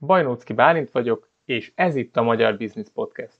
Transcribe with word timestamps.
Bajnócki 0.00 0.52
Bálint 0.52 0.90
vagyok, 0.90 1.28
és 1.44 1.72
ez 1.74 1.96
itt 1.96 2.16
a 2.16 2.22
Magyar 2.22 2.56
Business 2.56 2.88
Podcast. 2.94 3.38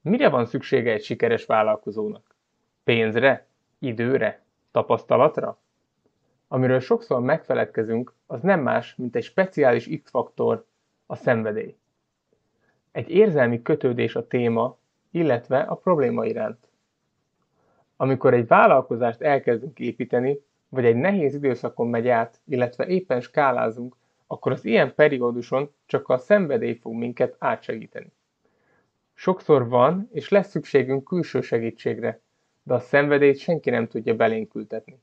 Mire 0.00 0.28
van 0.28 0.46
szüksége 0.46 0.92
egy 0.92 1.02
sikeres 1.02 1.46
vállalkozónak? 1.46 2.36
Pénzre? 2.84 3.46
Időre? 3.78 4.42
Tapasztalatra? 4.70 5.58
Amiről 6.48 6.80
sokszor 6.80 7.20
megfeledkezünk, 7.20 8.14
az 8.26 8.42
nem 8.42 8.60
más, 8.60 8.94
mint 8.96 9.16
egy 9.16 9.22
speciális 9.22 10.00
X-faktor, 10.02 10.66
a 11.06 11.16
szenvedély. 11.16 11.76
Egy 12.92 13.10
érzelmi 13.10 13.62
kötődés 13.62 14.16
a 14.16 14.26
téma, 14.26 14.78
illetve 15.10 15.60
a 15.60 15.74
probléma 15.74 16.24
iránt. 16.26 16.68
Amikor 17.96 18.34
egy 18.34 18.46
vállalkozást 18.46 19.20
elkezdünk 19.20 19.78
építeni, 19.78 20.40
vagy 20.68 20.84
egy 20.84 20.96
nehéz 20.96 21.34
időszakon 21.34 21.88
megy 21.88 22.08
át, 22.08 22.40
illetve 22.44 22.86
éppen 22.86 23.20
skálázunk, 23.20 23.96
akkor 24.30 24.52
az 24.52 24.64
ilyen 24.64 24.94
perióduson 24.94 25.72
csak 25.86 26.08
a 26.08 26.18
szenvedély 26.18 26.74
fog 26.74 26.94
minket 26.94 27.36
átsegíteni. 27.38 28.12
Sokszor 29.14 29.68
van 29.68 30.08
és 30.12 30.28
lesz 30.28 30.48
szükségünk 30.48 31.04
külső 31.04 31.40
segítségre, 31.40 32.20
de 32.62 32.74
a 32.74 32.78
szenvedélyt 32.78 33.38
senki 33.38 33.70
nem 33.70 33.86
tudja 33.86 34.14
belénk 34.14 34.54
ültetni. 34.54 35.00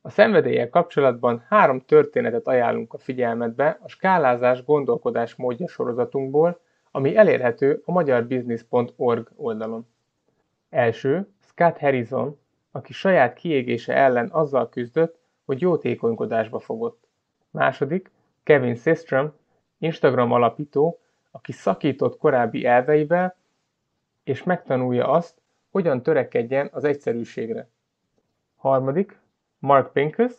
A 0.00 0.10
szenvedéllyel 0.10 0.70
kapcsolatban 0.70 1.44
három 1.48 1.80
történetet 1.80 2.46
ajánlunk 2.46 2.92
a 2.92 2.98
figyelmetbe 2.98 3.78
a 3.82 3.88
skálázás 3.88 4.64
gondolkodás 4.64 5.34
módja 5.34 5.68
sorozatunkból, 5.68 6.60
ami 6.90 7.16
elérhető 7.16 7.82
a 7.84 7.92
magyarbusiness.org 7.92 9.30
oldalon. 9.36 9.86
Első, 10.70 11.28
Scott 11.40 11.78
Harrison, 11.78 12.38
aki 12.70 12.92
saját 12.92 13.34
kiégése 13.34 13.94
ellen 13.94 14.28
azzal 14.32 14.68
küzdött, 14.68 15.18
hogy 15.44 15.60
jótékonykodásba 15.60 16.58
fogott. 16.58 17.08
Második, 17.50 18.10
Kevin 18.44 18.74
Systrom, 18.74 19.32
Instagram 19.78 20.32
alapító, 20.32 21.00
aki 21.30 21.52
szakított 21.52 22.18
korábbi 22.18 22.64
elveivel, 22.64 23.36
és 24.24 24.42
megtanulja 24.42 25.08
azt, 25.08 25.40
hogyan 25.70 26.02
törekedjen 26.02 26.68
az 26.72 26.84
egyszerűségre. 26.84 27.68
Harmadik, 28.56 29.20
Mark 29.58 29.92
Pincus, 29.92 30.32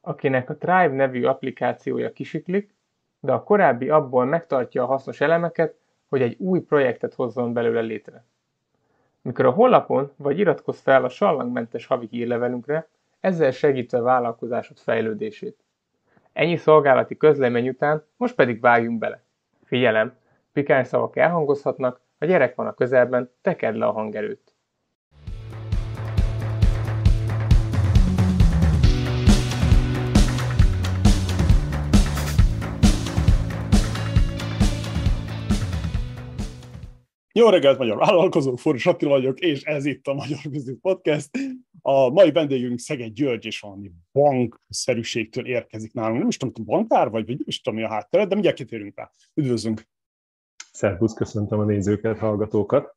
akinek 0.00 0.50
a 0.50 0.56
Thrive 0.56 0.88
nevű 0.88 1.24
applikációja 1.24 2.12
kisiklik, 2.12 2.74
de 3.20 3.32
a 3.32 3.42
korábbi 3.42 3.88
abból 3.88 4.24
megtartja 4.24 4.82
a 4.82 4.86
hasznos 4.86 5.20
elemeket, 5.20 5.74
hogy 6.08 6.22
egy 6.22 6.36
új 6.38 6.60
projektet 6.60 7.14
hozzon 7.14 7.52
belőle 7.52 7.80
létre. 7.80 8.24
Mikor 9.22 9.44
a 9.46 9.50
honlapon 9.50 10.12
vagy 10.16 10.38
iratkozz 10.38 10.80
fel 10.80 11.04
a 11.04 11.08
sallangmentes 11.08 11.86
havi 11.86 12.06
hírlevelünkre, 12.10 12.88
ezzel 13.20 13.50
segítve 13.50 14.00
vállalkozásod 14.00 14.78
fejlődését. 14.78 15.56
Ennyi 16.32 16.56
szolgálati 16.56 17.16
közlemény 17.16 17.68
után 17.68 18.04
most 18.16 18.34
pedig 18.34 18.60
vágjunk 18.60 18.98
bele. 18.98 19.24
Figyelem! 19.64 20.16
Pikány 20.52 20.84
szavak 20.84 21.16
elhangozhatnak, 21.16 22.00
a 22.18 22.24
gyerek 22.24 22.54
van 22.54 22.66
a 22.66 22.74
közelben, 22.74 23.30
tekerd 23.42 23.76
le 23.76 23.86
a 23.86 23.92
hangerőt. 23.92 24.54
Jó 37.32 37.48
reggelt, 37.48 37.78
magyar 37.78 37.96
vállalkozók, 37.96 38.58
Forrás 38.58 38.86
Attila 38.86 39.10
vagyok, 39.10 39.40
és 39.40 39.62
ez 39.62 39.84
itt 39.84 40.06
a 40.06 40.14
Magyar 40.14 40.40
Business 40.50 40.78
Podcast. 40.80 41.30
A 41.84 42.08
mai 42.08 42.32
vendégünk 42.32 42.78
Szeged 42.78 43.12
György, 43.12 43.44
és 43.44 43.60
valami 43.60 43.92
bankszerűségtől 44.12 45.46
érkezik 45.46 45.92
nálunk. 45.92 46.18
Nem 46.18 46.28
is 46.28 46.36
tudom, 46.36 46.64
bankár 46.64 47.10
vagy, 47.10 47.26
vagy 47.26 47.36
nem 47.36 47.46
is 47.46 47.60
tudom, 47.60 47.78
mi 47.78 47.84
a 47.84 47.88
háttered, 47.88 48.28
de 48.28 48.34
mindjárt 48.34 48.56
kitérünk 48.56 48.96
rá. 48.96 49.10
Üdvözlünk! 49.34 49.88
Szervusz, 50.72 51.14
köszöntöm 51.14 51.58
a 51.58 51.64
nézőket, 51.64 52.18
hallgatókat! 52.18 52.96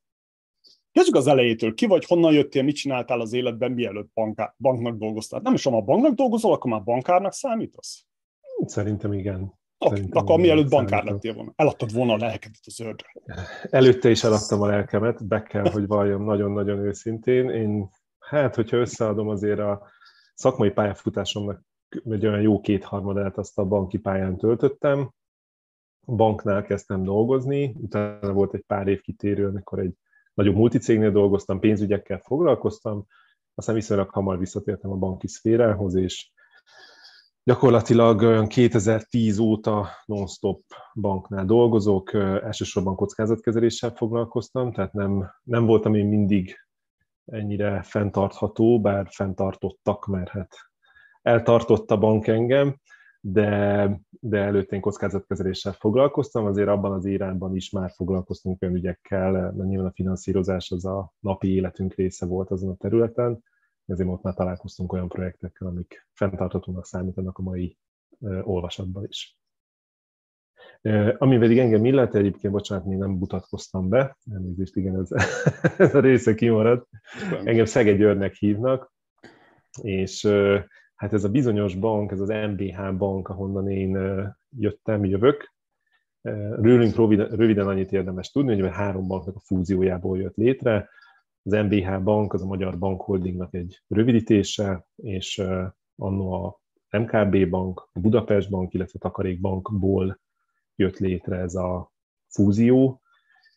Kezdjük 0.92 1.16
az 1.16 1.26
elejétől. 1.26 1.74
Ki 1.74 1.86
vagy, 1.86 2.04
honnan 2.04 2.32
jöttél, 2.32 2.62
mit 2.62 2.76
csináltál 2.76 3.20
az 3.20 3.32
életben, 3.32 3.72
mielőtt 3.72 4.10
banká- 4.14 4.54
banknak 4.58 4.96
dolgoztál? 4.96 5.40
Nem 5.40 5.54
is, 5.54 5.64
ha 5.64 5.76
a 5.76 5.80
banknak 5.80 6.14
dolgozol, 6.14 6.52
akkor 6.52 6.70
már 6.70 6.82
bankárnak 6.82 7.32
számítasz? 7.32 8.06
Szerintem 8.66 9.12
igen. 9.12 9.52
Szerintem 9.78 10.22
akkor 10.22 10.40
mielőtt 10.40 10.70
bankár 10.70 11.04
lettél 11.04 11.34
volna, 11.34 11.52
eladtad 11.56 11.92
volna 11.92 12.12
a 12.12 12.16
lelkedet 12.16 12.60
az 12.64 12.74
zöldre. 12.74 13.12
Előtte 13.70 14.10
is 14.10 14.24
eladtam 14.24 14.60
a 14.60 14.66
lelkemet, 14.66 15.26
be 15.26 15.42
kell, 15.42 15.70
hogy 15.70 15.86
valljam 15.86 16.24
nagyon-nagyon 16.24 16.78
őszintén. 16.78 17.50
Én, 17.50 17.90
hát, 18.28 18.54
hogyha 18.54 18.76
összeadom 18.76 19.28
azért 19.28 19.58
a 19.58 19.86
szakmai 20.34 20.70
pályafutásomnak 20.70 21.62
egy 22.04 22.26
olyan 22.26 22.40
jó 22.40 22.60
kétharmadát 22.60 23.38
azt 23.38 23.58
a 23.58 23.64
banki 23.64 23.98
pályán 23.98 24.36
töltöttem. 24.36 25.10
A 26.06 26.14
banknál 26.14 26.62
kezdtem 26.62 27.02
dolgozni, 27.02 27.74
utána 27.80 28.32
volt 28.32 28.54
egy 28.54 28.64
pár 28.66 28.88
év 28.88 29.00
kitérő, 29.00 29.46
amikor 29.46 29.78
egy 29.78 29.94
nagyobb 30.34 30.54
multicégnél 30.54 31.10
dolgoztam, 31.10 31.60
pénzügyekkel 31.60 32.20
foglalkoztam, 32.24 33.06
aztán 33.54 33.74
viszonylag 33.74 34.10
hamar 34.10 34.38
visszatértem 34.38 34.90
a 34.90 34.96
banki 34.96 35.28
szférához, 35.28 35.94
és 35.94 36.30
Gyakorlatilag 37.48 38.20
olyan 38.20 38.46
2010 38.46 39.38
óta 39.38 39.88
non-stop 40.06 40.62
banknál 40.94 41.44
dolgozok, 41.44 42.14
elsősorban 42.14 42.96
kockázatkezeléssel 42.96 43.90
foglalkoztam, 43.90 44.72
tehát 44.72 44.92
nem, 44.92 45.30
nem 45.42 45.66
voltam 45.66 45.94
én 45.94 46.06
mindig 46.06 46.65
ennyire 47.26 47.82
fenntartható, 47.82 48.80
bár 48.80 49.06
fenntartottak, 49.10 50.06
mert 50.06 50.28
hát 50.28 50.54
eltartott 51.22 51.90
a 51.90 51.98
bank 51.98 52.26
engem, 52.26 52.76
de, 53.20 54.00
de 54.10 54.38
előtte 54.38 54.74
én 54.74 54.80
kockázatkezeléssel 54.80 55.72
foglalkoztam, 55.72 56.44
azért 56.44 56.68
abban 56.68 56.92
az 56.92 57.04
irányban 57.04 57.56
is 57.56 57.70
már 57.70 57.90
foglalkoztunk 57.90 58.62
olyan 58.62 58.74
ügyekkel, 58.74 59.30
mert 59.30 59.56
nyilván 59.56 59.86
a 59.86 59.92
finanszírozás 59.94 60.70
az 60.70 60.84
a 60.84 61.12
napi 61.20 61.54
életünk 61.54 61.94
része 61.94 62.26
volt 62.26 62.50
azon 62.50 62.70
a 62.70 62.76
területen, 62.76 63.42
ezért 63.86 64.08
ott 64.08 64.22
már 64.22 64.34
találkoztunk 64.34 64.92
olyan 64.92 65.08
projektekkel, 65.08 65.66
amik 65.66 66.06
fenntartatónak 66.12 66.86
számítanak 66.86 67.38
a 67.38 67.42
mai 67.42 67.76
olvasatban 68.42 69.04
is. 69.08 69.38
Ami 71.18 71.38
pedig 71.38 71.58
engem 71.58 71.84
illet, 71.84 72.14
egyébként, 72.14 72.52
bocsánat, 72.52 72.84
még 72.84 72.98
nem 72.98 73.10
mutatkoztam 73.10 73.88
be, 73.88 74.16
elnézést, 74.32 74.76
igen, 74.76 75.00
ez, 75.00 75.10
ez 75.78 75.94
a 75.94 76.00
része 76.00 76.34
kimaradt. 76.34 76.88
Engem 77.44 77.64
Szeged 77.64 77.98
Györgynek 77.98 78.34
hívnak, 78.34 78.92
és 79.82 80.26
hát 80.94 81.12
ez 81.12 81.24
a 81.24 81.28
bizonyos 81.28 81.74
bank, 81.74 82.10
ez 82.10 82.20
az 82.20 82.28
MBH 82.28 82.96
bank, 82.96 83.28
ahonnan 83.28 83.70
én 83.70 83.98
jöttem, 84.58 85.04
jövök. 85.04 85.54
Rőlünk 86.60 86.96
röviden, 86.96 87.66
annyit 87.66 87.92
érdemes 87.92 88.30
tudni, 88.30 88.60
hogy 88.60 88.72
három 88.72 89.06
banknak 89.06 89.36
a 89.36 89.40
fúziójából 89.40 90.18
jött 90.18 90.36
létre, 90.36 90.88
az 91.42 91.52
MBH 91.52 92.02
Bank 92.02 92.32
az 92.32 92.42
a 92.42 92.46
Magyar 92.46 92.78
Bank 92.78 93.00
Holdingnak 93.00 93.54
egy 93.54 93.82
rövidítése, 93.88 94.86
és 94.96 95.42
annó 95.96 96.32
a 96.32 96.60
MKB 96.98 97.48
Bank, 97.48 97.88
a 97.92 98.00
Budapest 98.00 98.50
Bank, 98.50 98.74
illetve 98.74 98.98
a 98.98 99.02
Takarék 99.02 99.40
Bankból 99.40 100.20
jött 100.76 100.98
létre 100.98 101.36
ez 101.36 101.54
a 101.54 101.92
fúzió, 102.28 103.00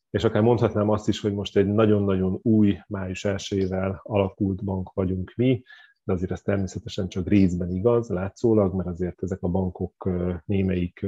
és 0.09 0.23
akár 0.23 0.41
mondhatnám 0.41 0.89
azt 0.89 1.07
is, 1.07 1.19
hogy 1.19 1.33
most 1.33 1.57
egy 1.57 1.67
nagyon-nagyon 1.67 2.39
új 2.41 2.77
május 2.87 3.25
1 3.25 3.73
alakult 4.03 4.63
bank 4.63 4.93
vagyunk 4.93 5.33
mi, 5.35 5.63
de 6.03 6.13
azért 6.13 6.31
ez 6.31 6.41
természetesen 6.41 7.07
csak 7.07 7.27
részben 7.27 7.71
igaz, 7.71 8.09
látszólag, 8.09 8.73
mert 8.73 8.89
azért 8.89 9.23
ezek 9.23 9.41
a 9.41 9.47
bankok 9.47 10.09
némelyik 10.45 11.05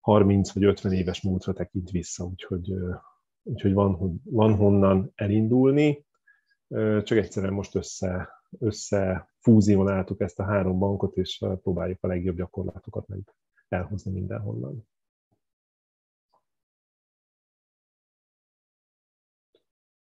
30 0.00 0.52
vagy 0.52 0.64
50 0.64 0.92
éves 0.92 1.22
múltra 1.22 1.52
tekint 1.52 1.90
vissza, 1.90 2.24
úgyhogy 2.24 2.72
úgyhogy 3.42 3.72
van, 3.72 4.20
van 4.24 4.54
honnan 4.54 5.12
elindulni, 5.14 6.06
csak 7.02 7.10
egyszerűen 7.10 7.52
most 7.52 7.74
össze, 7.74 8.28
össze 8.58 9.30
fúzionáltuk 9.38 10.20
ezt 10.20 10.38
a 10.38 10.44
három 10.44 10.78
bankot, 10.78 11.16
és 11.16 11.44
próbáljuk 11.62 12.02
a 12.02 12.06
legjobb 12.06 12.36
gyakorlatokat 12.36 13.06
meg 13.06 13.18
elhozni 13.68 14.12
mindenhonnan. 14.12 14.86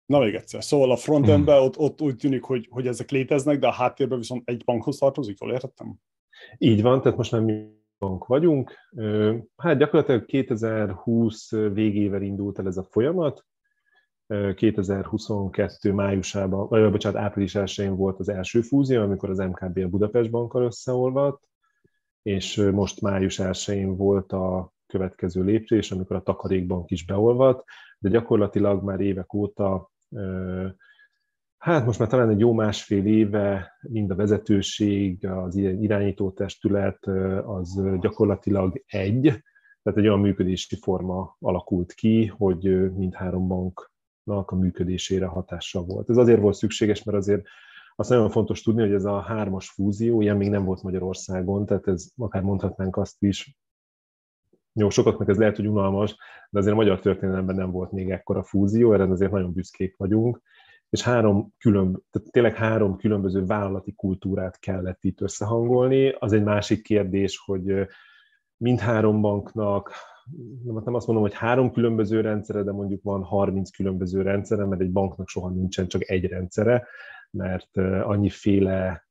Na 0.05 0.19
még 0.19 0.35
egyszer. 0.35 0.63
Szóval 0.63 0.91
a 0.91 0.95
frontendben 0.95 1.61
ott, 1.61 1.77
ott 1.77 2.01
úgy 2.01 2.15
tűnik, 2.15 2.44
hogy, 2.44 2.67
hogy 2.69 2.88
ezek 2.88 3.09
léteznek, 3.09 3.59
de 3.59 3.67
a 3.67 3.71
háttérben 3.71 4.17
viszont 4.17 4.50
egy 4.50 4.63
bankhoz 4.63 4.97
tartozik, 4.97 5.39
jól 5.39 5.51
értettem? 5.51 5.95
Így 6.57 6.81
van, 6.81 7.01
tehát 7.01 7.17
most 7.17 7.31
nem 7.31 7.44
mi 7.44 7.81
bank 8.00 8.25
vagyunk. 8.25 8.73
Hát 9.55 9.77
gyakorlatilag 9.77 10.25
2020 10.25 11.51
végével 11.51 12.21
indult 12.21 12.59
el 12.59 12.67
ez 12.67 12.77
a 12.77 12.83
folyamat. 12.83 13.45
2022 14.55 15.94
májusában, 15.94 16.67
vagy 16.67 16.91
bocsánat, 16.91 17.21
április 17.21 17.55
1 17.55 17.89
volt 17.89 18.19
az 18.19 18.29
első 18.29 18.61
fúzió, 18.61 19.01
amikor 19.01 19.29
az 19.29 19.38
MKB 19.38 19.77
a 19.77 19.88
Budapest 19.88 20.29
bankkal 20.29 20.63
összeolvadt, 20.63 21.50
és 22.23 22.69
most 22.71 23.01
május 23.01 23.39
1 23.39 23.85
volt 23.85 24.31
a 24.31 24.73
következő 24.87 25.43
lépés, 25.43 25.91
amikor 25.91 26.15
a 26.15 26.21
Takarékbank 26.21 26.91
is 26.91 27.05
beolvadt, 27.05 27.63
de 27.99 28.09
gyakorlatilag 28.09 28.83
már 28.83 28.99
évek 28.99 29.33
óta 29.33 29.91
Hát 31.63 31.85
most 31.85 31.99
már 31.99 32.07
talán 32.07 32.29
egy 32.29 32.39
jó 32.39 32.53
másfél 32.53 33.05
éve 33.05 33.77
mind 33.81 34.11
a 34.11 34.15
vezetőség, 34.15 35.25
az 35.25 35.55
irányító 35.55 36.31
testület 36.31 37.05
az 37.45 37.81
gyakorlatilag 37.99 38.83
egy, 38.85 39.21
Tehát 39.83 39.99
egy 39.99 40.07
olyan 40.07 40.19
működési 40.19 40.75
forma 40.75 41.35
alakult 41.39 41.93
ki, 41.93 42.25
hogy 42.25 42.93
mindhárom 42.93 43.47
banknak 43.47 44.51
a 44.51 44.55
működésére 44.55 45.25
hatással 45.25 45.83
volt. 45.83 46.09
Ez 46.09 46.17
azért 46.17 46.41
volt 46.41 46.55
szükséges, 46.55 47.03
mert 47.03 47.17
azért 47.17 47.45
azt 47.95 48.09
nagyon 48.09 48.29
fontos 48.29 48.61
tudni, 48.61 48.81
hogy 48.81 48.93
ez 48.93 49.05
a 49.05 49.19
hármas 49.19 49.69
fúzió, 49.69 50.21
ilyen 50.21 50.37
még 50.37 50.49
nem 50.49 50.63
volt 50.65 50.83
Magyarországon, 50.83 51.65
tehát 51.65 51.87
ez 51.87 52.07
akár 52.17 52.41
mondhatnánk 52.41 52.97
azt 52.97 53.23
is, 53.23 53.57
jó, 54.73 54.89
sokaknak 54.89 55.29
ez 55.29 55.37
lehet, 55.37 55.55
hogy 55.55 55.67
unalmas, 55.67 56.15
de 56.49 56.59
azért 56.59 56.73
a 56.73 56.77
magyar 56.77 56.99
történelemben 56.99 57.55
nem 57.55 57.71
volt 57.71 57.91
még 57.91 58.09
ekkora 58.09 58.43
fúzió, 58.43 58.93
erre 58.93 59.03
azért 59.03 59.31
nagyon 59.31 59.53
büszkék 59.53 59.97
vagyunk, 59.97 60.41
és 60.89 61.01
három 61.01 61.53
különb, 61.57 61.97
tehát 62.11 62.31
tényleg 62.31 62.55
három 62.55 62.97
különböző 62.97 63.45
vállalati 63.45 63.93
kultúrát 63.93 64.59
kellett 64.59 65.03
itt 65.03 65.21
összehangolni. 65.21 66.09
Az 66.09 66.33
egy 66.33 66.43
másik 66.43 66.83
kérdés, 66.83 67.41
hogy 67.45 67.87
mindhárom 68.57 69.21
banknak, 69.21 69.91
nem 70.63 70.93
azt 70.93 71.07
mondom, 71.07 71.25
hogy 71.25 71.33
három 71.33 71.71
különböző 71.71 72.21
rendszere, 72.21 72.63
de 72.63 72.71
mondjuk 72.71 73.03
van 73.03 73.23
30 73.23 73.69
különböző 73.69 74.21
rendszere, 74.21 74.65
mert 74.65 74.81
egy 74.81 74.91
banknak 74.91 75.27
soha 75.27 75.49
nincsen 75.49 75.87
csak 75.87 76.09
egy 76.09 76.25
rendszere, 76.25 76.87
mert 77.33 77.77
annyiféle 78.03 79.07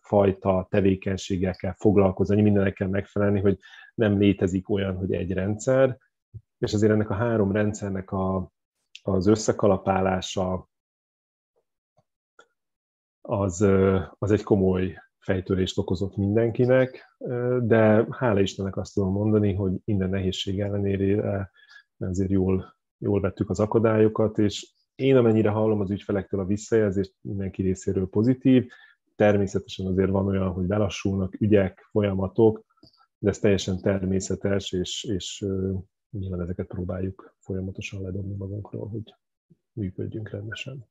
fajta 0.00 0.66
tevékenységgel 0.70 1.54
kell 1.54 1.74
foglalkozni, 1.76 2.34
annyi 2.34 2.42
mindenek 2.42 2.74
kell 2.74 2.88
megfelelni, 2.88 3.40
hogy 3.40 3.58
nem 3.94 4.18
létezik 4.18 4.70
olyan, 4.70 4.96
hogy 4.96 5.12
egy 5.12 5.32
rendszer, 5.32 5.98
és 6.58 6.72
azért 6.72 6.92
ennek 6.92 7.10
a 7.10 7.14
három 7.14 7.52
rendszernek 7.52 8.10
a, 8.10 8.52
az 9.02 9.26
összekalapálása 9.26 10.68
az, 13.20 13.66
az 14.18 14.30
egy 14.30 14.42
komoly 14.42 14.98
fejtörést 15.18 15.78
okozott 15.78 16.16
mindenkinek, 16.16 17.16
de 17.60 18.06
hála 18.10 18.40
Istennek 18.40 18.76
azt 18.76 18.94
tudom 18.94 19.12
mondani, 19.12 19.54
hogy 19.54 19.72
minden 19.84 20.10
nehézség 20.10 20.60
ellenére 20.60 21.50
ezért 21.98 22.30
jól, 22.30 22.76
jól 22.98 23.20
vettük 23.20 23.50
az 23.50 23.60
akadályokat, 23.60 24.38
és 24.38 24.72
én 24.94 25.16
amennyire 25.16 25.50
hallom 25.50 25.80
az 25.80 25.90
ügyfelektől 25.90 26.40
a 26.40 26.44
visszajelzést, 26.44 27.14
mindenki 27.20 27.62
részéről 27.62 28.08
pozitív, 28.08 28.68
természetesen 29.16 29.86
azért 29.86 30.10
van 30.10 30.26
olyan, 30.26 30.52
hogy 30.52 30.66
belassulnak 30.66 31.40
ügyek, 31.40 31.88
folyamatok, 31.90 32.64
de 33.18 33.28
ez 33.30 33.38
teljesen 33.38 33.80
természetes, 33.80 34.72
és, 34.72 35.04
és 35.04 35.44
nyilván 36.10 36.40
ezeket 36.40 36.66
próbáljuk 36.66 37.36
folyamatosan 37.38 38.02
ledobni 38.02 38.34
magunkról, 38.34 38.88
hogy 38.88 39.14
működjünk 39.72 40.30
rendesen. 40.30 40.86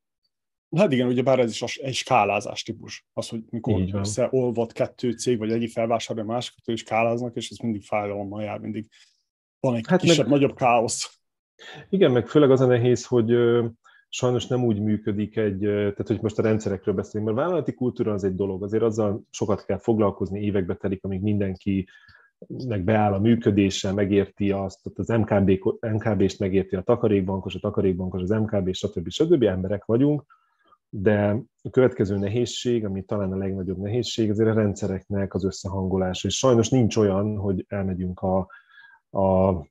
Hát 0.76 0.92
igen, 0.92 1.08
ugye 1.08 1.22
bár 1.22 1.40
ez 1.40 1.62
is 1.62 1.78
egy 1.78 1.94
skálázás 1.94 2.64
típus. 2.64 3.08
Az, 3.14 3.30
hogy 3.30 3.44
mikor 3.50 3.84
összeolvad 3.92 4.72
kettő 4.72 5.12
cég, 5.12 5.38
vagy 5.38 5.52
egyik 5.52 5.72
felvásárolja 5.72 6.32
másikat, 6.32 6.68
és 6.68 6.80
skáláznak, 6.80 7.36
és 7.36 7.50
ez 7.50 7.58
mindig 7.58 7.84
fájdalommal 7.84 8.44
jár, 8.44 8.60
mindig 8.60 8.90
van 9.60 9.76
egy 9.76 9.86
hát 9.88 10.00
kisebb, 10.00 10.28
meg... 10.28 10.40
nagyobb 10.40 10.56
káosz. 10.56 11.20
Igen, 11.90 12.12
meg 12.12 12.28
főleg 12.28 12.52
az 12.52 12.62
a 12.62 12.66
nehéz, 12.66 13.06
hogy 13.06 13.32
sajnos 14.16 14.48
nem 14.48 14.64
úgy 14.64 14.80
működik 14.80 15.38
egy, 15.38 15.60
tehát 15.60 16.08
hogy 16.08 16.22
most 16.22 16.40
a 16.40 16.42
rendszerekről 16.42 16.96
beszélünk, 16.96 17.26
mert 17.30 17.46
vállalati 17.46 17.74
kultúra 17.74 18.14
az 18.14 18.24
egy 18.24 18.36
dolog, 18.36 18.64
azért 18.64 18.84
azzal 18.84 19.22
sokat 19.30 19.66
kell 19.66 19.78
foglalkozni, 19.78 20.42
évekbe 20.42 20.76
telik, 20.76 21.04
amíg 21.04 21.22
mindenki 21.22 21.88
meg 22.68 22.84
beáll 22.84 23.14
a 23.14 23.20
működése, 23.20 23.92
megérti 23.92 24.52
azt, 24.52 24.80
az 24.96 25.08
MKB, 25.08 25.52
MKB-st 25.80 26.40
megérti 26.40 26.76
a 26.76 26.82
takarékbankos, 26.82 27.56
a 27.56 27.60
takarékbankos, 27.60 28.22
az 28.22 28.30
MKB, 28.30 28.74
stb. 28.74 29.10
stb. 29.10 29.44
emberek 29.44 29.86
vagyunk, 29.86 30.26
de 30.90 31.42
a 31.62 31.70
következő 31.70 32.18
nehézség, 32.18 32.86
ami 32.86 33.04
talán 33.04 33.32
a 33.32 33.38
legnagyobb 33.38 33.78
nehézség, 33.78 34.30
azért 34.30 34.50
a 34.50 34.54
rendszereknek 34.54 35.34
az 35.34 35.46
összehangolása. 35.46 36.28
És 36.28 36.38
sajnos 36.38 36.70
nincs 36.70 36.96
olyan, 36.98 37.38
hogy 37.38 37.66
elmegyünk 37.68 38.20
a, 38.20 38.48
a 39.14 39.66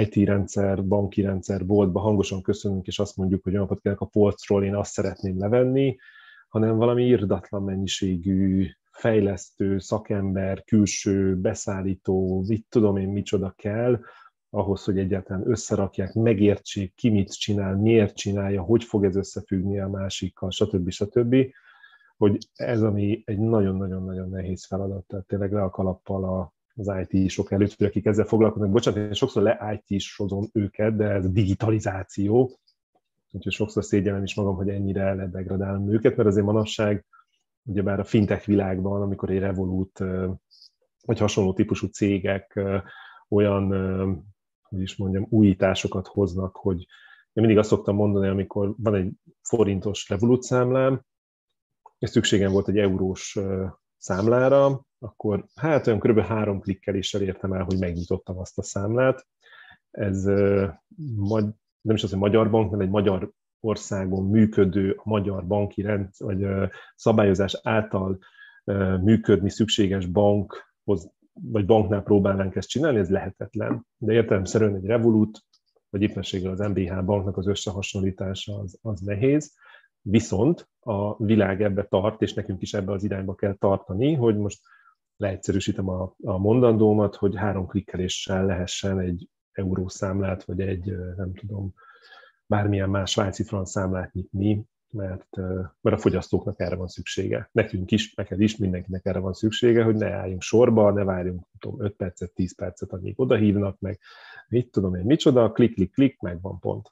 IT 0.00 0.14
rendszer, 0.14 0.86
banki 0.86 1.22
rendszer 1.22 1.66
boltba, 1.66 2.00
hangosan 2.00 2.42
köszönünk, 2.42 2.86
és 2.86 2.98
azt 2.98 3.16
mondjuk, 3.16 3.42
hogy 3.42 3.54
olyan 3.54 3.78
kérek 3.82 4.00
a 4.00 4.06
polcról, 4.06 4.64
én 4.64 4.74
azt 4.74 4.92
szeretném 4.92 5.38
levenni, 5.38 5.96
hanem 6.48 6.76
valami 6.76 7.04
irdatlan 7.06 7.62
mennyiségű 7.62 8.66
fejlesztő, 8.90 9.78
szakember, 9.78 10.64
külső, 10.64 11.36
beszállító, 11.36 12.44
mit 12.48 12.66
tudom 12.68 12.96
én 12.96 13.08
micsoda 13.08 13.50
kell, 13.56 14.00
ahhoz, 14.50 14.84
hogy 14.84 14.98
egyáltalán 14.98 15.50
összerakják, 15.50 16.12
megértsék, 16.14 16.94
ki 16.94 17.10
mit 17.10 17.38
csinál, 17.38 17.76
miért 17.76 18.16
csinálja, 18.16 18.62
hogy 18.62 18.84
fog 18.84 19.04
ez 19.04 19.16
összefüggni 19.16 19.80
a 19.80 19.88
másikkal, 19.88 20.50
stb. 20.50 20.90
stb. 20.90 21.36
Hogy 22.16 22.38
ez, 22.54 22.82
ami 22.82 23.22
egy 23.24 23.38
nagyon-nagyon-nagyon 23.38 24.28
nehéz 24.28 24.66
feladat, 24.66 25.06
tehát 25.06 25.26
tényleg 25.26 25.52
le 25.52 25.62
a 25.62 25.70
kalappal 25.70 26.24
a, 26.24 26.54
az 26.76 26.92
IT-sok 27.08 27.52
előtt, 27.52 27.76
hogy 27.76 27.86
akik 27.86 28.06
ezzel 28.06 28.24
foglalkoznak. 28.24 28.70
Bocsánat, 28.70 29.00
én 29.00 29.12
sokszor 29.12 29.42
le 29.42 29.80
IT-sozom 29.86 30.48
őket, 30.52 30.96
de 30.96 31.08
ez 31.08 31.30
digitalizáció, 31.30 32.58
úgyhogy 33.32 33.52
sokszor 33.52 33.84
szégyellem 33.84 34.22
is 34.22 34.34
magam, 34.34 34.56
hogy 34.56 34.68
ennyire 34.68 35.14
ledegradálom 35.14 35.92
őket, 35.92 36.16
mert 36.16 36.28
azért 36.28 36.46
manapság, 36.46 37.04
ugyebár 37.62 38.00
a 38.00 38.04
fintech 38.04 38.46
világban, 38.46 39.02
amikor 39.02 39.30
egy 39.30 39.38
Revolut 39.38 39.98
vagy 41.04 41.18
hasonló 41.18 41.52
típusú 41.52 41.86
cégek 41.86 42.60
olyan 43.28 43.68
hogy 44.62 44.80
is 44.80 44.96
mondjam, 44.96 45.26
újításokat 45.30 46.06
hoznak, 46.06 46.56
hogy 46.56 46.78
én 46.78 46.86
mindig 47.44 47.58
azt 47.58 47.68
szoktam 47.68 47.94
mondani, 47.94 48.28
amikor 48.28 48.74
van 48.78 48.94
egy 48.94 49.12
forintos 49.42 50.08
Revolut 50.08 50.42
számlám, 50.42 51.02
és 51.98 52.10
szükségem 52.10 52.52
volt 52.52 52.68
egy 52.68 52.78
eurós 52.78 53.38
számlára, 53.96 54.86
akkor 55.06 55.44
hát 55.54 55.86
olyan 55.86 55.98
kb. 55.98 56.20
három 56.20 56.60
klikkeléssel 56.60 57.22
értem 57.22 57.52
el, 57.52 57.64
hogy 57.64 57.78
megnyitottam 57.78 58.38
azt 58.38 58.58
a 58.58 58.62
számlát. 58.62 59.26
Ez 59.90 60.22
nem 61.80 61.94
is 61.94 62.02
az, 62.02 62.10
hogy 62.10 62.18
magyar 62.18 62.50
bank, 62.50 62.70
hanem 62.70 62.86
egy 62.86 62.92
magyar 62.92 63.30
országon 63.60 64.30
működő 64.30 64.92
a 64.96 65.08
magyar 65.08 65.46
banki 65.46 65.82
rend, 65.82 66.08
vagy 66.18 66.46
szabályozás 66.94 67.60
által 67.62 68.18
működni 69.02 69.50
szükséges 69.50 70.06
bankhoz 70.06 71.14
vagy 71.42 71.66
banknál 71.66 72.02
próbálnánk 72.02 72.56
ezt 72.56 72.68
csinálni, 72.68 72.98
ez 72.98 73.10
lehetetlen. 73.10 73.86
De 73.96 74.12
értelemszerűen 74.12 74.74
egy 74.74 74.84
Revolut, 74.84 75.44
vagy 75.90 76.02
éppenséggel 76.02 76.50
az 76.50 76.58
MBH 76.58 77.04
banknak 77.04 77.36
az 77.36 77.46
összehasonlítása 77.46 78.58
az, 78.58 78.78
az 78.82 79.00
nehéz. 79.00 79.54
Viszont 80.00 80.68
a 80.80 81.24
világ 81.24 81.62
ebbe 81.62 81.84
tart, 81.84 82.22
és 82.22 82.34
nekünk 82.34 82.62
is 82.62 82.74
ebbe 82.74 82.92
az 82.92 83.04
irányba 83.04 83.34
kell 83.34 83.54
tartani, 83.54 84.14
hogy 84.14 84.36
most 84.36 84.60
leegyszerűsítem 85.16 85.88
a, 85.88 86.14
a 86.22 86.38
mondandómat, 86.38 87.14
hogy 87.14 87.36
három 87.36 87.66
klikkeléssel 87.66 88.46
lehessen 88.46 89.00
egy 89.00 89.28
eurószámlát, 89.52 90.44
vagy 90.44 90.60
egy, 90.60 90.96
nem 91.16 91.34
tudom, 91.34 91.74
bármilyen 92.46 92.90
más 92.90 93.10
svájci 93.10 93.42
franc 93.42 93.70
számlát 93.70 94.12
nyitni 94.12 94.66
mert, 94.96 95.36
mert 95.80 95.96
a 95.96 95.98
fogyasztóknak 95.98 96.60
erre 96.60 96.74
van 96.74 96.86
szüksége. 96.86 97.48
Nekünk 97.52 97.90
is, 97.90 98.14
neked 98.14 98.40
is, 98.40 98.56
mindenkinek 98.56 99.06
erre 99.06 99.18
van 99.18 99.32
szüksége, 99.32 99.82
hogy 99.82 99.94
ne 99.94 100.12
álljunk 100.12 100.42
sorba, 100.42 100.92
ne 100.92 101.04
várjunk 101.04 101.46
tudom, 101.58 101.82
5 101.82 101.96
percet, 101.96 102.32
10 102.34 102.54
percet, 102.54 102.92
amíg 102.92 103.20
odahívnak, 103.20 103.78
meg 103.78 103.98
mit 104.48 104.70
tudom 104.70 104.94
én, 104.94 105.04
micsoda, 105.04 105.52
klik, 105.52 105.74
klik, 105.74 105.92
klik, 105.92 106.20
megvan 106.20 106.58
pont. 106.58 106.90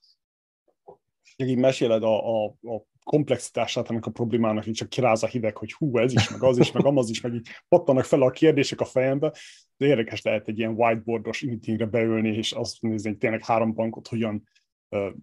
Így 1.37 1.59
meséled 1.59 2.02
a, 2.02 2.45
a, 2.45 2.45
a 2.47 2.83
komplexitását 3.04 3.90
ennek 3.90 4.06
a 4.06 4.11
problémának, 4.11 4.66
így 4.66 4.75
csak 4.75 4.88
kiráz 4.88 5.23
a 5.23 5.26
hideg, 5.26 5.56
hogy 5.56 5.73
hú, 5.73 5.99
ez 5.99 6.12
is, 6.12 6.30
meg 6.30 6.42
az 6.42 6.58
is, 6.58 6.73
meg 6.73 6.84
amaz 6.84 7.11
is, 7.11 7.20
meg 7.20 7.34
így 7.34 7.49
pattanak 7.68 8.04
fel 8.04 8.23
a 8.23 8.30
kérdések 8.30 8.80
a 8.80 8.84
fejembe, 8.84 9.32
de 9.76 9.87
érdekes 9.87 10.23
lehet 10.23 10.49
egy 10.49 10.58
ilyen 10.58 10.75
whiteboardos 10.76 11.40
meetingre 11.40 11.87
beülni, 11.87 12.37
és 12.37 12.52
azt 12.52 12.80
nézni, 12.80 13.08
hogy 13.08 13.18
tényleg 13.18 13.44
három 13.44 13.75
bankot 13.75 14.08
hogyan 14.08 14.49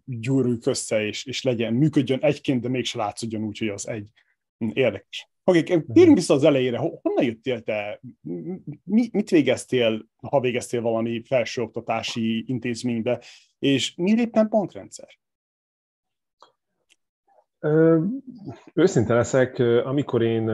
gyúrjuk 0.05 0.65
össze, 0.65 1.05
és, 1.05 1.25
és 1.25 1.43
legyen, 1.43 1.73
működjön 1.73 2.19
egyként, 2.21 2.61
de 2.61 2.69
mégse 2.69 2.97
látszódjon 2.97 3.43
úgy, 3.43 3.57
hogy 3.57 3.67
az 3.67 3.87
egy. 3.87 4.09
Hm, 4.57 4.69
érdekes. 4.73 5.29
Oké, 5.43 5.59
okay, 5.59 5.83
térjünk 5.93 6.17
vissza 6.17 6.33
az 6.33 6.43
elejére. 6.43 6.77
Honnan 6.77 7.23
jöttél 7.23 7.61
te? 7.61 8.01
Mi, 8.83 9.09
mit 9.11 9.29
végeztél, 9.29 10.05
ha 10.15 10.39
végeztél 10.39 10.81
valami 10.81 11.23
felsőoktatási 11.23 12.43
intézménybe, 12.47 13.23
és 13.59 13.95
mi 13.95 14.11
éppen 14.17 14.47
bankrendszer? 14.49 15.19
Őszinte 18.73 19.13
leszek, 19.13 19.59
amikor 19.83 20.21
én 20.21 20.51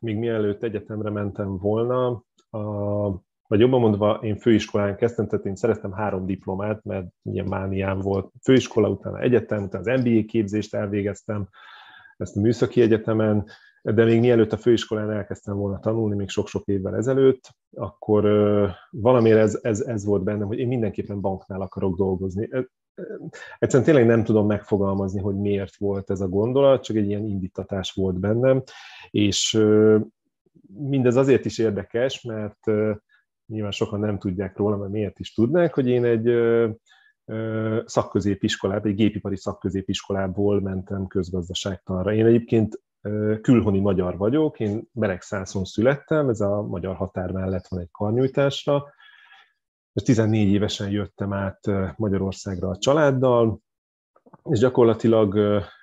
még 0.00 0.16
mielőtt 0.16 0.62
egyetemre 0.62 1.10
mentem 1.10 1.58
volna, 1.58 2.24
a 2.50 3.26
vagy 3.48 3.60
jobban 3.60 3.80
mondva, 3.80 4.18
én 4.22 4.36
főiskolán 4.36 4.96
kezdtem, 4.96 5.26
tehát 5.26 5.46
én 5.46 5.56
szereztem 5.56 5.92
három 5.92 6.26
diplomát, 6.26 6.84
mert 6.84 7.06
ilyen 7.22 7.46
mániám 7.46 8.00
volt. 8.00 8.32
Főiskola 8.42 8.88
utána 8.88 9.20
egyetem, 9.20 9.62
utána 9.62 9.92
az 9.92 10.00
MBA 10.00 10.24
képzést 10.26 10.74
elvégeztem, 10.74 11.48
ezt 12.16 12.36
a 12.36 12.40
műszaki 12.40 12.80
egyetemen, 12.80 13.46
de 13.82 14.04
még 14.04 14.20
mielőtt 14.20 14.52
a 14.52 14.56
főiskolán 14.56 15.10
elkezdtem 15.10 15.56
volna 15.56 15.78
tanulni, 15.78 16.16
még 16.16 16.28
sok-sok 16.28 16.66
évvel 16.66 16.96
ezelőtt, 16.96 17.54
akkor 17.76 18.24
valamiért 18.90 19.38
ez, 19.38 19.58
ez, 19.62 19.80
ez 19.80 20.04
volt 20.04 20.22
bennem, 20.22 20.46
hogy 20.46 20.58
én 20.58 20.68
mindenképpen 20.68 21.20
banknál 21.20 21.60
akarok 21.60 21.96
dolgozni. 21.96 22.48
Egyszerűen 23.58 23.88
tényleg 23.88 24.06
nem 24.06 24.24
tudom 24.24 24.46
megfogalmazni, 24.46 25.20
hogy 25.20 25.36
miért 25.36 25.76
volt 25.76 26.10
ez 26.10 26.20
a 26.20 26.28
gondolat, 26.28 26.82
csak 26.82 26.96
egy 26.96 27.06
ilyen 27.06 27.24
indítatás 27.24 27.92
volt 27.92 28.18
bennem, 28.18 28.62
és 29.10 29.64
mindez 30.78 31.16
azért 31.16 31.44
is 31.44 31.58
érdekes, 31.58 32.22
mert 32.22 32.58
nyilván 33.46 33.70
sokan 33.70 34.00
nem 34.00 34.18
tudják 34.18 34.56
róla, 34.56 34.76
mert 34.76 34.92
miért 34.92 35.18
is 35.18 35.34
tudnák, 35.34 35.74
hogy 35.74 35.88
én 35.88 36.04
egy 36.04 36.30
szakközépiskolába, 37.84 38.88
egy 38.88 38.94
gépipari 38.94 39.36
szakközépiskolából 39.36 40.60
mentem 40.60 41.06
közgazdaságtanra. 41.06 42.12
Én 42.14 42.26
egyébként 42.26 42.80
külhoni 43.40 43.80
magyar 43.80 44.16
vagyok, 44.16 44.60
én 44.60 44.88
Beregszászon 44.92 45.64
születtem, 45.64 46.28
ez 46.28 46.40
a 46.40 46.62
magyar 46.62 46.94
határ 46.96 47.30
mellett 47.30 47.66
van 47.68 47.80
egy 47.80 47.90
karnyújtásra, 47.90 48.84
és 49.98 50.04
14 50.04 50.48
évesen 50.48 50.90
jöttem 50.90 51.32
át 51.32 51.60
Magyarországra 51.96 52.68
a 52.68 52.78
családdal, 52.78 53.60
és 54.50 54.58
gyakorlatilag 54.58 55.38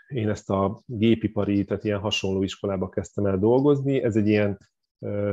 én 0.07 0.29
ezt 0.29 0.49
a 0.49 0.81
gépipari, 0.85 1.63
tehát 1.63 1.83
ilyen 1.83 1.99
hasonló 1.99 2.43
iskolába 2.43 2.89
kezdtem 2.89 3.25
el 3.25 3.37
dolgozni. 3.37 4.03
Ez 4.03 4.15
egy 4.15 4.27
ilyen 4.27 4.57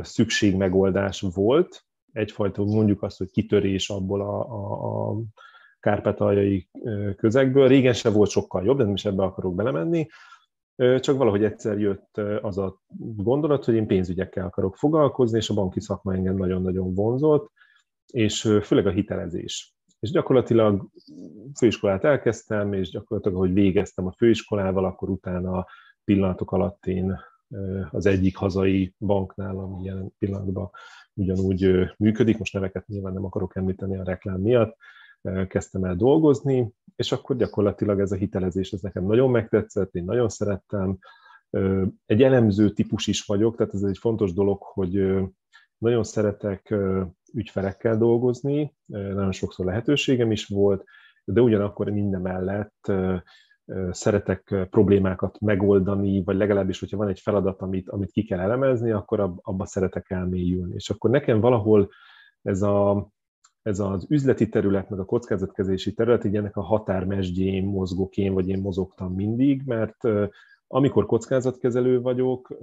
szükségmegoldás 0.03 1.21
volt, 1.35 1.85
egyfajta 2.13 2.65
mondjuk 2.65 3.03
azt, 3.03 3.19
hogy 3.19 3.31
kitörés 3.31 3.91
abból 3.91 4.21
a, 4.21 4.51
a, 4.51 5.11
a 5.11 5.21
kárpátaljai 5.81 6.69
közegből. 7.17 7.69
Régen 7.69 7.93
se 7.93 8.11
volt 8.11 8.31
sokkal 8.31 8.65
jobb, 8.65 8.77
de 8.77 8.85
nem 8.85 8.95
is 8.95 9.05
ebbe 9.05 9.23
akarok 9.23 9.55
belemenni. 9.55 10.07
Csak 11.01 11.17
valahogy 11.17 11.45
egyszer 11.45 11.79
jött 11.79 12.21
az 12.41 12.59
a 12.59 12.81
gondolat, 13.17 13.65
hogy 13.65 13.75
én 13.75 13.87
pénzügyekkel 13.87 14.47
akarok 14.47 14.77
foglalkozni, 14.77 15.39
és 15.39 15.51
a 15.51 15.55
banki 15.55 15.81
szakma 15.81 16.15
engem 16.15 16.37
nagyon-nagyon 16.37 16.95
vonzott, 16.95 17.51
és 18.07 18.41
főleg 18.63 18.87
a 18.87 18.91
hitelezés. 18.91 19.77
És 20.01 20.11
gyakorlatilag 20.11 20.89
főiskolát 21.59 22.05
elkezdtem, 22.05 22.73
és 22.73 22.91
gyakorlatilag, 22.91 23.39
hogy 23.39 23.53
végeztem 23.53 24.07
a 24.07 24.15
főiskolával, 24.17 24.85
akkor 24.85 25.11
utána 25.11 25.67
pillanatok 26.05 26.53
alatt 26.53 26.87
én 26.87 27.21
az 27.91 28.07
egyik 28.07 28.37
hazai 28.37 28.95
banknál, 28.99 29.59
ami 29.59 29.85
jelen 29.85 30.13
pillanatban 30.19 30.71
ugyanúgy 31.15 31.93
működik, 31.97 32.39
most 32.39 32.53
neveket 32.53 32.87
nyilván 32.87 33.13
nem 33.13 33.25
akarok 33.25 33.57
említeni 33.57 33.97
a 33.97 34.05
reklám 34.05 34.41
miatt, 34.41 34.77
kezdtem 35.49 35.85
el 35.85 35.97
dolgozni, 35.97 36.73
és 36.97 37.13
akkor 37.13 37.37
gyakorlatilag 37.37 38.01
ez 38.01 38.13
a 38.13 38.17
hitelezés, 38.17 38.73
ez 38.73 38.81
nekem 38.81 39.05
nagyon 39.05 39.31
megtetszett, 39.31 39.95
én 39.95 40.05
nagyon 40.05 40.29
szerettem. 40.29 40.99
Egy 42.07 42.23
elemző 42.23 42.71
típus 42.71 43.07
is 43.07 43.25
vagyok, 43.25 43.57
tehát 43.57 43.75
ez 43.75 43.83
egy 43.83 43.99
fontos 43.99 44.33
dolog, 44.33 44.63
hogy 44.63 45.15
nagyon 45.79 46.05
szeretek 46.05 46.75
ügyfelekkel 47.35 47.97
dolgozni, 47.97 48.75
nagyon 48.87 49.33
sokszor 49.33 49.67
lehetőségem 49.67 50.31
is 50.31 50.47
volt, 50.47 50.85
de 51.25 51.41
ugyanakkor 51.41 51.91
minden 51.91 52.21
mellett 52.21 52.93
szeretek 53.91 54.67
problémákat 54.71 55.41
megoldani, 55.41 56.23
vagy 56.25 56.37
legalábbis, 56.37 56.81
hogyha 56.81 56.97
van 56.97 57.09
egy 57.09 57.21
feladat, 57.21 57.61
amit, 57.61 57.89
amit 57.89 58.11
ki 58.11 58.25
kell 58.25 58.41
elemezni, 58.41 58.91
akkor 58.91 59.35
abba 59.43 59.67
szeretek 59.67 60.11
elmélyülni. 60.11 60.75
És 60.75 60.91
akkor 60.91 61.11
nekem 61.11 61.41
valahol 61.41 61.91
ez, 62.43 62.63
a, 62.63 63.09
ez 63.63 63.79
az 63.81 64.07
üzleti 64.09 64.49
terület, 64.49 64.89
meg 64.89 64.99
a 64.99 65.05
kockázatkezési 65.05 65.95
terület, 65.95 66.25
így 66.25 66.37
ennek 66.37 66.57
a 66.57 66.63
határmesdjén 66.63 67.65
mozgok 67.65 68.17
én, 68.17 68.33
vagy 68.33 68.49
én 68.49 68.61
mozogtam 68.61 69.15
mindig, 69.15 69.63
mert 69.65 69.97
amikor 70.67 71.07
kockázatkezelő 71.07 72.01
vagyok, 72.01 72.57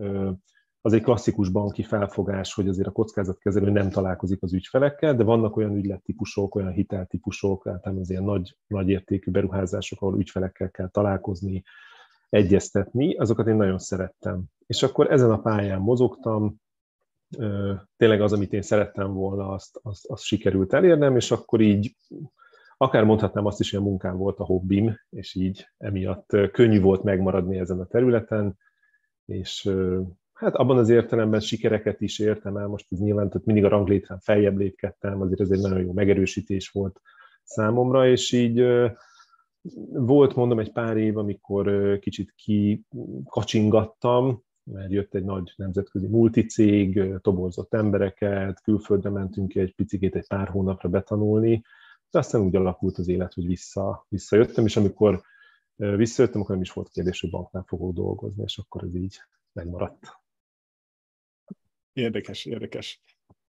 az 0.82 0.94
egy 0.94 1.02
klasszikus 1.02 1.50
banki 1.50 1.84
felfogás, 1.84 2.54
hogy 2.54 2.68
azért 2.68 2.88
a 2.88 2.92
kockázatkezelő 2.92 3.72
nem 3.72 3.90
találkozik 3.90 4.44
az 4.44 4.54
ügyfelekkel, 4.54 5.16
de 5.16 5.24
vannak 5.24 5.56
olyan 5.56 5.76
ügylettípusok, 5.76 6.56
olyan 6.56 6.72
hiteltípusok, 6.72 7.68
általában 7.68 8.02
az 8.02 8.10
ilyen 8.10 8.24
nagy, 8.24 8.58
nagy 8.68 8.90
értékű 8.90 9.32
beruházások, 9.32 10.02
ahol 10.02 10.20
ügyfelekkel 10.20 10.72
kell 10.72 10.90
találkozni, 10.90 11.64
egyeztetni, 12.30 13.16
azokat 13.16 13.48
én 13.48 13.56
nagyon 13.56 13.80
szerettem. 13.80 14.44
És 14.66 14.84
akkor 14.84 15.12
ezen 15.12 15.32
a 15.32 15.42
pályán 15.42 15.80
mozogtam, 15.80 16.56
tényleg 17.98 18.22
az, 18.22 18.34
amit 18.34 18.54
én 18.54 18.62
szerettem 18.62 19.14
volna, 19.14 19.50
azt, 19.50 19.80
azt, 19.84 20.06
azt 20.06 20.24
sikerült 20.24 20.74
elérnem, 20.74 21.16
és 21.16 21.32
akkor 21.32 21.62
így 21.62 21.96
akár 22.78 23.04
mondhatnám 23.04 23.46
azt 23.46 23.60
is, 23.60 23.72
hogy 23.72 23.80
a 23.80 23.84
munkám 23.84 24.18
volt 24.18 24.40
a 24.40 24.46
hobbim, 24.46 25.00
és 25.10 25.36
így 25.36 25.70
emiatt 25.78 26.36
könnyű 26.52 26.82
volt 26.82 27.04
megmaradni 27.04 27.58
ezen 27.58 27.80
a 27.80 27.86
területen, 27.86 28.58
és 29.26 29.72
hát 30.40 30.56
abban 30.56 30.78
az 30.78 30.90
értelemben 30.90 31.40
sikereket 31.40 32.02
is 32.02 32.20
értem 32.20 32.58
el, 32.58 32.68
most 32.68 32.86
ez 32.90 33.00
nyilván, 33.00 33.30
tehát 33.30 33.46
mindig 33.46 33.66
a 33.66 33.70
ranglétrán 33.70 34.20
feljebb 34.20 34.58
lépkedtem, 34.58 35.22
azért 35.22 35.40
ez 35.40 35.50
egy 35.50 35.62
nagyon 35.62 35.82
jó 35.82 35.94
megerősítés 35.94 36.70
volt 36.70 37.02
számomra, 37.44 38.08
és 38.08 38.32
így 38.32 38.64
volt, 39.92 40.36
mondom, 40.36 40.60
egy 40.60 40.72
pár 40.72 40.98
év, 40.98 41.18
amikor 41.18 41.98
kicsit 42.00 42.34
kikacsingattam, 42.36 44.44
mert 44.64 44.92
jött 44.92 45.14
egy 45.14 45.24
nagy 45.24 45.54
nemzetközi 45.56 46.08
multicég, 46.08 47.04
toborzott 47.22 47.74
embereket, 47.74 48.62
külföldre 48.62 49.10
mentünk 49.10 49.48
ki 49.48 49.60
egy 49.60 49.76
picit 49.76 50.16
egy 50.16 50.28
pár 50.28 50.48
hónapra 50.48 50.90
betanulni, 50.90 51.64
de 52.12 52.20
aztán 52.20 52.42
úgy 52.42 52.56
alakult 52.56 52.98
az 52.98 53.08
élet, 53.08 53.34
hogy 53.34 53.46
vissza, 53.46 54.06
visszajöttem, 54.10 54.66
és 54.66 54.78
amikor 54.78 55.22
visszajöttem, 55.76 56.42
akkor 56.42 56.54
nem 56.54 56.64
is 56.64 56.72
volt 56.72 56.90
kérdés, 56.90 57.22
hogy 57.22 57.30
banknál 57.30 57.64
fogok 57.68 57.94
dolgozni, 57.94 58.44
és 58.44 58.58
akkor 58.58 58.84
ez 58.84 58.96
így 58.96 59.18
megmaradt. 59.52 60.20
Érdekes, 62.00 62.46
érdekes. 62.46 63.02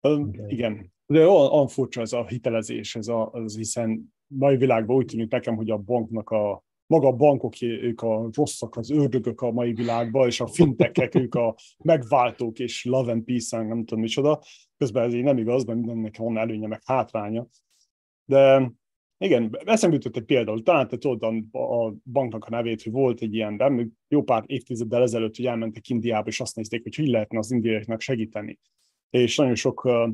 Igen. 0.01 0.49
igen. 0.49 0.93
De 1.07 1.19
olyan, 1.19 1.53
olyan 1.53 1.69
furcsa 1.69 2.01
ez 2.01 2.13
a 2.13 2.27
hitelezés, 2.27 2.95
ez 2.95 3.09
a, 3.09 3.31
az 3.31 3.57
hiszen 3.57 4.15
mai 4.27 4.57
világban 4.57 4.97
úgy 4.97 5.07
tűnik 5.07 5.31
nekem, 5.31 5.57
hogy 5.57 5.71
a 5.71 5.77
banknak 5.77 6.31
a 6.31 6.65
maga 6.87 7.07
a 7.07 7.13
bankok, 7.13 7.53
ők 7.61 8.03
a 8.03 8.29
rosszak, 8.33 8.77
az 8.77 8.91
ördögök 8.91 9.41
a 9.41 9.51
mai 9.51 9.73
világban, 9.73 10.27
és 10.27 10.41
a 10.41 10.47
fintekek, 10.47 11.15
ők 11.15 11.35
a 11.35 11.55
megváltók, 11.85 12.59
és 12.59 12.85
love 12.85 13.13
and 13.13 13.25
peace 13.25 13.63
nem 13.63 13.85
tudom 13.85 14.01
micsoda. 14.01 14.43
Közben 14.77 15.05
ez 15.05 15.15
így 15.15 15.23
nem 15.23 15.39
igaz, 15.39 15.65
mert 15.65 15.79
mindennek 15.79 16.17
van 16.17 16.39
előnye, 16.39 16.67
meg 16.67 16.81
hátránya. 16.85 17.47
De 18.25 18.73
igen, 19.19 19.59
eszembe 19.65 19.97
jutott 19.97 20.17
egy 20.17 20.25
példa, 20.25 20.61
talán 20.63 20.89
te 20.89 20.97
tudod 20.97 21.23
a 21.53 21.95
banknak 22.05 22.45
a 22.45 22.51
nevét, 22.51 22.83
hogy 22.83 22.93
volt 22.93 23.21
egy 23.21 23.35
ilyen, 23.35 23.57
de 23.57 23.87
jó 24.09 24.23
pár 24.23 24.43
évtizeddel 24.47 25.03
ezelőtt, 25.03 25.37
hogy 25.37 25.47
elmentek 25.47 25.89
Indiába, 25.89 26.29
és 26.29 26.41
azt 26.41 26.57
nézték, 26.57 26.83
hogy 26.83 26.95
hogy 26.95 27.09
lehetne 27.09 27.39
az 27.39 27.51
indiaiaknak 27.51 28.01
segíteni. 28.01 28.59
És 29.11 29.37
nagyon 29.37 29.55
sok 29.55 29.85
uh, 29.85 30.09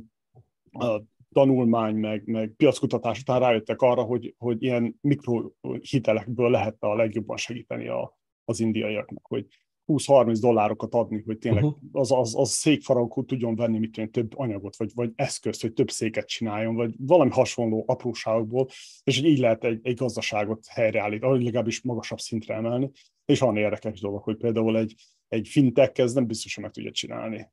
uh, 0.72 1.02
tanulmány, 1.32 1.94
meg, 1.94 2.26
meg 2.26 2.52
piackutatás 2.56 3.20
után 3.20 3.40
rájöttek 3.40 3.80
arra, 3.80 4.02
hogy, 4.02 4.34
hogy 4.38 4.62
ilyen 4.62 4.98
mikrohitelekből 5.00 6.50
lehetne 6.50 6.88
a 6.88 6.94
legjobban 6.94 7.36
segíteni 7.36 7.88
a, 7.88 8.18
az 8.44 8.60
indiaiaknak, 8.60 9.26
hogy 9.26 9.46
20-30 9.92 10.38
dollárokat 10.40 10.94
adni, 10.94 11.22
hogy 11.26 11.38
tényleg 11.38 11.64
uh-huh. 11.64 11.80
az, 11.92 12.12
az, 12.12 12.34
az 12.36 12.50
székfaragó 12.50 13.22
tudjon 13.22 13.56
venni 13.56 13.78
mit 13.78 13.92
tudom, 13.92 14.10
több 14.10 14.38
anyagot, 14.38 14.76
vagy, 14.76 14.90
vagy 14.94 15.12
eszközt, 15.14 15.60
hogy 15.60 15.72
több 15.72 15.90
széket 15.90 16.28
csináljon, 16.28 16.74
vagy 16.74 16.94
valami 16.98 17.30
hasonló 17.30 17.84
apróságokból, 17.86 18.68
és 19.04 19.22
így 19.22 19.38
lehet 19.38 19.64
egy, 19.64 19.80
egy 19.82 19.96
gazdaságot 19.96 20.66
helyreállítani, 20.66 21.32
vagy 21.32 21.44
legalábbis 21.44 21.82
magasabb 21.82 22.18
szintre 22.18 22.54
emelni. 22.54 22.90
És 23.24 23.38
van 23.38 23.56
érdekes 23.56 24.00
dolog, 24.00 24.22
hogy 24.22 24.36
például 24.36 24.78
egy, 24.78 24.94
egy 25.28 25.48
fintech 25.48 26.00
ez 26.00 26.12
nem 26.12 26.26
biztos, 26.26 26.54
hogy 26.54 26.64
meg 26.64 26.72
tudja 26.72 26.90
csinálni 26.90 27.50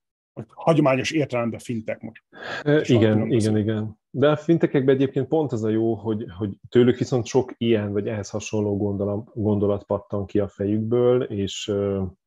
hagyományos 0.47 1.11
értelemben 1.11 1.59
fintek 1.59 2.01
most. 2.01 2.23
E, 2.63 2.81
igen, 2.85 3.31
igen, 3.31 3.57
igen. 3.57 3.97
De 4.11 4.29
a 4.29 4.35
fintekekben 4.35 4.95
egyébként 4.95 5.27
pont 5.27 5.51
az 5.51 5.63
a 5.63 5.69
jó, 5.69 5.93
hogy, 5.93 6.25
hogy 6.37 6.57
tőlük 6.69 6.97
viszont 6.97 7.25
sok 7.25 7.53
ilyen, 7.57 7.91
vagy 7.91 8.07
ehhez 8.07 8.29
hasonló 8.29 8.77
gondolat, 8.77 9.29
gondolat 9.33 9.83
pattan 9.83 10.25
ki 10.25 10.39
a 10.39 10.47
fejükből, 10.47 11.23
és 11.23 11.71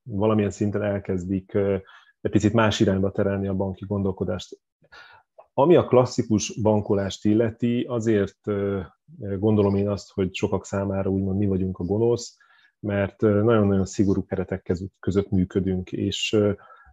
valamilyen 0.02 0.50
szinten 0.50 0.82
elkezdik 0.82 1.54
egy 2.21 2.30
picit 2.30 2.52
más 2.52 2.80
irányba 2.80 3.11
terelni 3.11 3.49
a 3.49 3.54
banki 3.54 3.85
gondolkodást. 3.87 4.61
Ami 5.54 5.76
a 5.76 5.85
klasszikus 5.85 6.61
bankolást 6.61 7.25
illeti, 7.25 7.82
azért 7.88 8.38
gondolom 9.38 9.76
én 9.76 9.88
azt, 9.88 10.12
hogy 10.12 10.35
sokak 10.35 10.64
számára 10.64 11.11
úgymond 11.11 11.38
mi 11.38 11.47
vagyunk 11.47 11.78
a 11.78 11.85
gonosz, 11.85 12.37
mert 12.80 13.21
nagyon-nagyon 13.21 13.85
szigorú 13.85 14.25
keretek 14.25 14.73
között 14.99 15.30
működünk, 15.30 15.92
és 15.92 16.37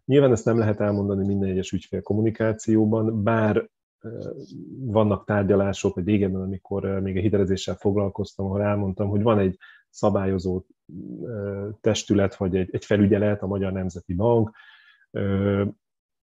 Nyilván 0.10 0.32
ezt 0.32 0.46
nem 0.46 0.58
lehet 0.58 0.80
elmondani 0.80 1.26
minden 1.26 1.50
egyes 1.50 1.72
ügyfél 1.72 2.02
kommunikációban, 2.02 3.24
bár 3.24 3.70
vannak 4.80 5.26
tárgyalások, 5.26 5.96
vagy 5.96 6.06
régebben, 6.06 6.42
amikor 6.42 6.84
még 7.02 7.18
a 7.18 7.20
hitelezéssel 7.20 7.76
foglalkoztam, 7.76 8.46
ahol 8.46 8.62
elmondtam, 8.62 9.08
hogy 9.08 9.22
van 9.22 9.40
egy 9.40 9.58
szabályozó 9.90 10.64
testület, 11.82 12.36
vagy 12.36 12.56
egy, 12.56 12.70
egy 12.72 12.86
felügyelet, 12.86 13.42
a 13.42 13.48
Magyar 13.48 13.72
Nemzeti 13.72 14.14
Bank, 14.14 14.52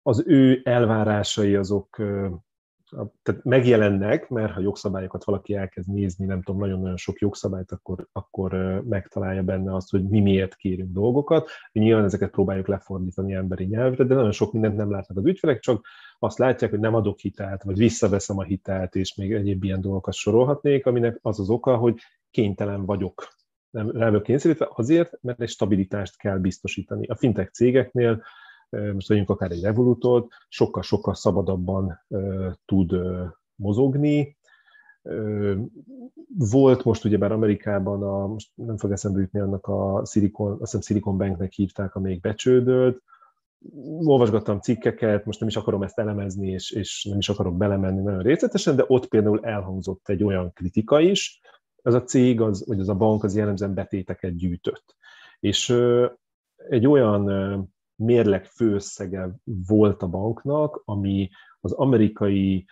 az 0.02 0.24
ő 0.26 0.60
elvárásai 0.64 1.54
azok 1.54 2.00
tehát 3.22 3.44
megjelennek, 3.44 4.28
mert 4.28 4.52
ha 4.52 4.60
jogszabályokat 4.60 5.24
valaki 5.24 5.54
elkezd 5.54 5.92
nézni, 5.92 6.26
nem 6.26 6.42
tudom, 6.42 6.60
nagyon-nagyon 6.60 6.96
sok 6.96 7.18
jogszabályt, 7.18 7.72
akkor, 7.72 8.08
akkor 8.12 8.82
megtalálja 8.88 9.42
benne 9.42 9.74
azt, 9.74 9.90
hogy 9.90 10.08
mi 10.08 10.20
miért 10.20 10.54
kérünk 10.54 10.92
dolgokat. 10.92 11.48
Nyilván 11.72 12.04
ezeket 12.04 12.30
próbáljuk 12.30 12.66
lefordítani 12.66 13.34
emberi 13.34 13.64
nyelvre, 13.64 14.04
de 14.04 14.14
nagyon 14.14 14.32
sok 14.32 14.52
mindent 14.52 14.76
nem 14.76 14.90
látnak 14.90 15.18
az 15.18 15.26
ügyfelek, 15.26 15.60
csak 15.60 15.86
azt 16.18 16.38
látják, 16.38 16.70
hogy 16.70 16.80
nem 16.80 16.94
adok 16.94 17.18
hitelt, 17.18 17.62
vagy 17.62 17.76
visszaveszem 17.76 18.38
a 18.38 18.42
hitelt, 18.42 18.94
és 18.94 19.14
még 19.14 19.32
egyéb 19.32 19.64
ilyen 19.64 19.80
dolgokat 19.80 20.14
sorolhatnék, 20.14 20.86
aminek 20.86 21.18
az 21.22 21.40
az 21.40 21.50
oka, 21.50 21.76
hogy 21.76 21.98
kénytelen 22.30 22.86
vagyok 22.86 23.28
rá 23.72 24.20
kényszerítve 24.22 24.68
azért, 24.74 25.18
mert 25.22 25.40
egy 25.40 25.48
stabilitást 25.48 26.16
kell 26.16 26.38
biztosítani. 26.38 27.06
A 27.06 27.16
fintech 27.16 27.50
cégeknél 27.50 28.22
most 28.92 29.08
vegyünk 29.08 29.30
akár 29.30 29.50
egy 29.50 29.62
Revolutot, 29.62 30.32
sokkal-sokkal 30.48 31.14
szabadabban 31.14 32.06
tud 32.64 32.92
mozogni. 33.54 34.36
Volt 36.38 36.84
most 36.84 37.04
ugyebár 37.04 37.32
Amerikában, 37.32 38.02
a, 38.02 38.26
most 38.26 38.50
nem 38.54 38.76
fog 38.76 38.92
eszembe 38.92 39.20
jutni 39.20 39.40
annak 39.40 39.66
a 39.66 40.04
Silicon, 40.04 40.50
azt 40.52 40.60
hiszem 40.60 40.80
Silicon 40.80 41.16
Banknek 41.16 41.52
hívták, 41.52 41.94
amelyik 41.94 42.20
becsődölt, 42.20 43.02
olvasgattam 44.04 44.60
cikkeket, 44.60 45.24
most 45.24 45.40
nem 45.40 45.48
is 45.48 45.56
akarom 45.56 45.82
ezt 45.82 45.98
elemezni, 45.98 46.50
és, 46.50 46.70
és 46.70 47.04
nem 47.04 47.18
is 47.18 47.28
akarok 47.28 47.56
belemenni 47.56 48.02
nagyon 48.02 48.22
részletesen, 48.22 48.76
de 48.76 48.84
ott 48.86 49.08
például 49.08 49.44
elhangzott 49.44 50.08
egy 50.08 50.24
olyan 50.24 50.52
kritika 50.52 51.00
is, 51.00 51.40
az 51.82 51.94
a 51.94 52.04
cég, 52.04 52.40
az, 52.40 52.66
vagy 52.66 52.80
az 52.80 52.88
a 52.88 52.94
bank 52.94 53.24
az 53.24 53.36
jellemzően 53.36 53.74
betéteket 53.74 54.36
gyűjtött. 54.36 54.96
És 55.40 55.76
egy 56.68 56.86
olyan 56.86 57.24
mérleg 57.94 58.44
főösszege 58.44 59.34
volt 59.66 60.02
a 60.02 60.08
banknak, 60.08 60.82
ami 60.84 61.30
az 61.60 61.72
amerikai 61.72 62.66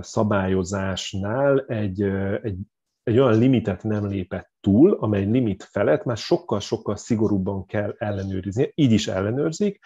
szabályozásnál 0.00 1.60
egy, 1.60 2.02
egy, 2.42 2.58
egy 3.02 3.18
olyan 3.18 3.38
limitet 3.38 3.82
nem 3.82 4.06
lépett 4.06 4.50
túl, 4.60 4.92
amely 4.92 5.24
limit 5.24 5.62
felett 5.62 6.04
már 6.04 6.16
sokkal-sokkal 6.16 6.96
szigorúbban 6.96 7.66
kell 7.66 7.94
ellenőrizni. 7.98 8.72
Így 8.74 8.92
is 8.92 9.08
ellenőrzik, 9.08 9.78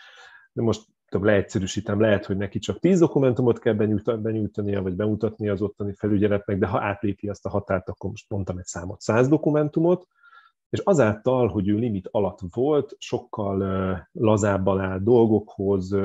de 0.53 0.63
most 0.63 0.87
több 1.13 1.23
leegyszerűsítem, 1.23 2.01
lehet, 2.01 2.25
hogy 2.27 2.37
neki 2.37 2.59
csak 2.59 2.79
10 2.79 2.99
dokumentumot 2.99 3.59
kell 3.59 3.75
benyújtania, 4.17 4.83
vagy 4.83 4.95
bemutatnia 4.95 5.53
az 5.53 5.63
ottani 5.63 5.93
felügyeletnek, 5.93 6.59
de 6.59 6.67
ha 6.67 6.81
átlépi 6.81 7.29
azt 7.29 7.47
a 7.47 7.49
határt, 7.49 7.89
akkor 7.89 8.11
most 8.11 8.31
mondtam 8.31 8.59
egy 8.59 8.65
számot, 8.65 9.01
100 9.01 9.29
dokumentumot, 9.29 10.07
és 10.71 10.79
azáltal, 10.79 11.49
hogy 11.49 11.69
ő 11.69 11.75
limit 11.75 12.09
alatt 12.11 12.39
volt, 12.55 12.97
sokkal 12.99 14.09
lazábban 14.13 14.81
áll 14.81 14.99
dolgokhoz, 14.99 15.97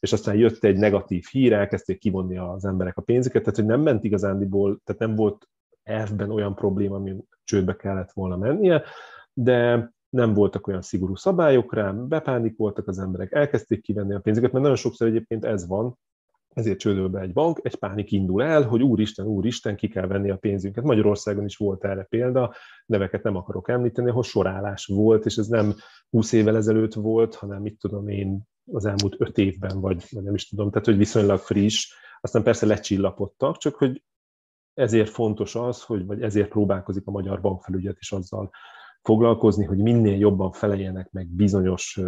és 0.00 0.12
aztán 0.12 0.36
jött 0.36 0.64
egy 0.64 0.76
negatív 0.76 1.24
hír, 1.30 1.52
elkezdték 1.52 1.98
kivonni 1.98 2.36
az 2.36 2.64
emberek 2.64 2.96
a 2.96 3.02
pénzüket, 3.02 3.42
tehát 3.42 3.58
hogy 3.58 3.68
nem 3.68 3.80
ment 3.80 4.04
igazándiból, 4.04 4.80
tehát 4.84 5.00
nem 5.00 5.14
volt 5.14 5.48
elfben 5.82 6.30
olyan 6.30 6.54
probléma, 6.54 6.96
ami 6.96 7.16
csődbe 7.44 7.76
kellett 7.76 8.12
volna 8.12 8.36
mennie, 8.36 8.82
de 9.32 9.90
nem 10.10 10.34
voltak 10.34 10.66
olyan 10.66 10.82
szigorú 10.82 11.14
szabályok 11.14 11.74
rá, 11.74 11.92
bepánikoltak 11.92 12.88
az 12.88 12.98
emberek, 12.98 13.32
elkezdték 13.32 13.82
kivenni 13.82 14.14
a 14.14 14.20
pénzüket, 14.20 14.52
mert 14.52 14.64
nagyon 14.64 14.78
sokszor 14.78 15.06
egyébként 15.06 15.44
ez 15.44 15.66
van, 15.66 15.98
ezért 16.54 16.78
csődöl 16.78 17.08
be 17.08 17.20
egy 17.20 17.32
bank, 17.32 17.60
egy 17.62 17.74
pánik 17.74 18.12
indul 18.12 18.42
el, 18.42 18.62
hogy 18.62 18.82
úristen, 18.82 19.26
úristen, 19.26 19.76
ki 19.76 19.88
kell 19.88 20.06
venni 20.06 20.30
a 20.30 20.36
pénzünket. 20.36 20.84
Magyarországon 20.84 21.44
is 21.44 21.56
volt 21.56 21.84
erre 21.84 22.02
példa, 22.02 22.54
neveket 22.86 23.22
nem 23.22 23.36
akarok 23.36 23.68
említeni, 23.68 24.10
ahol 24.10 24.22
sorálás 24.22 24.86
volt, 24.86 25.24
és 25.24 25.36
ez 25.36 25.46
nem 25.46 25.74
20 26.10 26.32
évvel 26.32 26.56
ezelőtt 26.56 26.94
volt, 26.94 27.34
hanem 27.34 27.62
mit 27.62 27.78
tudom 27.78 28.08
én, 28.08 28.48
az 28.72 28.84
elmúlt 28.84 29.14
öt 29.18 29.38
évben, 29.38 29.80
vagy 29.80 30.04
nem 30.10 30.34
is 30.34 30.48
tudom, 30.48 30.70
tehát 30.70 30.86
hogy 30.86 30.96
viszonylag 30.96 31.38
friss, 31.38 31.92
aztán 32.20 32.42
persze 32.42 32.66
lecsillapodtak, 32.66 33.56
csak 33.56 33.74
hogy 33.74 34.02
ezért 34.74 35.10
fontos 35.10 35.54
az, 35.54 35.82
hogy, 35.82 36.06
vagy 36.06 36.22
ezért 36.22 36.48
próbálkozik 36.48 37.06
a 37.06 37.10
magyar 37.10 37.40
bankfelügyet 37.40 37.96
is 37.98 38.12
azzal 38.12 38.50
foglalkozni, 39.02 39.64
hogy 39.64 39.78
minél 39.78 40.18
jobban 40.18 40.52
feleljenek 40.52 41.10
meg 41.10 41.26
bizonyos 41.26 42.00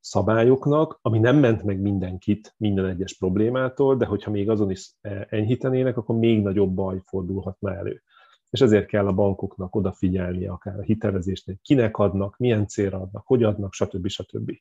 szabályoknak, 0.00 0.98
ami 1.02 1.18
nem 1.18 1.36
ment 1.36 1.62
meg 1.62 1.80
mindenkit 1.80 2.54
minden 2.56 2.86
egyes 2.86 3.16
problémától, 3.16 3.96
de 3.96 4.06
hogyha 4.06 4.30
még 4.30 4.50
azon 4.50 4.70
is 4.70 4.90
e, 5.00 5.26
enyhítenének, 5.30 5.96
akkor 5.96 6.16
még 6.16 6.42
nagyobb 6.42 6.74
baj 6.74 7.02
fordulhatna 7.04 7.74
elő. 7.74 8.02
És 8.50 8.60
ezért 8.60 8.86
kell 8.86 9.06
a 9.06 9.12
bankoknak 9.12 9.74
odafigyelni 9.74 10.46
akár 10.46 10.78
a 10.78 10.82
hitelezésnél, 10.82 11.56
kinek 11.62 11.96
adnak, 11.96 12.36
milyen 12.36 12.66
célra 12.66 13.00
adnak, 13.00 13.26
hogy 13.26 13.42
adnak, 13.42 13.72
stb. 13.72 14.08
stb. 14.08 14.52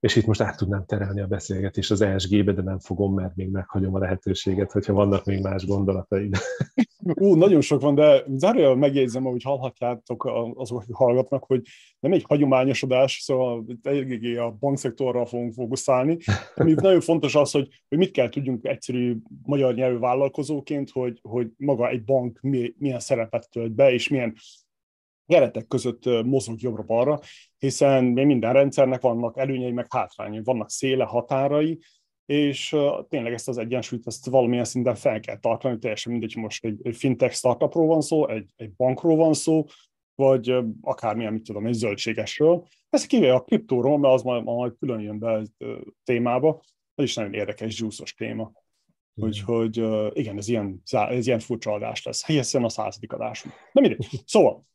És 0.00 0.16
itt 0.16 0.26
most 0.26 0.40
át 0.40 0.56
tudnám 0.56 0.84
terelni 0.86 1.20
a 1.20 1.26
beszélgetést 1.26 1.90
az 1.90 2.00
ESG-be, 2.00 2.52
de 2.52 2.62
nem 2.62 2.78
fogom, 2.78 3.14
mert 3.14 3.36
még 3.36 3.50
meghagyom 3.50 3.94
a 3.94 3.98
lehetőséget, 3.98 4.72
hogyha 4.72 4.92
vannak 4.92 5.24
még 5.24 5.42
más 5.42 5.66
gondolataid. 5.66 6.36
Ú, 7.14 7.34
nagyon 7.34 7.60
sok 7.60 7.80
van, 7.80 7.94
de 7.94 8.24
zárójel 8.36 8.74
megjegyzem, 8.74 9.26
ahogy 9.26 9.42
hallhatjátok 9.42 10.24
azok, 10.54 10.80
akik 10.80 10.94
hallgatnak, 10.94 11.44
hogy 11.44 11.62
nem 12.00 12.12
egy 12.12 12.24
hagyományosodás, 12.28 13.20
szóval 13.22 13.64
eléggé 13.82 14.36
a 14.36 14.56
bankszektorral 14.60 15.26
fogunk 15.26 15.52
fókuszálni. 15.52 16.16
Ami 16.54 16.72
nagyon 16.72 17.00
fontos 17.00 17.34
az, 17.34 17.50
hogy, 17.50 17.68
hogy 17.88 17.98
mit 17.98 18.10
kell 18.10 18.28
tudjunk 18.28 18.64
egyszerű 18.64 19.16
magyar 19.42 19.74
nyelvű 19.74 19.98
vállalkozóként, 19.98 20.90
hogy, 20.90 21.18
hogy 21.22 21.48
maga 21.56 21.88
egy 21.88 22.04
bank 22.04 22.40
milyen 22.78 23.00
szerepet 23.00 23.50
tölt 23.50 23.72
be, 23.72 23.92
és 23.92 24.08
milyen 24.08 24.34
keretek 25.28 25.66
között 25.66 26.24
mozog 26.24 26.60
jobbra-balra, 26.60 27.20
hiszen 27.58 28.04
minden 28.04 28.52
rendszernek 28.52 29.00
vannak 29.00 29.38
előnyei, 29.38 29.72
meg 29.72 29.86
hátrányai, 29.90 30.40
vannak 30.44 30.70
széle, 30.70 31.04
határai, 31.04 31.78
és 32.26 32.76
tényleg 33.08 33.32
ezt 33.32 33.48
az 33.48 33.58
egyensúlyt 33.58 34.06
ezt 34.06 34.26
valamilyen 34.26 34.64
szinten 34.64 34.94
fel 34.94 35.20
kell 35.20 35.38
tartani, 35.38 35.78
teljesen 35.78 36.12
mindegy, 36.12 36.32
hogy 36.32 36.42
most 36.42 36.64
egy, 36.64 36.80
egy 36.82 36.96
fintech 36.96 37.34
startupról 37.34 37.86
van 37.86 38.00
szó, 38.00 38.28
egy, 38.28 38.50
egy 38.56 38.72
bankról 38.72 39.16
van 39.16 39.34
szó, 39.34 39.64
vagy 40.14 40.54
akármilyen, 40.80 41.32
mit 41.32 41.42
tudom, 41.42 41.66
egy 41.66 41.72
zöldségesről. 41.72 42.66
Ez 42.90 43.06
kivéve 43.06 43.34
a 43.34 43.42
kriptóról, 43.42 43.98
mert 43.98 44.14
az 44.14 44.22
majd, 44.22 44.44
majd 44.44 44.72
külön 44.78 45.00
jön 45.00 45.18
be 45.18 45.32
a 45.32 45.42
témába, 46.04 46.62
ez 46.94 47.04
is 47.04 47.14
nagyon 47.14 47.34
érdekes, 47.34 47.76
zsúszos 47.76 48.14
téma. 48.14 48.52
Úgyhogy 49.14 49.76
igen, 50.12 50.36
ez 50.36 50.48
ilyen, 50.48 50.82
ez 50.90 51.26
ilyen 51.26 51.38
furcsa 51.38 51.72
adás 51.72 52.02
lesz, 52.02 52.26
hiszen 52.26 52.64
a 52.64 52.68
századik 52.68 53.12
adásunk. 53.12 53.54
De 53.72 53.80
mindegy. 53.80 54.06
Szóval, 54.24 54.66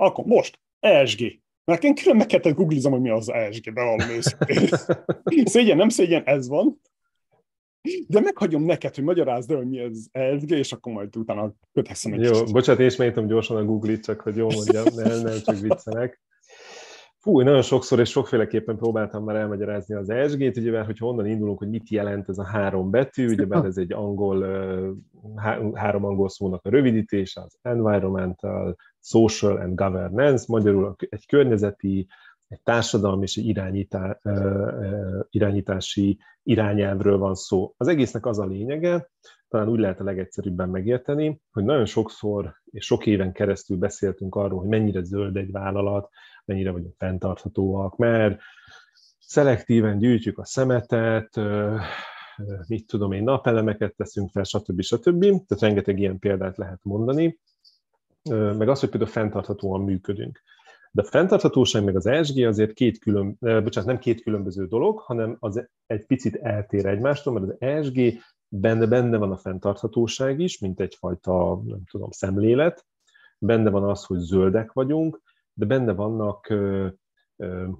akkor 0.00 0.24
most, 0.24 0.60
ESG. 0.80 1.40
Mert 1.64 1.84
én 1.84 1.94
külön 1.94 2.16
meg 2.16 2.26
kellett 2.26 2.56
googlizom, 2.56 2.92
hogy 2.92 3.00
mi 3.00 3.10
az 3.10 3.32
ESG, 3.32 3.72
bevallom 3.72 4.10
őszintén. 4.10 4.68
szégyen, 5.44 5.76
nem 5.76 5.88
szégyen, 5.88 6.22
ez 6.24 6.48
van. 6.48 6.80
De 8.06 8.20
meghagyom 8.20 8.62
neked, 8.62 8.94
hogy 8.94 9.04
magyarázd 9.04 9.50
el, 9.50 9.56
hogy 9.56 9.68
mi 9.68 9.80
az 9.80 10.08
ESG, 10.12 10.50
és 10.50 10.72
akkor 10.72 10.92
majd 10.92 11.16
utána 11.16 11.52
kötekszem 11.72 12.12
egy 12.12 12.22
Jó, 12.22 12.30
kicsit. 12.30 12.52
bocsánat, 12.52 12.98
én 13.00 13.26
gyorsan 13.26 13.56
a 13.56 13.64
Google-it, 13.64 14.04
csak 14.04 14.20
hogy 14.20 14.36
jól 14.36 14.52
mondjam, 14.54 14.84
nem, 14.94 15.20
nem 15.20 15.38
csak 15.44 15.58
viccelek. 15.58 16.20
Fú, 17.28 17.40
nagyon 17.40 17.62
sokszor 17.62 18.00
és 18.00 18.10
sokféleképpen 18.10 18.76
próbáltam 18.76 19.24
már 19.24 19.36
elmagyarázni 19.36 19.94
az 19.94 20.10
ESG-t, 20.10 20.56
ugye, 20.56 20.70
mert 20.70 20.86
hogyha 20.86 21.06
onnan 21.06 21.26
indulunk, 21.26 21.58
hogy 21.58 21.68
mit 21.68 21.88
jelent 21.88 22.28
ez 22.28 22.38
a 22.38 22.44
három 22.44 22.90
betű, 22.90 23.28
ugye, 23.28 23.46
mert 23.46 23.64
ez 23.64 23.76
egy 23.76 23.92
angol, 23.92 24.46
három 25.74 26.04
angol 26.04 26.28
szónak 26.28 26.64
a 26.64 26.70
rövidítése, 26.70 27.40
az 27.40 27.58
environmental, 27.62 28.76
social 29.00 29.56
and 29.56 29.74
governance, 29.74 30.44
magyarul 30.48 30.96
egy 31.08 31.26
környezeti, 31.26 32.06
egy 32.48 32.62
társadalmi 32.62 33.22
és 33.22 33.36
egy 33.36 33.46
irányítá, 33.46 34.18
irányítási 35.30 36.18
irányelvről 36.42 37.18
van 37.18 37.34
szó. 37.34 37.74
Az 37.76 37.88
egésznek 37.88 38.26
az 38.26 38.38
a 38.38 38.46
lényege, 38.46 39.10
talán 39.48 39.68
úgy 39.68 39.78
lehet 39.78 40.00
a 40.00 40.04
legegyszerűbben 40.04 40.68
megérteni, 40.68 41.40
hogy 41.50 41.64
nagyon 41.64 41.86
sokszor 41.86 42.54
és 42.64 42.84
sok 42.84 43.06
éven 43.06 43.32
keresztül 43.32 43.76
beszéltünk 43.76 44.34
arról, 44.34 44.58
hogy 44.58 44.68
mennyire 44.68 45.02
zöld 45.02 45.36
egy 45.36 45.50
vállalat, 45.50 46.08
mennyire 46.48 46.70
vagyunk 46.70 46.94
fenntarthatóak, 46.98 47.96
mert 47.96 48.40
szelektíven 49.18 49.98
gyűjtjük 49.98 50.38
a 50.38 50.44
szemetet, 50.44 51.40
mit 52.66 52.86
tudom 52.86 53.12
én, 53.12 53.22
napelemeket 53.22 53.94
teszünk 53.96 54.30
fel, 54.30 54.42
stb. 54.42 54.80
stb. 54.80 55.20
Tehát 55.20 55.60
rengeteg 55.60 55.98
ilyen 55.98 56.18
példát 56.18 56.56
lehet 56.56 56.80
mondani, 56.82 57.38
meg 58.30 58.68
az, 58.68 58.80
hogy 58.80 58.88
például 58.88 59.10
fenntarthatóan 59.10 59.80
működünk. 59.80 60.42
De 60.90 61.02
a 61.02 61.04
fenntarthatóság 61.04 61.84
meg 61.84 61.96
az 61.96 62.06
ESG 62.06 62.38
azért 62.44 62.72
két 62.72 62.98
külön, 62.98 63.36
bocsánat, 63.38 63.84
nem 63.84 63.98
két 63.98 64.22
különböző 64.22 64.66
dolog, 64.66 64.98
hanem 64.98 65.36
az 65.38 65.68
egy 65.86 66.06
picit 66.06 66.36
eltér 66.36 66.86
egymástól, 66.86 67.32
mert 67.32 67.46
az 67.46 67.56
ESG 67.58 68.00
benne, 68.48 68.86
benne 68.86 69.16
van 69.16 69.32
a 69.32 69.36
fenntarthatóság 69.36 70.40
is, 70.40 70.58
mint 70.58 70.80
egyfajta, 70.80 71.62
nem 71.64 71.84
tudom, 71.90 72.10
szemlélet, 72.10 72.86
benne 73.38 73.70
van 73.70 73.84
az, 73.84 74.04
hogy 74.04 74.18
zöldek 74.18 74.72
vagyunk, 74.72 75.22
de 75.58 75.66
benne 75.66 75.92
vannak 75.92 76.54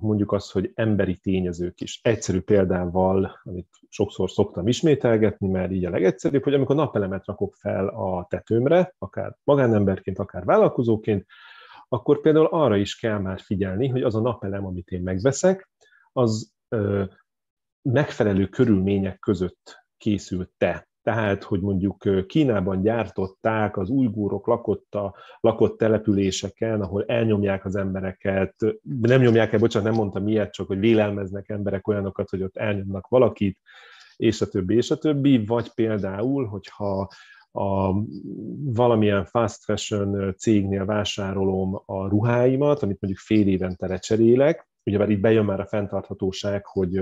mondjuk 0.00 0.32
az, 0.32 0.50
hogy 0.50 0.70
emberi 0.74 1.16
tényezők 1.16 1.80
is. 1.80 2.00
Egyszerű 2.02 2.40
példával, 2.40 3.40
amit 3.42 3.68
sokszor 3.88 4.30
szoktam 4.30 4.68
ismételgetni, 4.68 5.48
mert 5.48 5.70
így 5.70 5.84
a 5.84 5.90
legegyszerűbb, 5.90 6.42
hogy 6.42 6.54
amikor 6.54 6.76
napelemet 6.76 7.26
rakok 7.26 7.54
fel 7.54 7.88
a 7.88 8.26
tetőmre, 8.28 8.94
akár 8.98 9.36
magánemberként, 9.44 10.18
akár 10.18 10.44
vállalkozóként, 10.44 11.26
akkor 11.88 12.20
például 12.20 12.46
arra 12.46 12.76
is 12.76 12.96
kell 12.96 13.18
már 13.18 13.40
figyelni, 13.40 13.88
hogy 13.88 14.02
az 14.02 14.14
a 14.14 14.20
napelem, 14.20 14.66
amit 14.66 14.88
én 14.88 15.02
megveszek, 15.02 15.70
az 16.12 16.52
megfelelő 17.82 18.46
körülmények 18.46 19.18
között 19.18 19.86
készült-e. 19.96 20.87
Tehát, 21.08 21.42
hogy 21.42 21.60
mondjuk 21.60 22.26
Kínában 22.26 22.82
gyártották 22.82 23.76
az 23.76 23.90
ujgúrok 23.90 24.46
a, 24.46 25.14
lakott 25.40 25.78
településeken, 25.78 26.80
ahol 26.80 27.04
elnyomják 27.04 27.64
az 27.64 27.76
embereket, 27.76 28.54
nem 29.00 29.20
nyomják 29.20 29.52
el, 29.52 29.58
bocsánat, 29.58 29.88
nem 29.88 29.98
mondtam 29.98 30.28
ilyet, 30.28 30.52
csak 30.52 30.66
hogy 30.66 30.78
vélelmeznek 30.78 31.48
emberek 31.48 31.88
olyanokat, 31.88 32.30
hogy 32.30 32.42
ott 32.42 32.56
elnyomnak 32.56 33.08
valakit, 33.08 33.58
és 34.16 34.40
a 34.40 34.46
többi, 34.46 34.76
és 34.76 34.90
a 34.90 34.96
többi, 34.96 35.44
vagy 35.44 35.74
például, 35.74 36.46
hogyha 36.46 37.08
a 37.52 37.92
valamilyen 38.64 39.24
fast 39.24 39.64
fashion 39.64 40.34
cégnél 40.38 40.84
vásárolom 40.84 41.82
a 41.86 42.08
ruháimat, 42.08 42.82
amit 42.82 43.00
mondjuk 43.00 43.22
fél 43.22 43.48
évente 43.48 43.86
lecserélek, 43.86 44.68
ugye 44.84 44.98
már 44.98 45.10
itt 45.10 45.20
bejön 45.20 45.44
már 45.44 45.60
a 45.60 45.66
fenntarthatóság, 45.66 46.66
hogy 46.66 47.00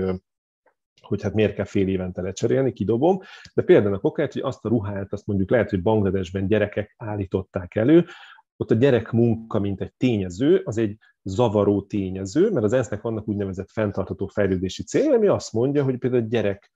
hogy 1.01 1.21
hát 1.21 1.33
miért 1.33 1.53
kell 1.53 1.65
fél 1.65 1.87
évente 1.87 2.21
lecserélni, 2.21 2.73
kidobom, 2.73 3.19
de 3.53 3.61
például 3.61 3.93
a 3.93 3.99
kokát, 3.99 4.33
hogy 4.33 4.41
azt 4.41 4.65
a 4.65 4.69
ruhát, 4.69 5.13
azt 5.13 5.27
mondjuk 5.27 5.49
lehet, 5.49 5.69
hogy 5.69 5.81
Bangladesben 5.81 6.47
gyerekek 6.47 6.93
állították 6.97 7.75
elő, 7.75 8.05
ott 8.57 8.71
a 8.71 8.75
gyerek 8.75 9.11
munka, 9.11 9.59
mint 9.59 9.81
egy 9.81 9.93
tényező, 9.97 10.61
az 10.63 10.77
egy 10.77 10.97
zavaró 11.23 11.81
tényező, 11.81 12.51
mert 12.51 12.65
az 12.65 12.73
ENSZ-nek 12.73 13.01
vannak 13.01 13.27
úgynevezett 13.27 13.71
fenntartható 13.71 14.27
fejlődési 14.27 14.83
célja, 14.83 15.13
ami 15.13 15.27
azt 15.27 15.53
mondja, 15.53 15.83
hogy 15.83 15.97
például 15.97 16.23
a 16.23 16.27
gyerek 16.27 16.71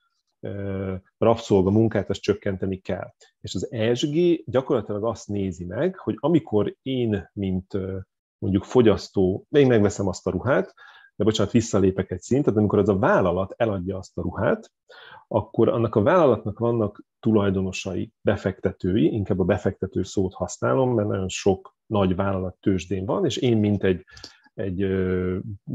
rabszolga 1.17 1.69
munkát, 1.69 2.09
azt 2.09 2.21
csökkenteni 2.21 2.77
kell. 2.77 3.13
És 3.41 3.55
az 3.55 3.71
ESG 3.71 4.43
gyakorlatilag 4.45 5.05
azt 5.05 5.27
nézi 5.27 5.65
meg, 5.65 5.97
hogy 5.97 6.15
amikor 6.19 6.75
én, 6.81 7.29
mint 7.33 7.77
mondjuk 8.37 8.63
fogyasztó, 8.63 9.45
én 9.49 9.67
megveszem 9.67 10.07
azt 10.07 10.27
a 10.27 10.31
ruhát, 10.31 10.73
de 11.15 11.23
bocsánat, 11.23 11.51
visszalépek 11.51 12.11
egy 12.11 12.21
szintet, 12.21 12.57
amikor 12.57 12.79
az 12.79 12.89
a 12.89 12.97
vállalat 12.97 13.53
eladja 13.57 13.97
azt 13.97 14.17
a 14.17 14.21
ruhát, 14.21 14.71
akkor 15.27 15.69
annak 15.69 15.95
a 15.95 16.01
vállalatnak 16.01 16.59
vannak 16.59 17.03
tulajdonosai, 17.19 18.11
befektetői, 18.21 19.13
inkább 19.13 19.39
a 19.39 19.43
befektető 19.43 20.03
szót 20.03 20.33
használom, 20.33 20.93
mert 20.93 21.07
nagyon 21.07 21.29
sok 21.29 21.75
nagy 21.85 22.15
vállalat 22.15 22.57
tőzsdén 22.59 23.05
van, 23.05 23.25
és 23.25 23.37
én, 23.37 23.57
mint 23.57 23.83
egy, 23.83 24.05
egy 24.53 24.87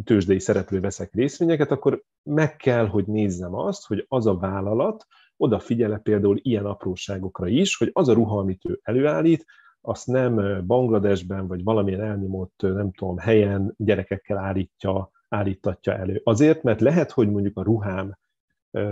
tőzsdei 0.05 0.39
szereplő 0.39 0.81
veszek 0.81 1.15
részvényeket, 1.15 1.71
akkor 1.71 2.03
meg 2.23 2.57
kell, 2.57 2.87
hogy 2.87 3.07
nézzem 3.07 3.55
azt, 3.55 3.87
hogy 3.87 4.05
az 4.09 4.27
a 4.27 4.39
vállalat 4.39 5.07
odafigyele 5.37 5.99
például 5.99 6.39
ilyen 6.43 6.67
apróságokra 6.67 7.49
is, 7.49 7.77
hogy 7.77 7.91
az 7.93 8.09
a 8.09 8.13
ruha, 8.13 8.39
amit 8.39 8.65
ő 8.65 8.81
előállít, 8.83 9.45
azt 9.81 10.07
nem 10.07 10.63
Bangladesben, 10.67 11.47
vagy 11.47 11.63
valamilyen 11.63 12.01
elnyomott, 12.01 12.55
nem 12.59 12.93
tudom, 12.93 13.19
helyen 13.19 13.75
gyerekekkel 13.77 14.37
állítja, 14.37 15.11
állítatja 15.29 15.97
elő. 15.97 16.21
Azért, 16.25 16.63
mert 16.63 16.81
lehet, 16.81 17.11
hogy 17.11 17.31
mondjuk 17.31 17.57
a 17.57 17.63
ruhám 17.63 18.19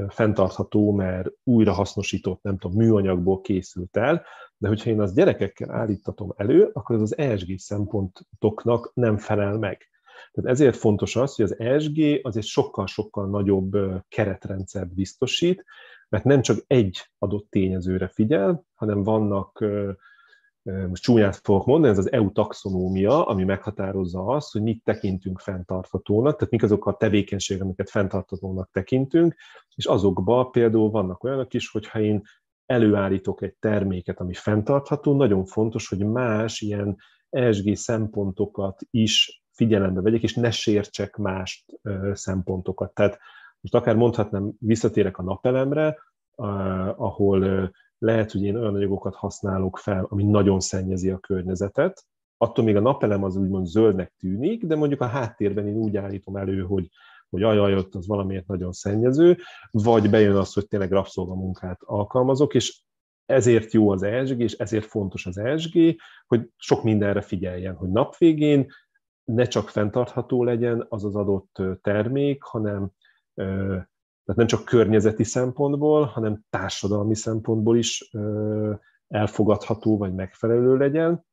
fenntartható, 0.08 0.92
mert 0.92 1.28
újra 1.44 1.72
hasznosított, 1.72 2.42
nem 2.42 2.58
tudom, 2.58 2.76
műanyagból 2.76 3.40
készült 3.40 3.96
el, 3.96 4.24
de 4.56 4.68
hogyha 4.68 4.90
én 4.90 5.00
azt 5.00 5.14
gyerekekkel 5.14 5.70
állítatom 5.70 6.32
elő, 6.36 6.70
akkor 6.72 6.96
ez 6.96 7.02
az 7.02 7.18
ESG 7.18 7.58
szempontoknak 7.58 8.90
nem 8.94 9.16
felel 9.16 9.58
meg. 9.58 9.88
Tehát 10.32 10.50
ezért 10.50 10.76
fontos 10.76 11.16
az, 11.16 11.34
hogy 11.34 11.44
az 11.44 11.58
ESG 11.58 12.20
az 12.22 12.36
egy 12.36 12.44
sokkal-sokkal 12.44 13.28
nagyobb 13.28 13.76
keretrendszert 14.08 14.94
biztosít, 14.94 15.64
mert 16.08 16.24
nem 16.24 16.42
csak 16.42 16.64
egy 16.66 17.10
adott 17.18 17.50
tényezőre 17.50 18.08
figyel, 18.08 18.64
hanem 18.74 19.02
vannak 19.02 19.64
most 20.88 21.02
csúnyát 21.02 21.36
fogok 21.36 21.66
mondani, 21.66 21.92
ez 21.92 21.98
az 21.98 22.12
EU 22.12 22.32
taxonómia, 22.32 23.26
ami 23.26 23.44
meghatározza 23.44 24.24
azt, 24.24 24.52
hogy 24.52 24.62
mit 24.62 24.84
tekintünk 24.84 25.38
fenntarthatónak, 25.38 26.36
tehát 26.36 26.50
mik 26.50 26.62
azok 26.62 26.86
a 26.86 26.96
tevékenységek, 26.96 27.62
amiket 27.62 27.90
fenntarthatónak 27.90 28.70
tekintünk, 28.72 29.34
és 29.74 29.86
azokban 29.86 30.50
például 30.50 30.90
vannak 30.90 31.24
olyanok 31.24 31.54
is, 31.54 31.70
hogyha 31.70 32.00
én 32.00 32.22
előállítok 32.66 33.42
egy 33.42 33.54
terméket, 33.54 34.20
ami 34.20 34.32
fenntartható, 34.32 35.16
nagyon 35.16 35.44
fontos, 35.44 35.88
hogy 35.88 36.06
más 36.06 36.60
ilyen 36.60 36.96
ESG 37.30 37.76
szempontokat 37.76 38.80
is 38.90 39.42
figyelembe 39.50 40.00
vegyek, 40.00 40.22
és 40.22 40.34
ne 40.34 40.50
sértsek 40.50 41.16
más 41.16 41.66
szempontokat. 42.12 42.94
Tehát 42.94 43.18
most 43.60 43.74
akár 43.74 43.96
mondhatnám, 43.96 44.52
visszatérek 44.58 45.18
a 45.18 45.22
napelemre, 45.22 45.98
ahol 46.96 47.70
lehet, 48.04 48.32
hogy 48.32 48.42
én 48.42 48.56
olyan 48.56 48.74
anyagokat 48.74 49.14
használok 49.14 49.78
fel, 49.78 50.06
ami 50.08 50.24
nagyon 50.24 50.60
szennyezi 50.60 51.10
a 51.10 51.18
környezetet, 51.18 52.04
attól 52.36 52.64
még 52.64 52.76
a 52.76 52.80
napelem 52.80 53.24
az 53.24 53.36
úgymond 53.36 53.66
zöldnek 53.66 54.14
tűnik, 54.18 54.64
de 54.66 54.76
mondjuk 54.76 55.00
a 55.00 55.06
háttérben 55.06 55.68
én 55.68 55.76
úgy 55.76 55.96
állítom 55.96 56.36
elő, 56.36 56.62
hogy 56.62 56.88
hogy 57.30 57.42
ajaj, 57.42 57.76
ott 57.76 57.94
az 57.94 58.06
valamiért 58.06 58.46
nagyon 58.46 58.72
szennyező, 58.72 59.38
vagy 59.70 60.10
bejön 60.10 60.36
az, 60.36 60.52
hogy 60.52 60.66
tényleg 60.68 60.90
rabszolgamunkát 60.90 61.80
alkalmazok, 61.84 62.54
és 62.54 62.82
ezért 63.26 63.72
jó 63.72 63.90
az 63.90 64.02
ESG, 64.02 64.40
és 64.40 64.52
ezért 64.52 64.84
fontos 64.84 65.26
az 65.26 65.38
ESG, 65.38 65.96
hogy 66.26 66.50
sok 66.56 66.82
mindenre 66.82 67.20
figyeljen, 67.20 67.74
hogy 67.74 67.88
napvégén 67.88 68.66
ne 69.24 69.44
csak 69.44 69.68
fenntartható 69.68 70.44
legyen 70.44 70.86
az 70.88 71.04
az 71.04 71.16
adott 71.16 71.62
termék, 71.80 72.42
hanem 72.42 72.90
tehát 74.24 74.40
nem 74.40 74.46
csak 74.46 74.64
környezeti 74.64 75.24
szempontból, 75.24 76.04
hanem 76.04 76.44
társadalmi 76.50 77.14
szempontból 77.14 77.78
is 77.78 78.10
elfogadható 79.08 79.96
vagy 79.98 80.14
megfelelő 80.14 80.76
legyen. 80.76 81.24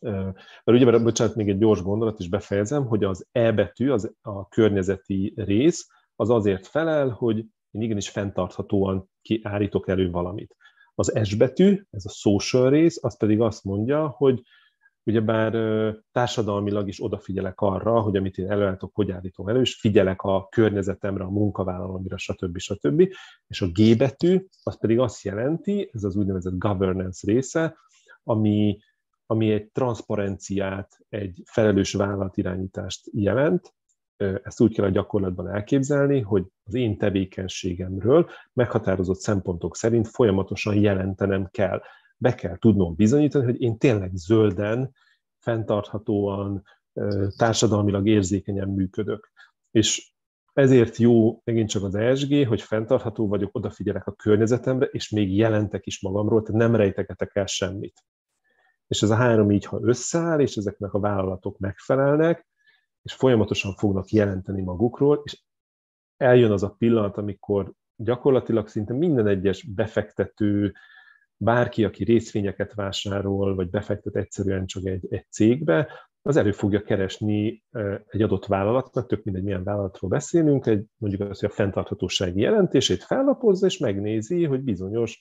Mert 0.00 0.66
ugye, 0.66 0.98
bocsánat, 0.98 1.34
még 1.34 1.48
egy 1.48 1.58
gyors 1.58 1.82
gondolat, 1.82 2.18
is 2.18 2.28
befejezem, 2.28 2.86
hogy 2.86 3.04
az 3.04 3.26
E 3.32 3.52
betű, 3.52 3.90
az 3.90 4.14
a 4.20 4.48
környezeti 4.48 5.32
rész, 5.36 5.86
az 6.16 6.30
azért 6.30 6.66
felel, 6.66 7.08
hogy 7.08 7.36
én 7.70 7.82
igenis 7.82 8.08
fenntarthatóan 8.08 9.10
kiállítok 9.22 9.88
elő 9.88 10.10
valamit. 10.10 10.56
Az 10.94 11.20
S 11.24 11.34
betű, 11.34 11.82
ez 11.90 12.04
a 12.04 12.08
social 12.08 12.70
rész, 12.70 13.04
az 13.04 13.16
pedig 13.16 13.40
azt 13.40 13.64
mondja, 13.64 14.08
hogy 14.08 14.42
ugyebár 15.04 15.52
társadalmilag 16.12 16.88
is 16.88 17.04
odafigyelek 17.04 17.60
arra, 17.60 18.00
hogy 18.00 18.16
amit 18.16 18.38
én 18.38 18.50
előállítok, 18.50 18.94
hogy 18.94 19.10
állítom 19.10 19.48
elő, 19.48 19.60
és 19.60 19.80
figyelek 19.80 20.22
a 20.22 20.48
környezetemre, 20.48 21.24
a 21.24 21.30
munkavállalomra, 21.30 22.16
stb. 22.16 22.58
stb. 22.58 23.08
És 23.46 23.60
a 23.60 23.66
G 23.66 23.96
betű, 23.96 24.46
az 24.62 24.78
pedig 24.78 24.98
azt 24.98 25.22
jelenti, 25.22 25.90
ez 25.92 26.04
az 26.04 26.16
úgynevezett 26.16 26.58
governance 26.58 27.32
része, 27.32 27.76
ami, 28.22 28.78
ami 29.26 29.52
egy 29.52 29.70
transzparenciát, 29.70 30.98
egy 31.08 31.42
felelős 31.44 31.92
vállalatirányítást 31.92 33.08
jelent, 33.12 33.74
ezt 34.42 34.60
úgy 34.60 34.74
kell 34.74 34.84
a 34.84 34.90
gyakorlatban 34.90 35.48
elképzelni, 35.48 36.20
hogy 36.20 36.44
az 36.64 36.74
én 36.74 36.98
tevékenységemről 36.98 38.30
meghatározott 38.52 39.18
szempontok 39.18 39.76
szerint 39.76 40.08
folyamatosan 40.08 40.74
jelentenem 40.74 41.48
kell 41.50 41.82
be 42.22 42.34
kell 42.34 42.58
tudnom 42.58 42.94
bizonyítani, 42.94 43.44
hogy 43.44 43.60
én 43.60 43.78
tényleg 43.78 44.10
zölden, 44.14 44.94
fenntarthatóan, 45.38 46.62
társadalmilag 47.36 48.06
érzékenyen 48.08 48.68
működök. 48.68 49.32
És 49.70 50.12
ezért 50.52 50.96
jó 50.96 51.40
megint 51.44 51.68
csak 51.68 51.82
az 51.82 51.94
ESG, 51.94 52.46
hogy 52.46 52.62
fenntartható 52.62 53.28
vagyok, 53.28 53.54
odafigyelek 53.54 54.06
a 54.06 54.12
környezetemre, 54.12 54.86
és 54.86 55.10
még 55.10 55.36
jelentek 55.36 55.86
is 55.86 56.00
magamról, 56.00 56.42
tehát 56.42 56.60
nem 56.60 56.76
rejtegetek 56.76 57.36
el 57.36 57.46
semmit. 57.46 58.04
És 58.86 59.02
ez 59.02 59.10
a 59.10 59.14
három 59.14 59.50
így, 59.50 59.64
ha 59.64 59.80
összeáll, 59.82 60.40
és 60.40 60.56
ezeknek 60.56 60.92
a 60.92 61.00
vállalatok 61.00 61.58
megfelelnek, 61.58 62.46
és 63.02 63.12
folyamatosan 63.14 63.74
fognak 63.74 64.10
jelenteni 64.10 64.62
magukról, 64.62 65.22
és 65.24 65.42
eljön 66.16 66.50
az 66.50 66.62
a 66.62 66.74
pillanat, 66.78 67.16
amikor 67.16 67.72
gyakorlatilag 67.96 68.68
szinte 68.68 68.94
minden 68.94 69.26
egyes 69.26 69.62
befektető, 69.62 70.74
bárki, 71.42 71.84
aki 71.84 72.04
részvényeket 72.04 72.74
vásárol, 72.74 73.54
vagy 73.54 73.70
befektet 73.70 74.16
egyszerűen 74.16 74.66
csak 74.66 74.84
egy, 74.84 75.06
egy 75.10 75.26
cégbe, 75.30 75.88
az 76.22 76.36
elő 76.36 76.52
fogja 76.52 76.82
keresni 76.82 77.64
egy 78.06 78.22
adott 78.22 78.46
vállalatnak, 78.46 79.06
tök 79.06 79.24
mindegy 79.24 79.42
milyen 79.42 79.64
vállalatról 79.64 80.10
beszélünk, 80.10 80.66
egy, 80.66 80.84
mondjuk 80.96 81.30
azt, 81.30 81.40
hogy 81.40 81.48
a 81.48 81.52
fenntarthatósági 81.52 82.40
jelentését 82.40 83.02
fellapozza, 83.02 83.66
és 83.66 83.78
megnézi, 83.78 84.44
hogy 84.44 84.60
bizonyos 84.60 85.20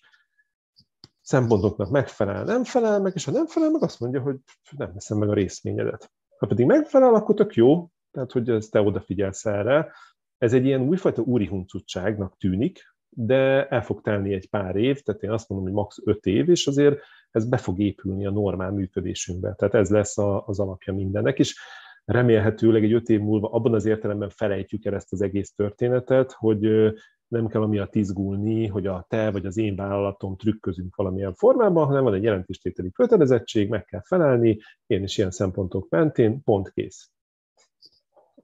szempontoknak 1.22 1.90
megfelel, 1.90 2.44
nem 2.44 2.64
felel 2.64 3.02
meg, 3.02 3.12
és 3.16 3.26
ha 3.26 3.32
nem 3.32 3.48
felel 3.48 3.72
meg, 3.72 3.84
azt 3.84 4.00
mondja, 4.00 4.22
hogy 4.22 4.38
nem 4.78 4.94
veszem 4.94 5.18
meg 5.18 5.30
a 5.30 5.34
részvényedet. 5.34 6.12
Ha 6.38 6.48
pedig 6.48 6.66
megfelel, 6.66 7.14
akkor 7.14 7.36
tök 7.36 7.54
jó, 7.54 7.90
tehát 8.12 8.32
hogy 8.32 8.50
ezt 8.50 8.72
te 8.72 8.82
odafigyelsz 8.82 9.46
erre. 9.46 9.92
Ez 10.38 10.54
egy 10.54 10.66
ilyen 10.66 10.82
újfajta 10.82 11.22
úri 11.22 11.48
huncutságnak 11.48 12.38
tűnik, 12.38 12.91
de 13.15 13.67
el 13.67 13.84
fog 13.84 14.02
telni 14.02 14.34
egy 14.34 14.50
pár 14.50 14.76
év, 14.76 15.02
tehát 15.02 15.24
én 15.24 15.32
azt 15.32 15.50
mondom, 15.50 15.67
hogy 15.67 15.78
max. 15.78 16.02
5 16.06 16.26
év, 16.26 16.50
és 16.50 16.67
azért 16.67 17.00
ez 17.32 17.50
be 17.50 17.58
fog 17.58 17.80
épülni 17.80 18.26
a 18.26 18.32
normál 18.32 18.71
működésünkbe. 18.71 19.54
Tehát 19.54 19.74
ez 19.74 19.89
lesz 19.89 20.17
a, 20.17 20.47
az 20.47 20.60
alapja 20.60 20.93
mindennek, 20.93 21.39
és 21.39 21.60
remélhetőleg 22.06 22.84
egy 22.84 22.93
öt 22.93 23.10
év 23.10 23.19
múlva 23.19 23.50
abban 23.50 23.74
az 23.74 23.86
értelemben 23.86 24.30
felejtjük 24.30 24.86
el 24.86 24.95
ezt 24.95 25.13
az 25.13 25.21
egész 25.21 25.54
történetet, 25.54 26.32
hogy 26.32 26.93
nem 27.28 27.47
kell 27.47 27.62
amiatt 27.62 27.95
izgulni, 27.95 28.67
hogy 28.67 28.88
a 28.88 29.06
te 29.10 29.32
vagy 29.32 29.45
az 29.45 29.58
én 29.58 29.76
vállalatom 29.76 30.38
trükközünk 30.38 30.95
valamilyen 30.95 31.34
formában, 31.34 31.86
hanem 31.86 32.04
van 32.04 32.13
egy 32.13 32.24
jelentéstételi 32.24 32.91
kötelezettség, 32.91 33.69
meg 33.69 33.86
kell 33.86 34.02
felelni, 34.04 34.60
én 34.86 35.04
is 35.04 35.17
ilyen 35.17 35.32
szempontok 35.32 35.89
mentén, 35.89 36.43
pont 36.43 36.71
kész. 36.71 37.12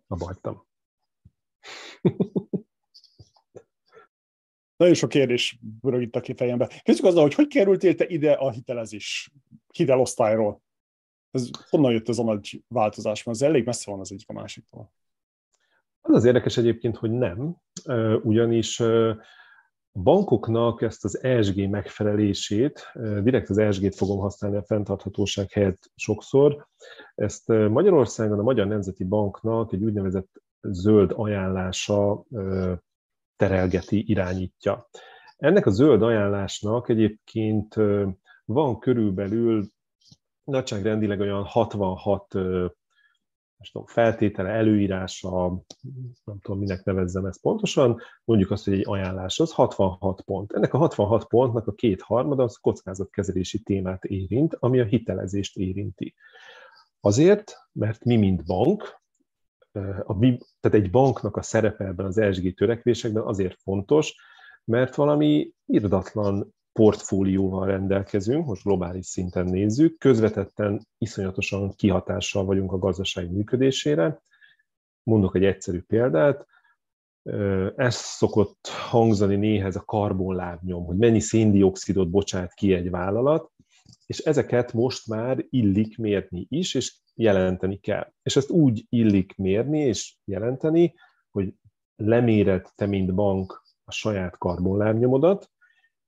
A 0.08 0.16
bajtam. 0.16 0.66
Nagyon 4.78 4.94
sok 4.94 5.10
kérdés 5.10 5.60
pörög 5.82 6.02
itt 6.02 6.16
a 6.16 6.22
fejembe. 6.36 6.68
Kezdjük 6.84 7.08
azzal, 7.08 7.22
hogy 7.22 7.34
hogy 7.34 7.48
kerültél 7.48 7.96
te 7.96 8.06
ide 8.08 8.32
a 8.32 8.52
hitelezés 8.52 9.32
hitelosztályról? 9.74 10.62
Ez, 11.32 11.50
honnan 11.70 11.92
jött 11.92 12.10
ez 12.10 12.18
a 12.18 12.24
nagy 12.24 12.64
változás? 12.68 13.24
Mert 13.24 13.42
ez 13.42 13.48
elég 13.48 13.66
messze 13.66 13.92
van 13.92 14.00
az 14.00 14.12
egyik 14.12 14.30
a 14.30 14.34
másiktól. 14.34 14.92
Az 16.02 16.16
az 16.16 16.26
érdekes 16.26 16.58
egyébként, 16.58 16.98
hogy 16.98 17.12
nem, 17.12 17.58
ugyanis 18.24 18.80
a 18.80 19.22
bankoknak 20.04 20.82
ezt 20.82 21.06
az 21.06 21.24
ESG 21.24 21.70
megfelelését, 21.70 22.92
direkt 23.24 23.50
az 23.50 23.58
ESG-t 23.58 23.96
fogom 23.96 24.20
használni 24.20 24.58
a 24.58 24.64
fenntarthatóság 24.64 25.52
helyett 25.52 25.92
sokszor, 25.96 26.68
ezt 27.16 27.48
Magyarországon 27.48 28.40
a 28.40 28.44
Magyar 28.44 28.68
Nemzeti 28.68 29.04
Banknak 29.04 29.74
egy 29.74 29.84
úgynevezett 29.84 30.42
zöld 30.62 31.12
ajánlása 31.16 32.24
terelgeti, 33.38 34.04
irányítja. 34.10 34.90
Ennek 35.38 35.66
a 35.66 35.72
zöld 35.72 36.02
ajánlásnak 36.02 36.90
egyébként 36.90 37.76
van 38.46 38.80
körülbelül 38.80 39.68
nagyságrendileg 40.44 41.20
olyan 41.20 41.44
66 41.44 42.34
most 43.58 43.72
tudom, 43.72 43.88
feltétele, 43.88 44.50
előírása, 44.50 45.64
nem 46.24 46.40
tudom, 46.42 46.60
minek 46.60 46.84
nevezzem 46.84 47.26
ezt 47.26 47.42
pontosan, 47.42 48.02
mondjuk 48.24 48.52
azt, 48.52 48.66
hogy 48.66 48.74
egy 48.74 48.84
ajánlás 48.86 49.40
az 49.40 49.52
66 49.52 50.22
pont. 50.22 50.52
Ennek 50.52 50.74
a 50.74 50.78
66 50.78 51.28
pontnak 51.28 51.68
a 51.68 51.74
két 51.74 52.02
harmada 52.02 52.44
az 52.44 52.56
kockázatkezelési 52.56 53.60
témát 53.60 54.04
érint, 54.04 54.56
ami 54.60 54.80
a 54.80 54.86
hitelezést 54.86 55.58
érinti. 55.58 56.14
Azért, 57.00 57.54
mert 57.72 58.04
mi, 58.04 58.16
mint 58.16 58.46
bank, 58.46 59.02
a, 60.06 60.18
tehát 60.60 60.78
egy 60.78 60.90
banknak 60.90 61.38
a 61.38 61.42
szerepe 61.42 61.86
ebben 61.86 62.06
az 62.06 62.18
ESG 62.18 62.54
törekvésekben 62.54 63.24
azért 63.24 63.62
fontos, 63.62 64.16
mert 64.64 64.96
valami 64.96 65.52
irdatlan 65.66 66.56
portfólióval 66.72 67.66
rendelkezünk, 67.66 68.46
most 68.46 68.64
globális 68.64 69.06
szinten 69.06 69.46
nézzük, 69.46 69.98
közvetetten 69.98 70.88
iszonyatosan 70.98 71.76
kihatással 71.76 72.46
vagyunk 72.46 72.72
a 72.72 72.78
gazdaság 72.78 73.32
működésére. 73.32 74.22
Mondok 75.04 75.36
egy 75.36 75.46
egyszerű 75.46 75.82
példát, 75.82 76.46
ez 77.76 77.96
szokott 77.96 78.68
hangzani 78.68 79.36
néhez 79.36 79.76
a 79.76 79.84
karbonlábnyom, 79.86 80.86
hogy 80.86 80.98
mennyi 80.98 81.20
széndiokszidot 81.20 82.10
bocsát 82.10 82.54
ki 82.54 82.74
egy 82.74 82.90
vállalat, 82.90 83.52
és 84.06 84.18
ezeket 84.18 84.74
most 84.74 85.08
már 85.08 85.46
illik 85.50 85.98
mérni 85.98 86.46
is, 86.50 86.74
és 86.74 86.96
jelenteni 87.18 87.78
kell. 87.78 88.14
És 88.24 88.36
ezt 88.36 88.50
úgy 88.50 88.86
illik 88.90 89.36
mérni 89.38 89.80
és 89.80 90.16
jelenteni, 90.26 90.94
hogy 91.32 91.54
leméred 91.96 92.68
te, 92.76 92.86
mint 92.86 93.14
bank, 93.14 93.66
a 93.84 93.92
saját 93.92 94.38
karbonlábnyomodat, 94.38 95.52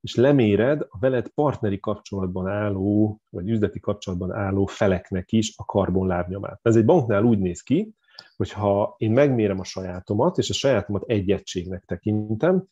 és 0.00 0.14
leméred 0.14 0.80
a 0.88 0.98
veled 0.98 1.28
partneri 1.28 1.80
kapcsolatban 1.80 2.48
álló, 2.48 3.20
vagy 3.30 3.48
üzleti 3.48 3.80
kapcsolatban 3.80 4.32
álló 4.32 4.66
feleknek 4.66 5.32
is 5.32 5.54
a 5.56 5.64
karbonlábnyomát. 5.64 6.60
Ez 6.62 6.76
egy 6.76 6.84
banknál 6.84 7.24
úgy 7.24 7.38
néz 7.38 7.60
ki, 7.60 7.94
hogy 8.36 8.50
ha 8.50 8.94
én 8.98 9.10
megmérem 9.10 9.60
a 9.60 9.64
sajátomat, 9.64 10.38
és 10.38 10.50
a 10.50 10.52
sajátomat 10.52 11.02
egy 11.06 11.30
egységnek 11.30 11.84
tekintem, 11.84 12.64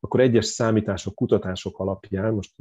akkor 0.00 0.20
egyes 0.20 0.46
számítások, 0.46 1.14
kutatások 1.14 1.78
alapján, 1.78 2.34
most 2.34 2.54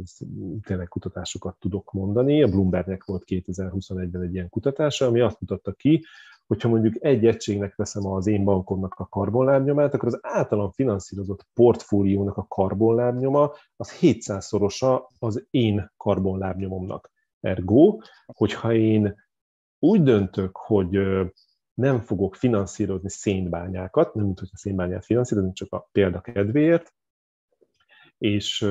tényleg 0.61 0.87
kutatásokat 0.87 1.55
tudok 1.59 1.91
mondani, 1.91 2.43
a 2.43 2.47
Bloombergnek 2.47 3.03
volt 3.03 3.23
2021-ben 3.25 4.21
egy 4.21 4.33
ilyen 4.33 4.49
kutatása, 4.49 5.05
ami 5.05 5.19
azt 5.19 5.39
mutatta 5.39 5.71
ki, 5.71 6.03
hogyha 6.47 6.69
mondjuk 6.69 7.03
egy 7.03 7.25
egységnek 7.25 7.75
veszem 7.75 8.05
az 8.05 8.27
én 8.27 8.43
bankomnak 8.43 8.93
a 8.97 9.07
karbonlábnyomát, 9.07 9.93
akkor 9.93 10.07
az 10.07 10.19
általam 10.21 10.71
finanszírozott 10.71 11.47
portfóliónak 11.53 12.37
a 12.37 12.45
karbonlábnyoma 12.47 13.51
az 13.75 13.97
700-szorosa 14.01 15.01
az 15.19 15.47
én 15.49 15.91
karbonlábnyomomnak. 15.97 17.11
Ergo, 17.39 17.97
hogyha 18.25 18.73
én 18.73 19.15
úgy 19.79 20.03
döntök, 20.03 20.57
hogy 20.57 20.99
nem 21.73 21.99
fogok 21.99 22.35
finanszírozni 22.35 23.09
szénbányákat, 23.09 24.13
nem 24.13 24.25
mint 24.25 24.39
hogy 24.39 24.49
szénbányát 24.53 25.05
finanszírozni, 25.05 25.53
csak 25.53 25.73
a 25.73 25.89
példa 25.91 26.21
kedvéért, 26.21 26.93
és 28.19 28.67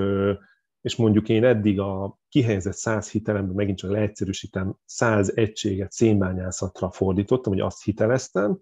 és 0.81 0.97
mondjuk 0.97 1.29
én 1.29 1.45
eddig 1.45 1.81
a 1.81 2.19
kihelyezett 2.29 2.75
100 2.75 3.11
hitelemben, 3.11 3.55
megint 3.55 3.79
csak 3.79 3.91
leegyszerűsítem, 3.91 4.77
100 4.85 5.33
egységet 5.35 5.93
szénbányászatra 5.93 6.91
fordítottam, 6.91 7.53
hogy 7.53 7.63
azt 7.63 7.85
hiteleztem, 7.85 8.59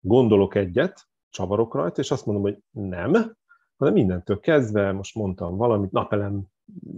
gondolok 0.00 0.54
egyet, 0.54 1.08
csavarok 1.30 1.74
rajta, 1.74 2.00
és 2.00 2.10
azt 2.10 2.26
mondom, 2.26 2.44
hogy 2.44 2.58
nem, 2.70 3.36
hanem 3.76 3.94
mindentől 3.94 4.40
kezdve, 4.40 4.92
most 4.92 5.14
mondtam 5.14 5.56
valamit, 5.56 5.90
napelem 5.90 6.44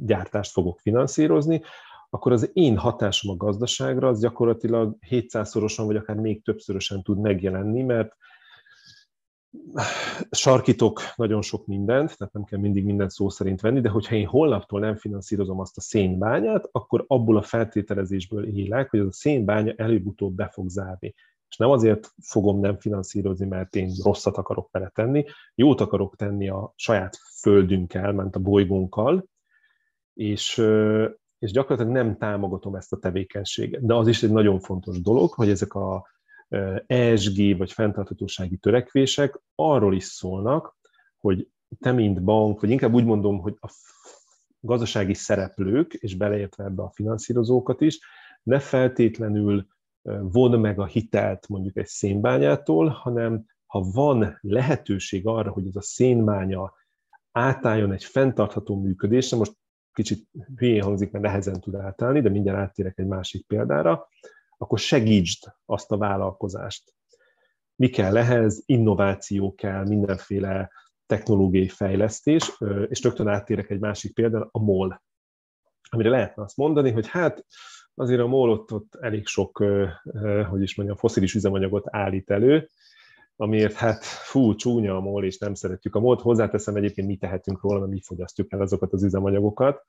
gyártást 0.05 0.53
fogok 0.53 0.81
finanszírozni, 0.81 1.63
akkor 2.11 2.33
az 2.33 2.51
én 2.53 2.77
hatásom 2.77 3.33
a 3.33 3.37
gazdaságra 3.37 4.09
az 4.09 4.21
gyakorlatilag 4.21 4.97
700-szorosan, 5.11 5.83
vagy 5.87 5.97
akár 5.97 6.17
még 6.17 6.43
többszörösen 6.43 7.03
tud 7.03 7.19
megjelenni, 7.19 7.83
mert 7.83 8.17
sarkítok 10.31 11.01
nagyon 11.17 11.43
sok 11.43 11.67
mindent, 11.67 12.17
tehát 12.17 12.33
nem 12.33 12.45
kell 12.45 12.59
mindig 12.59 12.85
mindent 12.85 13.11
szó 13.11 13.29
szerint 13.29 13.61
venni, 13.61 13.81
de 13.81 13.89
hogyha 13.89 14.15
én 14.15 14.27
holnaptól 14.27 14.81
nem 14.81 14.97
finanszírozom 14.97 15.61
azt 15.61 15.77
a 15.77 15.81
szénbányát, 15.81 16.69
akkor 16.73 17.05
abból 17.07 17.37
a 17.37 17.43
feltételezésből 17.43 18.47
élek, 18.47 18.91
hogy 18.91 19.01
az 19.01 19.07
a 19.07 19.13
szénbánya 19.13 19.73
előbb-utóbb 19.77 20.35
be 20.35 20.49
fog 20.49 20.69
zárni. 20.69 21.15
És 21.49 21.57
nem 21.57 21.71
azért 21.71 22.13
fogom 22.23 22.61
nem 22.61 22.79
finanszírozni, 22.79 23.47
mert 23.47 23.77
én 23.77 23.93
rosszat 24.03 24.37
akarok 24.37 24.71
vele 24.71 24.91
tenni, 24.95 25.25
jót 25.55 25.81
akarok 25.81 26.17
tenni 26.17 26.49
a 26.49 26.73
saját 26.77 27.19
földünkkel, 27.41 28.13
ment 28.13 28.37
a 28.37 28.41
bolygónkkal, 28.41 29.29
és, 30.15 30.63
és 31.39 31.51
gyakorlatilag 31.51 31.93
nem 31.93 32.17
támogatom 32.17 32.75
ezt 32.75 32.93
a 32.93 32.99
tevékenységet. 32.99 33.87
De 33.87 33.95
az 33.95 34.09
is 34.09 34.23
egy 34.23 34.33
nagyon 34.33 34.61
fontos 34.61 35.01
dolog, 35.01 35.33
hogy 35.33 35.49
ezek 35.49 35.75
a 35.75 36.07
ESG 36.87 37.57
vagy 37.57 37.73
fenntarthatósági 37.73 38.57
törekvések 38.57 39.41
arról 39.55 39.95
is 39.95 40.05
szólnak, 40.05 40.77
hogy 41.17 41.49
te, 41.81 41.93
mint 41.93 42.23
bank, 42.23 42.61
vagy 42.61 42.71
inkább 42.71 42.95
úgy 42.95 43.05
mondom, 43.05 43.39
hogy 43.39 43.57
a 43.61 43.71
gazdasági 44.61 45.15
szereplők, 45.15 45.93
és 45.93 46.17
beleértve 46.17 46.65
ebbe 46.65 46.83
a 46.83 46.91
finanszírozókat 46.91 47.81
is, 47.81 47.99
ne 48.43 48.59
feltétlenül 48.59 49.67
von 50.21 50.61
meg 50.61 50.79
a 50.79 50.87
hitelt 50.87 51.49
mondjuk 51.49 51.77
egy 51.77 51.87
szénbányától, 51.87 52.89
hanem 52.89 53.45
ha 53.67 53.81
van 53.93 54.39
lehetőség 54.41 55.27
arra, 55.27 55.51
hogy 55.51 55.67
ez 55.67 55.77
a 55.77 55.83
szénbánya 55.83 56.75
átálljon 57.33 57.93
egy 57.93 58.05
fenntartható 58.05 58.81
működésre, 58.81 59.37
most 59.37 59.53
kicsit 59.93 60.29
hülyén 60.57 60.83
hangzik, 60.83 61.11
mert 61.11 61.25
nehezen 61.25 61.61
tud 61.61 61.75
átállni, 61.75 62.21
de 62.21 62.29
mindjárt 62.29 62.59
áttérek 62.59 62.99
egy 62.99 63.07
másik 63.07 63.47
példára, 63.47 64.09
akkor 64.59 64.79
segítsd 64.79 65.45
azt 65.67 65.93
a 65.93 65.97
vállalkozást. 65.97 66.95
Mi 67.77 67.89
kell 67.89 68.17
ehhez? 68.17 68.63
Innováció 68.67 69.55
kell, 69.55 69.87
mindenféle 69.87 70.71
technológiai 71.07 71.69
fejlesztés, 71.69 72.53
és 72.89 73.03
rögtön 73.03 73.29
áttérek 73.29 73.71
egy 73.71 73.81
másik 73.81 74.15
példára, 74.15 74.49
a 74.53 74.59
MOL, 74.59 75.03
amire 75.91 76.09
lehetne 76.09 76.43
azt 76.43 76.57
mondani, 76.57 76.91
hogy 76.91 77.09
hát 77.09 77.45
azért 77.95 78.21
a 78.21 78.27
MOL 78.27 78.51
ott, 78.51 78.73
ott 78.73 78.95
elég 79.01 79.27
sok, 79.27 79.65
hogy 80.49 80.63
is 80.63 80.77
mondjam, 80.77 80.99
foszilis 80.99 81.35
üzemanyagot 81.35 81.85
állít 81.91 82.31
elő, 82.31 82.69
amiért 83.37 83.75
hát 83.75 84.05
fú, 84.05 84.55
csúnya 84.55 84.97
a 84.97 85.01
MOL, 85.01 85.25
és 85.25 85.39
nem 85.39 85.55
szeretjük 85.55 85.95
a 85.95 86.01
MOL-t. 86.01 86.21
Hozzáteszem 86.21 86.77
egyébként, 86.77 87.07
mi 87.07 87.17
tehetünk 87.17 87.63
róla, 87.63 87.79
mert 87.79 87.93
mi 87.93 88.01
fogyasztjuk 88.01 88.53
el 88.53 88.61
azokat 88.61 88.93
az 88.93 89.03
üzemanyagokat. 89.03 89.87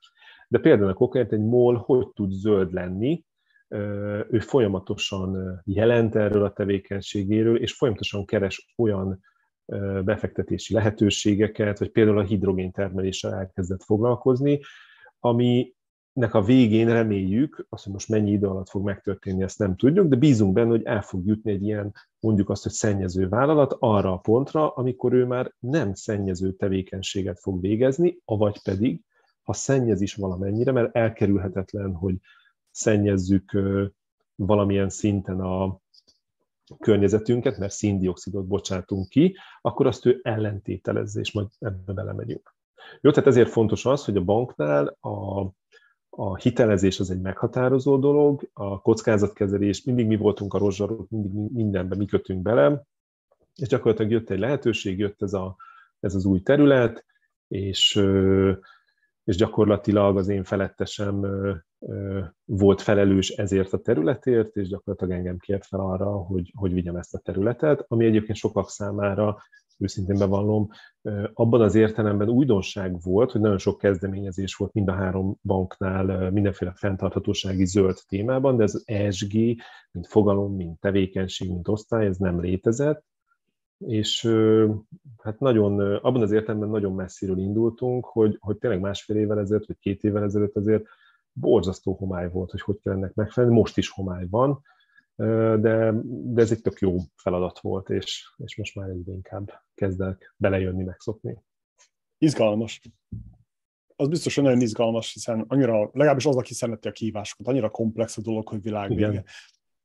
De 0.47 0.59
például 0.59 0.89
a 0.89 0.93
kokért 0.93 1.31
egy 1.31 1.43
MOL 1.43 1.77
hogy 1.77 2.07
tud 2.07 2.31
zöld 2.31 2.73
lenni, 2.73 3.23
ő 4.29 4.39
folyamatosan 4.39 5.61
jelent 5.65 6.15
erről 6.15 6.43
a 6.43 6.53
tevékenységéről, 6.53 7.61
és 7.61 7.73
folyamatosan 7.73 8.25
keres 8.25 8.73
olyan 8.77 9.19
befektetési 10.03 10.73
lehetőségeket, 10.73 11.79
vagy 11.79 11.91
például 11.91 12.19
a 12.19 12.23
hidrogén 12.23 12.71
termeléssel 12.71 13.33
elkezdett 13.33 13.83
foglalkozni, 13.83 14.59
aminek 15.19 16.33
a 16.33 16.41
végén 16.41 16.87
reméljük, 16.87 17.65
azt, 17.69 17.83
hogy 17.83 17.93
most 17.93 18.09
mennyi 18.09 18.31
idő 18.31 18.47
alatt 18.47 18.69
fog 18.69 18.83
megtörténni, 18.83 19.43
ezt 19.43 19.59
nem 19.59 19.75
tudjuk, 19.75 20.07
de 20.07 20.15
bízunk 20.15 20.53
benne, 20.53 20.69
hogy 20.69 20.83
el 20.83 21.01
fog 21.01 21.25
jutni 21.25 21.51
egy 21.51 21.63
ilyen, 21.63 21.93
mondjuk 22.19 22.49
azt, 22.49 22.63
hogy 22.63 22.71
szennyező 22.71 23.27
vállalat 23.27 23.75
arra 23.79 24.13
a 24.13 24.17
pontra, 24.17 24.69
amikor 24.69 25.13
ő 25.13 25.25
már 25.25 25.53
nem 25.59 25.93
szennyező 25.93 26.51
tevékenységet 26.51 27.39
fog 27.39 27.61
végezni, 27.61 28.17
avagy 28.25 28.61
pedig, 28.63 29.01
ha 29.43 29.53
szennyez 29.53 30.01
is 30.01 30.15
valamennyire, 30.15 30.71
mert 30.71 30.95
elkerülhetetlen, 30.95 31.93
hogy 31.93 32.15
szennyezzük 32.71 33.57
valamilyen 34.35 34.89
szinten 34.89 35.39
a 35.39 35.79
környezetünket, 36.79 37.57
mert 37.57 37.71
széndiokszidot 37.71 38.47
bocsátunk 38.47 39.09
ki, 39.09 39.35
akkor 39.61 39.87
azt 39.87 40.05
ő 40.05 40.19
ellentételezze, 40.23 41.19
és 41.19 41.31
majd 41.31 41.47
ebbe 41.59 41.93
belemegyünk. 41.93 42.53
Jó, 43.01 43.11
tehát 43.11 43.29
ezért 43.29 43.49
fontos 43.49 43.85
az, 43.85 44.05
hogy 44.05 44.17
a 44.17 44.23
banknál 44.23 44.97
a, 44.99 45.41
a 46.09 46.35
hitelezés 46.35 46.99
az 46.99 47.11
egy 47.11 47.21
meghatározó 47.21 47.97
dolog, 47.97 48.49
a 48.53 48.81
kockázatkezelés, 48.81 49.83
mindig 49.83 50.07
mi 50.07 50.15
voltunk 50.15 50.53
a 50.53 50.57
rozsarok, 50.57 51.09
mindig 51.09 51.31
mindenben 51.53 51.97
mi 51.97 52.05
kötünk 52.05 52.41
bele, 52.41 52.83
és 53.55 53.67
gyakorlatilag 53.67 54.11
jött 54.11 54.29
egy 54.29 54.39
lehetőség, 54.39 54.99
jött 54.99 55.21
ez, 55.21 55.33
a, 55.33 55.55
ez 55.99 56.15
az 56.15 56.25
új 56.25 56.41
terület, 56.41 57.05
és 57.47 58.01
és 59.29 59.35
gyakorlatilag 59.35 60.17
az 60.17 60.27
én 60.27 60.43
felettesem 60.43 61.25
volt 62.45 62.81
felelős 62.81 63.29
ezért 63.29 63.73
a 63.73 63.77
területért, 63.77 64.55
és 64.55 64.67
gyakorlatilag 64.67 65.13
engem 65.13 65.37
kért 65.37 65.65
fel 65.65 65.79
arra, 65.79 66.11
hogy, 66.11 66.51
hogy 66.55 66.73
vigyem 66.73 66.95
ezt 66.95 67.13
a 67.13 67.19
területet, 67.19 67.85
ami 67.87 68.05
egyébként 68.05 68.37
sokak 68.37 68.69
számára, 68.69 69.37
őszintén 69.77 70.17
bevallom, 70.17 70.67
abban 71.33 71.61
az 71.61 71.75
értelemben 71.75 72.29
újdonság 72.29 73.01
volt, 73.01 73.31
hogy 73.31 73.41
nagyon 73.41 73.57
sok 73.57 73.77
kezdeményezés 73.77 74.55
volt 74.55 74.73
mind 74.73 74.87
a 74.87 74.93
három 74.93 75.37
banknál 75.43 76.31
mindenféle 76.31 76.73
fenntarthatósági 76.75 77.65
zöld 77.65 77.97
témában, 78.07 78.57
de 78.57 78.63
ez 78.63 78.75
az 78.75 78.83
ESG, 78.85 79.33
mint 79.91 80.07
fogalom, 80.07 80.55
mint 80.55 80.79
tevékenység, 80.79 81.49
mint 81.49 81.67
osztály, 81.67 82.05
ez 82.05 82.17
nem 82.17 82.41
létezett, 82.41 83.03
és 83.79 84.29
hát 85.17 85.39
nagyon, 85.39 85.95
abban 85.95 86.21
az 86.21 86.31
értelemben 86.31 86.69
nagyon 86.69 86.93
messziről 86.93 87.37
indultunk, 87.37 88.05
hogy, 88.05 88.37
hogy 88.39 88.57
tényleg 88.57 88.79
másfél 88.79 89.17
évvel 89.17 89.39
ezelőtt, 89.39 89.67
vagy 89.67 89.79
két 89.79 90.03
évvel 90.03 90.23
ezelőtt 90.23 90.55
azért 90.55 90.85
borzasztó 91.33 91.93
homály 91.93 92.29
volt, 92.29 92.51
hogy 92.51 92.61
hogy 92.61 92.79
kell 92.79 92.93
ennek 92.93 93.13
megfelelni. 93.13 93.55
Most 93.57 93.77
is 93.77 93.89
homály 93.89 94.27
van, 94.29 94.61
de, 95.15 95.93
de 96.03 96.41
ez 96.41 96.51
egy 96.51 96.61
tök 96.61 96.79
jó 96.79 96.97
feladat 97.15 97.59
volt, 97.59 97.89
és, 97.89 98.33
és 98.37 98.57
most 98.57 98.75
már 98.75 98.89
egyre 98.89 99.11
inkább 99.11 99.63
kezdek 99.75 100.33
belejönni, 100.37 100.83
megszokni. 100.83 101.43
Izgalmas. 102.17 102.81
Az 103.95 104.07
biztos, 104.07 104.35
hogy 104.35 104.43
nagyon 104.43 104.61
izgalmas, 104.61 105.13
hiszen 105.13 105.45
annyira, 105.47 105.89
legalábbis 105.93 106.25
az, 106.25 106.35
aki 106.35 106.53
szereti 106.53 106.87
a 106.87 106.91
kihívásokat, 106.91 107.47
annyira 107.47 107.69
komplex 107.69 108.17
a 108.17 108.21
dolog, 108.21 108.47
hogy 108.47 108.61
világ 108.61 108.89
vége. 108.89 109.23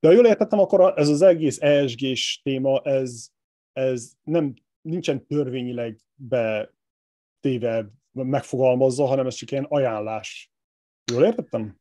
De 0.00 0.09
ha 0.09 0.14
jól 0.14 0.26
értettem, 0.26 0.59
akkor 0.59 0.92
ez 0.96 1.09
az 1.09 1.22
egész 1.22 1.61
ESG-s 1.61 2.40
téma, 2.42 2.80
ez, 2.80 3.28
ez 3.74 4.12
nem, 4.22 4.54
nincsen 4.80 5.26
törvényileg 5.26 6.00
betéve 6.14 7.90
megfogalmazza, 8.12 9.04
hanem 9.04 9.26
ez 9.26 9.34
csak 9.34 9.50
ilyen 9.50 9.66
ajánlás. 9.68 10.52
Jól 11.12 11.24
értettem? 11.24 11.78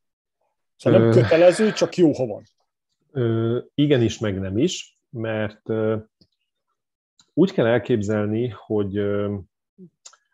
Szóval 0.75 0.99
nem 0.99 1.11
kötelező, 1.11 1.71
csak 1.71 1.95
jó, 1.95 2.13
ha 2.13 2.25
van. 2.25 2.43
Ö, 3.11 3.59
igenis, 3.75 4.19
meg 4.19 4.39
nem 4.39 4.57
is, 4.57 4.99
mert 5.09 5.69
ö, 5.69 5.97
úgy 7.33 7.51
kell 7.51 7.65
elképzelni, 7.65 8.47
hogy 8.47 8.97
ö, 8.97 9.35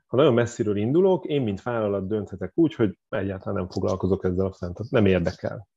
ha 0.07 0.17
nagyon 0.17 0.33
messziről 0.33 0.77
indulok, 0.77 1.25
én, 1.25 1.41
mint 1.41 1.61
vállalat 1.61 2.07
dönthetek 2.07 2.51
úgy, 2.55 2.73
hogy 2.73 2.97
egyáltalán 3.09 3.55
nem 3.55 3.69
foglalkozok 3.69 4.23
ezzel 4.23 4.45
a 4.45 4.53
fent, 4.53 4.89
nem 4.89 5.05
érdekel. 5.05 5.67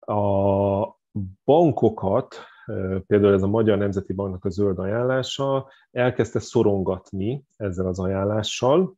A 0.00 0.98
bankokat, 1.44 2.34
például 3.06 3.32
ez 3.32 3.42
a 3.42 3.48
Magyar 3.48 3.78
Nemzeti 3.78 4.12
Banknak 4.12 4.44
a 4.44 4.48
zöld 4.48 4.78
ajánlása, 4.78 5.68
elkezdte 5.90 6.38
szorongatni 6.38 7.44
ezzel 7.56 7.86
az 7.86 7.98
ajánlással. 7.98 8.94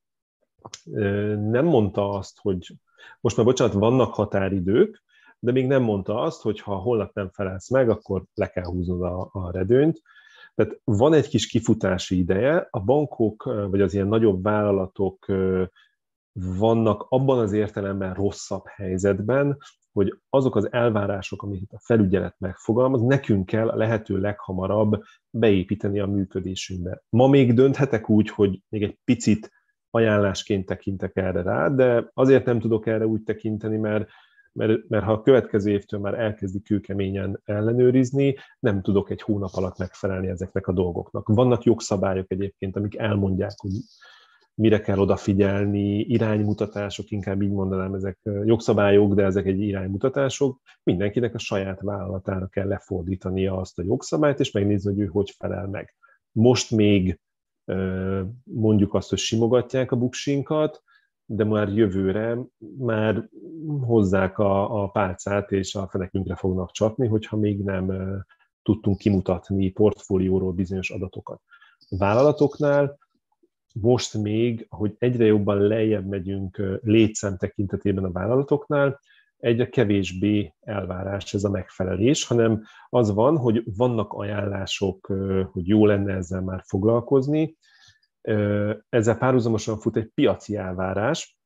Nem 1.41 1.65
mondta 1.65 2.11
azt, 2.11 2.39
hogy 2.41 2.75
most 3.21 3.37
már 3.37 3.47
bocsánat, 3.47 3.75
vannak 3.75 4.15
határidők, 4.15 5.03
de 5.39 5.53
még 5.53 5.67
nem 5.67 5.83
mondta 5.83 6.21
azt, 6.21 6.43
hogy 6.43 6.61
ha 6.61 6.75
holnap 6.75 7.15
nem 7.15 7.31
felelsz 7.33 7.71
meg, 7.71 7.91
akkor 7.91 8.25
le 8.35 8.47
kell 8.47 8.65
húznod 8.65 9.03
a, 9.03 9.29
a 9.33 9.51
redőnyt. 9.51 10.03
Tehát 10.55 10.81
van 10.85 11.13
egy 11.13 11.29
kis 11.29 11.47
kifutási 11.47 12.19
ideje, 12.19 12.69
a 12.71 12.81
bankok, 12.81 13.43
vagy 13.43 13.81
az 13.81 13.95
ilyen 13.95 14.09
nagyobb 14.09 14.43
vállalatok 14.43 15.27
vannak 16.33 17.07
abban 17.09 17.39
az 17.39 17.53
értelemben 17.53 18.15
rosszabb 18.15 18.67
helyzetben, 18.67 19.59
hogy 19.92 20.18
azok 20.29 20.57
az 20.57 20.72
elvárások, 20.72 21.42
amiket 21.42 21.72
a 21.72 21.81
felügyelet 21.81 22.35
megfogalmaz, 22.38 23.03
nekünk 23.03 23.46
kell 23.46 23.68
a 23.68 23.76
lehető 23.76 24.20
leghamarabb 24.20 25.03
beépíteni 25.31 26.00
a 26.00 26.07
működésünkbe. 26.07 27.03
Ma 27.09 27.26
még 27.26 27.55
dönthetek 27.55 28.11
úgy, 28.11 28.29
hogy 28.29 28.62
még 28.68 28.83
egy 28.83 28.98
picit 29.05 29.50
ajánlásként 29.90 30.66
tekintek 30.66 31.16
erre 31.16 31.42
rá, 31.42 31.68
de 31.68 32.11
azért 32.14 32.44
nem 32.44 32.61
tudok 32.61 32.87
erre 32.87 33.07
úgy 33.07 33.22
tekinteni, 33.22 33.76
mert 33.76 34.09
mert, 34.53 34.88
mert 34.88 35.05
ha 35.05 35.12
a 35.12 35.22
következő 35.22 35.70
évtől 35.70 36.00
már 36.00 36.14
elkezdik 36.14 36.64
kőkeményen 36.64 37.40
ellenőrizni, 37.44 38.37
nem 38.59 38.83
tudok 38.83 39.11
egy 39.11 39.22
hónap 39.22 39.50
alatt 39.53 39.79
megfelelni 39.79 40.29
ezeknek 40.29 40.66
a 40.66 40.72
dolgoknak. 40.72 41.29
Vannak 41.29 41.62
jogszabályok 41.62 42.31
egyébként, 42.31 42.76
amik 42.76 42.96
elmondják, 42.96 43.53
hogy 43.57 43.70
mire 44.61 44.81
kell 44.81 44.99
odafigyelni, 44.99 45.99
iránymutatások, 45.99 47.11
inkább 47.11 47.42
így 47.42 47.51
mondanám, 47.51 47.94
ezek 47.94 48.18
jogszabályok, 48.44 49.14
de 49.14 49.25
ezek 49.25 49.46
egy 49.46 49.61
iránymutatások. 49.61 50.61
Mindenkinek 50.83 51.35
a 51.35 51.38
saját 51.38 51.81
vállalatára 51.81 52.46
kell 52.46 52.66
lefordítania 52.66 53.57
azt 53.57 53.79
a 53.79 53.83
jogszabályt, 53.83 54.40
és 54.40 54.51
megnézni, 54.51 54.92
hogy 54.92 55.01
ő 55.01 55.07
hogy 55.07 55.35
felel 55.38 55.66
meg. 55.66 55.94
Most 56.33 56.70
még 56.70 57.20
mondjuk 58.44 58.94
azt, 58.94 59.09
hogy 59.09 59.18
simogatják 59.18 59.92
a 59.92 59.96
buksinkat, 59.96 60.83
de 61.25 61.44
már 61.44 61.68
jövőre 61.68 62.38
már 62.79 63.29
hozzák 63.81 64.38
a, 64.38 64.83
a 64.83 64.88
pálcát, 64.88 65.53
és 65.53 65.75
a 65.75 65.88
fenekünkre 65.88 66.35
fognak 66.35 66.70
csapni, 66.70 67.07
hogyha 67.07 67.37
még 67.37 67.62
nem 67.62 67.92
tudtunk 68.62 68.99
kimutatni 68.99 69.70
portfólióról 69.70 70.53
bizonyos 70.53 70.90
adatokat. 70.90 71.42
A 71.88 71.96
vállalatoknál 71.96 72.99
most 73.75 74.15
még, 74.15 74.67
hogy 74.69 74.95
egyre 74.99 75.25
jobban 75.25 75.59
lejjebb 75.59 76.07
megyünk 76.07 76.63
létszám 76.83 77.37
tekintetében 77.37 78.05
a 78.05 78.13
vállalatoknál, 78.13 79.01
egyre 79.37 79.69
kevésbé 79.69 80.55
elvárás 80.61 81.35
ez 81.35 81.45
a 81.45 81.51
megfelelés, 81.51 82.27
hanem 82.27 82.63
az 82.89 83.15
van, 83.15 83.37
hogy 83.37 83.63
vannak 83.77 84.13
ajánlások, 84.13 85.07
hogy 85.53 85.69
jó 85.69 85.87
lenne 85.87 86.15
ezzel 86.15 86.41
már 86.41 86.63
foglalkozni, 86.67 87.57
ezzel 88.89 89.19
párhuzamosan 89.19 89.79
fut 89.79 89.97
egy 89.97 90.11
piaci 90.15 90.57
elvárás, 90.57 91.39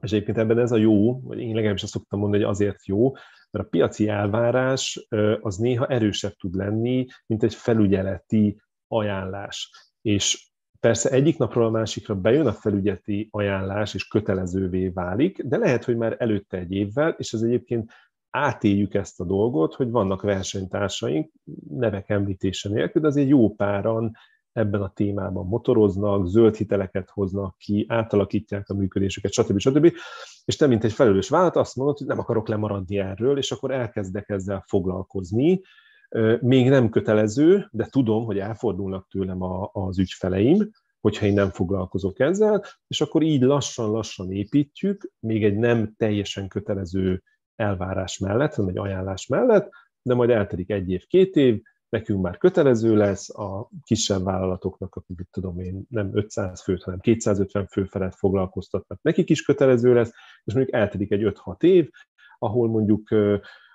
és 0.00 0.12
egyébként 0.12 0.38
ebben 0.38 0.58
ez 0.58 0.72
a 0.72 0.76
jó, 0.76 1.20
vagy 1.20 1.40
én 1.40 1.54
legalábbis 1.54 1.82
azt 1.82 1.92
szoktam 1.92 2.18
mondani, 2.18 2.42
hogy 2.42 2.52
azért 2.52 2.86
jó, 2.86 3.12
mert 3.50 3.66
a 3.66 3.68
piaci 3.68 4.08
elvárás 4.08 5.06
az 5.40 5.56
néha 5.56 5.86
erősebb 5.86 6.32
tud 6.32 6.54
lenni, 6.54 7.06
mint 7.26 7.42
egy 7.42 7.54
felügyeleti 7.54 8.60
ajánlás. 8.88 9.70
És 10.00 10.50
persze 10.82 11.10
egyik 11.10 11.38
napról 11.38 11.64
a 11.64 11.70
másikra 11.70 12.14
bejön 12.14 12.46
a 12.46 12.52
felügyeleti 12.52 13.28
ajánlás, 13.30 13.94
és 13.94 14.08
kötelezővé 14.08 14.88
válik, 14.88 15.42
de 15.42 15.56
lehet, 15.56 15.84
hogy 15.84 15.96
már 15.96 16.16
előtte 16.18 16.56
egy 16.56 16.72
évvel, 16.72 17.14
és 17.18 17.32
ez 17.32 17.42
egyébként 17.42 17.92
átéljük 18.30 18.94
ezt 18.94 19.20
a 19.20 19.24
dolgot, 19.24 19.74
hogy 19.74 19.90
vannak 19.90 20.22
versenytársaink, 20.22 21.30
nevek 21.68 22.10
említése 22.10 22.68
nélkül, 22.68 23.02
de 23.02 23.08
azért 23.08 23.28
jó 23.28 23.54
páran 23.54 24.12
ebben 24.52 24.82
a 24.82 24.92
témában 24.92 25.46
motoroznak, 25.46 26.26
zöld 26.26 26.56
hiteleket 26.56 27.10
hoznak 27.10 27.56
ki, 27.58 27.86
átalakítják 27.88 28.68
a 28.68 28.74
működésüket, 28.74 29.32
stb. 29.32 29.58
stb. 29.58 29.92
És 30.44 30.56
te, 30.56 30.66
mint 30.66 30.84
egy 30.84 30.92
felelős 30.92 31.28
vállalat, 31.28 31.56
azt 31.56 31.76
mondod, 31.76 31.98
hogy 31.98 32.06
nem 32.06 32.18
akarok 32.18 32.48
lemaradni 32.48 32.98
erről, 32.98 33.38
és 33.38 33.52
akkor 33.52 33.70
elkezdek 33.70 34.28
ezzel 34.28 34.64
foglalkozni. 34.66 35.60
Még 36.40 36.68
nem 36.68 36.88
kötelező, 36.88 37.68
de 37.70 37.86
tudom, 37.86 38.24
hogy 38.24 38.38
elfordulnak 38.38 39.08
tőlem 39.08 39.42
a, 39.42 39.70
az 39.72 39.98
ügyfeleim, 39.98 40.70
hogyha 41.00 41.26
én 41.26 41.32
nem 41.32 41.50
foglalkozok 41.50 42.20
ezzel, 42.20 42.64
és 42.86 43.00
akkor 43.00 43.22
így 43.22 43.42
lassan-lassan 43.42 44.32
építjük, 44.32 45.10
még 45.20 45.44
egy 45.44 45.56
nem 45.56 45.94
teljesen 45.96 46.48
kötelező 46.48 47.22
elvárás 47.56 48.18
mellett, 48.18 48.54
hanem 48.54 48.70
egy 48.70 48.78
ajánlás 48.78 49.26
mellett, 49.26 49.70
de 50.02 50.14
majd 50.14 50.30
eltelik 50.30 50.70
egy 50.70 50.90
év, 50.90 51.06
két 51.06 51.36
év, 51.36 51.62
nekünk 51.88 52.22
már 52.22 52.38
kötelező 52.38 52.96
lesz, 52.96 53.38
a 53.38 53.68
kisebb 53.82 54.24
vállalatoknak, 54.24 54.94
akik, 54.94 55.16
mit 55.16 55.28
tudom 55.30 55.58
én, 55.58 55.86
nem 55.88 56.10
500 56.12 56.62
főt, 56.62 56.82
hanem 56.82 57.00
250 57.00 57.66
fő 57.66 57.84
felett 57.84 58.14
foglalkoztatnak, 58.14 58.98
nekik 59.02 59.30
is 59.30 59.42
kötelező 59.42 59.94
lesz, 59.94 60.12
és 60.44 60.54
mondjuk 60.54 60.74
eltelik 60.74 61.10
egy 61.10 61.32
5-6 61.44 61.62
év, 61.62 61.90
ahol 62.38 62.68
mondjuk 62.68 63.08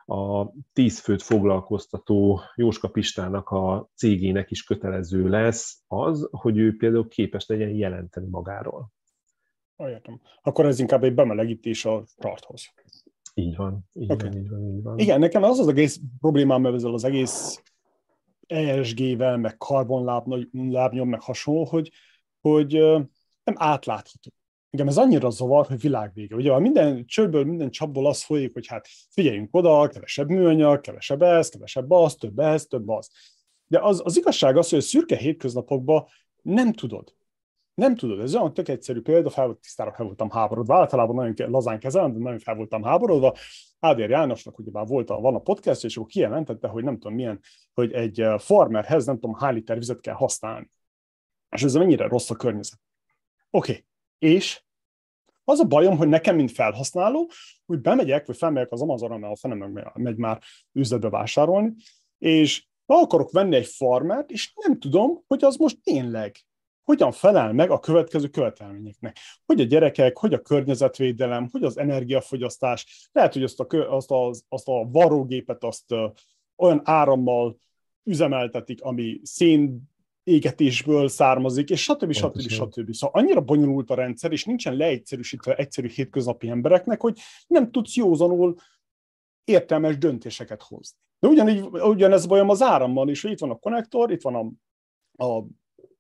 a 0.10 0.52
10 0.74 1.00
főt 1.00 1.22
foglalkoztató 1.22 2.42
Jóska 2.56 2.88
Pistának 2.88 3.50
a 3.50 3.90
cégének 3.96 4.52
is 4.52 4.64
kötelező 4.64 5.30
lesz 5.30 5.84
az, 5.88 6.28
hogy 6.32 6.58
ő 6.58 6.76
például 6.78 7.08
képes 7.08 7.46
legyen 7.46 7.70
jelenteni 7.70 8.28
magáról. 8.30 8.92
Értem. 9.78 10.22
Akkor 10.42 10.66
ez 10.66 10.80
inkább 10.80 11.04
egy 11.04 11.14
bemelegítés 11.14 11.86
a 11.86 12.04
starthoz. 12.06 12.74
Így 13.34 13.56
van, 13.56 13.90
így, 13.94 14.12
okay. 14.12 14.30
van, 14.30 14.38
így 14.38 14.50
van, 14.50 14.76
így 14.76 14.84
van. 14.84 14.98
Igen, 14.98 15.20
nekem 15.20 15.44
az 15.44 15.60
az 15.60 15.68
egész 15.68 16.00
problémám 16.20 16.66
ezzel 16.66 16.94
az 16.94 17.04
egész 17.04 17.64
ESG-vel, 18.48 19.38
meg 19.38 19.58
karbonlábnyom, 19.58 21.10
meg 21.10 21.22
hasonló, 21.22 21.64
hogy, 21.64 21.92
hogy 22.42 22.72
nem 23.44 23.56
átlátható. 23.56 24.32
Igen, 24.70 24.88
ez 24.88 24.98
annyira 24.98 25.30
zavar, 25.30 25.68
hogy 25.68 25.80
világvége. 25.80 26.36
Ugye 26.36 26.60
minden 26.60 27.06
csőből, 27.06 27.46
minden 27.46 27.70
csapból 27.70 28.08
az 28.08 28.24
folyik, 28.24 28.54
hogy 28.54 28.68
hát 28.68 28.88
figyeljünk 29.10 29.56
oda, 29.56 29.88
kevesebb 29.88 30.30
műanyag, 30.30 30.82
kevesebb 30.82 31.22
ez, 31.22 31.50
kevesebb 31.50 31.92
az, 31.92 32.16
több 32.16 32.40
ez, 32.40 32.66
több 32.66 32.90
az. 32.90 33.10
De 33.68 33.80
az, 33.80 34.02
az 34.04 34.18
igazság 34.18 34.58
az, 34.58 34.70
hogy 34.70 34.80
a 34.80 34.82
szürke 34.82 35.16
hétköznapokban 35.16 36.06
nem 36.42 36.74
tudod. 36.74 37.16
Nem 37.74 37.96
tudod, 37.96 38.20
ez 38.20 38.36
olyan 38.36 38.54
tök 38.54 38.68
egyszerű 38.68 39.02
példa, 39.02 39.30
fel, 39.30 39.58
tisztára 39.62 39.92
fel 39.92 40.06
voltam 40.06 40.30
háborodva, 40.30 40.76
általában 40.76 41.16
nagyon 41.16 41.52
lazán 41.52 41.80
kezelem, 41.80 42.14
de 42.14 42.20
nagyon 42.20 42.40
fel 42.40 42.56
voltam 42.56 42.84
háborodva. 42.84 43.36
Ádér 43.80 44.10
Jánosnak 44.10 44.60
ugyebár 44.60 44.88
volt 44.88 45.10
a, 45.10 45.20
van 45.20 45.36
a 45.36 45.40
podcast, 45.40 45.84
és 45.84 45.98
akkor 45.98 46.10
kijelentette, 46.10 46.68
hogy 46.68 46.84
nem 46.84 46.94
tudom 46.94 47.14
milyen, 47.14 47.40
hogy 47.74 47.92
egy 47.92 48.22
eh, 48.22 48.40
farmerhez 48.40 49.06
nem 49.06 49.20
tudom 49.20 49.36
hány 49.36 49.54
liter 49.54 49.78
vizet 49.78 50.00
kell 50.00 50.14
használni. 50.14 50.72
És 51.50 51.64
ez 51.64 51.74
mennyire 51.74 52.08
rossz 52.08 52.30
a 52.30 52.36
környezet. 52.36 52.80
Oké, 53.50 53.72
okay. 53.72 53.86
és 54.20 54.62
az 55.50 55.60
a 55.60 55.66
bajom, 55.66 55.98
hogy 55.98 56.08
nekem, 56.08 56.36
mint 56.36 56.52
felhasználó, 56.52 57.30
hogy 57.66 57.80
bemegyek, 57.80 58.26
vagy 58.26 58.38
felmegyek 58.38 58.72
az 58.72 58.82
Amazonra, 58.82 59.18
mert 59.18 59.34
a 59.34 59.36
fenem 59.36 59.72
meg 59.72 59.92
megy 59.94 60.18
már 60.18 60.42
üzletbe 60.72 61.10
vásárolni, 61.10 61.74
és 62.18 62.68
be 62.86 62.96
akarok 62.96 63.32
venni 63.32 63.56
egy 63.56 63.68
farmert, 63.68 64.32
és 64.32 64.52
nem 64.56 64.80
tudom, 64.80 65.24
hogy 65.28 65.44
az 65.44 65.56
most 65.56 65.82
tényleg 65.84 66.36
hogyan 66.84 67.12
felel 67.12 67.54
meg 67.54 67.72
a 67.72 67.80
következő 67.80 68.28
követelményeknek. 68.28 69.18
Hogy 69.46 69.62
a 69.62 69.64
gyerekek, 69.64 70.18
hogy 70.18 70.34
a 70.34 70.42
környezetvédelem, 70.42 71.48
hogy 71.52 71.64
az 71.64 71.78
energiafogyasztás. 71.78 73.10
Lehet, 73.12 73.34
hogy 73.34 73.44
azt 73.44 73.60
a, 73.60 73.96
azt 73.96 74.12
a, 74.12 74.32
azt 74.50 74.68
a 74.68 74.88
varrógépet 74.92 75.64
azt 75.64 75.92
olyan 76.56 76.82
árammal 76.84 77.58
üzemeltetik, 78.04 78.82
ami 78.82 79.20
szén 79.24 79.82
égetésből 80.28 81.08
származik, 81.08 81.70
és 81.70 81.82
stb. 81.82 82.12
stb. 82.12 82.40
stb. 82.40 82.50
stb. 82.50 82.94
Szóval 82.94 83.22
annyira 83.22 83.42
bonyolult 83.42 83.90
a 83.90 83.96
rendszer, 83.96 84.32
és 84.32 84.46
nincsen 84.46 84.76
leegyszerűsítve 84.76 85.56
egyszerű 85.56 85.88
hétköznapi 85.88 86.50
embereknek, 86.50 87.02
hogy 87.02 87.20
nem 87.48 87.72
tudsz 87.72 87.96
józanul 87.96 88.56
értelmes 89.44 89.98
döntéseket 89.98 90.62
hozni. 90.62 90.98
De 91.20 91.28
ugyanígy, 91.28 91.60
ugyanez 91.72 92.26
bajom 92.26 92.50
az 92.50 92.62
árammal 92.62 93.10
is, 93.10 93.22
hogy 93.22 93.32
itt 93.32 93.40
van 93.40 93.50
a 93.50 93.56
konnektor, 93.56 94.12
itt 94.12 94.22
van 94.22 94.36
a, 94.36 95.26
a 95.26 95.46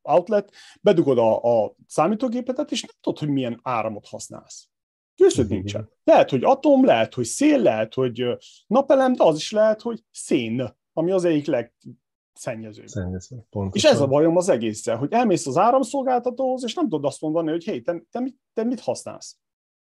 outlet, 0.01 0.51
bedugod 0.81 1.17
a, 1.17 1.63
a 1.63 1.75
számítógépet, 1.87 2.71
és 2.71 2.81
nem 2.81 2.91
tudod, 3.01 3.19
hogy 3.19 3.29
milyen 3.29 3.59
áramot 3.63 4.07
használsz. 4.07 4.67
Készült 5.15 5.49
nincsen. 5.49 5.89
Lehet, 6.03 6.29
hogy 6.29 6.43
atom, 6.43 6.85
lehet, 6.85 7.13
hogy 7.13 7.25
szél, 7.25 7.61
lehet, 7.61 7.93
hogy 7.93 8.37
napelem, 8.67 9.13
de 9.13 9.23
az 9.23 9.35
is 9.35 9.51
lehet, 9.51 9.81
hogy 9.81 10.03
szén, 10.11 10.75
ami 10.93 11.11
az 11.11 11.23
egyik 11.23 11.45
legszennyezőbb. 11.45 12.05
Szennyező, 12.37 12.83
és 13.71 13.83
ez 13.83 14.01
a 14.01 14.07
bajom 14.07 14.37
az 14.37 14.49
egészen, 14.49 14.97
hogy 14.97 15.11
elmész 15.11 15.47
az 15.47 15.57
áramszolgáltatóhoz, 15.57 16.63
és 16.63 16.73
nem 16.73 16.89
tudod 16.89 17.05
azt 17.05 17.21
mondani, 17.21 17.49
hogy 17.49 17.63
hé, 17.63 17.79
te, 17.79 18.03
te, 18.11 18.19
mit, 18.19 18.37
te 18.53 18.63
mit 18.63 18.79
használsz? 18.79 19.37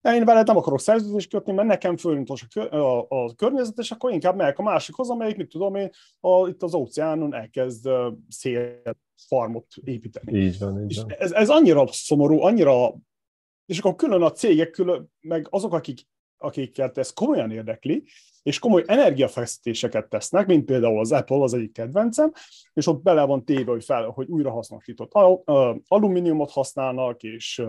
Én 0.02 0.26
veled 0.26 0.47
nem 0.47 0.58
akarok 0.58 0.80
szerződést 0.80 1.30
kötni, 1.30 1.54
mert 1.54 1.68
nekem 1.68 1.97
fölrintos 1.97 2.47
a, 2.54 2.60
a, 2.60 3.06
a 3.10 3.36
környezet, 3.36 3.78
és 3.78 3.91
akkor 3.91 4.12
inkább 4.12 4.36
megyek 4.36 4.60
a 4.60 4.64
másikhoz, 4.64 5.10
amelyik, 5.10 5.38
mit 5.38 5.49
tudom 5.49 5.76
én, 5.76 5.89
a, 6.20 6.47
itt 6.47 6.64
az 6.64 6.74
óceánon 6.74 7.34
elkezd 7.34 7.88
uh, 7.88 8.14
szélfarmot 8.30 9.66
építeni. 9.84 10.39
Így 10.39 10.60
van, 10.60 10.84
így 10.84 10.95
van. 10.95 11.12
Ez, 11.18 11.32
ez 11.32 11.49
annyira 11.49 11.88
szomorú, 11.91 12.41
annyira 12.41 12.93
és 13.72 13.80
akkor 13.80 13.95
külön 13.95 14.22
a 14.22 14.32
cégek, 14.32 14.70
külön, 14.70 15.12
meg 15.20 15.47
azok, 15.49 15.74
akik, 15.74 16.08
akiket 16.42 16.98
ez 16.98 17.14
komolyan 17.14 17.52
érdekli, 17.52 18.04
és 18.44 18.60
komoly 18.60 18.84
energiafeszítéseket 18.86 20.10
tesznek, 20.10 20.48
mint 20.48 20.66
például 20.66 21.00
az 21.00 21.12
Apple, 21.12 21.42
az 21.42 21.54
egyik 21.54 21.72
kedvencem, 21.72 22.32
és 22.74 22.88
ott 22.88 23.02
bele 23.02 23.24
van 23.24 23.46
téve, 23.46 23.72
hogy, 23.72 23.84
fel, 23.84 24.06
hogy 24.06 24.28
újrahasznosított 24.28 25.12
alumíniumot 25.88 26.52
használnak, 26.52 27.24
és 27.24 27.62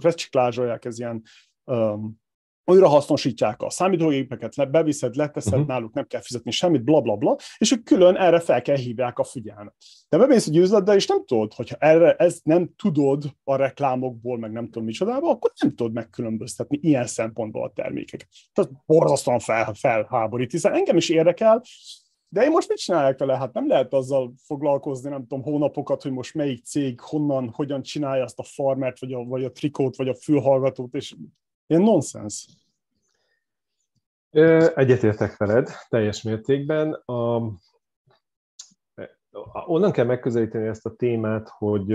reciklázsolják 0.00 0.84
ez 0.84 0.98
ilyen 0.98 1.22
um, 1.64 2.24
újra 2.66 2.88
hasznosítják 2.88 3.62
a 3.62 3.70
számítógépeket, 3.70 4.70
beviszed, 4.70 5.14
leteszed, 5.14 5.52
uh-huh. 5.52 5.68
náluk 5.68 5.94
nem 5.94 6.06
kell 6.06 6.20
fizetni 6.20 6.50
semmit, 6.50 6.84
bla 6.84 7.00
bla 7.00 7.16
bla, 7.16 7.36
és 7.58 7.72
ők 7.72 7.84
külön 7.84 8.16
erre 8.16 8.40
fel 8.40 8.62
kell 8.62 8.76
hívják 8.76 9.18
a 9.18 9.24
figyelmet. 9.24 9.74
De 10.08 10.18
bemész 10.18 10.46
egy 10.46 10.56
üzletbe, 10.56 10.94
és 10.94 11.06
nem 11.06 11.24
tudod, 11.24 11.52
hogyha 11.52 11.76
erre 11.78 12.14
ezt 12.14 12.44
nem 12.44 12.70
tudod 12.76 13.24
a 13.44 13.56
reklámokból, 13.56 14.38
meg 14.38 14.52
nem 14.52 14.64
tudom 14.64 14.84
micsodába, 14.84 15.30
akkor 15.30 15.52
nem 15.60 15.74
tudod 15.74 15.92
megkülönböztetni 15.92 16.78
ilyen 16.82 17.06
szempontból 17.06 17.64
a 17.64 17.72
termékeket. 17.74 18.28
Tehát 18.52 18.70
borzasztóan 18.86 19.38
fel, 19.38 19.74
felháborít, 19.74 20.50
hiszen 20.50 20.74
engem 20.74 20.96
is 20.96 21.08
érdekel, 21.08 21.62
de 22.28 22.42
én 22.42 22.50
most 22.50 22.68
mit 22.68 22.78
csinálják 22.78 23.18
vele? 23.18 23.36
Hát 23.36 23.52
nem 23.52 23.68
lehet 23.68 23.92
azzal 23.92 24.32
foglalkozni, 24.46 25.10
nem 25.10 25.20
tudom, 25.20 25.42
hónapokat, 25.42 26.02
hogy 26.02 26.12
most 26.12 26.34
melyik 26.34 26.64
cég 26.64 27.00
honnan, 27.00 27.50
hogyan 27.54 27.82
csinálja 27.82 28.24
azt 28.24 28.38
a 28.38 28.42
farmert, 28.42 29.00
vagy 29.00 29.12
a, 29.12 29.24
vagy 29.24 29.44
a 29.44 29.52
trikót, 29.52 29.96
vagy 29.96 30.08
a 30.08 30.14
fülhallgatót, 30.14 30.94
és 30.94 31.14
Ilyen 31.66 31.82
nonsens. 31.82 32.48
Egyetértek 34.74 35.36
veled 35.36 35.70
teljes 35.88 36.22
mértékben. 36.22 36.92
A, 36.92 37.42
onnan 39.66 39.92
kell 39.92 40.04
megközelíteni 40.04 40.66
ezt 40.66 40.86
a 40.86 40.94
témát, 40.94 41.48
hogy 41.48 41.90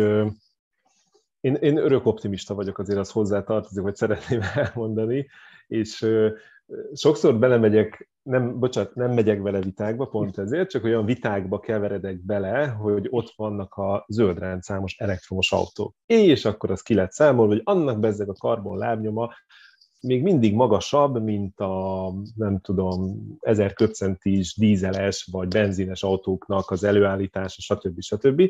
én, 1.39 1.55
én 1.55 1.77
örök 1.77 2.05
optimista 2.05 2.53
vagyok, 2.53 2.77
azért 2.77 2.99
az 2.99 3.11
hozzá 3.11 3.43
tartozik, 3.43 3.83
hogy 3.83 3.95
szeretném 3.95 4.41
elmondani, 4.55 5.27
és 5.71 6.07
sokszor 6.93 7.39
belemegyek, 7.39 8.09
nem, 8.23 8.59
bocsánat, 8.59 8.95
nem 8.95 9.11
megyek 9.11 9.41
vele 9.41 9.61
vitákba, 9.61 10.05
pont 10.05 10.37
ezért, 10.37 10.69
csak 10.69 10.83
olyan 10.83 11.05
vitákba 11.05 11.59
keveredek 11.59 12.25
bele, 12.25 12.67
hogy 12.67 13.07
ott 13.09 13.33
vannak 13.35 13.73
a 13.73 14.05
zöld 14.07 14.39
rendszámos 14.39 14.97
elektromos 14.97 15.51
autók. 15.51 15.95
És 16.05 16.45
akkor 16.45 16.71
az 16.71 16.81
ki 16.81 16.93
lett 16.93 17.11
számol, 17.11 17.47
hogy 17.47 17.61
annak 17.63 17.99
bezzeg 17.99 18.29
a 18.29 18.33
karbon 18.33 18.77
lábnyoma 18.77 19.33
még 20.01 20.23
mindig 20.23 20.53
magasabb, 20.53 21.23
mint 21.23 21.59
a, 21.59 22.13
nem 22.35 22.59
tudom, 22.59 23.21
1000 23.39 23.73
köbcentis 23.73 24.55
dízeles 24.57 25.29
vagy 25.31 25.47
benzines 25.47 26.03
autóknak 26.03 26.69
az 26.71 26.83
előállítása, 26.83 27.75
stb. 27.75 28.01
stb. 28.01 28.41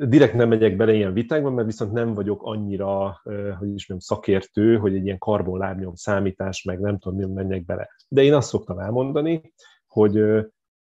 Direkt 0.00 0.34
nem 0.34 0.48
megyek 0.48 0.76
bele 0.76 0.92
ilyen 0.94 1.12
vitákba, 1.12 1.50
mert 1.50 1.66
viszont 1.66 1.92
nem 1.92 2.14
vagyok 2.14 2.42
annyira, 2.42 3.20
hogy 3.58 3.74
is 3.74 3.88
mondjam, 3.88 3.98
szakértő, 3.98 4.76
hogy 4.76 4.94
egy 4.94 5.04
ilyen 5.04 5.18
karbonlábnyom 5.18 5.94
számítás, 5.94 6.62
meg 6.62 6.80
nem 6.80 6.98
tudom, 6.98 7.18
mi 7.18 7.32
menjek 7.32 7.64
bele. 7.64 7.90
De 8.08 8.22
én 8.22 8.34
azt 8.34 8.48
szoktam 8.48 8.78
elmondani, 8.78 9.52
hogy 9.86 10.24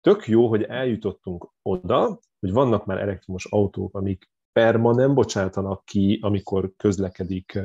tök 0.02 0.28
jó, 0.28 0.48
hogy 0.48 0.64
eljutottunk 0.64 1.52
oda, 1.62 2.20
hogy 2.40 2.52
vannak 2.52 2.86
már 2.86 3.02
elektromos 3.02 3.46
autók, 3.46 3.96
amik 3.96 4.30
perma 4.52 4.94
nem 4.94 5.14
bocsátanak 5.14 5.86
ki, 5.86 6.20
amikor 6.22 6.72
közlekedik 6.78 7.60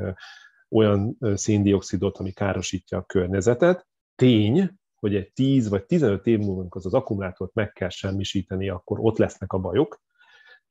olyan 0.69 1.17
széndiokszidot, 1.33 2.17
ami 2.17 2.31
károsítja 2.31 2.97
a 2.97 3.03
környezetet. 3.03 3.87
Tény, 4.15 4.69
hogy 4.95 5.15
egy 5.15 5.31
10 5.33 5.69
vagy 5.69 5.85
15 5.85 6.27
év 6.27 6.39
múlva, 6.39 6.65
az 6.69 6.85
az 6.85 6.93
akkumulátort 6.93 7.53
meg 7.53 7.71
kell 7.71 7.89
semmisíteni, 7.89 8.69
akkor 8.69 8.97
ott 9.01 9.17
lesznek 9.17 9.53
a 9.53 9.59
bajok. 9.59 10.01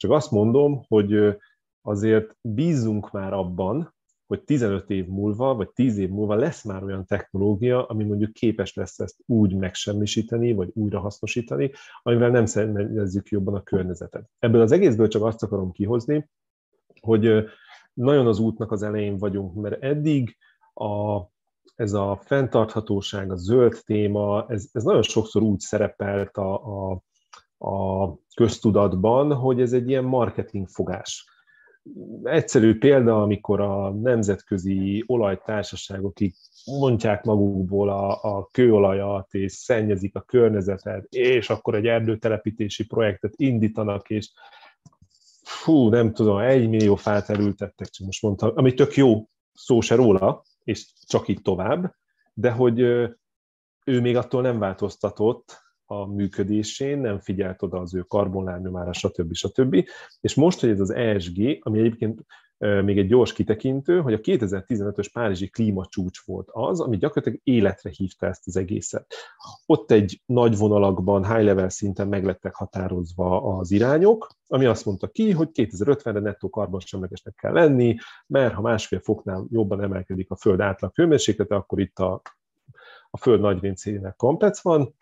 Csak 0.01 0.11
azt 0.11 0.31
mondom, 0.31 0.83
hogy 0.89 1.37
azért 1.83 2.37
bízunk 2.41 3.11
már 3.11 3.33
abban, 3.33 3.95
hogy 4.27 4.43
15 4.43 4.91
év 4.91 5.07
múlva, 5.07 5.55
vagy 5.55 5.71
10 5.71 5.99
év 5.99 6.09
múlva 6.09 6.35
lesz 6.35 6.65
már 6.65 6.85
olyan 6.85 7.05
technológia, 7.05 7.87
ami 7.87 8.05
mondjuk 8.05 8.33
képes 8.33 8.75
lesz 8.75 8.99
ezt 8.99 9.17
úgy 9.27 9.55
megsemmisíteni, 9.57 10.53
vagy 10.53 10.71
újrahasznosítani, 10.75 11.71
amivel 12.03 12.31
nem 12.31 12.47
szennyezzük 12.47 13.29
jobban 13.29 13.55
a 13.55 13.63
környezetet. 13.63 14.31
Ebből 14.39 14.61
az 14.61 14.73
egészből 14.73 15.09
csak 15.09 15.25
azt 15.25 15.43
akarom 15.43 15.73
kihozni, 15.73 16.31
hogy 17.01 17.45
nagyon 17.93 18.27
az 18.27 18.39
útnak 18.39 18.73
az 18.73 18.83
elején 18.83 19.17
vagyunk, 19.17 19.55
mert 19.55 19.83
eddig 19.83 20.37
a, 20.75 21.21
ez 21.75 21.93
a 21.93 22.21
fenntarthatóság, 22.25 23.33
a 23.33 23.37
zöld 23.37 23.81
téma, 23.85 24.47
ez, 24.49 24.69
ez 24.73 24.83
nagyon 24.83 25.03
sokszor 25.03 25.43
úgy 25.43 25.61
szerepelt 25.61 26.37
a, 26.37 26.55
a, 26.91 27.03
a 27.61 28.15
köztudatban, 28.35 29.35
hogy 29.35 29.61
ez 29.61 29.73
egy 29.73 29.89
ilyen 29.89 30.05
marketing 30.05 30.69
fogás. 30.69 31.25
Egyszerű 32.23 32.79
példa, 32.79 33.23
amikor 33.23 33.61
a 33.61 33.91
nemzetközi 33.91 35.05
olajtársaságok 35.07 36.21
így 36.21 36.35
mondják 36.65 37.25
magukból 37.25 37.89
a, 37.89 38.23
a 38.23 38.49
kőolajat, 38.53 39.35
és 39.35 39.53
szennyezik 39.53 40.17
a 40.17 40.21
környezetet, 40.21 41.05
és 41.09 41.51
akkor 41.51 41.75
egy 41.75 41.87
erdőtelepítési 41.87 42.87
projektet 42.87 43.33
indítanak, 43.37 44.11
és 44.11 44.31
fú, 45.43 45.89
nem 45.89 46.13
tudom, 46.13 46.39
egy 46.39 46.69
millió 46.69 46.95
fát 46.95 47.29
elültettek, 47.29 47.89
csak 47.89 48.07
most 48.07 48.23
mondtam, 48.23 48.51
ami 48.55 48.75
tök 48.75 48.95
jó, 48.95 49.29
szó 49.53 49.81
se 49.81 49.95
róla, 49.95 50.43
és 50.65 50.93
csak 51.07 51.29
így 51.29 51.43
tovább, 51.43 51.95
de 52.35 52.51
hogy 52.51 52.81
ő 53.85 54.01
még 54.01 54.17
attól 54.17 54.43
nem 54.43 54.59
változtatott 54.59 55.70
a 55.91 56.07
működésén, 56.07 56.99
nem 56.99 57.19
figyelt 57.19 57.63
oda 57.63 57.79
az 57.79 57.95
ő 57.95 58.01
karbonlábnyomára, 58.01 58.93
stb. 58.93 59.35
stb. 59.35 59.85
És 60.21 60.35
most, 60.35 60.61
hogy 60.61 60.69
ez 60.69 60.81
az 60.81 60.91
ESG, 60.91 61.59
ami 61.61 61.79
egyébként 61.79 62.25
még 62.61 62.99
egy 62.99 63.07
gyors 63.07 63.33
kitekintő, 63.33 64.01
hogy 64.01 64.13
a 64.13 64.19
2015-ös 64.19 65.09
Párizsi 65.13 65.49
klímacsúcs 65.49 66.25
volt 66.25 66.49
az, 66.53 66.81
ami 66.81 66.97
gyakorlatilag 66.97 67.41
életre 67.43 67.91
hívta 67.97 68.27
ezt 68.27 68.47
az 68.47 68.57
egészet. 68.57 69.15
Ott 69.67 69.91
egy 69.91 70.23
nagy 70.27 70.57
vonalakban, 70.57 71.35
high 71.35 71.45
level 71.45 71.69
szinten 71.69 72.09
meglettek 72.09 72.55
határozva 72.55 73.59
az 73.59 73.71
irányok, 73.71 74.29
ami 74.47 74.65
azt 74.65 74.85
mondta 74.85 75.09
ki, 75.09 75.31
hogy 75.31 75.49
2050-re 75.53 76.21
nettó 76.21 76.51
karbonsemlegesnek 76.51 77.35
kell 77.35 77.53
lenni, 77.53 77.97
mert 78.27 78.55
ha 78.55 78.61
másfél 78.61 79.01
foknál 79.01 79.47
jobban 79.51 79.83
emelkedik 79.83 80.31
a 80.31 80.37
Föld 80.37 80.61
átlag 80.61 80.95
hőmérséklete, 80.95 81.55
akkor 81.55 81.81
itt 81.81 81.99
a, 81.99 82.23
a 83.11 83.17
Föld 83.17 83.41
nagy 83.41 83.61
részének 83.61 84.17
komplex 84.17 84.63
van, 84.63 84.95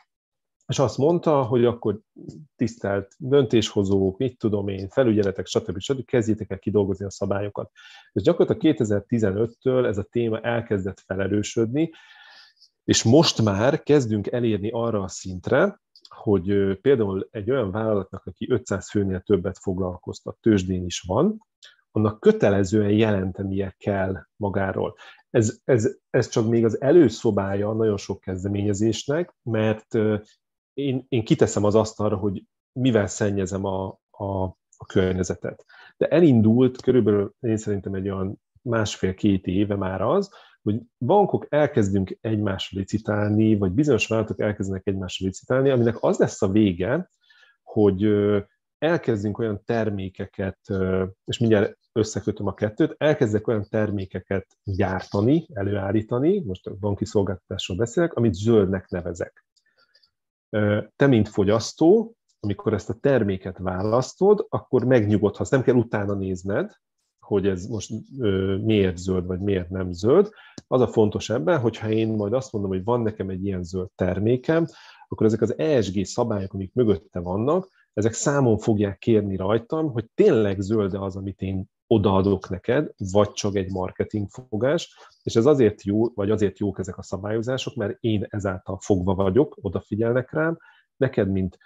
és 0.69 0.79
azt 0.79 0.99
mondta, 0.99 1.43
hogy 1.43 1.65
akkor 1.65 2.01
tisztelt 2.57 3.15
döntéshozók, 3.19 4.19
mit 4.19 4.39
tudom 4.39 4.69
én, 4.69 4.89
felügyeletek, 4.89 5.47
stb. 5.47 5.79
stb. 5.79 6.05
kezdjétek 6.05 6.51
el 6.51 6.59
kidolgozni 6.59 7.05
a 7.05 7.11
szabályokat. 7.11 7.71
És 8.13 8.23
gyakorlatilag 8.23 8.77
2015-től 8.79 9.87
ez 9.87 9.99
a 9.99 10.03
téma 10.03 10.41
elkezdett 10.41 11.01
felerősödni, 11.01 11.91
és 12.85 13.03
most 13.03 13.43
már 13.43 13.83
kezdünk 13.83 14.27
elérni 14.27 14.71
arra 14.71 15.03
a 15.03 15.09
szintre, 15.09 15.81
hogy 16.09 16.79
például 16.81 17.29
egy 17.31 17.51
olyan 17.51 17.71
vállalatnak, 17.71 18.27
aki 18.27 18.51
500 18.51 18.91
főnél 18.91 19.21
többet 19.21 19.59
foglalkoztat, 19.59 20.39
tőzsdén 20.41 20.85
is 20.85 21.01
van, 21.07 21.47
annak 21.91 22.21
kötelezően 22.21 22.91
jelentenie 22.91 23.75
kell 23.79 24.27
magáról. 24.37 24.95
Ez, 25.31 25.59
ez, 25.65 25.97
ez 26.11 26.29
csak 26.29 26.49
még 26.49 26.65
az 26.65 26.81
előszobája 26.81 27.73
nagyon 27.73 27.97
sok 27.97 28.21
kezdeményezésnek, 28.21 29.35
mert 29.43 29.99
én, 30.79 31.05
én 31.09 31.25
kiteszem 31.25 31.65
az 31.65 31.75
asztalra, 31.75 32.17
hogy 32.17 32.45
mivel 32.73 33.07
szennyezem 33.07 33.65
a, 33.65 33.87
a, 34.11 34.43
a 34.77 34.87
környezetet. 34.87 35.65
De 35.97 36.07
elindult 36.07 36.81
körülbelül 36.81 37.35
én 37.41 37.57
szerintem 37.57 37.95
egy 37.95 38.09
olyan 38.09 38.41
másfél-két 38.63 39.47
éve 39.47 39.77
már 39.77 40.03
az, 40.03 40.31
hogy 40.63 40.81
bankok 40.99 41.47
elkezdünk 41.49 42.19
egymásra 42.21 42.79
licitálni, 42.79 43.57
vagy 43.57 43.73
bizonyos 43.73 44.07
vállalatok 44.07 44.41
elkezdenek 44.41 44.87
egymásra 44.87 45.27
licitálni, 45.27 45.71
aminek 45.71 45.97
az 46.01 46.19
lesz 46.19 46.43
a 46.43 46.49
vége, 46.49 47.11
hogy 47.63 48.09
elkezdünk 48.79 49.39
olyan 49.39 49.63
termékeket, 49.65 50.59
és 51.25 51.39
mindjárt 51.39 51.79
összekötöm 51.93 52.47
a 52.47 52.55
kettőt, 52.55 52.95
elkezdek 52.99 53.47
olyan 53.47 53.67
termékeket 53.71 54.47
gyártani, 54.65 55.47
előállítani, 55.53 56.43
most 56.45 56.67
a 56.67 56.75
banki 56.75 57.05
szolgáltatásról 57.05 57.77
beszélek, 57.77 58.15
amit 58.15 58.35
zöldnek 58.35 58.89
nevezek. 58.89 59.48
Te, 60.97 61.07
mint 61.07 61.29
fogyasztó, 61.29 62.17
amikor 62.41 62.73
ezt 62.73 62.91
a 62.91 62.99
terméket 63.01 63.59
választod, 63.59 64.47
akkor 64.49 64.85
megnyugodhatsz, 64.85 65.51
nem 65.51 65.63
kell 65.63 65.75
utána 65.75 66.15
nézned, 66.15 66.73
hogy 67.19 67.47
ez 67.47 67.67
most 67.67 67.93
ö, 68.19 68.57
miért 68.57 68.97
zöld, 68.97 69.27
vagy 69.27 69.41
miért 69.41 69.71
nem 69.71 69.93
zöld. 69.93 70.31
Az 70.67 70.81
a 70.81 70.87
fontos 70.87 71.31
ebben, 71.31 71.61
hogyha 71.61 71.91
én 71.91 72.09
majd 72.09 72.33
azt 72.33 72.53
mondom, 72.53 72.71
hogy 72.71 72.85
van 72.85 73.01
nekem 73.01 73.29
egy 73.29 73.45
ilyen 73.45 73.63
zöld 73.63 73.89
termékem, 73.95 74.67
akkor 75.09 75.27
ezek 75.27 75.41
az 75.41 75.59
ESG 75.59 76.05
szabályok, 76.05 76.53
amik 76.53 76.75
mögötte 76.75 77.21
vannak, 77.21 77.69
ezek 77.93 78.13
számon 78.13 78.59
fogják 78.59 78.99
kérni 78.99 79.37
rajtam, 79.37 79.93
hogy 79.93 80.11
tényleg 80.15 80.61
zöld 80.61 80.95
az, 80.95 81.17
amit 81.17 81.41
én 81.41 81.71
odaadok 81.91 82.49
neked, 82.49 82.91
vagy 83.13 83.33
csak 83.33 83.57
egy 83.57 83.71
marketing 83.71 84.29
fogás, 84.29 84.97
és 85.23 85.37
ez 85.37 85.47
azért 85.47 85.83
jó, 85.83 86.05
vagy 86.15 86.31
azért 86.31 86.59
jók 86.59 86.79
ezek 86.79 86.99
a 86.99 87.03
szabályozások, 87.03 87.75
mert 87.75 87.97
én 88.01 88.27
ezáltal 88.29 88.79
fogva 88.81 89.15
vagyok, 89.15 89.59
odafigyelnek 89.61 90.33
rám, 90.33 90.59
neked, 90.97 91.31
mint 91.31 91.59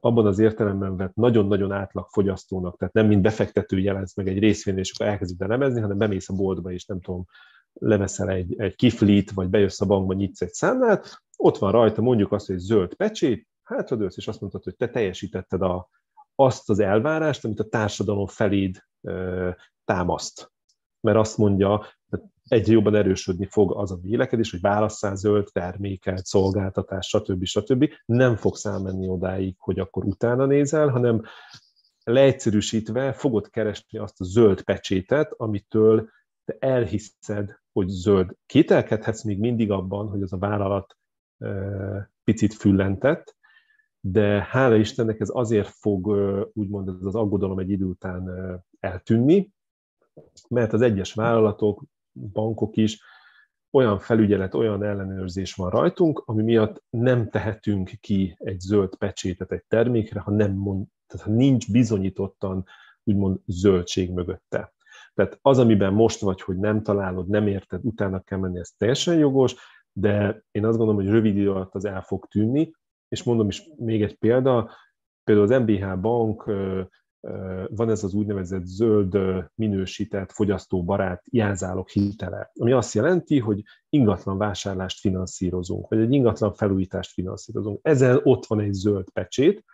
abban 0.00 0.26
az 0.26 0.38
értelemben 0.38 0.96
vett 0.96 1.14
nagyon-nagyon 1.14 1.72
átlag 1.72 2.06
fogyasztónak, 2.08 2.76
tehát 2.76 2.94
nem 2.94 3.06
mint 3.06 3.22
befektető 3.22 3.78
jelensz 3.78 4.16
meg 4.16 4.28
egy 4.28 4.38
részvényt, 4.38 4.78
és 4.78 4.92
akkor 4.92 5.06
elkezded 5.06 5.50
elemezni, 5.50 5.80
hanem 5.80 5.98
bemész 5.98 6.28
a 6.28 6.34
boltba, 6.34 6.72
és 6.72 6.86
nem 6.86 7.00
tudom, 7.00 7.24
leveszel 7.72 8.30
egy, 8.30 8.54
egy 8.60 8.74
kiflit, 8.74 9.30
vagy 9.30 9.48
bejössz 9.48 9.80
a 9.80 9.86
bankba, 9.86 10.14
nyitsz 10.14 10.40
egy 10.40 10.52
számlát, 10.52 11.22
ott 11.36 11.58
van 11.58 11.72
rajta 11.72 12.02
mondjuk 12.02 12.32
azt, 12.32 12.46
hogy 12.46 12.58
zöld 12.58 12.94
pecsét, 12.94 13.48
hátradőlsz, 13.62 14.16
és 14.16 14.28
azt 14.28 14.40
mondtad, 14.40 14.64
hogy 14.64 14.76
te 14.76 14.88
teljesítetted 14.88 15.62
a, 15.62 15.88
azt 16.34 16.70
az 16.70 16.78
elvárást, 16.78 17.44
amit 17.44 17.60
a 17.60 17.68
társadalom 17.68 18.26
feléd 18.26 18.84
támaszt. 19.84 20.52
Mert 21.00 21.18
azt 21.18 21.38
mondja, 21.38 21.86
egyre 22.48 22.72
jobban 22.72 22.94
erősödni 22.94 23.46
fog 23.46 23.76
az 23.76 23.92
a 23.92 23.98
vélekedés, 24.02 24.50
hogy 24.50 24.60
válasszál 24.60 25.16
zöld 25.16 25.48
terméket, 25.52 26.24
szolgáltatás, 26.24 27.06
stb. 27.06 27.44
stb. 27.44 27.88
Nem 28.04 28.36
fogsz 28.36 28.64
elmenni 28.64 29.08
odáig, 29.08 29.54
hogy 29.58 29.78
akkor 29.78 30.04
utána 30.04 30.46
nézel, 30.46 30.88
hanem 30.88 31.22
leegyszerűsítve 32.04 33.12
fogod 33.12 33.50
keresni 33.50 33.98
azt 33.98 34.20
a 34.20 34.24
zöld 34.24 34.62
pecsétet, 34.62 35.34
amitől 35.36 36.08
te 36.44 36.56
elhiszed, 36.58 37.60
hogy 37.72 37.88
zöld. 37.88 38.36
Kételkedhetsz 38.46 39.22
még 39.22 39.38
mindig 39.38 39.70
abban, 39.70 40.08
hogy 40.08 40.22
az 40.22 40.32
a 40.32 40.38
vállalat 40.38 40.96
picit 42.24 42.54
füllentett, 42.54 43.36
de 44.00 44.46
hála 44.50 44.76
Istennek 44.76 45.20
ez 45.20 45.28
azért 45.32 45.68
fog, 45.68 46.06
úgymond 46.52 46.88
ez 46.88 47.04
az 47.04 47.14
aggodalom 47.14 47.58
egy 47.58 47.70
idő 47.70 47.84
után 47.84 48.30
eltűnni, 48.86 49.50
mert 50.48 50.72
az 50.72 50.80
egyes 50.80 51.14
vállalatok, 51.14 51.82
bankok 52.32 52.76
is 52.76 53.00
olyan 53.70 53.98
felügyelet, 53.98 54.54
olyan 54.54 54.82
ellenőrzés 54.82 55.54
van 55.54 55.70
rajtunk, 55.70 56.22
ami 56.24 56.42
miatt 56.42 56.82
nem 56.90 57.30
tehetünk 57.30 57.90
ki 58.00 58.36
egy 58.38 58.60
zöld 58.60 58.96
pecsétet 58.96 59.52
egy 59.52 59.64
termékre, 59.68 60.20
ha, 60.20 60.30
nem 60.30 60.52
mond, 60.52 60.86
tehát 61.06 61.26
ha 61.26 61.32
nincs 61.32 61.72
bizonyítottan 61.72 62.64
úgymond 63.04 63.38
zöldség 63.46 64.10
mögötte. 64.10 64.74
Tehát 65.14 65.38
az, 65.42 65.58
amiben 65.58 65.92
most 65.92 66.20
vagy, 66.20 66.40
hogy 66.40 66.58
nem 66.58 66.82
találod, 66.82 67.28
nem 67.28 67.46
érted, 67.46 67.84
utána 67.84 68.20
kell 68.20 68.38
menni, 68.38 68.58
ez 68.58 68.70
teljesen 68.76 69.18
jogos, 69.18 69.54
de 69.92 70.44
én 70.50 70.64
azt 70.64 70.76
gondolom, 70.76 71.02
hogy 71.02 71.10
rövid 71.10 71.36
idő 71.36 71.50
alatt 71.50 71.74
az 71.74 71.84
el 71.84 72.02
fog 72.02 72.26
tűnni, 72.26 72.72
és 73.08 73.22
mondom 73.22 73.48
is 73.48 73.68
még 73.76 74.02
egy 74.02 74.18
példa, 74.18 74.70
például 75.24 75.52
az 75.52 75.60
MBH 75.60 76.00
bank 76.00 76.50
van 77.68 77.90
ez 77.90 78.04
az 78.04 78.14
úgynevezett 78.14 78.64
zöld 78.64 79.18
minősített 79.54 80.32
fogyasztóbarát 80.32 81.22
jelzálog 81.30 81.88
hitele, 81.88 82.50
ami 82.54 82.72
azt 82.72 82.94
jelenti, 82.94 83.38
hogy 83.38 83.62
ingatlan 83.88 84.38
vásárlást 84.38 85.00
finanszírozunk, 85.00 85.88
vagy 85.88 85.98
egy 85.98 86.12
ingatlan 86.12 86.52
felújítást 86.52 87.12
finanszírozunk. 87.12 87.78
Ezen 87.82 88.20
ott 88.22 88.46
van 88.46 88.60
egy 88.60 88.72
zöld 88.72 89.10
pecsét. 89.10 89.64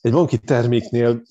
Egy 0.00 0.12
banki 0.12 0.38
terméknél 0.38 1.22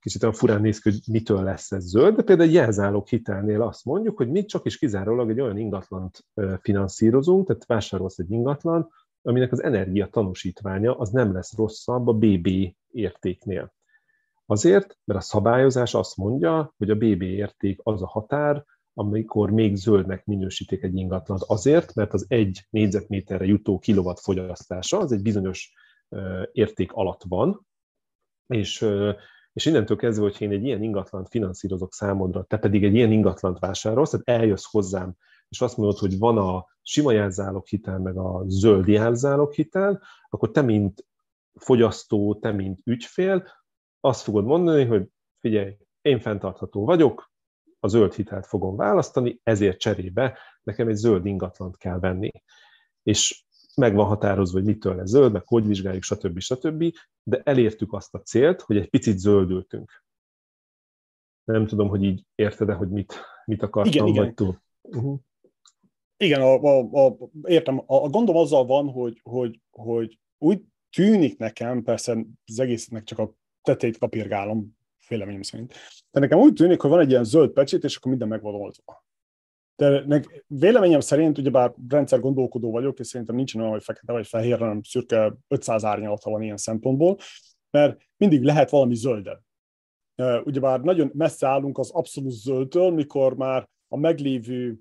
kicsit 0.00 0.22
olyan 0.22 0.34
furán 0.34 0.60
néz 0.60 0.78
ki, 0.78 0.90
hogy 0.90 1.00
mitől 1.06 1.42
lesz 1.42 1.72
ez 1.72 1.84
zöld, 1.84 2.16
de 2.16 2.22
például 2.22 2.48
egy 2.48 2.54
jelzálog 2.54 3.06
hitelnél 3.06 3.62
azt 3.62 3.84
mondjuk, 3.84 4.16
hogy 4.16 4.30
mi 4.30 4.44
csak 4.44 4.66
is 4.66 4.78
kizárólag 4.78 5.30
egy 5.30 5.40
olyan 5.40 5.58
ingatlant 5.58 6.24
finanszírozunk, 6.60 7.46
tehát 7.46 7.66
vásárolsz 7.66 8.18
egy 8.18 8.30
ingatlan, 8.30 8.88
aminek 9.22 9.52
az 9.52 9.62
energia 9.62 10.06
tanúsítványa 10.06 10.98
az 10.98 11.10
nem 11.10 11.32
lesz 11.32 11.56
rosszabb 11.56 12.06
a 12.06 12.12
BB 12.12 12.48
értéknél. 12.90 13.72
Azért, 14.46 14.98
mert 15.04 15.20
a 15.20 15.22
szabályozás 15.22 15.94
azt 15.94 16.16
mondja, 16.16 16.74
hogy 16.76 16.90
a 16.90 16.94
BB 16.94 17.22
érték 17.22 17.80
az 17.82 18.02
a 18.02 18.06
határ, 18.06 18.64
amikor 18.94 19.50
még 19.50 19.76
zöldnek 19.76 20.24
minősítik 20.24 20.82
egy 20.82 20.96
ingatlant. 20.96 21.42
Azért, 21.46 21.94
mert 21.94 22.12
az 22.12 22.24
egy 22.28 22.66
négyzetméterre 22.70 23.44
jutó 23.44 23.78
kilowatt 23.78 24.18
fogyasztása 24.18 24.98
az 24.98 25.12
egy 25.12 25.22
bizonyos 25.22 25.72
érték 26.52 26.92
alatt 26.92 27.22
van, 27.28 27.66
és, 28.46 28.88
és 29.52 29.66
innentől 29.66 29.96
kezdve, 29.96 30.22
hogy 30.24 30.36
én 30.38 30.50
egy 30.50 30.64
ilyen 30.64 30.82
ingatlant 30.82 31.28
finanszírozok 31.28 31.92
számodra, 31.92 32.44
te 32.44 32.58
pedig 32.58 32.84
egy 32.84 32.94
ilyen 32.94 33.12
ingatlant 33.12 33.58
vásárolsz, 33.58 34.10
tehát 34.10 34.40
eljössz 34.40 34.70
hozzám, 34.70 35.16
és 35.48 35.60
azt 35.60 35.76
mondod, 35.76 35.98
hogy 35.98 36.18
van 36.18 36.38
a 36.38 36.66
sima 36.82 37.12
jelzáloghitel, 37.12 37.98
meg 37.98 38.16
a 38.16 38.44
zöld 38.46 38.88
jelzáloghitel, 38.88 40.02
akkor 40.28 40.50
te, 40.50 40.62
mint 40.62 41.06
fogyasztó, 41.54 42.34
te, 42.34 42.52
mint 42.52 42.80
ügyfél, 42.84 43.44
azt 44.04 44.22
fogod 44.22 44.44
mondani, 44.44 44.84
hogy 44.84 45.08
figyelj, 45.40 45.76
én 46.00 46.20
fenntartható 46.20 46.84
vagyok, 46.84 47.32
a 47.80 47.88
zöld 47.88 48.14
hitelt 48.14 48.46
fogom 48.46 48.76
választani, 48.76 49.40
ezért 49.42 49.78
cserébe 49.78 50.38
nekem 50.62 50.88
egy 50.88 50.94
zöld 50.94 51.26
ingatlant 51.26 51.76
kell 51.76 51.98
venni. 51.98 52.30
És 53.02 53.44
meg 53.76 53.94
van 53.94 54.06
határozva, 54.06 54.58
hogy 54.58 54.66
mitől 54.66 54.94
lesz 54.94 55.08
zöld, 55.08 55.32
meg 55.32 55.46
hogy 55.46 55.66
vizsgáljuk, 55.66 56.02
stb. 56.02 56.38
stb. 56.38 56.84
De 57.22 57.40
elértük 57.44 57.92
azt 57.92 58.14
a 58.14 58.22
célt, 58.22 58.60
hogy 58.60 58.76
egy 58.76 58.88
picit 58.88 59.18
zöldültünk. 59.18 60.04
Nem 61.44 61.66
tudom, 61.66 61.88
hogy 61.88 62.02
így 62.02 62.26
érted-e, 62.34 62.72
hogy 62.72 62.88
mit, 62.88 63.14
mit 63.44 63.62
akartam, 63.62 63.92
igen, 63.92 64.06
igen. 64.06 64.24
vagy 64.24 64.34
túl. 64.34 64.62
Uh-huh. 64.82 65.18
Igen, 66.16 66.40
a, 66.40 66.54
a, 66.62 67.06
a, 67.06 67.16
értem. 67.42 67.78
A, 67.78 67.84
a 67.86 68.08
gondom 68.08 68.36
azzal 68.36 68.66
van, 68.66 68.88
hogy, 68.88 69.20
hogy, 69.22 69.60
hogy 69.70 70.18
úgy 70.38 70.64
tűnik 70.90 71.38
nekem, 71.38 71.82
persze 71.82 72.24
az 72.46 72.58
egésznek 72.58 73.04
csak 73.04 73.18
a 73.18 73.34
tetét 73.62 73.98
kapirgálom, 73.98 74.76
véleményem 75.08 75.42
szerint. 75.42 75.74
De 76.10 76.20
nekem 76.20 76.38
úgy 76.38 76.52
tűnik, 76.52 76.80
hogy 76.80 76.90
van 76.90 77.00
egy 77.00 77.10
ilyen 77.10 77.24
zöld 77.24 77.50
pecsét, 77.50 77.84
és 77.84 77.96
akkor 77.96 78.10
minden 78.10 78.28
meg 78.28 78.42
van 78.42 78.54
oldva. 78.54 79.04
De 79.76 80.04
nek, 80.06 80.44
véleményem 80.46 81.00
szerint, 81.00 81.38
ugyebár 81.38 81.74
rendszer 81.88 82.20
gondolkodó 82.20 82.70
vagyok, 82.70 82.98
és 82.98 83.06
szerintem 83.06 83.36
nincsen 83.36 83.60
olyan, 83.60 83.72
hogy 83.72 83.84
fekete 83.84 84.12
vagy 84.12 84.26
fehér, 84.26 84.58
hanem 84.58 84.82
szürke 84.82 85.34
500 85.48 85.84
árnyalata 85.84 86.30
van 86.30 86.42
ilyen 86.42 86.56
szempontból, 86.56 87.18
mert 87.70 88.00
mindig 88.16 88.42
lehet 88.42 88.70
valami 88.70 88.94
zöldebb. 88.94 89.40
Ugyebár 90.44 90.80
nagyon 90.80 91.10
messze 91.14 91.46
állunk 91.46 91.78
az 91.78 91.90
abszolút 91.90 92.32
zöldtől, 92.32 92.90
mikor 92.90 93.36
már 93.36 93.68
a 93.88 93.96
meglévő, 93.96 94.78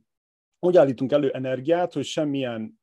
úgy 0.60 0.78
állítunk 0.78 1.12
elő 1.12 1.32
energiát, 1.32 1.94
hogy 1.94 2.06
semmilyen, 2.06 2.82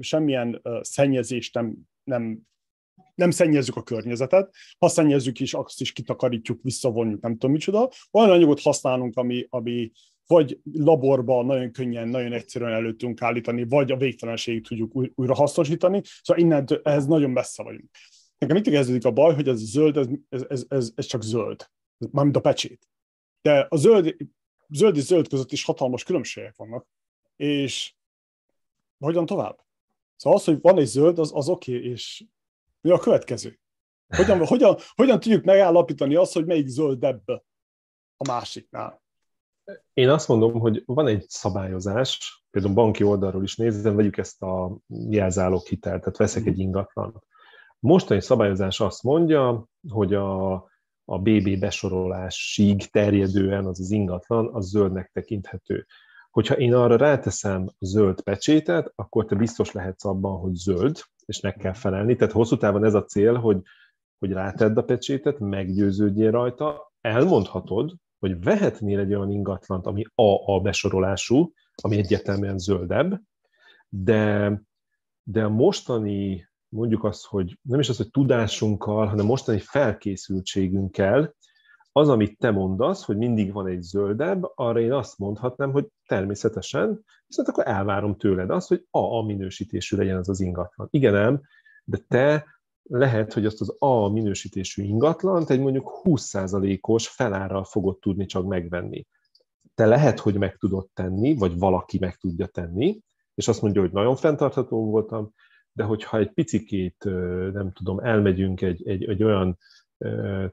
semmilyen 0.00 0.62
szennyezést 0.80 1.54
nem, 1.54 1.76
nem 2.04 2.40
nem 3.20 3.30
szennyezzük 3.30 3.76
a 3.76 3.82
környezetet, 3.82 4.54
ha 4.78 4.88
szennyezzük 4.88 5.40
is, 5.40 5.54
azt 5.54 5.80
is 5.80 5.92
kitakarítjuk, 5.92 6.62
visszavonjuk, 6.62 7.20
nem 7.20 7.32
tudom 7.32 7.50
micsoda. 7.50 7.90
Olyan 8.10 8.30
anyagot 8.30 8.60
használunk, 8.60 9.16
ami, 9.16 9.46
ami 9.48 9.92
vagy 10.26 10.58
laborban 10.72 11.46
nagyon 11.46 11.72
könnyen, 11.72 12.08
nagyon 12.08 12.32
egyszerűen 12.32 12.72
elő 12.72 12.96
tudunk 12.96 13.22
állítani, 13.22 13.64
vagy 13.64 13.92
a 13.92 13.96
végtelenségig 13.96 14.66
tudjuk 14.66 14.96
új, 14.96 15.12
újra 15.14 15.34
hasznosítani. 15.34 16.02
Szóval 16.22 16.42
innen 16.42 16.66
ehhez 16.82 17.06
nagyon 17.06 17.30
messze 17.30 17.62
vagyunk. 17.62 17.90
Nekem 18.38 18.56
itt 18.56 18.68
kezdődik 18.68 19.04
a 19.04 19.10
baj, 19.10 19.34
hogy 19.34 19.48
ez 19.48 19.58
zöld, 19.58 19.96
ez, 19.96 20.08
ez, 20.48 20.64
ez, 20.68 20.92
ez 20.94 21.06
csak 21.06 21.22
zöld, 21.22 21.70
mármint 22.10 22.36
a 22.36 22.40
pecsét. 22.40 22.88
De 23.42 23.66
a 23.68 23.76
zöld, 23.76 24.16
zöld 24.68 24.96
és 24.96 25.02
zöld 25.02 25.28
között 25.28 25.52
is 25.52 25.64
hatalmas 25.64 26.04
különbségek 26.04 26.56
vannak. 26.56 26.86
És 27.36 27.94
hogyan 28.98 29.26
tovább? 29.26 29.58
Szóval 30.16 30.38
az, 30.38 30.44
hogy 30.44 30.60
van 30.60 30.78
egy 30.78 30.86
zöld, 30.86 31.18
az, 31.18 31.30
az 31.34 31.48
oké, 31.48 31.76
okay, 31.76 31.90
és 31.90 32.24
mi 32.80 32.90
a 32.90 32.98
következő? 32.98 33.58
Hogyan, 34.16 34.46
hogyan, 34.46 34.76
hogyan 34.94 35.20
tudjuk 35.20 35.44
megállapítani 35.44 36.14
azt, 36.14 36.32
hogy 36.32 36.46
melyik 36.46 36.66
zöldebb 36.66 37.22
a 38.16 38.28
másiknál? 38.28 39.02
Én 39.92 40.08
azt 40.08 40.28
mondom, 40.28 40.60
hogy 40.60 40.82
van 40.86 41.06
egy 41.06 41.24
szabályozás, 41.28 42.42
például 42.50 42.74
banki 42.74 43.02
oldalról 43.02 43.42
is 43.42 43.56
nézem, 43.56 43.96
vegyük 43.96 44.16
ezt 44.16 44.42
a 44.42 44.76
jelzálók 45.10 45.66
hitelt, 45.66 46.00
tehát 46.00 46.16
veszek 46.16 46.46
egy 46.46 46.58
ingatlan. 46.58 47.24
Mostani 47.78 48.20
szabályozás 48.20 48.80
azt 48.80 49.02
mondja, 49.02 49.68
hogy 49.88 50.14
a, 50.14 50.52
a 51.04 51.18
BB 51.18 51.58
besorolásig 51.58 52.90
terjedően 52.90 53.66
az 53.66 53.80
az 53.80 53.90
ingatlan, 53.90 54.54
az 54.54 54.68
zöldnek 54.68 55.10
tekinthető. 55.12 55.86
Hogyha 56.30 56.56
én 56.56 56.74
arra 56.74 56.96
ráteszem 56.96 57.68
zöld 57.78 58.22
pecsétet, 58.22 58.92
akkor 58.94 59.24
te 59.24 59.34
biztos 59.34 59.72
lehetsz 59.72 60.04
abban, 60.04 60.38
hogy 60.38 60.54
zöld, 60.54 61.00
és 61.30 61.40
meg 61.40 61.56
kell 61.56 61.72
felelni. 61.72 62.16
Tehát 62.16 62.32
hosszú 62.32 62.56
távon 62.56 62.84
ez 62.84 62.94
a 62.94 63.04
cél, 63.04 63.34
hogy, 63.34 63.62
hogy 64.18 64.32
rátedd 64.32 64.76
a 64.76 64.82
pecsétet, 64.82 65.38
meggyőződjél 65.38 66.30
rajta, 66.30 66.92
elmondhatod, 67.00 67.94
hogy 68.18 68.42
vehetnél 68.42 68.98
egy 68.98 69.14
olyan 69.14 69.30
ingatlant, 69.30 69.86
ami 69.86 70.04
AA 70.14 70.60
besorolású, 70.60 71.52
ami 71.82 71.96
egyértelműen 71.96 72.58
zöldebb, 72.58 73.20
de, 73.88 74.52
de 75.22 75.44
a 75.44 75.48
mostani, 75.48 76.48
mondjuk 76.68 77.04
azt, 77.04 77.26
hogy 77.26 77.58
nem 77.62 77.80
is 77.80 77.88
az, 77.88 77.96
hogy 77.96 78.10
tudásunkkal, 78.10 79.06
hanem 79.06 79.26
mostani 79.26 79.58
felkészültségünkkel, 79.58 81.34
az, 81.92 82.08
amit 82.08 82.38
te 82.38 82.50
mondasz, 82.50 83.04
hogy 83.04 83.16
mindig 83.16 83.52
van 83.52 83.66
egy 83.66 83.80
zöldebb, 83.80 84.42
arra 84.54 84.80
én 84.80 84.92
azt 84.92 85.18
mondhatnám, 85.18 85.72
hogy 85.72 85.86
természetesen, 86.10 87.04
viszont 87.26 87.48
akkor 87.48 87.66
elvárom 87.66 88.16
tőled 88.16 88.50
azt, 88.50 88.68
hogy 88.68 88.86
AA 88.90 89.22
minősítésű 89.22 89.96
legyen 89.96 90.16
az 90.16 90.28
az 90.28 90.40
ingatlan. 90.40 90.88
Igen, 90.90 91.12
nem, 91.12 91.40
de 91.84 91.98
te 92.08 92.46
lehet, 92.82 93.32
hogy 93.32 93.46
azt 93.46 93.60
az 93.60 93.76
A 93.78 94.08
minősítésű 94.08 94.82
ingatlant 94.82 95.50
egy 95.50 95.60
mondjuk 95.60 96.00
20%-os 96.04 97.08
felárral 97.08 97.64
fogod 97.64 97.98
tudni 97.98 98.26
csak 98.26 98.46
megvenni. 98.46 99.06
Te 99.74 99.86
lehet, 99.86 100.18
hogy 100.18 100.34
meg 100.34 100.56
tudod 100.56 100.88
tenni, 100.94 101.34
vagy 101.34 101.58
valaki 101.58 101.98
meg 101.98 102.16
tudja 102.16 102.46
tenni, 102.46 103.00
és 103.34 103.48
azt 103.48 103.62
mondja, 103.62 103.80
hogy 103.80 103.92
nagyon 103.92 104.16
fenntartható 104.16 104.90
voltam, 104.90 105.32
de 105.72 105.84
hogyha 105.84 106.18
egy 106.18 106.32
picikét, 106.32 107.04
nem 107.52 107.72
tudom, 107.72 107.98
elmegyünk 107.98 108.60
egy, 108.60 108.88
egy, 108.88 109.04
egy 109.04 109.22
olyan 109.22 109.58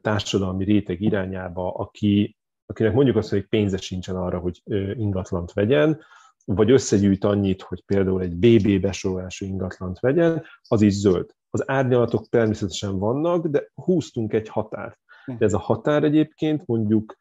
társadalmi 0.02 0.64
réteg 0.64 1.02
irányába, 1.02 1.72
aki, 1.72 2.37
akinek 2.68 2.94
mondjuk 2.94 3.16
azt, 3.16 3.30
hogy 3.30 3.48
pénze 3.48 3.78
sincsen 3.78 4.16
arra, 4.16 4.40
hogy 4.40 4.62
ingatlant 4.98 5.54
vegyen, 5.54 6.02
vagy 6.46 6.72
összegyűjt 6.72 7.24
annyit, 7.24 7.62
hogy 7.62 7.84
például 7.86 8.22
egy 8.22 8.36
BB 8.36 8.82
besorolású 8.82 9.46
ingatlant 9.46 10.00
vegyen, 10.00 10.44
az 10.68 10.82
is 10.82 10.94
zöld. 10.94 11.36
Az 11.50 11.70
árnyalatok 11.70 12.30
természetesen 12.30 13.00
vannak, 13.00 13.48
de 13.48 13.72
húztunk 13.74 14.34
egy 14.34 14.50
határt. 14.50 15.00
De 15.26 15.46
ez 15.46 15.54
a 15.54 15.60
határ 15.60 16.04
egyébként 16.04 16.66
mondjuk 16.66 17.18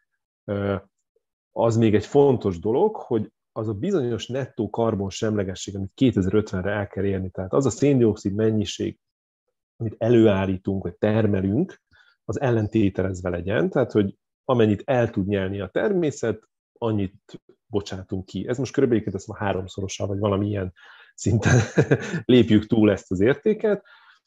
az 1.52 1.76
még 1.76 1.94
egy 1.94 2.06
fontos 2.06 2.58
dolog, 2.58 2.96
hogy 2.96 3.32
az 3.52 3.68
a 3.68 3.74
bizonyos 3.74 4.26
nettó 4.26 4.70
karbon 4.70 5.10
semlegesség, 5.10 5.76
amit 5.76 5.92
2050-re 5.96 6.70
el 6.70 6.86
kell 6.86 7.04
érni, 7.04 7.30
tehát 7.30 7.52
az 7.52 7.66
a 7.66 7.70
széndiokszid 7.70 8.34
mennyiség, 8.34 8.98
amit 9.76 9.94
előállítunk, 9.98 10.82
vagy 10.82 10.94
termelünk, 10.94 11.82
az 12.24 12.40
ellentételezve 12.40 13.28
legyen, 13.28 13.70
tehát 13.70 13.92
hogy 13.92 14.16
amennyit 14.48 14.82
el 14.84 15.10
tud 15.10 15.26
nyelni 15.26 15.60
a 15.60 15.68
természet, 15.68 16.48
annyit 16.78 17.40
bocsátunk 17.66 18.24
ki. 18.24 18.48
Ez 18.48 18.58
most 18.58 18.72
körülbelül 18.72 19.04
ezt 19.12 19.28
a 19.28 19.36
háromszorosa, 19.36 20.06
vagy 20.06 20.18
valamilyen 20.18 20.72
szinten 21.14 21.60
lépjük 22.24 22.66
túl 22.66 22.90
ezt 22.90 23.10
az 23.10 23.20
értéket, 23.20 23.84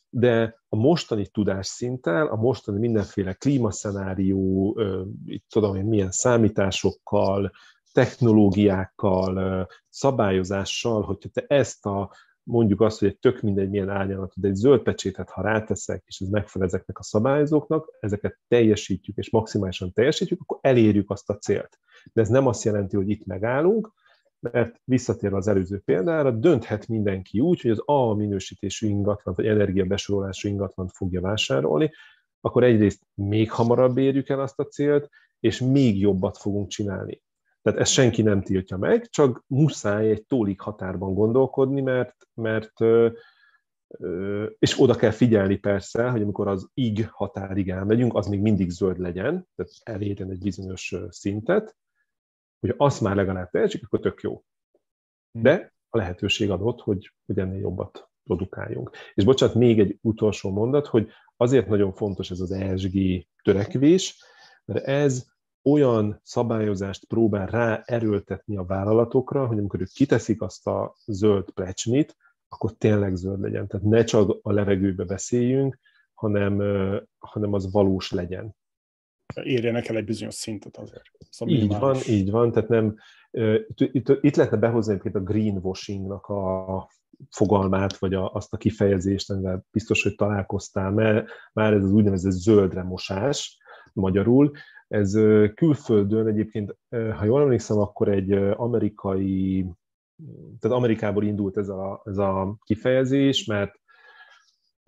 de 0.10 0.60
a 0.70 0.76
mostani 0.76 1.28
tudásszinttel, 1.28 2.28
a 2.28 2.36
mostani 2.36 2.80
mindenféle 2.80 3.34
klímaszenárió, 3.34 4.78
itt 5.26 5.46
tudom 5.50 5.76
én 5.76 5.86
milyen 5.86 6.12
számításokkal, 6.12 7.52
technológiákkal, 7.92 9.68
szabályozással, 9.90 11.02
hogyha 11.02 11.30
te 11.30 11.46
ezt 11.48 11.86
a 11.86 12.12
mondjuk 12.50 12.82
azt, 12.82 13.00
hogy 13.00 13.08
egy 13.08 13.18
tök 13.18 13.42
mindegy 13.42 13.70
milyen 13.70 13.90
árnyalatot, 13.90 14.46
egy 14.46 14.56
zöld 14.56 14.82
pecsétet, 14.82 15.30
ha 15.30 15.42
ráteszek, 15.42 16.04
és 16.08 16.20
ez 16.20 16.28
megfelel 16.28 16.68
ezeknek 16.68 17.00
a 17.00 17.04
szabályozóknak, 17.04 17.98
ezeket 18.00 18.40
teljesítjük, 18.48 19.18
és 19.18 19.30
maximálisan 19.30 19.94
teljesítjük, 19.94 20.42
akkor 20.42 20.58
elérjük 20.62 21.10
azt 21.10 21.30
a 21.30 21.38
célt. 21.38 21.80
De 22.14 22.22
ez 22.22 22.30
nem 22.30 22.48
azt 22.48 22.64
jelenti, 22.64 22.96
hogy 22.96 23.10
itt 23.10 23.26
megállunk, 23.26 23.94
mert 24.40 24.82
visszatérve 24.84 25.38
az 25.38 25.48
előző 25.48 25.80
példára, 25.80 26.32
dönthet 26.32 26.88
mindenki 26.88 27.40
úgy, 27.40 27.62
hogy 27.62 27.72
az 27.72 27.82
A 27.86 28.14
minősítésű 28.14 28.88
ingatlan, 28.88 29.34
vagy 29.38 29.46
energiabesorolású 29.46 30.48
ingatlant 30.48 30.92
fogja 30.94 31.22
vásárolni, 31.22 31.92
akkor 32.42 32.64
egyrészt 32.64 33.02
még 33.14 33.52
hamarabb 33.52 33.98
érjük 33.98 34.30
el 34.30 34.40
azt 34.40 34.60
a 34.60 34.66
célt, 34.66 35.10
és 35.40 35.60
még 35.60 36.00
jobbat 36.00 36.38
fogunk 36.38 36.68
csinálni. 36.68 37.22
Tehát 37.62 37.80
ezt 37.80 37.92
senki 37.92 38.22
nem 38.22 38.42
tiltja 38.42 38.78
meg, 38.78 39.10
csak 39.10 39.44
muszáj 39.48 40.10
egy 40.10 40.26
tólig 40.26 40.62
határban 40.62 41.14
gondolkodni, 41.14 41.82
mert, 41.82 42.28
mert 42.34 42.74
és 44.60 44.80
oda 44.82 44.96
kell 44.96 45.12
figyelni 45.12 45.58
persze, 45.58 46.10
hogy 46.10 46.22
amikor 46.22 46.48
az 46.48 46.70
ig 46.74 47.10
határig 47.10 47.70
elmegyünk, 47.70 48.16
az 48.16 48.28
még 48.28 48.42
mindig 48.42 48.70
zöld 48.70 49.00
legyen, 49.00 49.48
tehát 49.56 49.72
elérjen 49.84 50.32
egy 50.32 50.40
bizonyos 50.40 50.96
szintet, 51.10 51.76
hogy 52.60 52.74
azt 52.78 53.02
már 53.02 53.16
legalább 53.16 53.50
teljesít, 53.50 53.84
akkor 53.84 54.00
tök 54.00 54.22
jó. 54.22 54.44
De 55.32 55.74
a 55.90 55.98
lehetőség 55.98 56.52
adott, 56.52 56.80
hogy, 56.82 57.14
hogy 57.26 57.40
ennél 57.40 57.60
jobbat 57.60 58.10
produkáljunk. 58.24 58.92
És 59.14 59.24
bocsánat, 59.24 59.56
még 59.56 59.80
egy 59.80 59.98
utolsó 60.02 60.52
mondat, 60.52 60.88
hogy 60.88 61.10
azért 61.38 61.68
nagyon 61.68 61.94
fontos 61.94 62.32
ez 62.32 62.40
az 62.40 62.52
ESG 62.52 63.26
törekvés, 63.44 64.24
mert 64.66 64.86
ez 64.86 65.26
olyan 65.64 66.20
szabályozást 66.24 67.06
próbál 67.06 67.48
rá 67.48 67.82
erőltetni 67.86 68.58
a 68.58 68.66
vállalatokra, 68.66 69.48
hogy 69.48 69.58
amikor 69.58 69.82
ők 69.82 69.90
kiteszik 69.90 70.42
azt 70.42 70.68
a 70.68 70.96
zöld 71.06 71.52
plecsnit, 71.52 72.16
akkor 72.50 72.74
tényleg 72.74 73.16
zöld 73.16 73.40
legyen. 73.40 73.68
Tehát 73.68 73.86
ne 73.86 74.04
csak 74.04 74.40
a 74.42 74.52
levegőbe 74.52 75.04
beszéljünk, 75.04 75.80
hanem, 76.14 76.60
hanem 77.18 77.54
az 77.54 77.72
valós 77.72 78.12
legyen. 78.12 78.56
Érjenek 79.44 79.88
el 79.88 79.96
egy 79.96 80.06
bizonyos 80.06 80.34
szintet 80.34 80.78
azért. 80.78 81.12
Szóval 81.30 81.56
így 81.56 81.78
van, 81.78 81.98
így 82.08 82.32
van, 82.32 82.52
tehát 82.52 82.70
nem, 82.70 82.96
itt, 83.76 84.10
itt 84.22 84.36
lehetne 84.36 84.58
behozni 84.58 85.00
a 85.14 85.20
greenwashingnak 85.20 86.26
a 86.26 86.90
fogalmát, 87.30 87.98
vagy 87.98 88.14
a, 88.14 88.32
azt 88.34 88.54
a 88.54 88.58
kifejezést, 88.58 89.30
amivel 89.30 89.66
biztos, 89.72 90.04
hogy 90.04 90.16
találkoztál, 90.16 90.92
mert 90.92 91.30
már 91.54 91.74
ez 91.74 91.84
az 91.84 91.92
úgynevezett 91.92 92.32
zöldre 92.32 92.84
mosás 92.84 93.58
magyarul, 93.94 94.52
ez 94.90 95.12
külföldön 95.56 96.28
egyébként, 96.28 96.76
ha 96.90 97.26
jól 97.26 97.42
emlékszem, 97.42 97.78
akkor 97.78 98.08
egy 98.08 98.32
amerikai, 98.56 99.66
tehát 100.60 100.78
Amerikából 100.78 101.24
indult 101.24 101.58
ez 101.58 101.70
a, 101.70 102.02
ez 102.06 102.18
a 102.18 102.58
kifejezés, 102.64 103.46
mert 103.46 103.80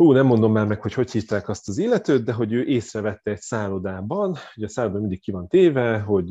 Hú, 0.01 0.11
nem 0.11 0.25
mondom 0.25 0.51
már 0.51 0.67
meg, 0.67 0.81
hogy 0.81 0.93
hogy 0.93 1.11
hívták 1.11 1.49
azt 1.49 1.67
az 1.67 1.77
illetőt, 1.77 2.23
de 2.23 2.33
hogy 2.33 2.53
ő 2.53 2.63
észrevette 2.63 3.31
egy 3.31 3.39
szállodában, 3.39 4.35
hogy 4.53 4.63
a 4.63 4.67
szállodában 4.67 5.01
mindig 5.01 5.21
ki 5.21 5.31
van 5.31 5.47
téve, 5.47 5.99
hogy 5.99 6.29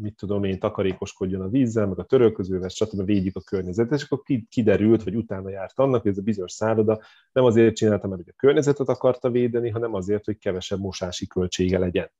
mit 0.00 0.16
tudom 0.16 0.44
én, 0.44 0.58
takarékoskodjon 0.58 1.40
a 1.40 1.48
vízzel, 1.48 1.86
meg 1.86 1.98
a 1.98 2.04
törölközővel, 2.04 2.68
stb. 2.68 3.04
védjük 3.04 3.36
a 3.36 3.40
környezetet, 3.40 3.98
és 3.98 4.04
akkor 4.04 4.22
kiderült, 4.48 5.02
vagy 5.02 5.16
utána 5.16 5.50
járt 5.50 5.78
annak, 5.78 6.02
hogy 6.02 6.10
ez 6.10 6.18
a 6.18 6.22
bizonyos 6.22 6.52
szálloda 6.52 7.00
nem 7.32 7.44
azért 7.44 7.76
csinálta, 7.76 8.08
mert 8.08 8.22
hogy 8.22 8.32
a 8.36 8.40
környezetet 8.40 8.88
akarta 8.88 9.30
védeni, 9.30 9.70
hanem 9.70 9.94
azért, 9.94 10.24
hogy 10.24 10.38
kevesebb 10.38 10.80
mosási 10.80 11.26
költsége 11.26 11.78
legyen. 11.78 12.10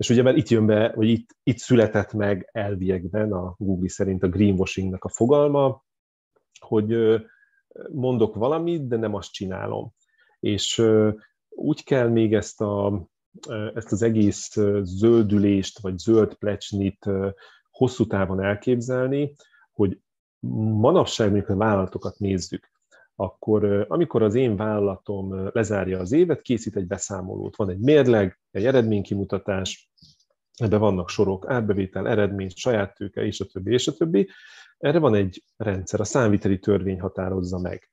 És 0.00 0.10
ugye 0.10 0.22
mert 0.22 0.36
itt 0.36 0.48
jön 0.48 0.66
be, 0.66 0.92
vagy 0.94 1.08
itt, 1.08 1.36
itt 1.42 1.58
született 1.58 2.12
meg 2.12 2.48
elviekben 2.52 3.32
a 3.32 3.54
Google 3.58 3.88
szerint 3.88 4.22
a 4.22 4.28
greenwashingnak 4.28 5.04
a 5.04 5.08
fogalma, 5.08 5.84
hogy 6.60 6.96
mondok 7.92 8.34
valamit, 8.34 8.88
de 8.88 8.96
nem 8.96 9.14
azt 9.14 9.32
csinálom. 9.32 9.92
És 10.38 10.82
úgy 11.48 11.84
kell 11.84 12.08
még 12.08 12.34
ezt, 12.34 12.60
a, 12.60 13.06
ezt 13.74 13.92
az 13.92 14.02
egész 14.02 14.56
zöldülést, 14.82 15.80
vagy 15.80 15.98
zöld 15.98 16.34
plecsnit 16.34 17.06
hosszú 17.70 18.06
távon 18.06 18.42
elképzelni, 18.42 19.34
hogy 19.72 20.00
manapság, 20.80 21.28
amikor 21.28 21.54
a 21.54 21.58
vállalatokat 21.58 22.18
nézzük, 22.18 22.70
akkor 23.20 23.86
amikor 23.88 24.22
az 24.22 24.34
én 24.34 24.56
vállalatom 24.56 25.50
lezárja 25.52 25.98
az 25.98 26.12
évet, 26.12 26.42
készít 26.42 26.76
egy 26.76 26.86
beszámolót. 26.86 27.56
Van 27.56 27.70
egy 27.70 27.78
mérleg, 27.78 28.40
egy 28.50 28.66
eredménykimutatás, 28.66 29.90
ebben 30.56 30.80
vannak 30.80 31.08
sorok, 31.08 31.50
átbevétel, 31.50 32.08
eredmény, 32.08 32.48
saját 32.54 32.94
tőke, 32.94 33.24
és 33.24 33.40
a 33.40 33.44
többi, 33.44 33.72
és 33.72 33.88
a 33.88 33.92
többi. 33.92 34.28
Erre 34.78 34.98
van 34.98 35.14
egy 35.14 35.44
rendszer, 35.56 36.00
a 36.00 36.04
számviteli 36.04 36.58
törvény 36.58 37.00
határozza 37.00 37.58
meg. 37.58 37.88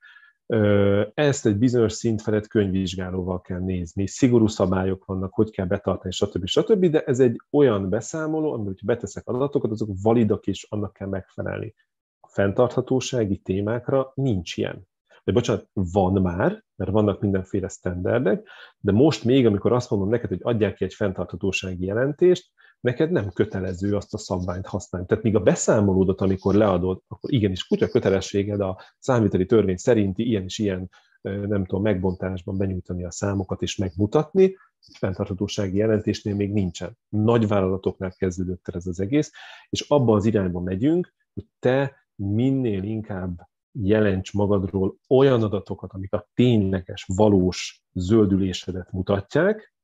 Ezt 1.14 1.46
egy 1.46 1.56
bizonyos 1.56 1.92
szint 1.92 2.22
felett 2.22 2.46
könyvvizsgálóval 2.46 3.40
kell 3.40 3.60
nézni, 3.60 4.06
szigorú 4.06 4.46
szabályok 4.46 5.04
vannak, 5.04 5.34
hogy 5.34 5.50
kell 5.50 5.66
betartani, 5.66 6.12
stb. 6.12 6.46
stb. 6.46 6.86
De 6.86 7.02
ez 7.02 7.20
egy 7.20 7.40
olyan 7.50 7.88
beszámoló, 7.88 8.52
amiben, 8.52 8.66
hogyha 8.66 8.86
beteszek 8.86 9.26
adatokat, 9.26 9.70
azok 9.70 9.88
validak 10.02 10.46
és 10.46 10.66
annak 10.70 10.92
kell 10.92 11.08
megfelelni. 11.08 11.74
A 12.20 12.28
fenntarthatósági 12.28 13.36
témákra 13.36 14.12
nincs 14.14 14.56
ilyen 14.56 14.86
de 15.28 15.34
bocsánat, 15.34 15.68
van 15.72 16.22
már, 16.22 16.64
mert 16.76 16.90
vannak 16.90 17.20
mindenféle 17.20 17.68
standardek, 17.68 18.48
de 18.78 18.92
most 18.92 19.24
még, 19.24 19.46
amikor 19.46 19.72
azt 19.72 19.90
mondom 19.90 20.08
neked, 20.08 20.28
hogy 20.28 20.40
adják 20.42 20.74
ki 20.74 20.84
egy 20.84 20.94
fenntarthatósági 20.94 21.84
jelentést, 21.84 22.50
neked 22.80 23.10
nem 23.10 23.30
kötelező 23.30 23.96
azt 23.96 24.14
a 24.14 24.18
szabványt 24.18 24.66
használni. 24.66 25.06
Tehát 25.06 25.24
míg 25.24 25.36
a 25.36 25.40
beszámolódat, 25.40 26.20
amikor 26.20 26.54
leadod, 26.54 27.02
akkor 27.08 27.32
igenis 27.32 27.66
kutya 27.66 27.88
kötelességed 27.88 28.60
a 28.60 28.80
számviteli 28.98 29.46
törvény 29.46 29.76
szerinti 29.76 30.26
ilyen 30.26 30.44
és 30.44 30.58
ilyen, 30.58 30.90
nem 31.22 31.64
tudom, 31.64 31.82
megbontásban 31.82 32.56
benyújtani 32.56 33.04
a 33.04 33.10
számokat 33.10 33.62
és 33.62 33.76
megmutatni, 33.76 34.56
fenntarthatósági 34.98 35.76
jelentésnél 35.76 36.34
még 36.34 36.52
nincsen. 36.52 36.98
Nagy 37.08 37.48
vállalatoknál 37.48 38.12
kezdődött 38.16 38.68
el 38.68 38.74
ez 38.74 38.86
az 38.86 39.00
egész, 39.00 39.30
és 39.68 39.80
abba 39.80 40.14
az 40.14 40.24
irányba 40.24 40.60
megyünk, 40.60 41.14
hogy 41.34 41.44
te 41.58 41.96
minél 42.14 42.82
inkább 42.82 43.47
jelents 43.72 44.32
magadról 44.32 44.96
olyan 45.08 45.42
adatokat, 45.42 45.92
amik 45.92 46.12
a 46.12 46.28
tényleges, 46.34 47.04
valós 47.16 47.82
zöldülésedet 47.92 48.92
mutatják, 48.92 49.74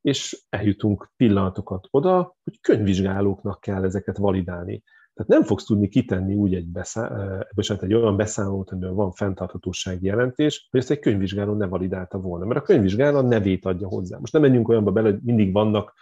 és 0.00 0.44
eljutunk 0.48 1.12
pillanatokat 1.16 1.86
oda, 1.90 2.36
hogy 2.44 2.60
könyvvizsgálóknak 2.60 3.60
kell 3.60 3.84
ezeket 3.84 4.16
validálni. 4.16 4.82
Tehát 5.14 5.30
nem 5.30 5.42
fogsz 5.42 5.64
tudni 5.64 5.88
kitenni 5.88 6.34
úgy 6.34 6.54
egy, 6.54 6.66
beszá- 6.66 7.12
bocsánat, 7.54 7.82
egy 7.82 7.94
olyan 7.94 8.16
beszámolót, 8.16 8.70
amiben 8.70 8.94
van 8.94 9.12
fenntarthatósági 9.12 10.06
jelentés, 10.06 10.68
hogy 10.70 10.80
ezt 10.80 10.90
egy 10.90 10.98
könyvvizsgáló 10.98 11.54
ne 11.54 11.66
validálta 11.66 12.18
volna, 12.18 12.44
mert 12.44 12.60
a 12.60 12.62
könyvvizsgáló 12.62 13.16
a 13.16 13.22
nevét 13.22 13.64
adja 13.64 13.88
hozzá. 13.88 14.18
Most 14.18 14.32
nem 14.32 14.42
menjünk 14.42 14.68
olyanba 14.68 14.92
bele, 14.92 15.10
hogy 15.10 15.20
mindig 15.22 15.52
vannak 15.52 15.94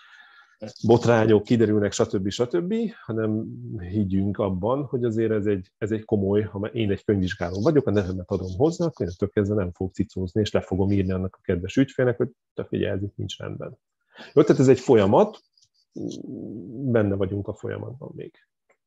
botrányok, 0.87 1.43
kiderülnek, 1.43 1.93
stb. 1.93 2.29
stb., 2.29 2.75
hanem 3.05 3.47
higgyünk 3.79 4.39
abban, 4.39 4.85
hogy 4.85 5.05
azért 5.05 5.31
ez 5.31 5.47
egy, 5.47 5.71
ez 5.79 5.91
egy 5.91 6.05
komoly, 6.05 6.43
ha 6.43 6.67
én 6.67 6.91
egy 6.91 7.05
könyvvizsgáló 7.05 7.61
vagyok, 7.63 7.87
a 7.87 7.91
nevemet 7.91 8.31
adom 8.31 8.57
hozzá, 8.57 8.85
akkor 8.85 9.07
én 9.07 9.29
kezdve 9.33 9.55
nem 9.55 9.73
fog 9.73 9.93
cicózni, 9.93 10.41
és 10.41 10.53
le 10.53 10.61
fogom 10.61 10.91
írni 10.91 11.13
annak 11.13 11.37
a 11.39 11.43
kedves 11.43 11.77
ügyfélnek, 11.77 12.17
hogy 12.17 12.29
te 12.55 12.65
figyelj, 12.65 12.97
ez 12.97 13.03
itt 13.03 13.17
nincs 13.17 13.39
rendben. 13.39 13.79
Jó, 14.35 14.43
tehát 14.43 14.61
ez 14.61 14.69
egy 14.69 14.81
folyamat, 14.81 15.41
benne 16.91 17.15
vagyunk 17.15 17.49
a 17.49 17.55
folyamatban 17.55 18.13
még. 18.15 18.33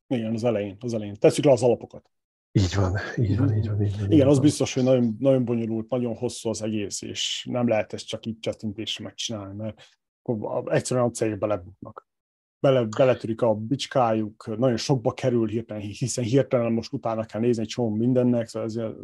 Igen, 0.06 0.34
az 0.34 0.44
elején, 0.44 0.76
az 0.80 0.94
elején. 0.94 1.14
Tesszük 1.14 1.44
le 1.44 1.52
az 1.52 1.62
alapokat. 1.62 2.10
Így 2.52 2.74
van, 2.74 2.96
így 3.16 3.38
van, 3.38 3.56
így 3.56 3.68
van. 3.68 3.82
Így 3.82 3.96
van 3.96 4.04
Igen, 4.04 4.12
így 4.12 4.20
az 4.20 4.36
van. 4.36 4.44
biztos, 4.44 4.74
hogy 4.74 4.82
nagyon, 4.82 5.16
nagyon 5.18 5.44
bonyolult, 5.44 5.88
nagyon 5.88 6.16
hosszú 6.16 6.48
az 6.48 6.62
egész, 6.62 7.02
és 7.02 7.46
nem 7.50 7.68
lehet 7.68 7.92
ezt 7.92 8.06
csak 8.06 8.26
így 8.26 8.38
csettintésre 8.38 9.04
megcsinálni, 9.04 9.54
mert 9.56 9.82
akkor 10.28 10.72
egyszerűen 10.72 11.06
a 11.06 11.10
cégek 11.10 11.38
belebuknak. 11.38 12.06
Bele, 12.60 12.84
beletörik 12.84 13.42
a 13.42 13.54
bicskájuk, 13.54 14.58
nagyon 14.58 14.76
sokba 14.76 15.12
kerül 15.12 15.48
hirtelen, 15.48 15.82
hiszen 15.82 16.24
hirtelen 16.24 16.72
most 16.72 16.92
utána 16.92 17.24
kell 17.24 17.40
nézni 17.40 17.62
egy 17.62 17.68
csomó 17.68 17.88
mindennek, 17.90 18.48
szóval 18.48 18.68
ezért 18.68 18.94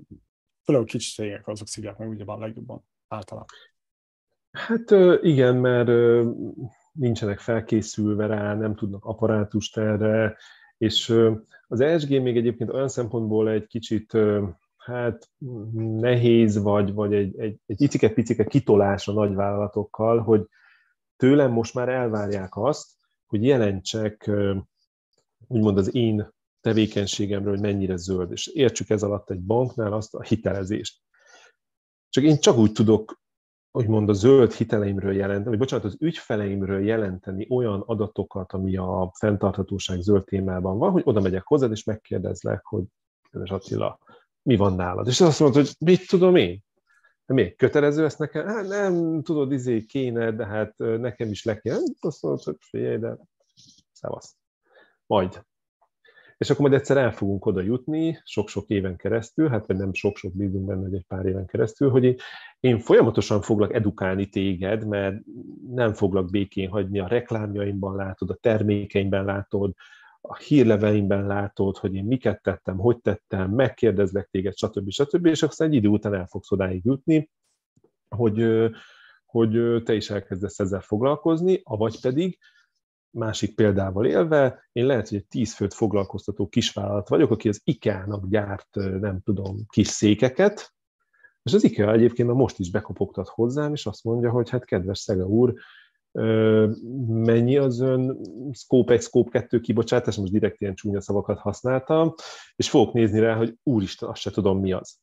főleg 0.64 0.82
a 0.82 0.84
kicsi 0.84 1.12
cégek 1.12 1.48
azok 1.48 1.66
szívják 1.66 1.98
meg 1.98 2.08
ugyebár 2.08 2.38
legjobban 2.38 2.84
általában. 3.08 3.48
Hát 4.50 4.90
igen, 5.22 5.56
mert 5.56 5.90
nincsenek 6.92 7.38
felkészülve 7.38 8.26
rá, 8.26 8.54
nem 8.54 8.74
tudnak 8.74 9.04
apparátust 9.04 9.76
erre, 9.76 10.36
és 10.78 11.14
az 11.66 11.80
ESG 11.80 12.22
még 12.22 12.36
egyébként 12.36 12.70
olyan 12.70 12.88
szempontból 12.88 13.50
egy 13.50 13.66
kicsit 13.66 14.16
hát 14.76 15.30
nehéz, 15.74 16.62
vagy, 16.62 16.92
vagy 16.92 17.14
egy, 17.14 17.38
egy, 17.38 17.58
egy 17.66 17.82
icike-picike 17.82 18.44
kitolás 18.44 19.08
a 19.08 19.12
nagyvállalatokkal, 19.12 20.18
hogy 20.18 20.48
tőlem 21.16 21.52
most 21.52 21.74
már 21.74 21.88
elvárják 21.88 22.56
azt, 22.56 22.86
hogy 23.26 23.44
jelentsek 23.44 24.30
úgymond 25.46 25.78
az 25.78 25.94
én 25.94 26.32
tevékenységemről, 26.60 27.52
hogy 27.52 27.62
mennyire 27.62 27.96
zöld, 27.96 28.32
és 28.32 28.46
értsük 28.46 28.90
ez 28.90 29.02
alatt 29.02 29.30
egy 29.30 29.40
banknál 29.40 29.92
azt 29.92 30.14
a 30.14 30.22
hitelezést. 30.22 31.00
Csak 32.08 32.24
én 32.24 32.38
csak 32.38 32.56
úgy 32.56 32.72
tudok 32.72 33.22
úgymond 33.76 34.08
a 34.08 34.12
zöld 34.12 34.52
hiteleimről 34.52 35.14
jelenteni, 35.14 35.48
vagy 35.48 35.58
bocsánat, 35.58 35.84
az 35.84 35.96
ügyfeleimről 35.98 36.84
jelenteni 36.84 37.46
olyan 37.50 37.80
adatokat, 37.80 38.52
ami 38.52 38.76
a 38.76 39.12
fenntarthatóság 39.18 40.00
zöld 40.00 40.24
témában 40.24 40.78
van, 40.78 40.90
hogy 40.90 41.02
oda 41.04 41.20
megyek 41.20 41.42
hozzád, 41.42 41.70
és 41.70 41.84
megkérdezlek, 41.84 42.64
hogy 42.64 42.84
kedves 43.30 43.50
Attila, 43.50 43.98
mi 44.42 44.56
van 44.56 44.74
nálad? 44.74 45.06
És 45.06 45.20
azt 45.20 45.40
mondod, 45.40 45.64
hogy 45.64 45.74
mit 45.78 46.08
tudom 46.08 46.36
én? 46.36 46.62
De 47.26 47.34
miért? 47.34 47.56
Kötelező 47.56 48.04
ezt 48.04 48.18
nekem? 48.18 48.46
Hát 48.46 48.68
nem, 48.68 49.22
tudod, 49.22 49.52
izé 49.52 49.84
kéne, 49.84 50.32
de 50.32 50.46
hát 50.46 50.74
nekem 50.76 51.30
is 51.30 51.44
le 51.44 51.58
kéne. 51.58 51.76
Azt 52.00 52.22
mondod, 52.22 52.42
hogy 52.42 52.56
figyelj, 52.60 52.98
de 52.98 53.18
szevasz. 53.92 54.36
Majd. 55.06 55.44
És 56.36 56.50
akkor 56.50 56.68
majd 56.68 56.80
egyszer 56.80 56.96
el 56.96 57.12
fogunk 57.12 57.46
oda 57.46 57.60
jutni, 57.60 58.20
sok-sok 58.24 58.68
éven 58.68 58.96
keresztül, 58.96 59.48
hát 59.48 59.66
vagy 59.66 59.76
nem 59.76 59.92
sok-sok 59.92 60.32
bízunk 60.32 60.66
benne, 60.66 60.82
hogy 60.82 60.94
egy 60.94 61.04
pár 61.08 61.26
éven 61.26 61.46
keresztül, 61.46 61.90
hogy 61.90 62.16
én 62.60 62.78
folyamatosan 62.78 63.40
foglak 63.40 63.74
edukálni 63.74 64.28
téged, 64.28 64.86
mert 64.86 65.16
nem 65.68 65.92
foglak 65.92 66.30
békén 66.30 66.68
hagyni, 66.68 66.98
a 66.98 67.06
reklámjaimban 67.06 67.96
látod, 67.96 68.30
a 68.30 68.34
termékeimben 68.34 69.24
látod, 69.24 69.74
a 70.26 70.36
hírleveimben 70.36 71.26
látod, 71.26 71.76
hogy 71.76 71.94
én 71.94 72.04
miket 72.04 72.42
tettem, 72.42 72.78
hogy 72.78 73.00
tettem, 73.00 73.50
megkérdezlek 73.50 74.28
téged, 74.30 74.56
stb. 74.56 74.90
stb. 74.90 75.26
És 75.26 75.42
aztán 75.42 75.68
egy 75.68 75.74
idő 75.74 75.88
után 75.88 76.14
el 76.14 76.26
fogsz 76.26 76.50
odáig 76.50 76.84
jutni, 76.84 77.30
hogy, 78.08 78.70
hogy 79.24 79.82
te 79.82 79.94
is 79.94 80.10
elkezdesz 80.10 80.58
ezzel 80.58 80.80
foglalkozni, 80.80 81.60
avagy 81.64 82.00
pedig 82.00 82.38
másik 83.10 83.54
példával 83.54 84.06
élve, 84.06 84.68
én 84.72 84.86
lehet, 84.86 85.08
hogy 85.08 85.18
egy 85.18 85.26
tíz 85.26 85.54
főt 85.54 85.74
foglalkoztató 85.74 86.48
kisvállalat 86.48 87.08
vagyok, 87.08 87.30
aki 87.30 87.48
az 87.48 87.60
IKEA-nak 87.64 88.28
gyárt, 88.28 88.74
nem 89.00 89.20
tudom, 89.20 89.56
kis 89.68 89.86
székeket, 89.86 90.74
és 91.42 91.52
az 91.52 91.64
IKEA 91.64 91.92
egyébként 91.92 92.28
már 92.28 92.36
most 92.36 92.58
is 92.58 92.70
bekopogtat 92.70 93.28
hozzám, 93.28 93.72
és 93.72 93.86
azt 93.86 94.04
mondja, 94.04 94.30
hogy 94.30 94.50
hát 94.50 94.64
kedves 94.64 94.98
Szega 94.98 95.26
úr, 95.26 95.54
mennyi 97.06 97.56
az 97.56 97.80
ön 97.80 98.18
Scope 98.52 98.92
1, 98.92 99.00
Scope 99.00 99.30
2 99.30 99.60
kibocsátás, 99.60 100.16
most 100.16 100.32
direkt 100.32 100.60
ilyen 100.60 100.74
csúnya 100.74 101.00
szavakat 101.00 101.38
használtam, 101.38 102.14
és 102.56 102.70
fogok 102.70 102.92
nézni 102.92 103.18
rá, 103.20 103.36
hogy 103.36 103.56
úristen, 103.62 104.08
azt 104.08 104.20
se 104.20 104.30
tudom 104.30 104.60
mi 104.60 104.72
az. 104.72 105.02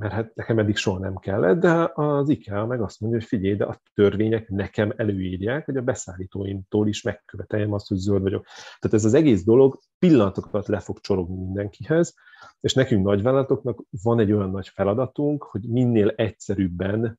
Mert 0.00 0.12
hát 0.12 0.34
nekem 0.34 0.58
eddig 0.58 0.76
soha 0.76 0.98
nem 0.98 1.16
kellett, 1.16 1.60
de 1.60 1.90
az 1.94 2.28
IKEA 2.28 2.66
meg 2.66 2.80
azt 2.80 3.00
mondja, 3.00 3.18
hogy 3.18 3.28
figyelj, 3.28 3.56
de 3.56 3.64
a 3.64 3.80
törvények 3.94 4.48
nekem 4.48 4.92
előírják, 4.96 5.64
hogy 5.64 5.76
a 5.76 5.82
beszállítóimtól 5.82 6.88
is 6.88 7.02
megköveteljem 7.02 7.72
azt, 7.72 7.88
hogy 7.88 7.96
zöld 7.96 8.22
vagyok. 8.22 8.44
Tehát 8.78 8.96
ez 8.96 9.04
az 9.04 9.14
egész 9.14 9.44
dolog 9.44 9.78
pillanatokat 9.98 10.68
le 10.68 10.80
fog 10.80 11.00
csorogni 11.00 11.36
mindenkihez, 11.36 12.14
és 12.60 12.74
nekünk 12.74 13.04
nagyvállalatoknak 13.04 13.82
van 14.02 14.20
egy 14.20 14.32
olyan 14.32 14.50
nagy 14.50 14.68
feladatunk, 14.68 15.42
hogy 15.42 15.62
minél 15.68 16.08
egyszerűbben 16.08 17.18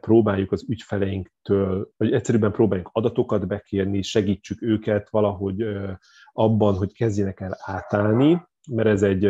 próbáljuk 0.00 0.52
az 0.52 0.64
ügyfeleinktől, 0.68 1.90
vagy 1.96 2.12
egyszerűbben 2.12 2.52
próbáljuk 2.52 2.90
adatokat 2.92 3.46
bekérni, 3.46 4.02
segítsük 4.02 4.62
őket 4.62 5.10
valahogy 5.10 5.64
abban, 6.32 6.74
hogy 6.74 6.92
kezdjenek 6.92 7.40
el 7.40 7.56
átállni, 7.64 8.42
mert 8.70 8.88
ez 8.88 9.02
egy, 9.02 9.24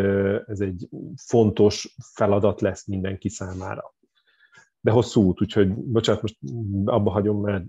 ez 0.47 0.61
egy 0.61 0.89
fontos 1.27 1.97
feladat 2.15 2.61
lesz 2.61 2.87
mindenki 2.87 3.29
számára. 3.29 3.95
De 4.81 4.91
hosszú 4.91 5.23
út, 5.23 5.41
úgyhogy 5.41 5.75
bocsánat, 5.75 6.23
most 6.23 6.39
abba 6.85 7.11
hagyom, 7.11 7.41
mert 7.41 7.65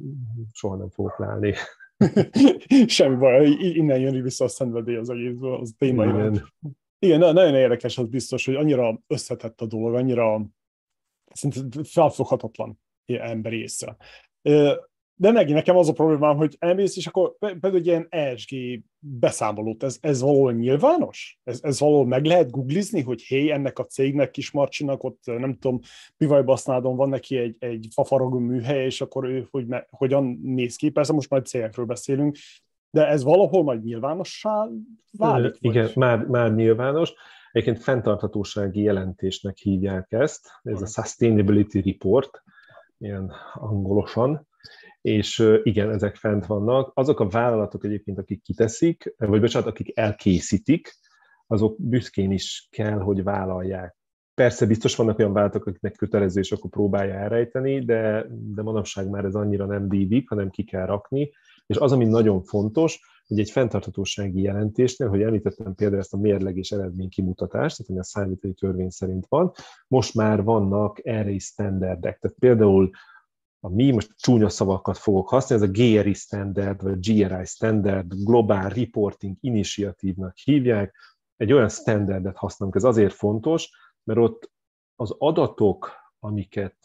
soha 0.51 0.76
nem 0.76 0.89
fogok 0.89 1.19
leállni. 1.19 1.53
Semmi 2.88 3.15
baj, 3.15 3.47
innen 3.49 3.99
jön 3.99 4.22
vissza 4.22 4.45
a 4.45 4.47
szenvedély 4.47 4.95
az 4.95 5.09
egészből, 5.09 5.55
az 5.55 5.74
téma. 5.78 6.03
Igen, 6.03 6.34
Igen. 6.34 6.47
Igen 6.99 7.19
na- 7.19 7.32
nagyon 7.32 7.55
érdekes 7.55 7.97
az 7.97 8.07
biztos, 8.07 8.45
hogy 8.45 8.55
annyira 8.55 8.99
összetett 9.07 9.61
a 9.61 9.65
dolog, 9.65 9.95
annyira 9.95 10.45
szinte 11.34 11.60
felfoghatatlan 11.84 12.80
emberi 13.06 13.62
észre. 13.62 13.98
De 15.22 15.32
megint 15.32 15.56
nekem 15.56 15.78
az 15.78 15.90
a 15.90 15.94
problémám, 15.94 16.36
hogy 16.36 16.56
elmész, 16.60 16.98
és 16.98 17.08
akkor 17.08 17.38
pedig 17.38 17.74
egy 17.74 17.86
ilyen 17.86 18.08
ESG 18.10 18.56
beszámolót, 19.00 19.84
ez, 19.84 19.98
ez 20.02 20.22
valahol 20.22 20.54
nyilvános? 20.54 21.40
Ez, 21.44 21.60
ez 21.64 21.80
valahol 21.80 22.06
meg 22.06 22.26
lehet 22.26 22.52
googlizni, 22.52 23.02
hogy 23.02 23.22
hé, 23.22 23.52
ennek 23.52 23.80
a 23.80 23.86
cégnek, 23.86 24.32
Kismarcsinak, 24.32 25.04
ott 25.04 25.22
nem 25.26 25.58
tudom, 25.58 25.80
Pivajbasznádon 26.18 26.96
van 26.96 27.10
neki 27.10 27.38
egy, 27.38 27.56
egy 27.60 27.88
fafaragó 27.94 28.40
műhely, 28.40 28.86
és 28.86 29.02
akkor 29.02 29.26
ő 29.26 29.48
hogy, 29.52 29.68
me- 29.68 29.88
hogyan 29.90 30.40
néz 30.44 30.76
ki, 30.76 30.90
persze 30.90 31.14
most 31.14 31.30
majd 31.30 31.46
cégekről 31.46 31.86
beszélünk, 31.86 32.38
de 32.92 33.08
ez 33.08 33.24
valahol 33.24 33.64
majd 33.64 33.84
nyilvánossá 33.84 34.68
válik? 35.12 35.52
vagy? 35.62 35.76
Igen, 35.76 35.90
már, 35.96 36.26
már 36.26 36.54
nyilvános. 36.54 37.14
Egyébként 37.52 37.84
fenntarthatósági 37.84 38.82
jelentésnek 38.82 39.58
hívják 39.58 40.12
ezt, 40.12 40.49
ez 40.64 40.82
a 40.82 40.86
Sustainability 40.86 41.82
Report, 41.82 42.43
ilyen 42.97 43.32
angolosan, 43.54 44.47
és 45.02 45.60
igen, 45.64 45.89
ezek 45.89 46.16
fent 46.16 46.45
vannak. 46.45 46.91
Azok 46.93 47.20
a 47.20 47.28
vállalatok 47.28 47.84
egyébként, 47.86 48.18
akik 48.18 48.41
kiteszik, 48.41 49.14
vagy 49.18 49.39
bocsánat, 49.39 49.68
akik 49.68 49.97
elkészítik, 49.97 50.93
azok 51.47 51.76
büszkén 51.80 52.32
is 52.32 52.68
kell, 52.72 52.99
hogy 52.99 53.24
vállalják. 53.24 53.95
Persze 54.34 54.66
biztos 54.66 54.95
vannak 54.95 55.20
olyan 55.20 55.34
vállalatok, 55.34 55.66
akiknek 55.66 55.95
kötelező, 55.95 56.39
és 56.39 56.52
akkor 56.52 56.70
próbálja 56.70 57.14
elrejteni, 57.14 57.86
de, 57.86 58.26
de 58.30 58.62
manapság 58.62 59.10
már 59.10 59.26
ez 59.26 59.36
annyira 59.36 59.66
nem 59.66 59.88
dívik, 59.88 60.30
hanem 60.30 60.49
ki 60.49 60.64
kell 60.64 60.86
rakni. 60.86 61.32
És 61.66 61.78
az, 61.78 61.91
ami 61.91 62.05
nagyon 62.05 62.43
fontos, 62.43 62.99
hogy 63.28 63.39
egy 63.39 63.51
fenntarthatósági 63.51 64.41
jelentésnél, 64.41 65.09
hogy 65.09 65.22
említettem 65.22 65.76
például 65.76 66.01
ezt 66.01 66.14
a 66.14 66.18
mérleg 66.18 66.57
és 66.57 66.72
eredmény 66.72 67.09
kimutatást, 67.09 67.78
tehát 67.78 67.91
ami 67.91 67.99
a 67.99 68.03
számítani 68.03 68.53
törvény 68.53 68.89
szerint 68.89 69.26
van, 69.30 69.51
most 69.88 70.16
már 70.16 70.43
vannak 70.43 71.05
erre 71.05 71.30
is 71.30 71.43
standardek. 71.43 72.20
Tehát 72.20 72.38
például 72.39 72.89
a 73.59 73.70
mi, 73.70 73.91
most 73.91 74.14
csúnya 74.18 74.49
szavakat 74.49 74.97
fogok 74.97 75.30
használni, 75.30 75.64
ez 75.64 75.70
a 75.70 75.74
GRI 75.74 76.14
standard, 76.14 76.84
vagy 76.84 76.99
GRI 76.99 77.45
standard, 77.45 78.14
Global 78.14 78.70
Reporting 78.70 79.38
Initiative-nak 79.39 80.38
hívják, 80.38 80.95
egy 81.38 81.53
olyan 81.53 81.70
standardet 81.70 82.38
használunk. 82.38 82.78
Ez 82.78 82.84
azért 82.84 83.14
fontos, 83.14 83.70
mert 84.03 84.20
ott 84.20 84.51
az 84.95 85.16
adatok, 85.18 85.91
amiket 86.20 86.78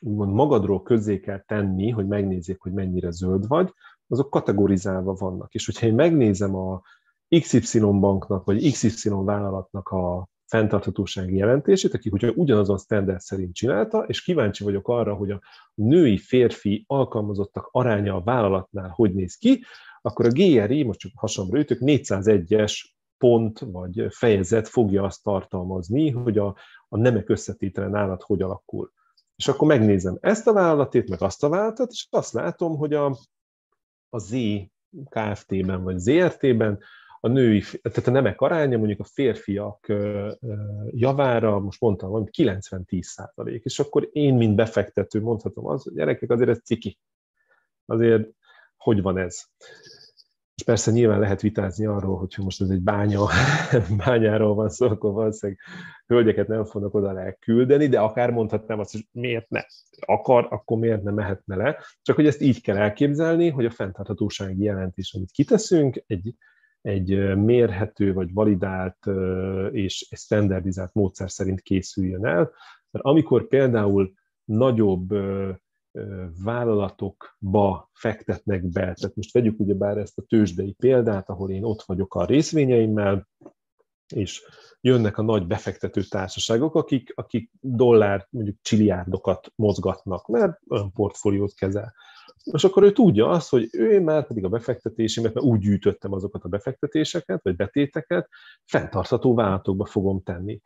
úgymond 0.00 0.32
magadról 0.32 0.82
közzé 0.82 1.20
kell 1.20 1.38
tenni, 1.38 1.90
hogy 1.90 2.06
megnézzék, 2.06 2.60
hogy 2.60 2.72
mennyire 2.72 3.10
zöld 3.10 3.46
vagy, 3.46 3.72
azok 4.08 4.30
kategorizálva 4.30 5.14
vannak. 5.14 5.54
És 5.54 5.66
hogyha 5.66 5.86
én 5.86 5.94
megnézem 5.94 6.54
a 6.54 6.82
XY 7.40 7.80
banknak, 7.80 8.44
vagy 8.44 8.70
XY 8.70 9.08
vállalatnak 9.08 9.88
a 9.88 10.28
fenntarthatósági 10.46 11.36
jelentését, 11.36 11.94
aki 11.94 12.10
hogyha 12.10 12.32
ugyanazon 12.34 12.78
standard 12.78 13.20
szerint 13.20 13.54
csinálta, 13.54 13.98
és 13.98 14.22
kíváncsi 14.22 14.64
vagyok 14.64 14.88
arra, 14.88 15.14
hogy 15.14 15.30
a 15.30 15.40
női-férfi 15.74 16.84
alkalmazottak 16.86 17.68
aránya 17.70 18.14
a 18.14 18.22
vállalatnál 18.22 18.88
hogy 18.88 19.14
néz 19.14 19.34
ki, 19.34 19.64
akkor 20.02 20.26
a 20.26 20.30
GRI, 20.30 20.82
most 20.82 20.98
csak 20.98 21.12
hasonló 21.14 21.56
őtök, 21.56 21.78
401-es 21.80 22.84
pont 23.18 23.58
vagy 23.58 24.06
fejezet 24.08 24.68
fogja 24.68 25.02
azt 25.02 25.22
tartalmazni, 25.22 26.10
hogy 26.10 26.38
a, 26.38 26.56
a 26.88 26.96
nemek 26.96 27.28
összetétele 27.28 27.88
nálad 27.88 28.22
hogy 28.22 28.42
alakul. 28.42 28.92
És 29.40 29.48
akkor 29.48 29.68
megnézem 29.68 30.18
ezt 30.20 30.46
a 30.46 30.52
vállalatét, 30.52 31.08
meg 31.08 31.22
azt 31.22 31.44
a 31.44 31.48
vállalatot, 31.48 31.90
és 31.90 32.06
azt 32.10 32.32
látom, 32.32 32.76
hogy 32.76 32.94
a, 32.94 33.16
a 34.08 34.18
Z 34.18 34.34
Kft-ben 35.08 35.82
vagy 35.82 35.98
ZRT-ben 35.98 36.78
a 37.20 37.28
női, 37.28 37.62
tehát 37.82 38.06
a 38.06 38.10
nemek 38.10 38.40
aránya 38.40 38.78
mondjuk 38.78 39.00
a 39.00 39.04
férfiak 39.04 39.92
javára, 40.90 41.58
most 41.58 41.80
mondtam, 41.80 42.10
hogy 42.10 42.28
90-10 42.36 43.02
százalék, 43.02 43.64
és 43.64 43.78
akkor 43.78 44.08
én, 44.12 44.34
mint 44.34 44.56
befektető 44.56 45.20
mondhatom 45.20 45.66
az, 45.66 45.82
hogy 45.82 45.92
gyerekek, 45.92 46.30
azért 46.30 46.50
ez 46.50 46.60
ciki. 46.64 46.98
Azért 47.86 48.28
hogy 48.76 49.02
van 49.02 49.18
ez? 49.18 49.44
És 50.60 50.66
persze 50.66 50.90
nyilván 50.90 51.20
lehet 51.20 51.40
vitázni 51.40 51.86
arról, 51.86 52.18
hogyha 52.18 52.42
most 52.42 52.60
ez 52.60 52.68
egy 52.68 52.80
bánya, 52.80 53.26
bányáról 54.04 54.54
van 54.54 54.68
szó, 54.68 54.86
akkor 54.86 55.12
valószínűleg 55.12 55.60
hölgyeket 56.06 56.48
nem 56.48 56.64
fognak 56.64 56.94
oda 56.94 57.36
küldeni, 57.38 57.86
de 57.86 58.00
akár 58.00 58.30
mondhatnám 58.30 58.78
azt, 58.78 58.92
hogy 58.92 59.06
miért 59.12 59.48
ne 59.48 59.60
akar, 60.00 60.46
akkor 60.50 60.78
miért 60.78 61.02
ne 61.02 61.10
mehetne 61.10 61.56
le. 61.56 61.76
Csak 62.02 62.16
hogy 62.16 62.26
ezt 62.26 62.40
így 62.40 62.62
kell 62.62 62.76
elképzelni, 62.76 63.48
hogy 63.48 63.64
a 63.64 63.70
fenntarthatósági 63.70 64.62
jelentés, 64.62 65.14
amit 65.14 65.30
kiteszünk, 65.30 66.04
egy, 66.06 66.34
egy 66.80 67.36
mérhető 67.36 68.12
vagy 68.12 68.32
validált 68.32 69.06
és 69.70 70.08
standardizált 70.16 70.94
módszer 70.94 71.30
szerint 71.30 71.60
készüljön 71.60 72.26
el. 72.26 72.52
Mert 72.90 73.04
amikor 73.04 73.48
például 73.48 74.12
nagyobb 74.44 75.12
vállalatokba 76.44 77.90
fektetnek 77.92 78.64
be. 78.64 78.80
Tehát 78.80 79.16
most 79.16 79.32
vegyük 79.32 79.60
ugyebár 79.60 79.98
ezt 79.98 80.18
a 80.18 80.22
tőzsdei 80.22 80.72
példát, 80.72 81.28
ahol 81.28 81.50
én 81.50 81.64
ott 81.64 81.82
vagyok 81.82 82.14
a 82.14 82.24
részvényeimmel, 82.24 83.28
és 84.14 84.42
jönnek 84.80 85.18
a 85.18 85.22
nagy 85.22 85.46
befektető 85.46 86.02
társaságok, 86.02 86.74
akik, 86.74 87.12
akik 87.14 87.50
dollár, 87.60 88.26
mondjuk 88.30 88.56
csiliárdokat 88.62 89.52
mozgatnak, 89.54 90.26
mert 90.26 90.58
olyan 90.68 90.92
portfóliót 90.92 91.54
kezel. 91.54 91.94
És 92.52 92.64
akkor 92.64 92.82
ő 92.82 92.92
tudja 92.92 93.28
azt, 93.28 93.48
hogy 93.48 93.68
ő 93.72 94.00
már 94.00 94.26
pedig 94.26 94.44
a 94.44 94.48
befektetésémet, 94.48 95.34
mert 95.34 95.46
úgy 95.46 95.60
gyűjtöttem 95.60 96.12
azokat 96.12 96.44
a 96.44 96.48
befektetéseket, 96.48 97.42
vagy 97.42 97.56
betéteket, 97.56 98.28
fenntartható 98.64 99.34
vállalatokba 99.34 99.84
fogom 99.84 100.22
tenni 100.22 100.60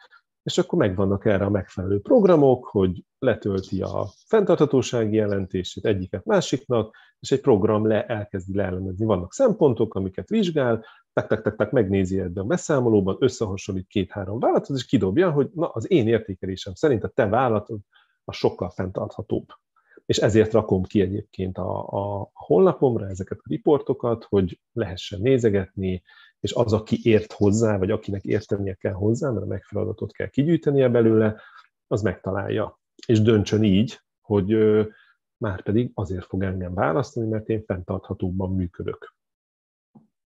és 0.44 0.58
akkor 0.58 0.78
megvannak 0.78 1.24
erre 1.24 1.44
a 1.44 1.50
megfelelő 1.50 2.00
programok, 2.00 2.64
hogy 2.64 3.04
letölti 3.18 3.82
a 3.82 4.06
fenntarthatósági 4.26 5.16
jelentését 5.16 5.84
egyiket 5.84 6.24
másiknak, 6.24 6.96
és 7.20 7.32
egy 7.32 7.40
program 7.40 7.86
le, 7.86 8.06
elkezdi 8.06 8.56
leellenezni. 8.56 9.04
Vannak 9.04 9.32
szempontok, 9.32 9.94
amiket 9.94 10.28
vizsgál, 10.28 10.84
tak, 11.12 11.26
tak, 11.26 11.42
tak, 11.42 11.56
tak, 11.56 11.70
megnézi 11.70 12.20
ebben 12.20 12.44
a 12.44 12.46
beszámolóban, 12.46 13.16
összehasonlít 13.18 13.86
két-három 13.86 14.38
vállalatot, 14.38 14.76
és 14.76 14.84
kidobja, 14.84 15.30
hogy 15.30 15.50
na, 15.54 15.68
az 15.68 15.90
én 15.90 16.08
értékelésem 16.08 16.74
szerint 16.74 17.04
a 17.04 17.08
te 17.08 17.26
vállalatod 17.26 17.78
a 18.24 18.32
sokkal 18.32 18.70
fenntarthatóbb. 18.70 19.46
És 20.06 20.18
ezért 20.18 20.52
rakom 20.52 20.82
ki 20.82 21.00
egyébként 21.00 21.58
a, 21.58 21.86
a 21.88 22.30
honlapomra 22.32 23.08
ezeket 23.08 23.38
a 23.38 23.48
riportokat, 23.48 24.24
hogy 24.24 24.60
lehessen 24.72 25.20
nézegetni, 25.20 26.02
és 26.44 26.52
az, 26.52 26.72
aki 26.72 26.98
ért 27.02 27.32
hozzá, 27.32 27.78
vagy 27.78 27.90
akinek 27.90 28.24
értenie 28.24 28.74
kell 28.74 28.92
hozzá, 28.92 29.30
mert 29.30 29.44
a 29.44 29.46
megfelelő 29.46 29.92
kell 30.06 30.28
kigyűjtenie 30.28 30.88
belőle, 30.88 31.40
az 31.86 32.02
megtalálja. 32.02 32.80
És 33.06 33.20
döntsön 33.20 33.62
így, 33.62 34.00
hogy 34.20 34.56
már 35.36 35.62
pedig 35.62 35.90
azért 35.94 36.24
fog 36.24 36.42
engem 36.42 36.74
választani, 36.74 37.28
mert 37.28 37.48
én 37.48 37.64
fenntarthatóbban 37.64 38.54
működök. 38.54 39.16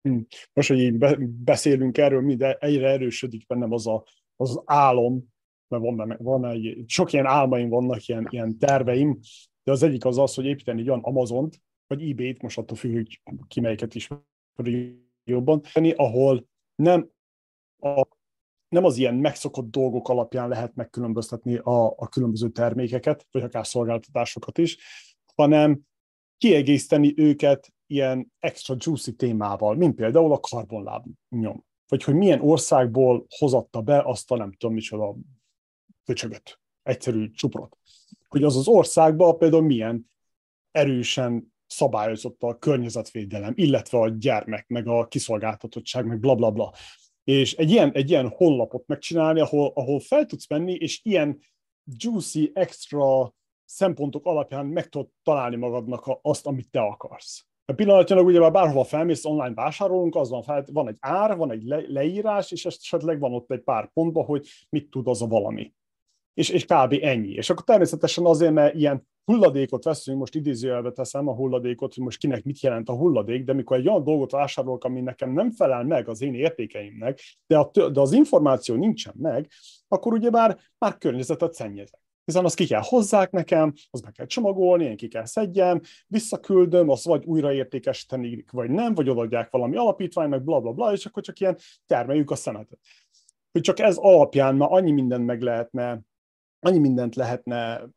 Hm. 0.02 0.18
Most, 0.52 0.68
hogy 0.68 0.78
így 0.78 0.98
beszélünk 1.28 1.98
erről, 1.98 2.20
minden 2.20 2.56
egyre 2.58 2.88
erősödik 2.88 3.46
bennem 3.46 3.72
az 3.72 3.86
a, 3.86 4.04
az, 4.36 4.62
álom, 4.64 5.24
mert 5.68 5.82
van, 5.82 6.16
van 6.18 6.44
egy, 6.44 6.84
sok 6.86 7.12
ilyen 7.12 7.26
álmaim 7.26 7.68
vannak, 7.68 8.06
ilyen, 8.06 8.26
ilyen 8.30 8.58
terveim, 8.58 9.18
de 9.62 9.72
az 9.72 9.82
egyik 9.82 10.04
az 10.04 10.18
az, 10.18 10.34
hogy 10.34 10.44
építeni 10.44 10.80
egy 10.80 10.88
olyan 10.88 11.02
Amazont, 11.02 11.60
vagy 11.86 12.10
eBay-t, 12.10 12.42
most 12.42 12.58
attól 12.58 12.76
függ, 12.76 12.92
hogy 12.92 13.20
ki 13.48 13.60
melyiket 13.60 13.94
is 13.94 14.08
jobban, 15.24 15.60
ahol 15.94 16.46
nem, 16.74 17.10
a, 17.78 18.06
nem 18.68 18.84
az 18.84 18.96
ilyen 18.96 19.14
megszokott 19.14 19.70
dolgok 19.70 20.08
alapján 20.08 20.48
lehet 20.48 20.74
megkülönböztetni 20.74 21.56
a, 21.56 21.86
a 21.86 22.08
különböző 22.08 22.48
termékeket, 22.48 23.26
vagy 23.30 23.42
akár 23.42 23.66
szolgáltatásokat 23.66 24.58
is, 24.58 24.78
hanem 25.34 25.80
kiegészíteni 26.38 27.12
őket 27.16 27.72
ilyen 27.86 28.32
extra 28.38 28.74
juicy 28.78 29.14
témával, 29.16 29.74
mint 29.74 29.94
például 29.94 30.32
a 30.32 30.40
karbonlábnyom. 30.40 31.64
Vagy 31.88 32.02
hogy 32.02 32.14
milyen 32.14 32.40
országból 32.40 33.26
hozatta 33.38 33.80
be 33.80 34.02
azt 34.02 34.30
a 34.30 34.36
nem 34.36 34.52
tudom 34.52 34.74
micsoda 34.74 35.16
köcsögöt, 36.04 36.60
egyszerű 36.82 37.30
csuprot. 37.30 37.78
Hogy 38.28 38.42
az 38.42 38.56
az 38.56 38.68
országban 38.68 39.38
például 39.38 39.62
milyen 39.62 40.10
erősen 40.70 41.51
szabályozott 41.72 42.42
a 42.42 42.58
környezetvédelem, 42.58 43.52
illetve 43.56 43.98
a 43.98 44.08
gyermek, 44.08 44.68
meg 44.68 44.88
a 44.88 45.06
kiszolgáltatottság, 45.06 46.06
meg 46.06 46.20
bla 46.20 46.34
bla 46.34 46.50
bla. 46.50 46.72
És 47.24 47.54
egy 47.54 47.70
ilyen, 47.70 47.92
egy 47.92 48.10
ilyen 48.10 48.28
honlapot 48.28 48.86
megcsinálni, 48.86 49.40
ahol, 49.40 49.72
ahol 49.74 50.00
fel 50.00 50.26
tudsz 50.26 50.48
menni, 50.48 50.72
és 50.72 51.00
ilyen 51.02 51.38
juicy, 51.84 52.50
extra 52.54 53.34
szempontok 53.64 54.26
alapján 54.26 54.66
meg 54.66 54.88
tudod 54.88 55.08
találni 55.22 55.56
magadnak 55.56 56.18
azt, 56.22 56.46
amit 56.46 56.70
te 56.70 56.80
akarsz. 56.80 57.46
Pillanatnyilag 57.76 58.26
ugye 58.26 58.50
bárhova 58.50 58.84
felmész, 58.84 59.24
online 59.24 59.54
vásárolunk, 59.54 60.16
az 60.16 60.30
van, 60.30 60.42
fel, 60.42 60.64
van 60.72 60.88
egy 60.88 60.96
ár, 61.00 61.36
van 61.36 61.50
egy 61.50 61.62
le, 61.62 61.82
leírás, 61.86 62.50
és 62.50 62.64
esetleg 62.64 63.20
van 63.20 63.34
ott 63.34 63.50
egy 63.50 63.62
pár 63.62 63.90
pontba, 63.92 64.22
hogy 64.22 64.46
mit 64.68 64.90
tud 64.90 65.08
az 65.08 65.22
a 65.22 65.26
valami. 65.26 65.72
És, 66.34 66.48
és 66.48 66.64
kb. 66.64 66.98
ennyi. 67.00 67.32
És 67.32 67.50
akkor 67.50 67.64
természetesen 67.64 68.24
azért, 68.24 68.52
mert 68.52 68.74
ilyen 68.74 69.06
hulladékot 69.24 69.84
veszünk, 69.84 70.18
most 70.18 70.34
idézőjelbe 70.34 70.90
teszem 70.90 71.28
a 71.28 71.34
hulladékot, 71.34 71.94
hogy 71.94 72.04
most 72.04 72.18
kinek 72.18 72.44
mit 72.44 72.60
jelent 72.60 72.88
a 72.88 72.96
hulladék, 72.96 73.44
de 73.44 73.52
mikor 73.52 73.76
egy 73.76 73.88
olyan 73.88 74.04
dolgot 74.04 74.30
vásárolok, 74.30 74.84
ami 74.84 75.00
nekem 75.00 75.32
nem 75.32 75.50
felel 75.50 75.84
meg 75.84 76.08
az 76.08 76.22
én 76.22 76.34
értékeimnek, 76.34 77.20
de, 77.46 77.58
a, 77.58 77.70
de 77.88 78.00
az 78.00 78.12
információ 78.12 78.74
nincsen 78.74 79.14
meg, 79.16 79.48
akkor 79.88 80.12
ugye 80.12 80.30
már, 80.30 80.58
már 80.78 80.98
környezetet 80.98 81.54
szennyezek. 81.54 82.00
Hiszen 82.24 82.44
azt 82.44 82.56
ki 82.56 82.66
kell 82.66 82.82
hozzák 82.84 83.30
nekem, 83.30 83.72
az 83.90 84.00
be 84.00 84.10
kell 84.10 84.26
csomagolni, 84.26 84.84
én 84.84 84.96
ki 84.96 85.08
kell 85.08 85.24
szedjem, 85.24 85.80
visszaküldöm, 86.06 86.88
azt 86.88 87.04
vagy 87.04 87.24
újraértékesíteni, 87.24 88.44
vagy 88.50 88.70
nem, 88.70 88.94
vagy 88.94 89.08
odaadják 89.08 89.50
valami 89.50 89.76
alapítvány, 89.76 90.28
meg 90.28 90.44
bla 90.44 90.60
bla 90.60 90.72
bla, 90.72 90.92
és 90.92 91.06
akkor 91.06 91.22
csak 91.22 91.40
ilyen 91.40 91.56
termeljük 91.86 92.30
a 92.30 92.34
szemetet. 92.34 92.78
Hogy 93.52 93.60
csak 93.60 93.78
ez 93.78 93.96
alapján 93.96 94.54
már 94.56 94.68
annyi 94.72 94.90
mindent 94.90 95.26
meg 95.26 95.40
lehetne, 95.40 96.00
annyi 96.62 96.78
mindent 96.78 97.14
lehetne 97.14 97.88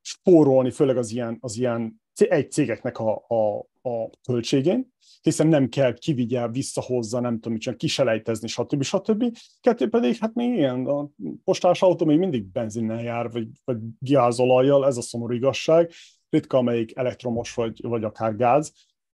spórolni, 0.00 0.70
főleg 0.70 0.96
az 0.96 1.10
ilyen, 1.10 1.38
az 1.40 1.56
ilyen 1.56 2.02
egy 2.14 2.50
cégeknek 2.50 2.98
a, 2.98 3.24
a, 3.28 3.58
a 3.88 4.10
költségén, 4.26 4.92
hiszen 5.22 5.46
nem 5.46 5.68
kell 5.68 5.92
kivigye, 5.92 6.48
visszahozza, 6.48 7.20
nem 7.20 7.34
tudom, 7.34 7.52
mit 7.52 7.76
kiselejtezni, 7.76 8.48
stb. 8.48 8.82
stb. 8.82 9.36
Kettő 9.60 9.88
pedig, 9.88 10.16
hát 10.16 10.34
még 10.34 10.54
ilyen, 10.54 10.86
a 10.86 11.08
postás 11.44 11.82
autó 11.82 12.04
még 12.06 12.18
mindig 12.18 12.44
benzinnel 12.44 13.02
jár, 13.02 13.30
vagy, 13.30 13.48
vagy 13.64 13.78
gázolajjal, 13.98 14.86
ez 14.86 14.96
a 14.96 15.02
szomorú 15.02 15.34
igazság, 15.34 15.90
ritka 16.30 16.58
amelyik 16.58 16.96
elektromos, 16.96 17.54
vagy, 17.54 17.80
vagy 17.82 18.04
akár 18.04 18.36
gáz. 18.36 18.72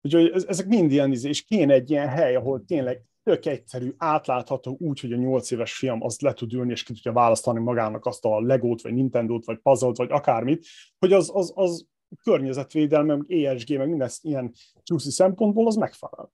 Úgyhogy 0.02 0.44
ezek 0.46 0.66
mind 0.66 0.92
ilyen, 0.92 1.12
és 1.12 1.42
kéne 1.42 1.74
egy 1.74 1.90
ilyen 1.90 2.08
hely, 2.08 2.36
ahol 2.36 2.64
tényleg 2.64 3.02
tök 3.24 3.46
egyszerű, 3.46 3.94
átlátható 3.96 4.76
úgy, 4.80 5.00
hogy 5.00 5.12
a 5.12 5.16
nyolc 5.16 5.50
éves 5.50 5.76
fiam 5.76 6.02
az 6.02 6.20
le 6.20 6.32
tud 6.32 6.52
ülni, 6.52 6.70
és 6.70 6.82
ki 6.82 6.92
tudja 6.92 7.12
választani 7.12 7.60
magának 7.60 8.06
azt 8.06 8.24
a 8.24 8.40
Legót, 8.40 8.82
vagy 8.82 8.94
Nintendo-t, 8.94 9.44
vagy 9.44 9.58
puzzle 9.58 9.90
vagy 9.94 10.10
akármit, 10.10 10.66
hogy 10.98 11.12
az, 11.12 11.30
az, 11.34 11.52
az 11.54 11.86
környezetvédelme, 12.22 13.16
meg 13.16 13.32
ESG, 13.32 13.76
meg 13.76 13.88
minden 13.88 14.10
ilyen 14.20 14.52
csúszi 14.82 15.10
szempontból 15.10 15.66
az 15.66 15.74
megfelel. 15.74 16.32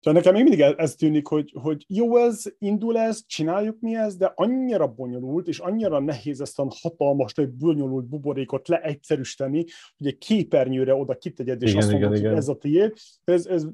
Tehát 0.00 0.18
nekem 0.18 0.34
még 0.34 0.42
mindig 0.42 0.60
ez 0.78 0.94
tűnik, 0.94 1.26
hogy, 1.26 1.54
hogy 1.60 1.84
jó 1.88 2.16
ez, 2.16 2.42
indul 2.58 2.98
ez, 2.98 3.26
csináljuk 3.26 3.80
mi 3.80 3.94
ez, 3.94 4.16
de 4.16 4.32
annyira 4.34 4.86
bonyolult, 4.86 5.48
és 5.48 5.58
annyira 5.58 6.00
nehéz 6.00 6.40
ezt 6.40 6.58
a 6.58 6.66
hatalmas, 6.82 7.32
bonyolult 7.58 8.06
buborékot 8.06 8.68
leegyszerűsíteni, 8.68 9.64
hogy 9.96 10.06
egy 10.06 10.18
képernyőre 10.18 10.94
oda 10.94 11.16
kitegyed, 11.16 11.62
és 11.62 11.70
igen, 11.70 11.82
azt 11.82 11.92
mondod, 11.92 12.10
igen, 12.10 12.20
hogy 12.20 12.26
igen. 12.26 12.36
ez 12.40 12.48
a 12.48 12.56
tiéd. 12.56 12.92
Ez, 13.24 13.46
ez 13.46 13.66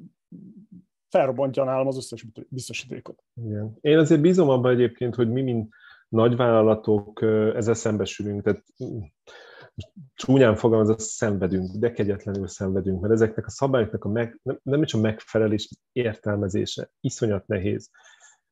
felrobbantja 1.12 1.64
nálam 1.64 1.86
az 1.86 1.96
összes 1.96 2.26
biztosítékot. 2.48 3.22
Igen. 3.44 3.76
Én 3.80 3.98
azért 3.98 4.20
bízom 4.20 4.48
abban 4.48 4.72
egyébként, 4.72 5.14
hogy 5.14 5.30
mi, 5.30 5.42
mint 5.42 5.74
nagyvállalatok 6.08 7.22
ezzel 7.54 7.74
szembesülünk, 7.74 8.42
tehát 8.42 8.64
csúnyán 10.14 10.56
fogalmazva 10.56 10.98
szenvedünk, 10.98 11.76
de 11.76 11.92
kegyetlenül 11.92 12.46
szenvedünk, 12.46 13.00
mert 13.00 13.12
ezeknek 13.12 13.46
a 13.46 13.50
szabályoknak 13.50 14.04
a 14.04 14.08
meg, 14.08 14.40
nem, 14.42 14.58
nem 14.62 14.84
csak 14.84 15.00
a 15.00 15.02
megfelelés 15.02 15.68
értelmezése 15.92 16.90
iszonyat 17.00 17.46
nehéz. 17.46 17.90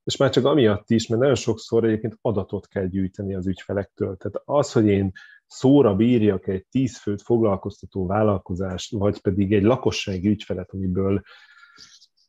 És 0.04 0.16
már 0.16 0.30
csak 0.30 0.44
amiatt 0.44 0.90
is, 0.90 1.06
mert 1.06 1.20
nagyon 1.20 1.36
sokszor 1.36 1.84
egyébként 1.84 2.18
adatot 2.20 2.68
kell 2.68 2.86
gyűjteni 2.86 3.34
az 3.34 3.46
ügyfelektől. 3.46 4.16
Tehát 4.16 4.42
az, 4.44 4.72
hogy 4.72 4.86
én 4.86 5.12
szóra 5.46 5.94
bírjak 5.94 6.46
egy 6.46 6.66
tíz 6.70 6.98
főt 6.98 7.22
foglalkoztató 7.22 8.06
vállalkozást, 8.06 8.92
vagy 8.92 9.20
pedig 9.20 9.52
egy 9.52 9.62
lakossági 9.62 10.28
ügyfelet, 10.28 10.70
amiből 10.72 11.22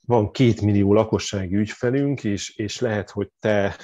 van 0.08 0.32
két 0.32 0.62
millió 0.62 0.94
lakossági 0.94 1.56
ügyfelünk, 1.56 2.24
és, 2.24 2.58
és 2.58 2.80
lehet, 2.80 3.10
hogy 3.10 3.30
te 3.40 3.76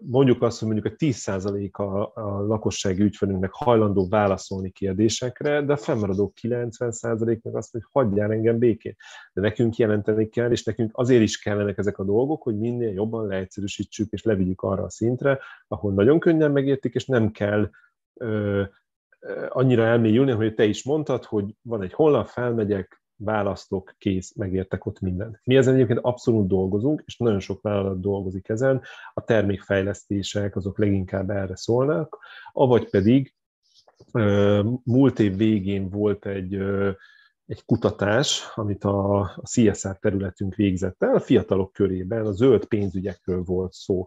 mondjuk 0.00 0.42
azt, 0.42 0.58
hogy 0.58 0.68
mondjuk 0.68 0.92
a 0.92 0.96
10% 0.96 1.70
a, 1.70 2.20
a 2.20 2.46
lakossági 2.46 3.02
ügyfelünknek 3.02 3.50
hajlandó 3.52 4.08
válaszolni 4.08 4.70
kérdésekre, 4.70 5.62
de 5.62 5.72
a 5.72 5.76
fennmaradó 5.76 6.32
90% 6.42 7.42
meg 7.42 7.56
azt, 7.56 7.72
hogy 7.72 7.82
hagyjál 7.92 8.32
engem 8.32 8.58
békén. 8.58 8.96
De 9.32 9.40
nekünk 9.40 9.76
jelenteni 9.76 10.28
kell, 10.28 10.50
és 10.50 10.64
nekünk 10.64 10.90
azért 10.92 11.22
is 11.22 11.38
kellenek 11.38 11.78
ezek 11.78 11.98
a 11.98 12.04
dolgok, 12.04 12.42
hogy 12.42 12.58
minél 12.58 12.92
jobban 12.92 13.26
leegyszerűsítsük 13.26 14.12
és 14.12 14.22
levigyük 14.22 14.62
arra 14.62 14.82
a 14.82 14.90
szintre, 14.90 15.38
ahol 15.68 15.92
nagyon 15.92 16.18
könnyen 16.18 16.50
megértik, 16.50 16.94
és 16.94 17.06
nem 17.06 17.30
kell 17.30 17.70
ö, 18.14 18.62
annyira 19.48 19.84
elmélyülni, 19.84 20.32
hogy 20.32 20.54
te 20.54 20.64
is 20.64 20.84
mondtad, 20.84 21.24
hogy 21.24 21.54
van 21.62 21.82
egy 21.82 21.92
honlap, 21.92 22.26
felmegyek, 22.26 23.04
választok, 23.16 23.94
kész, 23.98 24.34
megértek 24.34 24.86
ott 24.86 25.00
mindent. 25.00 25.40
Mi 25.44 25.56
ezen 25.56 25.74
egyébként 25.74 25.98
abszolút 26.02 26.48
dolgozunk, 26.48 27.02
és 27.06 27.16
nagyon 27.16 27.40
sok 27.40 27.62
vállalat 27.62 28.00
dolgozik 28.00 28.48
ezen, 28.48 28.82
a 29.14 29.24
termékfejlesztések 29.24 30.56
azok 30.56 30.78
leginkább 30.78 31.30
erre 31.30 31.56
szólnak, 31.56 32.18
avagy 32.52 32.90
pedig 32.90 33.34
múlt 34.84 35.18
év 35.18 35.36
végén 35.36 35.90
volt 35.90 36.26
egy, 36.26 36.62
egy 37.46 37.64
kutatás, 37.64 38.52
amit 38.54 38.84
a 38.84 39.30
CSR 39.42 39.98
területünk 39.98 40.54
végzett 40.54 41.02
el, 41.02 41.14
a 41.14 41.20
fiatalok 41.20 41.72
körében 41.72 42.26
a 42.26 42.32
zöld 42.32 42.64
pénzügyekről 42.64 43.42
volt 43.42 43.72
szó 43.72 44.06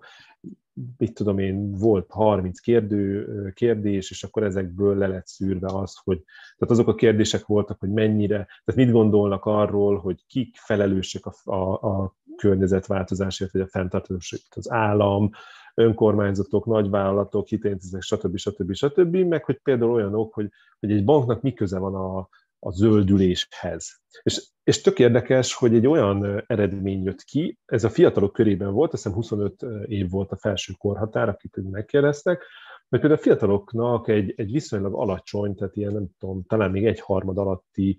mit 0.98 1.14
tudom 1.14 1.40
én, 1.40 1.72
volt 1.72 2.12
30 2.12 2.60
kérdő, 2.60 3.28
kérdés, 3.56 4.12
és 4.12 4.24
akkor 4.24 4.44
ezekből 4.44 4.98
le 4.98 5.08
lett 5.08 5.28
szűrve 5.28 5.68
az, 5.68 6.00
hogy 6.04 6.24
tehát 6.58 6.74
azok 6.74 6.88
a 6.88 6.96
kérdések 6.96 7.46
voltak, 7.46 7.80
hogy 7.80 7.90
mennyire, 7.90 8.36
tehát 8.36 8.82
mit 8.82 8.92
gondolnak 8.92 9.46
arról, 9.46 9.98
hogy 9.98 10.26
kik 10.28 10.56
felelősek 10.58 11.26
a, 11.26 11.52
a, 11.52 11.74
a 11.74 12.16
környezetváltozásért, 12.36 13.52
vagy 13.52 13.62
a 13.62 13.68
fenntartásért, 13.68 14.56
az 14.56 14.72
állam, 14.72 15.30
önkormányzatok, 15.74 16.66
nagyvállalatok, 16.66 17.48
hitelintézetek, 17.48 18.02
stb. 18.02 18.38
stb. 18.38 18.74
stb. 18.74 19.16
meg 19.16 19.44
hogy 19.44 19.60
például 19.64 19.92
olyanok, 19.92 20.34
hogy, 20.34 20.50
hogy 20.80 20.92
egy 20.92 21.04
banknak 21.04 21.42
mi 21.42 21.54
köze 21.54 21.78
van 21.78 21.96
a, 21.96 22.28
a 22.60 22.72
zöldüléshez. 22.72 24.02
És, 24.24 24.50
és 24.64 24.82
tök 24.82 25.00
érdekes, 25.00 25.54
hogy 25.54 25.76
egy 25.76 25.88
olyan 25.88 26.44
eredmény 26.48 27.04
jött 27.04 27.22
ki, 27.22 27.58
ez 27.66 27.84
a 27.84 27.90
fiatalok 27.90 28.34
körében 28.34 28.74
volt, 28.74 28.94
azt 28.94 29.04
hiszem 29.04 29.18
25 29.18 29.66
év 29.86 30.10
volt 30.10 30.32
a 30.32 30.38
felső 30.38 30.74
korhatár, 30.78 31.30
akik 31.30 31.56
megkérdeztek, 31.56 32.44
mert 32.90 33.04
például 33.04 33.14
a 33.14 33.24
fiataloknak 33.24 34.08
egy, 34.08 34.34
egy 34.36 34.52
viszonylag 34.52 34.94
alacsony, 34.94 35.56
tehát 35.56 35.76
ilyen 35.76 35.94
nem 35.94 36.08
tudom, 36.18 36.44
talán 36.48 36.72
még 36.72 36.86
egy 36.86 37.00
harmad 37.00 37.38
alatti 37.38 37.98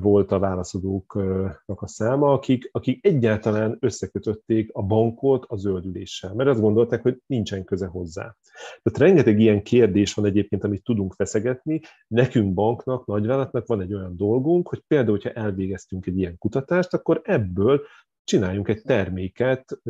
volt 0.00 0.32
a 0.32 0.38
válaszadóknak 0.38 1.82
a 1.82 1.86
száma, 1.86 2.32
akik, 2.32 2.68
akik 2.72 3.06
egyáltalán 3.06 3.76
összekötötték 3.80 4.70
a 4.72 4.82
bankot 4.82 5.44
a 5.48 5.56
zöldüléssel, 5.56 6.34
mert 6.34 6.48
azt 6.48 6.60
gondolták, 6.60 7.02
hogy 7.02 7.20
nincsen 7.26 7.64
köze 7.64 7.86
hozzá. 7.86 8.36
Tehát 8.82 8.98
rengeteg 8.98 9.40
ilyen 9.40 9.62
kérdés 9.62 10.14
van 10.14 10.24
egyébként, 10.24 10.64
amit 10.64 10.82
tudunk 10.82 11.12
feszegetni. 11.12 11.80
Nekünk 12.08 12.54
banknak, 12.54 13.06
nagyvállalatnak 13.06 13.66
van 13.66 13.80
egy 13.80 13.94
olyan 13.94 14.16
dolgunk, 14.16 14.68
hogy 14.68 14.82
például, 14.86 15.10
hogyha 15.10 15.40
elvégeztünk 15.40 16.06
egy 16.06 16.18
ilyen 16.18 16.38
kutatást, 16.38 16.94
akkor 16.94 17.20
ebből 17.24 17.82
csináljunk 18.24 18.68
egy 18.68 18.82
terméket, 18.82 19.80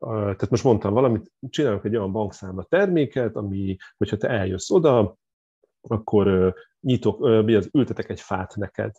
tehát 0.00 0.50
most 0.50 0.64
mondtam 0.64 0.92
valamit, 0.92 1.32
csinálunk 1.48 1.84
egy 1.84 1.96
olyan 1.96 2.12
bankszámla 2.12 2.62
terméket, 2.62 3.36
ami, 3.36 3.76
hogyha 3.96 4.16
te 4.16 4.28
eljössz 4.28 4.70
oda, 4.70 5.16
akkor 5.88 6.54
nyitok, 6.80 7.24
az 7.24 7.68
ültetek 7.72 8.10
egy 8.10 8.20
fát 8.20 8.56
neked. 8.56 8.90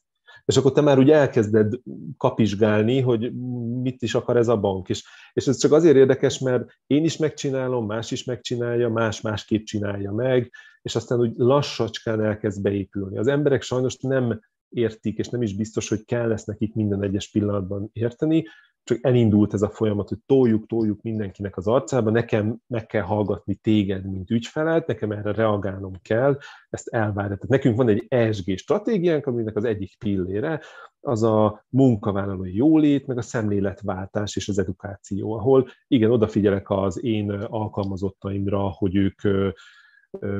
És 0.45 0.57
akkor 0.57 0.71
te 0.71 0.81
már 0.81 0.99
úgy 0.99 1.11
elkezded 1.11 1.73
kapizsgálni, 2.17 3.01
hogy 3.01 3.33
mit 3.81 4.01
is 4.01 4.15
akar 4.15 4.37
ez 4.37 4.47
a 4.47 4.57
bank. 4.59 4.89
És, 4.89 5.03
és 5.33 5.47
ez 5.47 5.57
csak 5.57 5.71
azért 5.71 5.95
érdekes, 5.95 6.39
mert 6.39 6.71
én 6.87 7.03
is 7.03 7.17
megcsinálom, 7.17 7.85
más 7.85 8.11
is 8.11 8.23
megcsinálja, 8.23 8.89
más 8.89 9.21
másképp 9.21 9.63
csinálja 9.63 10.11
meg, 10.11 10.51
és 10.81 10.95
aztán 10.95 11.19
úgy 11.19 11.33
lassacskán 11.35 12.23
elkezd 12.23 12.61
beépülni. 12.61 13.17
Az 13.17 13.27
emberek 13.27 13.61
sajnos 13.61 13.97
nem 13.97 14.39
értik, 14.69 15.17
és 15.17 15.29
nem 15.29 15.41
is 15.41 15.55
biztos, 15.55 15.89
hogy 15.89 16.05
kell 16.05 16.27
lesz 16.27 16.45
nekik 16.45 16.73
minden 16.73 17.03
egyes 17.03 17.29
pillanatban 17.29 17.89
érteni, 17.93 18.45
csak 18.83 18.97
elindult 19.01 19.53
ez 19.53 19.61
a 19.61 19.69
folyamat, 19.69 20.09
hogy 20.09 20.19
toljuk, 20.25 20.67
toljuk 20.67 21.01
mindenkinek 21.01 21.57
az 21.57 21.67
arcába, 21.67 22.09
nekem 22.09 22.57
meg 22.67 22.85
kell 22.85 23.01
hallgatni 23.01 23.55
téged, 23.55 24.11
mint 24.11 24.29
ügyfelet, 24.29 24.87
nekem 24.87 25.11
erre 25.11 25.31
reagálnom 25.31 25.93
kell, 26.01 26.37
ezt 26.69 26.87
elvárja. 26.87 27.35
Tehát 27.35 27.47
nekünk 27.47 27.77
van 27.77 27.89
egy 27.89 28.05
ESG 28.07 28.57
stratégiánk, 28.57 29.25
aminek 29.25 29.55
az 29.55 29.63
egyik 29.63 29.95
pillére 29.99 30.61
az 30.99 31.23
a 31.23 31.65
munkavállalói 31.69 32.55
jólét, 32.55 33.07
meg 33.07 33.17
a 33.17 33.21
szemléletváltás 33.21 34.35
és 34.35 34.47
az 34.47 34.59
edukáció, 34.59 35.33
ahol 35.33 35.67
igen, 35.87 36.11
odafigyelek 36.11 36.69
az 36.69 37.03
én 37.03 37.31
alkalmazottaimra, 37.31 38.59
hogy 38.59 38.95
ők 38.95 39.21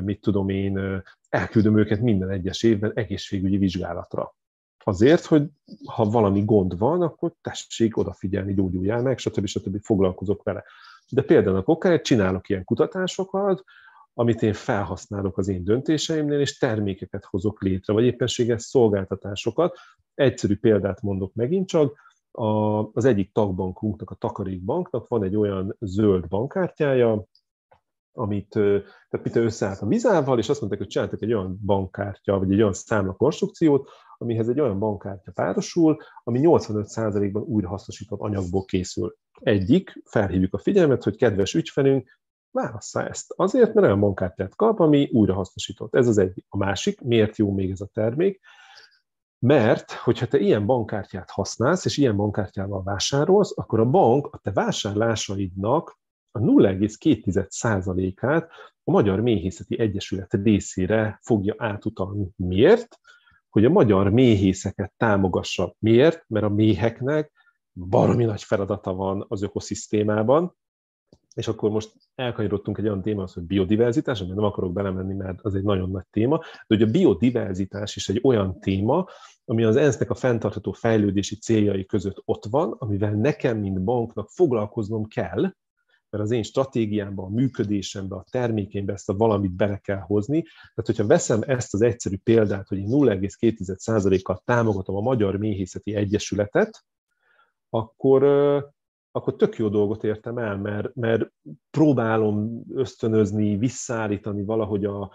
mit 0.04 0.20
tudom 0.20 0.48
én, 0.48 1.02
elküldöm 1.28 1.78
őket 1.78 2.00
minden 2.00 2.30
egyes 2.30 2.62
évben 2.62 2.92
egészségügyi 2.94 3.56
vizsgálatra 3.56 4.34
azért, 4.84 5.24
hogy 5.24 5.48
ha 5.86 6.04
valami 6.04 6.44
gond 6.44 6.78
van, 6.78 7.02
akkor 7.02 7.32
tessék 7.40 7.96
odafigyelni, 7.96 8.54
gyógyuljál 8.54 9.02
meg, 9.02 9.18
stb. 9.18 9.46
stb. 9.46 9.82
foglalkozok 9.82 10.42
vele. 10.42 10.64
De 11.08 11.22
például 11.22 11.62
oké, 11.64 12.00
csinálok 12.00 12.48
ilyen 12.48 12.64
kutatásokat, 12.64 13.64
amit 14.14 14.42
én 14.42 14.52
felhasználok 14.52 15.38
az 15.38 15.48
én 15.48 15.64
döntéseimnél, 15.64 16.40
és 16.40 16.58
termékeket 16.58 17.24
hozok 17.24 17.62
létre, 17.62 17.92
vagy 17.92 18.04
éppenséges 18.04 18.62
szolgáltatásokat. 18.62 19.76
Egyszerű 20.14 20.56
példát 20.56 21.02
mondok 21.02 21.34
megint 21.34 21.68
csak, 21.68 22.00
a, 22.32 22.78
az 22.92 23.04
egyik 23.04 23.32
tagbankunknak, 23.32 24.10
a 24.10 24.14
Takarékbanknak 24.14 25.08
van 25.08 25.22
egy 25.22 25.36
olyan 25.36 25.76
zöld 25.80 26.28
bankkártyája, 26.28 27.24
amit 28.12 28.48
tehát 28.48 29.22
mit 29.22 29.36
összeállt 29.36 29.80
a 29.80 29.86
vizával, 29.86 30.38
és 30.38 30.48
azt 30.48 30.58
mondták, 30.58 30.80
hogy 30.80 30.90
csináltak 30.90 31.22
egy 31.22 31.34
olyan 31.34 31.58
bankkártya, 31.64 32.38
vagy 32.38 32.52
egy 32.52 32.60
olyan 32.60 32.72
számla 32.72 33.12
konstrukciót, 33.12 33.88
amihez 34.18 34.48
egy 34.48 34.60
olyan 34.60 34.78
bankkártya 34.78 35.32
párosul, 35.32 35.96
ami 36.24 36.40
85%-ban 36.42 37.42
újrahasznosított 37.42 38.20
anyagból 38.20 38.64
készül. 38.64 39.16
Egyik, 39.40 40.02
felhívjuk 40.04 40.54
a 40.54 40.58
figyelmet, 40.58 41.02
hogy 41.02 41.16
kedves 41.16 41.54
ügyfelünk, 41.54 42.20
válassza 42.50 43.08
ezt. 43.08 43.32
Azért, 43.36 43.74
mert 43.74 43.86
olyan 43.86 44.00
bankkártyát 44.00 44.56
kap, 44.56 44.80
ami 44.80 45.08
újrahasznosított. 45.12 45.94
Ez 45.94 46.08
az 46.08 46.18
egyik. 46.18 46.44
A 46.48 46.56
másik, 46.56 47.00
miért 47.00 47.36
jó 47.36 47.52
még 47.52 47.70
ez 47.70 47.80
a 47.80 47.86
termék? 47.92 48.40
Mert, 49.38 49.92
hogyha 49.92 50.26
te 50.26 50.38
ilyen 50.38 50.66
bankkártyát 50.66 51.30
használsz, 51.30 51.84
és 51.84 51.96
ilyen 51.96 52.16
bankkártyával 52.16 52.82
vásárolsz, 52.82 53.58
akkor 53.58 53.80
a 53.80 53.90
bank 53.90 54.28
a 54.32 54.38
te 54.38 54.52
vásárlásaidnak 54.52 56.00
a 56.32 56.38
0,2%-át 56.38 58.48
a 58.84 58.90
Magyar 58.90 59.20
Méhészeti 59.20 59.78
Egyesület 59.78 60.32
részére 60.32 61.18
fogja 61.22 61.54
átutalni. 61.58 62.28
Miért? 62.36 62.98
Hogy 63.48 63.64
a 63.64 63.70
magyar 63.70 64.10
méhészeket 64.10 64.92
támogassa. 64.96 65.74
Miért? 65.78 66.24
Mert 66.28 66.44
a 66.44 66.48
méheknek 66.48 67.32
baromi 67.72 68.24
nagy 68.24 68.42
feladata 68.42 68.94
van 68.94 69.24
az 69.28 69.42
ökoszisztémában, 69.42 70.56
és 71.34 71.48
akkor 71.48 71.70
most 71.70 71.92
elkanyarodtunk 72.14 72.78
egy 72.78 72.84
olyan 72.84 73.02
témához, 73.02 73.32
hogy 73.32 73.42
biodiverzitás, 73.42 74.18
amiben 74.18 74.38
nem 74.38 74.46
akarok 74.46 74.72
belemenni, 74.72 75.14
mert 75.14 75.40
az 75.40 75.54
egy 75.54 75.62
nagyon 75.62 75.90
nagy 75.90 76.06
téma, 76.10 76.38
de 76.38 76.76
hogy 76.76 76.82
a 76.82 76.90
biodiverzitás 76.90 77.96
is 77.96 78.08
egy 78.08 78.20
olyan 78.22 78.60
téma, 78.60 79.06
ami 79.44 79.64
az 79.64 79.76
ENSZ-nek 79.76 80.10
a 80.10 80.14
fenntartható 80.14 80.72
fejlődési 80.72 81.36
céljai 81.36 81.86
között 81.86 82.22
ott 82.24 82.44
van, 82.44 82.76
amivel 82.78 83.12
nekem, 83.12 83.58
mint 83.58 83.84
banknak 83.84 84.30
foglalkoznom 84.30 85.04
kell, 85.04 85.52
mert 86.12 86.24
az 86.24 86.30
én 86.30 86.42
stratégiámban, 86.42 87.24
a 87.24 87.34
működésemben, 87.34 88.18
a 88.18 88.24
termékeimben 88.30 88.94
ezt 88.94 89.08
a 89.08 89.16
valamit 89.16 89.52
bele 89.52 89.76
kell 89.76 89.98
hozni. 89.98 90.42
Tehát, 90.42 90.86
hogyha 90.86 91.06
veszem 91.06 91.40
ezt 91.46 91.74
az 91.74 91.82
egyszerű 91.82 92.16
példát, 92.24 92.68
hogy 92.68 92.78
én 92.78 92.88
0,2%-kal 92.90 94.42
támogatom 94.44 94.96
a 94.96 95.00
Magyar 95.00 95.36
Méhészeti 95.36 95.94
Egyesületet, 95.94 96.84
akkor, 97.70 98.22
akkor 99.12 99.36
tök 99.36 99.56
jó 99.56 99.68
dolgot 99.68 100.04
értem 100.04 100.38
el, 100.38 100.56
mert, 100.56 100.94
mert 100.94 101.32
próbálom 101.70 102.62
ösztönözni, 102.74 103.56
visszaállítani 103.56 104.44
valahogy 104.44 104.84
a, 104.84 105.12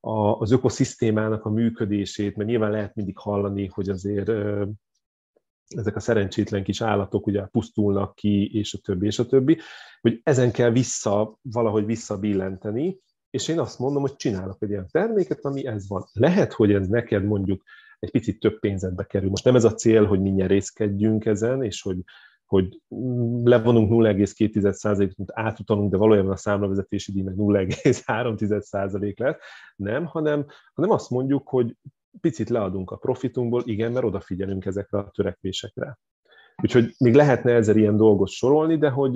a, 0.00 0.38
az 0.38 0.50
ökoszisztémának 0.50 1.44
a 1.44 1.50
működését, 1.50 2.36
mert 2.36 2.48
nyilván 2.48 2.70
lehet 2.70 2.94
mindig 2.94 3.18
hallani, 3.18 3.66
hogy 3.66 3.88
azért 3.88 4.30
ezek 5.68 5.96
a 5.96 6.00
szerencsétlen 6.00 6.62
kis 6.62 6.80
állatok 6.80 7.26
ugye 7.26 7.42
pusztulnak 7.42 8.14
ki, 8.14 8.50
és 8.52 8.74
a 8.74 8.78
többi, 8.78 9.06
és 9.06 9.18
a 9.18 9.26
többi, 9.26 9.58
hogy 10.00 10.20
ezen 10.22 10.52
kell 10.52 10.70
vissza, 10.70 11.38
valahogy 11.42 11.86
visszabillenteni, 11.86 13.00
és 13.30 13.48
én 13.48 13.58
azt 13.58 13.78
mondom, 13.78 14.02
hogy 14.02 14.16
csinálok 14.16 14.62
egy 14.62 14.70
ilyen 14.70 14.88
terméket, 14.90 15.44
ami 15.44 15.66
ez 15.66 15.88
van. 15.88 16.04
Lehet, 16.12 16.52
hogy 16.52 16.72
ez 16.72 16.88
neked 16.88 17.24
mondjuk 17.24 17.62
egy 17.98 18.10
picit 18.10 18.40
több 18.40 18.58
pénzedbe 18.58 19.04
kerül. 19.04 19.28
Most 19.28 19.44
nem 19.44 19.54
ez 19.54 19.64
a 19.64 19.74
cél, 19.74 20.06
hogy 20.06 20.20
mi 20.20 20.30
nyerészkedjünk 20.30 21.24
ezen, 21.24 21.62
és 21.62 21.82
hogy 21.82 21.96
hogy 22.46 22.80
levonunk 23.44 23.90
0,2%-ot, 23.92 25.30
átutalunk, 25.32 25.90
de 25.90 25.96
valójában 25.96 26.30
a 26.30 26.36
számlavezetési 26.36 27.12
díj 27.12 27.22
meg 27.22 27.34
0,3% 27.36 29.18
lett. 29.18 29.40
Nem, 29.76 30.04
hanem, 30.04 30.46
hanem 30.74 30.90
azt 30.90 31.10
mondjuk, 31.10 31.48
hogy 31.48 31.76
picit 32.20 32.48
leadunk 32.48 32.90
a 32.90 32.96
profitunkból, 32.96 33.62
igen, 33.64 33.92
mert 33.92 34.04
odafigyelünk 34.04 34.64
ezekre 34.64 34.98
a 34.98 35.10
törekvésekre. 35.10 35.98
Úgyhogy 36.62 36.94
még 36.98 37.14
lehetne 37.14 37.52
ezer 37.52 37.76
ilyen 37.76 37.96
dolgot 37.96 38.28
sorolni, 38.28 38.78
de 38.78 38.90
hogy, 38.90 39.12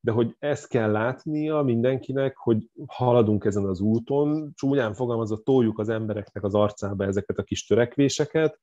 de 0.00 0.12
hogy 0.12 0.36
ezt 0.38 0.68
kell 0.68 0.90
látnia 0.90 1.62
mindenkinek, 1.62 2.36
hogy 2.36 2.70
haladunk 2.86 3.44
ezen 3.44 3.64
az 3.64 3.80
úton, 3.80 4.52
csúnyán 4.54 4.94
fogalmazva 4.94 5.36
toljuk 5.36 5.78
az 5.78 5.88
embereknek 5.88 6.44
az 6.44 6.54
arcába 6.54 7.04
ezeket 7.04 7.38
a 7.38 7.42
kis 7.42 7.66
törekvéseket, 7.66 8.58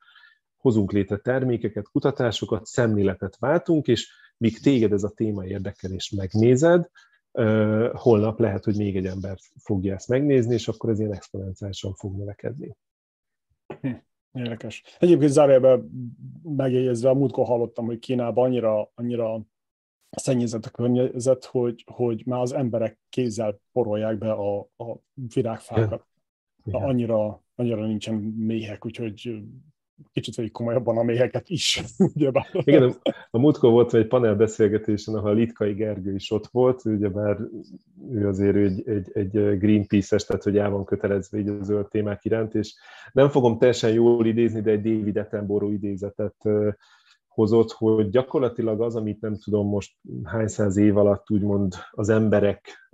hozunk 0.58 0.92
létre 0.92 1.18
termékeket, 1.18 1.90
kutatásokat, 1.90 2.66
szemléletet 2.66 3.38
váltunk, 3.40 3.88
és 3.88 4.12
míg 4.38 4.60
téged 4.60 4.92
ez 4.92 5.04
a 5.04 5.14
téma 5.16 5.46
érdekel 5.46 5.92
és 5.92 6.10
megnézed, 6.10 6.90
holnap 7.94 8.40
lehet, 8.40 8.64
hogy 8.64 8.78
még 8.78 8.96
egy 8.96 9.06
ember 9.06 9.38
fogja 9.58 9.94
ezt 9.94 10.08
megnézni, 10.08 10.54
és 10.54 10.68
akkor 10.68 10.90
ez 10.90 11.00
ilyen 11.00 11.14
exponenciálisan 11.14 11.94
fog 11.94 12.18
növekedni. 12.18 12.76
Érdekes. 14.34 14.84
Egyébként 15.00 15.32
zárójelben 15.32 15.90
megjegyezve, 16.44 17.10
a 17.10 17.14
múltkor 17.14 17.46
hallottam, 17.46 17.86
hogy 17.86 18.00
Kínában 18.00 18.46
annyira, 18.46 18.92
annyira 18.96 19.42
szennyezett 20.10 20.66
a 20.66 20.70
környezet, 20.70 21.46
hogy, 21.46 21.84
hogy 21.92 22.24
már 22.26 22.42
az 22.42 22.52
emberek 22.52 23.00
kézzel 23.10 23.60
porolják 23.72 24.18
be 24.18 24.32
a, 24.32 24.60
a 24.60 24.98
virágfákat. 25.34 26.08
Igen. 26.66 26.82
Annyira, 26.82 27.44
annyira 27.56 27.86
nincsen 27.86 28.16
méhek, 28.16 28.86
úgyhogy 28.86 29.44
kicsit 30.12 30.36
vegyük 30.36 30.52
komolyabban 30.52 30.98
a 30.98 31.04
méheket 31.04 31.50
is. 31.50 31.84
Igen, 32.52 32.84
a, 32.84 33.12
a 33.32 33.40
múltkor 33.40 33.72
volt 33.72 33.94
egy 33.94 34.08
panelbeszélgetésen, 34.08 35.16
ahol 35.16 35.36
Litkai 35.36 35.74
Gergő 35.74 36.16
is 36.16 36.32
ott 36.32 36.48
volt, 36.48 36.86
ugyebár 36.86 37.38
ő 38.12 38.28
azért 38.28 38.56
egy, 38.56 38.88
egy, 38.88 39.10
egy 39.14 39.58
Greenpeace-es, 39.58 40.26
tehát 40.26 40.44
hogy 40.44 40.58
el 40.58 40.70
van 40.70 40.86
kötelezve 40.86 41.38
így 41.38 41.48
a 41.48 41.64
zöld 41.64 41.88
témák 41.88 42.26
iránt, 42.26 42.56
és 42.56 42.76
nem 43.12 43.30
fogom 43.30 43.58
teljesen 43.58 43.92
jól 43.94 44.26
idézni, 44.26 44.62
de 44.62 44.72
egy 44.72 44.82
David 44.82 45.18
Attenborough 45.18 45.74
idézetet 45.74 46.36
hozott, 47.28 47.72
hogy 47.72 48.10
gyakorlatilag 48.10 48.82
az, 48.82 48.96
amit 48.96 49.22
nem 49.22 49.38
tudom 49.38 49.68
most 49.68 49.96
hány 50.24 50.48
száz 50.48 50.78
év 50.78 50.98
alatt 50.98 51.32
úgymond 51.32 51.74
az 51.92 52.10
emberek 52.10 52.90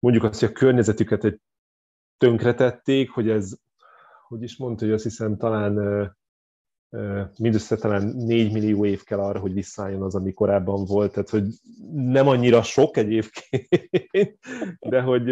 mondjuk 0.00 0.24
azt, 0.24 0.40
hogy 0.40 0.48
a 0.48 0.52
környezetüket 0.52 1.24
egy 1.24 1.40
tönkretették, 2.18 3.10
hogy 3.10 3.28
ez 3.28 3.56
hogy 4.30 4.42
is 4.42 4.56
mondta, 4.56 4.84
hogy 4.84 4.94
azt 4.94 5.02
hiszem 5.02 5.36
talán 5.36 5.74
mindössze 7.38 7.76
talán 7.76 8.02
4 8.16 8.52
millió 8.52 8.84
év 8.84 9.02
kell 9.02 9.18
arra, 9.18 9.38
hogy 9.38 9.52
visszaálljon 9.52 10.02
az, 10.02 10.14
ami 10.14 10.32
korábban 10.32 10.84
volt, 10.84 11.12
tehát 11.12 11.30
hogy 11.30 11.44
nem 11.92 12.28
annyira 12.28 12.62
sok 12.62 12.96
egyébként, 12.96 14.38
de 14.78 15.00
hogy 15.00 15.28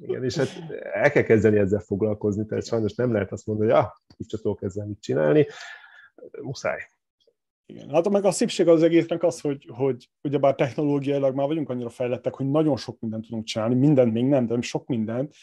igen, 0.00 0.24
és 0.24 0.36
hát 0.36 0.48
el 0.92 1.10
kell 1.10 1.22
kezdeni 1.22 1.58
ezzel 1.58 1.80
foglalkozni, 1.80 2.46
tehát 2.46 2.66
sajnos 2.66 2.94
nem 2.94 3.12
lehet 3.12 3.32
azt 3.32 3.46
mondani, 3.46 3.70
hogy 3.70 3.80
ah, 3.80 3.90
tudok 4.28 4.62
ezzel 4.62 4.86
mit 4.86 5.00
csinálni, 5.00 5.46
muszáj. 6.42 6.78
Igen, 7.66 7.90
hát 7.90 8.08
meg 8.08 8.24
a 8.24 8.30
szépség 8.30 8.68
az 8.68 8.82
egésznek 8.82 9.22
az, 9.22 9.40
hogy, 9.40 9.70
hogy 9.72 10.10
ugyebár 10.22 10.54
technológiailag 10.54 11.34
már 11.34 11.46
vagyunk 11.46 11.68
annyira 11.68 11.88
fejlettek, 11.88 12.34
hogy 12.34 12.50
nagyon 12.50 12.76
sok 12.76 13.00
mindent 13.00 13.24
tudunk 13.24 13.44
csinálni, 13.44 13.74
mindent 13.74 14.12
még 14.12 14.24
nem, 14.24 14.46
de 14.46 14.60
sok 14.60 14.86
mindent, 14.86 15.34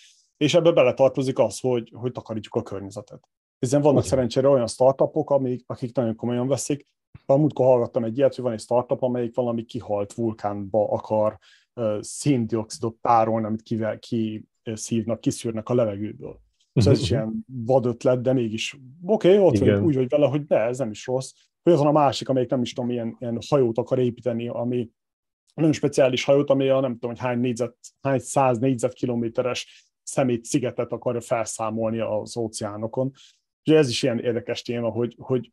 és 0.41 0.53
ebbe 0.53 0.71
beletartozik 0.71 1.39
az, 1.39 1.59
hogy, 1.59 1.91
hogy 1.95 2.11
takarítjuk 2.11 2.55
a 2.55 2.61
környezetet. 2.61 3.27
Hiszen 3.59 3.81
vannak 3.81 4.03
szerencsére 4.03 4.47
olyan 4.47 4.67
startupok, 4.67 5.29
amik, 5.29 5.63
akik 5.67 5.95
nagyon 5.95 6.15
komolyan 6.15 6.47
veszik. 6.47 6.87
A 7.25 7.37
múltkor 7.37 7.65
hallgattam 7.65 8.03
egy 8.03 8.17
ilyet, 8.17 8.35
hogy 8.35 8.43
van 8.43 8.53
egy 8.53 8.59
startup, 8.59 9.01
amelyik 9.01 9.35
valami 9.35 9.63
kihalt 9.63 10.13
vulkánba 10.13 10.89
akar 10.89 11.37
uh, 11.75 12.01
széndiokszidot 12.01 12.95
tárolni, 13.01 13.45
amit 13.45 13.61
kivel, 13.61 13.99
ki 13.99 14.45
szívnak, 14.73 15.21
kiszűrnek 15.21 15.69
a 15.69 15.73
levegőből. 15.73 16.39
És 16.73 16.85
ez 16.85 17.01
is 17.01 17.09
ilyen 17.11 17.45
vad 17.65 17.85
ötlet, 17.85 18.21
de 18.21 18.33
mégis 18.33 18.79
oké, 19.05 19.27
okay, 19.27 19.47
ott 19.47 19.57
vagy, 19.57 19.69
úgy 19.69 19.95
vagy 19.95 20.09
vele, 20.09 20.27
hogy 20.27 20.45
de, 20.45 20.59
ez 20.59 20.77
nem 20.77 20.89
is 20.89 21.05
rossz. 21.05 21.33
Vagy 21.63 21.77
van 21.77 21.87
a 21.87 21.91
másik, 21.91 22.29
amelyik 22.29 22.49
nem 22.49 22.61
is 22.61 22.73
tudom, 22.73 22.89
ilyen, 22.89 23.15
ilyen 23.19 23.39
hajót 23.49 23.77
akar 23.77 23.99
építeni, 23.99 24.47
ami 24.47 24.89
nagyon 25.53 25.73
speciális 25.73 26.23
hajót, 26.23 26.49
ami 26.49 26.69
a 26.69 26.79
nem 26.79 26.93
tudom, 26.93 27.09
hogy 27.09 27.19
hány, 27.19 27.39
négyzet, 27.39 27.75
hány 28.01 28.19
száz 28.19 28.57
négyzetkilométeres 28.57 29.90
szemét 30.03 30.45
szigetet 30.45 30.91
akarja 30.91 31.21
felszámolni 31.21 31.99
az 31.99 32.37
óceánokon. 32.37 33.11
Ugye 33.65 33.77
ez 33.77 33.89
is 33.89 34.03
ilyen 34.03 34.19
érdekes 34.19 34.61
téma, 34.61 34.89
hogy, 34.89 35.15
hogy 35.19 35.51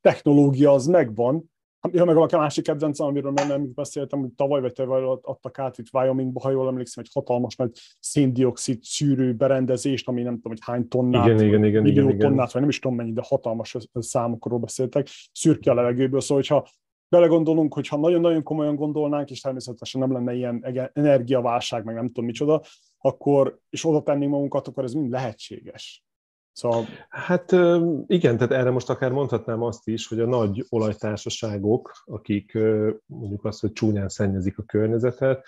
technológia 0.00 0.72
az 0.72 0.86
megvan, 0.86 1.50
Ja, 1.92 2.04
meg 2.04 2.16
a 2.16 2.36
másik 2.36 2.64
kedvencem, 2.64 3.06
amiről 3.06 3.30
már 3.30 3.46
nem 3.48 3.72
beszéltem, 3.74 4.20
hogy 4.20 4.30
tavaly 4.30 4.60
vagy 4.60 4.72
tavaly 4.72 5.02
adtak 5.22 5.58
át 5.58 5.78
itt 5.78 5.86
Wyomingba, 5.92 6.40
ha 6.40 6.50
jól 6.50 6.68
emlékszem, 6.68 7.04
egy 7.06 7.10
hatalmas 7.14 7.56
nagy 7.56 7.70
széndiokszid 8.00 8.82
szűrő 8.82 9.34
berendezést, 9.34 10.08
ami 10.08 10.22
nem 10.22 10.34
tudom, 10.34 10.52
hogy 10.52 10.60
hány 10.64 10.88
tonnát, 10.88 11.26
igen, 11.26 11.44
igen, 11.44 11.64
igen, 11.64 11.82
millió 11.82 12.08
igen, 12.08 12.18
tonnát, 12.18 12.52
vagy 12.52 12.60
nem 12.60 12.70
is 12.70 12.78
tudom 12.78 12.96
mennyi, 12.96 13.12
de 13.12 13.22
hatalmas 13.24 13.76
számokról 13.92 14.58
beszéltek, 14.58 15.08
szűr 15.32 15.58
ki 15.58 15.68
a 15.68 15.74
levegőből, 15.74 16.20
szóval 16.20 16.36
hogyha 16.36 16.68
belegondolunk, 17.08 17.74
hogy 17.74 17.88
ha 17.88 17.96
nagyon-nagyon 17.96 18.42
komolyan 18.42 18.74
gondolnánk, 18.74 19.30
és 19.30 19.40
természetesen 19.40 20.00
nem 20.00 20.12
lenne 20.12 20.34
ilyen 20.34 20.90
energiaválság, 20.92 21.84
meg 21.84 21.94
nem 21.94 22.06
tudom 22.06 22.24
micsoda, 22.24 22.62
akkor, 23.06 23.58
és 23.70 23.84
oda 23.84 24.02
tennénk 24.02 24.30
magunkat, 24.30 24.68
akkor 24.68 24.84
ez 24.84 24.92
mind 24.92 25.10
lehetséges. 25.10 26.04
Szóval... 26.52 26.84
Hát 27.08 27.52
igen, 28.06 28.36
tehát 28.36 28.52
erre 28.52 28.70
most 28.70 28.90
akár 28.90 29.12
mondhatnám 29.12 29.62
azt 29.62 29.88
is, 29.88 30.08
hogy 30.08 30.20
a 30.20 30.26
nagy 30.26 30.66
olajtársaságok, 30.68 31.92
akik 32.04 32.58
mondjuk 33.06 33.44
azt, 33.44 33.60
hogy 33.60 33.72
csúnyán 33.72 34.08
szennyezik 34.08 34.58
a 34.58 34.62
környezetet, 34.62 35.46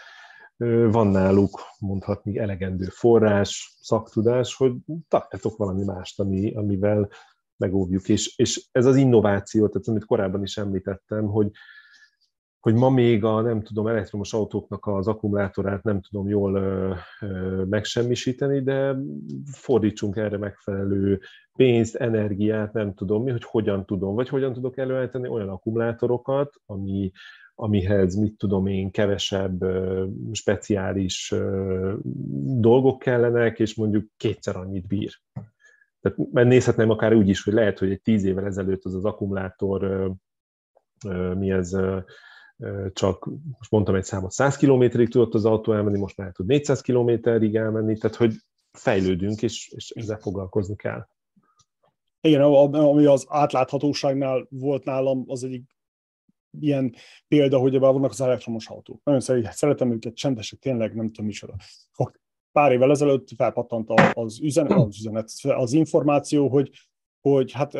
van 0.90 1.06
náluk 1.06 1.60
mondhatni 1.78 2.38
elegendő 2.38 2.84
forrás, 2.84 3.76
szaktudás, 3.80 4.54
hogy 4.54 4.72
találjatok 5.08 5.56
valami 5.56 5.84
mást, 5.84 6.20
ami, 6.20 6.54
amivel 6.54 7.08
megóvjuk. 7.56 8.08
És, 8.08 8.36
és 8.36 8.68
ez 8.72 8.86
az 8.86 8.96
innováció, 8.96 9.68
tehát 9.68 9.88
amit 9.88 10.04
korábban 10.04 10.42
is 10.42 10.56
említettem, 10.56 11.26
hogy 11.26 11.50
hogy 12.60 12.74
ma 12.74 12.90
még 12.90 13.24
a, 13.24 13.40
nem 13.40 13.62
tudom, 13.62 13.86
elektromos 13.86 14.32
autóknak 14.32 14.86
az 14.86 15.08
akkumulátorát 15.08 15.82
nem 15.82 16.00
tudom 16.00 16.28
jól 16.28 16.54
ö, 16.54 16.94
ö, 17.20 17.64
megsemmisíteni, 17.64 18.62
de 18.62 18.96
fordítsunk 19.52 20.16
erre 20.16 20.38
megfelelő 20.38 21.20
pénzt, 21.56 21.94
energiát, 21.94 22.72
nem 22.72 22.94
tudom 22.94 23.22
mi, 23.22 23.30
hogy 23.30 23.44
hogyan 23.44 23.86
tudom, 23.86 24.14
vagy 24.14 24.28
hogyan 24.28 24.52
tudok 24.52 24.78
előállítani 24.78 25.28
olyan 25.28 25.48
akkumulátorokat, 25.48 26.54
ami, 26.66 27.10
amihez, 27.54 28.14
mit 28.14 28.36
tudom 28.36 28.66
én, 28.66 28.90
kevesebb 28.90 29.64
speciális 30.32 31.34
dolgok 32.60 32.98
kellenek, 32.98 33.58
és 33.58 33.74
mondjuk 33.74 34.06
kétszer 34.16 34.56
annyit 34.56 34.86
bír. 34.86 35.10
Tehát 36.00 36.18
mert 36.32 36.48
nézhetném 36.48 36.90
akár 36.90 37.14
úgy 37.14 37.28
is, 37.28 37.42
hogy 37.42 37.52
lehet, 37.52 37.78
hogy 37.78 37.90
egy 37.90 38.02
tíz 38.02 38.24
évvel 38.24 38.44
ezelőtt 38.44 38.84
az 38.84 38.94
az 38.94 39.04
akkumulátor, 39.04 40.12
mi 41.34 41.50
ez, 41.50 41.76
csak 42.92 43.28
most 43.58 43.70
mondtam 43.70 43.94
egy 43.94 44.04
számot, 44.04 44.30
100 44.30 44.56
kilométerig 44.56 45.08
tudott 45.08 45.34
az 45.34 45.44
autó 45.44 45.72
elmenni, 45.72 45.98
most 45.98 46.16
már 46.16 46.32
tud 46.32 46.46
400 46.46 46.80
kilométerig 46.80 47.56
elmenni, 47.56 47.98
tehát 47.98 48.16
hogy 48.16 48.34
fejlődünk, 48.72 49.42
és, 49.42 49.68
és 49.68 49.90
ezzel 49.90 50.18
foglalkozni 50.18 50.76
kell. 50.76 51.06
Igen, 52.20 52.42
ami 52.42 53.04
az 53.04 53.26
átláthatóságnál 53.28 54.46
volt 54.50 54.84
nálam, 54.84 55.24
az 55.26 55.44
egyik 55.44 55.76
ilyen 56.60 56.94
példa, 57.28 57.58
hogy 57.58 57.74
ebben 57.74 57.92
vannak 57.92 58.10
az 58.10 58.20
elektromos 58.20 58.68
autók. 58.68 59.00
Nagyon 59.04 59.20
szeretem 59.50 59.92
őket, 59.92 60.14
csendesek, 60.14 60.58
tényleg 60.58 60.94
nem 60.94 61.06
tudom 61.06 61.26
micsoda. 61.26 61.54
Pár 62.52 62.72
évvel 62.72 62.90
ezelőtt 62.90 63.28
felpattant 63.36 63.90
az 64.12 64.40
üzenet, 64.40 64.78
az, 64.78 64.96
üzenet, 64.98 65.30
az 65.42 65.72
információ, 65.72 66.48
hogy, 66.48 66.70
hogy 67.20 67.52
hát 67.52 67.72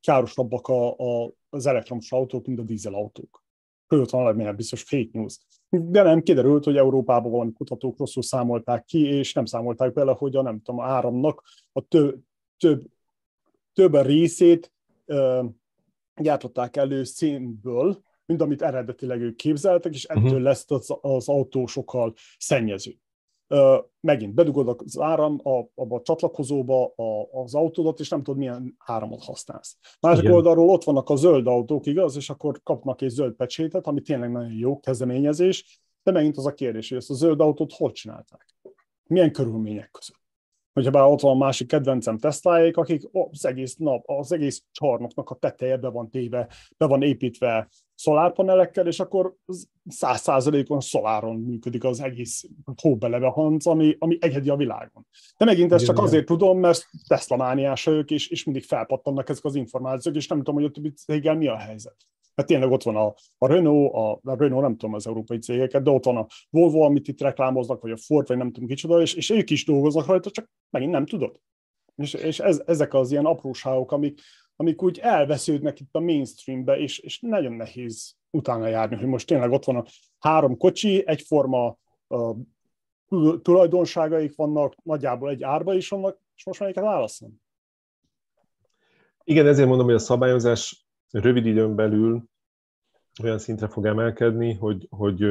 károsabbak 0.00 0.68
a, 0.68 0.96
a, 0.96 1.32
az 1.48 1.66
elektromos 1.66 2.12
autók, 2.12 2.46
mint 2.46 2.58
a 2.58 2.62
dízelautók 2.62 3.41
fölött 3.92 4.10
van 4.10 4.22
valamilyen 4.22 4.56
biztos 4.56 4.82
fake 4.82 5.08
news. 5.12 5.38
De 5.68 6.02
nem, 6.02 6.22
kiderült, 6.22 6.64
hogy 6.64 6.76
Európában 6.76 7.30
valami 7.30 7.52
kutatók 7.52 7.98
rosszul 7.98 8.22
számolták 8.22 8.84
ki, 8.84 9.06
és 9.06 9.32
nem 9.32 9.44
számolták 9.44 9.92
bele, 9.92 10.12
hogy 10.12 10.36
a 10.36 10.42
nem 10.42 10.62
tudom, 10.62 10.80
a 10.80 10.84
áramnak 10.84 11.42
a 11.72 11.80
több, 11.80 12.18
több, 12.58 12.84
több 13.72 14.02
részét 14.02 14.72
uh, 15.06 15.44
gyártották 16.16 16.76
elő 16.76 17.04
szénből, 17.04 18.02
mint 18.26 18.40
amit 18.40 18.62
eredetileg 18.62 19.20
ők 19.20 19.36
képzeltek, 19.36 19.94
és 19.94 20.04
ettől 20.04 20.22
uh-huh. 20.22 20.40
lesz 20.40 20.70
az, 20.70 20.96
az 21.00 21.28
autó 21.28 21.66
sokkal 21.66 22.14
szennyező 22.38 22.96
megint 24.00 24.34
bedugod 24.34 24.82
az 24.84 25.00
áram 25.00 25.40
a, 25.42 25.64
abba 25.74 25.96
a 25.96 26.02
csatlakozóba 26.02 26.92
a, 26.96 27.28
az 27.42 27.54
autódat, 27.54 28.00
és 28.00 28.08
nem 28.08 28.22
tudod, 28.22 28.38
milyen 28.38 28.76
áramot 28.78 29.24
használsz. 29.24 29.76
Másik 30.00 30.22
Igen. 30.22 30.34
oldalról 30.34 30.68
ott 30.68 30.84
vannak 30.84 31.08
a 31.10 31.16
zöld 31.16 31.46
autók, 31.46 31.86
igaz, 31.86 32.16
és 32.16 32.30
akkor 32.30 32.60
kapnak 32.62 33.02
egy 33.02 33.08
zöld 33.08 33.34
pecsétet, 33.34 33.86
ami 33.86 34.00
tényleg 34.00 34.30
nagyon 34.30 34.52
jó 34.52 34.80
kezdeményezés, 34.80 35.80
de 36.02 36.12
megint 36.12 36.36
az 36.36 36.46
a 36.46 36.54
kérdés, 36.54 36.88
hogy 36.88 36.98
ezt 36.98 37.10
a 37.10 37.14
zöld 37.14 37.40
autót 37.40 37.72
hol 37.72 37.92
csinálták? 37.92 38.56
Milyen 39.06 39.32
körülmények 39.32 39.90
között? 39.90 40.21
Hogyha 40.72 40.90
bár 40.90 41.04
ott 41.04 41.20
van 41.20 41.34
a 41.34 41.38
másik 41.38 41.68
kedvencem 41.68 42.18
tesztáik, 42.18 42.76
akik 42.76 43.02
az 43.12 43.46
egész 43.46 43.76
nap, 43.76 44.02
az 44.06 44.32
egész 44.32 44.62
csarnoknak 44.72 45.30
a 45.30 45.34
teteje 45.34 45.76
be 45.76 45.88
van 45.88 46.10
téve, 46.10 46.48
be 46.76 46.86
van 46.86 47.02
építve 47.02 47.68
szolárpanelekkel, 47.94 48.86
és 48.86 49.00
akkor 49.00 49.34
száz 49.86 50.20
százalékon 50.20 50.80
szoláron 50.80 51.36
működik 51.36 51.84
az 51.84 52.00
egész 52.00 52.44
hóbeleve 52.82 53.26
hanc, 53.26 53.66
ami, 53.66 53.96
ami 53.98 54.18
egyedi 54.20 54.48
a 54.48 54.56
világon. 54.56 55.06
De 55.36 55.44
megint 55.44 55.72
ezt 55.72 55.84
csak 55.84 55.98
azért 55.98 56.26
tudom, 56.26 56.58
mert 56.58 56.88
Tesla 57.06 57.36
mániás 57.36 57.84
vagyok, 57.84 58.10
és, 58.10 58.28
és 58.28 58.44
mindig 58.44 58.64
felpattannak 58.64 59.28
ezek 59.28 59.44
az 59.44 59.54
információk, 59.54 60.14
és 60.14 60.26
nem 60.26 60.38
tudom, 60.38 60.54
hogy 60.54 60.64
a 60.64 60.70
többi 60.70 60.92
céggel 60.92 61.36
mi 61.36 61.46
a 61.46 61.56
helyzet. 61.56 61.96
Mert 62.34 62.48
tényleg 62.48 62.70
ott 62.70 62.82
van 62.82 62.96
a, 62.96 63.14
a 63.38 63.46
Renault, 63.46 63.94
a, 63.94 64.10
a 64.12 64.36
Renault 64.36 64.62
nem 64.62 64.76
tudom 64.76 64.94
az 64.94 65.06
európai 65.06 65.38
cégeket, 65.38 65.82
de 65.82 65.90
ott 65.90 66.04
van 66.04 66.16
a 66.16 66.26
Volvo, 66.50 66.80
amit 66.80 67.08
itt 67.08 67.20
reklámoznak, 67.20 67.82
vagy 67.82 67.90
a 67.90 67.96
Ford, 67.96 68.28
vagy 68.28 68.36
nem 68.36 68.52
tudom 68.52 68.68
kicsoda, 68.68 69.00
és, 69.00 69.14
és 69.14 69.30
ők 69.30 69.50
is 69.50 69.64
dolgoznak 69.64 70.06
rajta, 70.06 70.30
csak 70.30 70.50
megint 70.70 70.92
nem 70.92 71.06
tudod. 71.06 71.40
És, 71.96 72.14
és 72.14 72.40
ez, 72.40 72.62
ezek 72.66 72.94
az 72.94 73.10
ilyen 73.10 73.24
apróságok, 73.24 73.92
amik, 73.92 74.20
amik 74.56 74.82
úgy 74.82 74.98
elvesződnek 74.98 75.80
itt 75.80 75.94
a 75.94 76.00
mainstreambe, 76.00 76.78
és, 76.78 76.98
és 76.98 77.20
nagyon 77.20 77.52
nehéz 77.52 78.16
utána 78.30 78.66
járni, 78.66 78.96
hogy 78.96 79.06
most 79.06 79.26
tényleg 79.26 79.50
ott 79.50 79.64
van 79.64 79.76
a 79.76 79.84
három 80.18 80.56
kocsi, 80.56 81.02
egyforma 81.06 81.78
uh, 82.06 82.36
tulajdonságaik 83.42 84.36
vannak, 84.36 84.74
nagyjából 84.82 85.30
egy 85.30 85.42
árba 85.42 85.74
is 85.74 85.88
vannak, 85.88 86.18
és 86.36 86.44
most 86.44 86.60
melyiket 86.60 86.82
válaszom? 86.82 87.40
Igen, 89.24 89.46
ezért 89.46 89.68
mondom, 89.68 89.86
hogy 89.86 89.94
a 89.94 89.98
szabályozás 89.98 90.81
rövid 91.12 91.46
időn 91.46 91.74
belül 91.74 92.24
olyan 93.22 93.38
szintre 93.38 93.68
fog 93.68 93.86
emelkedni, 93.86 94.54
hogy, 94.54 94.86
hogy 94.90 95.24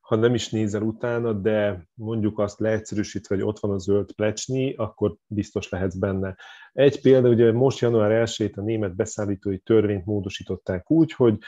ha 0.00 0.16
nem 0.16 0.34
is 0.34 0.50
nézel 0.50 0.82
utána, 0.82 1.32
de 1.32 1.88
mondjuk 1.94 2.38
azt 2.38 2.60
leegyszerűsítve, 2.60 3.34
hogy 3.34 3.44
ott 3.44 3.58
van 3.58 3.70
a 3.70 3.78
zöld 3.78 4.12
plecsni, 4.12 4.74
akkor 4.74 5.16
biztos 5.26 5.68
lehetsz 5.68 5.94
benne. 5.94 6.36
Egy 6.72 7.00
példa, 7.00 7.28
ugye 7.28 7.52
most 7.52 7.78
január 7.78 8.26
1-ét 8.26 8.54
a 8.54 8.60
német 8.60 8.96
beszállítói 8.96 9.58
törvényt 9.58 10.04
módosították 10.04 10.90
úgy, 10.90 11.12
hogy 11.12 11.38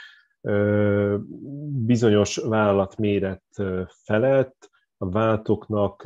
bizonyos 1.85 2.35
vállalatméret 2.37 3.43
felett 4.03 4.69
a 4.97 5.09
váltoknak, 5.09 6.03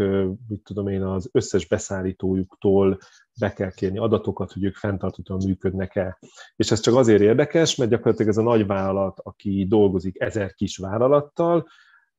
mit 0.47 0.63
tudom 0.63 0.87
én, 0.87 1.03
az 1.03 1.29
összes 1.31 1.67
beszállítójuktól 1.67 2.97
be 3.39 3.53
kell 3.53 3.71
kérni 3.71 3.97
adatokat, 3.97 4.51
hogy 4.51 4.63
ők 4.63 4.75
fenntartatóan 4.75 5.41
működnek-e. 5.45 6.17
És 6.55 6.71
ez 6.71 6.79
csak 6.79 6.95
azért 6.95 7.21
érdekes, 7.21 7.75
mert 7.75 7.89
gyakorlatilag 7.91 8.31
ez 8.31 8.37
a 8.37 8.41
nagy 8.41 8.65
vállalat, 8.65 9.19
aki 9.23 9.65
dolgozik 9.69 10.21
ezer 10.21 10.53
kis 10.53 10.77
vállalattal, 10.77 11.67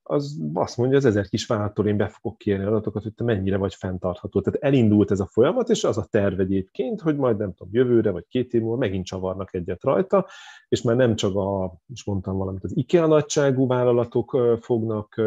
az 0.07 0.39
azt 0.53 0.77
mondja, 0.77 0.97
az 0.97 1.05
ezer 1.05 1.29
kis 1.29 1.47
vállalattól 1.47 1.87
én 1.87 1.97
be 1.97 2.09
fogok 2.09 2.39
kérni 2.39 2.65
adatokat, 2.65 3.03
hogy 3.03 3.15
te 3.15 3.25
mennyire 3.25 3.57
vagy 3.57 3.75
fenntartható. 3.75 4.41
Tehát 4.41 4.63
elindult 4.63 5.11
ez 5.11 5.21
a 5.21 5.27
folyamat, 5.27 5.69
és 5.69 5.85
az 5.85 5.99
a 5.99 6.07
terv 6.11 6.41
egyébként, 6.41 7.01
hogy 7.01 7.17
majd 7.17 7.37
nem 7.37 7.55
tudom, 7.55 7.73
jövőre 7.75 8.11
vagy 8.11 8.27
két 8.29 8.55
év 8.55 8.61
múlva 8.61 8.77
megint 8.77 9.07
csavarnak 9.07 9.55
egyet 9.55 9.83
rajta, 9.83 10.27
és 10.69 10.83
már 10.83 10.97
nem 10.97 11.17
csak 11.17 11.37
a, 11.37 11.79
is 11.87 12.05
mondtam 12.05 12.37
valamit, 12.37 12.65
az 12.65 12.77
IKEA 12.77 13.07
nagyságú 13.07 13.67
vállalatok 13.67 14.59
fognak 14.61 15.21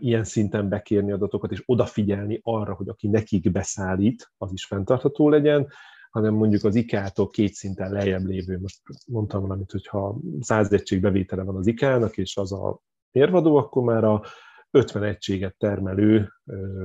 ilyen 0.00 0.24
szinten 0.24 0.68
bekérni 0.68 1.12
adatokat, 1.12 1.52
és 1.52 1.62
odafigyelni 1.66 2.40
arra, 2.42 2.74
hogy 2.74 2.88
aki 2.88 3.08
nekik 3.08 3.50
beszállít, 3.50 4.32
az 4.36 4.52
is 4.52 4.66
fenntartható 4.66 5.28
legyen, 5.28 5.68
hanem 6.10 6.34
mondjuk 6.34 6.64
az 6.64 6.74
IKEA-tól 6.74 7.28
két 7.28 7.52
szinten 7.52 7.92
lejjebb 7.92 8.24
lévő, 8.24 8.58
most 8.60 8.80
mondtam 9.06 9.40
valamit, 9.40 9.70
hogyha 9.70 10.18
100 10.40 10.72
egység 10.72 11.00
bevétele 11.00 11.42
van 11.42 11.56
az 11.56 11.66
IKEA-nak, 11.66 12.16
és 12.16 12.36
az 12.36 12.52
a 12.52 12.80
érvadó, 13.10 13.56
akkor 13.56 13.82
már 13.82 14.04
a 14.04 14.22
50 14.70 15.02
egységet 15.02 15.56
termelő 15.58 16.32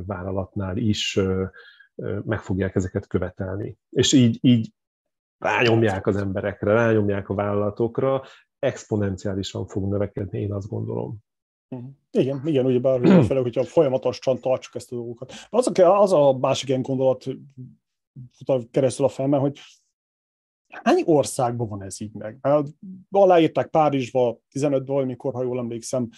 vállalatnál 0.05 0.77
is 0.77 1.19
meg 2.25 2.41
fogják 2.41 2.75
ezeket 2.75 3.07
követelni. 3.07 3.77
És 3.89 4.13
így, 4.13 4.37
így 4.41 4.73
rányomják 5.37 6.07
az 6.07 6.15
emberekre, 6.15 6.73
rányomják 6.73 7.29
a 7.29 7.33
vállalatokra, 7.33 8.21
exponenciálisan 8.59 9.67
fog 9.67 9.91
növekedni, 9.91 10.39
én 10.39 10.53
azt 10.53 10.67
gondolom. 10.67 11.17
Mhm. 11.73 11.85
Igen, 12.11 12.41
igen, 12.45 12.65
ugye 12.65 12.79
bár 12.79 12.99
fele, 13.27 13.39
hogyha 13.39 13.63
folyamatosan 13.63 14.39
tartsuk 14.39 14.75
ezt 14.75 14.91
a 14.91 14.95
dolgokat. 14.95 15.33
Az 15.49 15.79
a, 15.79 16.01
az 16.01 16.13
a 16.13 16.37
másik 16.37 16.69
ilyen 16.69 16.81
gondolat 16.81 17.25
keresztül 18.71 19.05
a 19.05 19.09
felmen, 19.09 19.39
hogy 19.39 19.59
hány 20.67 21.03
országban 21.05 21.67
van 21.67 21.83
ez 21.83 22.01
így 22.01 22.13
meg? 22.13 22.39
Aláírták 23.11 23.67
Párizsba 23.67 24.39
15-ből, 24.51 25.01
amikor, 25.01 25.33
ha 25.33 25.43
jól 25.43 25.59
emlékszem, 25.59 26.09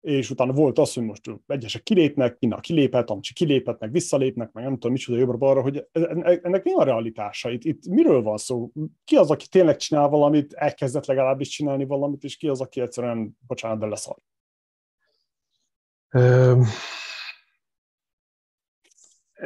és 0.00 0.30
utána 0.30 0.52
volt 0.52 0.78
az, 0.78 0.94
hogy 0.94 1.02
most 1.02 1.30
egyesek 1.46 1.82
kilépnek, 1.82 2.36
minden 2.38 2.60
kilépett, 2.60 3.10
amcsi 3.10 3.32
kilépett, 3.32 3.80
meg 3.80 3.92
visszalépnek, 3.92 4.52
meg 4.52 4.64
nem 4.64 4.72
tudom, 4.72 4.92
micsoda 4.92 5.18
jobbra-balra, 5.18 5.62
hogy 5.62 5.76
e- 5.92 6.00
e- 6.00 6.40
ennek 6.42 6.64
mi 6.64 6.72
a 6.72 6.82
realitása? 6.82 7.50
Itt, 7.50 7.64
itt 7.64 7.86
miről 7.86 8.22
van 8.22 8.36
szó? 8.36 8.70
Ki 9.04 9.16
az, 9.16 9.30
aki 9.30 9.48
tényleg 9.48 9.76
csinál 9.76 10.08
valamit, 10.08 10.52
elkezdett 10.52 11.06
legalábbis 11.06 11.48
csinálni 11.48 11.84
valamit, 11.84 12.24
és 12.24 12.36
ki 12.36 12.48
az, 12.48 12.60
aki 12.60 12.80
egyszerűen, 12.80 13.38
bocsánat, 13.46 13.78
de 13.78 13.86
leszar? 13.86 14.16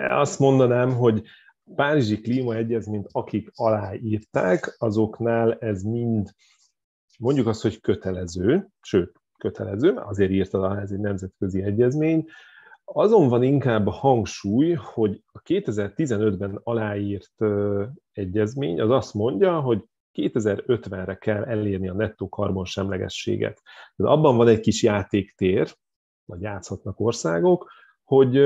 Azt 0.08 0.38
mondanám, 0.38 0.92
hogy 0.92 1.22
Párizsi 1.74 2.20
klímaegyezményt, 2.20 3.08
akik 3.12 3.50
aláírták, 3.54 4.74
azoknál 4.78 5.54
ez 5.54 5.82
mind 5.82 6.34
mondjuk 7.18 7.46
azt, 7.46 7.62
hogy 7.62 7.80
kötelező, 7.80 8.68
sőt, 8.80 9.12
kötelező, 9.38 9.90
azért 9.90 10.30
írta 10.30 10.58
alá, 10.58 10.80
ez 10.80 10.90
egy 10.90 11.00
nemzetközi 11.00 11.62
egyezmény, 11.62 12.26
azon 12.84 13.28
van 13.28 13.42
inkább 13.42 13.86
a 13.86 13.90
hangsúly, 13.90 14.72
hogy 14.72 15.22
a 15.32 15.42
2015-ben 15.42 16.60
aláírt 16.62 17.44
egyezmény 18.12 18.80
az 18.80 18.90
azt 18.90 19.14
mondja, 19.14 19.60
hogy 19.60 19.84
2050-re 20.14 21.14
kell 21.14 21.44
elérni 21.44 21.88
a 21.88 21.94
nettó 21.94 22.28
karbonsemlegességet. 22.28 23.62
De 23.96 24.08
abban 24.08 24.36
van 24.36 24.48
egy 24.48 24.60
kis 24.60 24.82
játéktér, 24.82 25.74
vagy 26.30 26.40
játszhatnak 26.40 27.00
országok, 27.00 27.70
hogy 28.04 28.36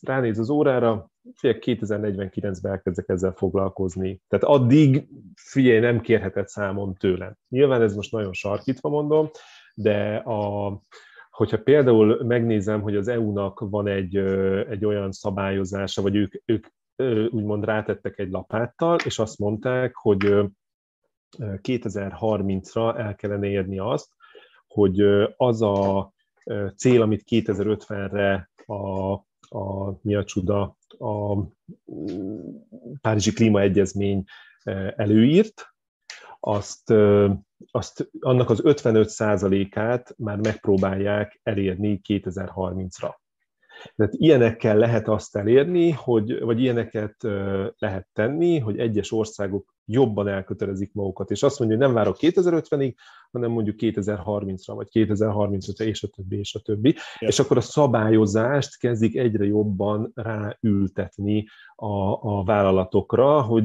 ránéz 0.00 0.38
az 0.38 0.50
órára, 0.50 1.10
figyelj, 1.34 1.58
2049-ben 1.62 2.56
elkezdek 2.72 3.08
ezzel 3.08 3.32
foglalkozni. 3.32 4.20
Tehát 4.28 4.44
addig, 4.44 5.08
figyelj, 5.34 5.78
nem 5.78 6.00
kérhetett 6.00 6.48
számon 6.48 6.94
tőlem. 6.94 7.36
Nyilván 7.48 7.82
ez 7.82 7.94
most 7.94 8.12
nagyon 8.12 8.32
sarkítva 8.32 8.88
mondom, 8.88 9.30
de 9.74 10.16
a, 10.16 10.80
hogyha 11.30 11.62
például 11.62 12.24
megnézem, 12.24 12.80
hogy 12.80 12.96
az 12.96 13.08
EU-nak 13.08 13.60
van 13.60 13.86
egy, 13.86 14.16
egy 14.68 14.84
olyan 14.84 15.12
szabályozása, 15.12 16.02
vagy 16.02 16.16
ők, 16.16 16.34
ők 16.44 16.66
úgymond 17.30 17.64
rátettek 17.64 18.18
egy 18.18 18.30
lapáttal, 18.30 18.98
és 19.04 19.18
azt 19.18 19.38
mondták, 19.38 19.94
hogy 19.94 20.50
2030-ra 21.38 22.98
el 22.98 23.14
kellene 23.14 23.46
érni 23.46 23.78
azt, 23.78 24.08
hogy 24.66 25.00
az 25.36 25.62
a 25.62 26.12
cél, 26.76 27.02
amit 27.02 27.24
2050-re 27.30 28.50
a, 28.66 29.12
a 29.58 29.98
mi 30.02 30.14
a 30.14 30.24
csuda, 30.24 30.76
a 30.98 31.42
Párizsi 33.00 33.32
Klímaegyezmény 33.32 34.24
előírt, 34.96 35.74
azt, 36.40 36.94
azt 37.70 38.10
annak 38.20 38.50
az 38.50 38.60
55%-át 38.64 40.14
már 40.18 40.38
megpróbálják 40.38 41.40
elérni 41.42 42.00
2030-ra. 42.08 43.14
Tehát 43.96 44.14
ilyenekkel 44.14 44.76
lehet 44.76 45.08
azt 45.08 45.36
elérni, 45.36 45.90
hogy, 45.90 46.40
vagy 46.40 46.60
ilyeneket 46.60 47.16
lehet 47.78 48.06
tenni, 48.12 48.58
hogy 48.58 48.78
egyes 48.78 49.12
országok 49.12 49.74
jobban 49.84 50.28
elkötelezik 50.28 50.92
magukat, 50.92 51.30
és 51.30 51.42
azt 51.42 51.58
mondja, 51.58 51.76
hogy 51.76 51.86
nem 51.86 51.94
várok 51.94 52.16
2050-ig, 52.20 52.94
hanem 53.32 53.50
mondjuk 53.50 53.76
2030-ra, 53.78 54.72
vagy 54.74 54.88
2035-re, 54.92 55.84
és 55.84 56.02
a 56.02 56.08
többi, 56.08 56.38
és 56.38 56.54
a 56.54 56.60
többi. 56.60 56.94
Ja. 57.18 57.28
És 57.28 57.38
akkor 57.38 57.56
a 57.56 57.60
szabályozást 57.60 58.78
kezdik 58.78 59.16
egyre 59.16 59.44
jobban 59.44 60.12
ráültetni 60.14 61.46
a, 61.74 62.12
a 62.38 62.44
vállalatokra, 62.44 63.42
hogy 63.42 63.64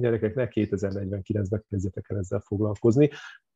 gyerekek, 0.00 0.34
ne 0.34 0.48
2049-ben 0.50 1.64
kezdjetek 1.68 2.06
el 2.08 2.18
ezzel 2.18 2.42
foglalkozni. 2.46 3.10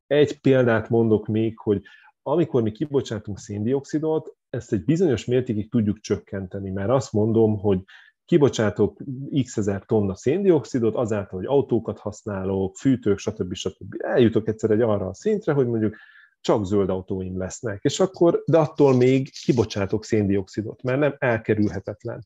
Egy 0.06 0.40
példát 0.40 0.88
mondok 0.88 1.26
még, 1.26 1.58
hogy 1.58 1.82
amikor 2.26 2.62
mi 2.62 2.72
kibocsátunk 2.72 3.38
széndiokszidot, 3.38 4.36
ezt 4.50 4.72
egy 4.72 4.84
bizonyos 4.84 5.24
mértékig 5.24 5.70
tudjuk 5.70 6.00
csökkenteni, 6.00 6.70
mert 6.70 6.90
azt 6.90 7.12
mondom, 7.12 7.58
hogy 7.58 7.82
kibocsátok 8.24 9.00
x 9.42 9.56
ezer 9.56 9.84
tonna 9.84 10.14
széndiokszidot, 10.14 10.94
azáltal, 10.94 11.38
hogy 11.38 11.48
autókat 11.48 11.98
használok, 11.98 12.76
fűtők, 12.76 13.18
stb. 13.18 13.54
stb. 13.54 13.94
Eljutok 13.98 14.48
egyszer 14.48 14.70
egy 14.70 14.80
arra 14.80 15.06
a 15.06 15.14
szintre, 15.14 15.52
hogy 15.52 15.66
mondjuk 15.66 15.96
csak 16.40 16.66
zöld 16.66 16.90
autóim 16.90 17.38
lesznek, 17.38 17.82
és 17.82 18.00
akkor, 18.00 18.42
de 18.46 18.58
attól 18.58 18.96
még 18.96 19.30
kibocsátok 19.44 20.04
széndiokszidot, 20.04 20.82
mert 20.82 20.98
nem 20.98 21.16
elkerülhetetlen. 21.18 22.24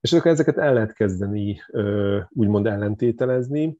És 0.00 0.12
akkor 0.12 0.30
ezeket 0.30 0.58
el 0.58 0.72
lehet 0.72 0.92
kezdeni 0.92 1.60
úgymond 2.28 2.66
ellentételezni, 2.66 3.78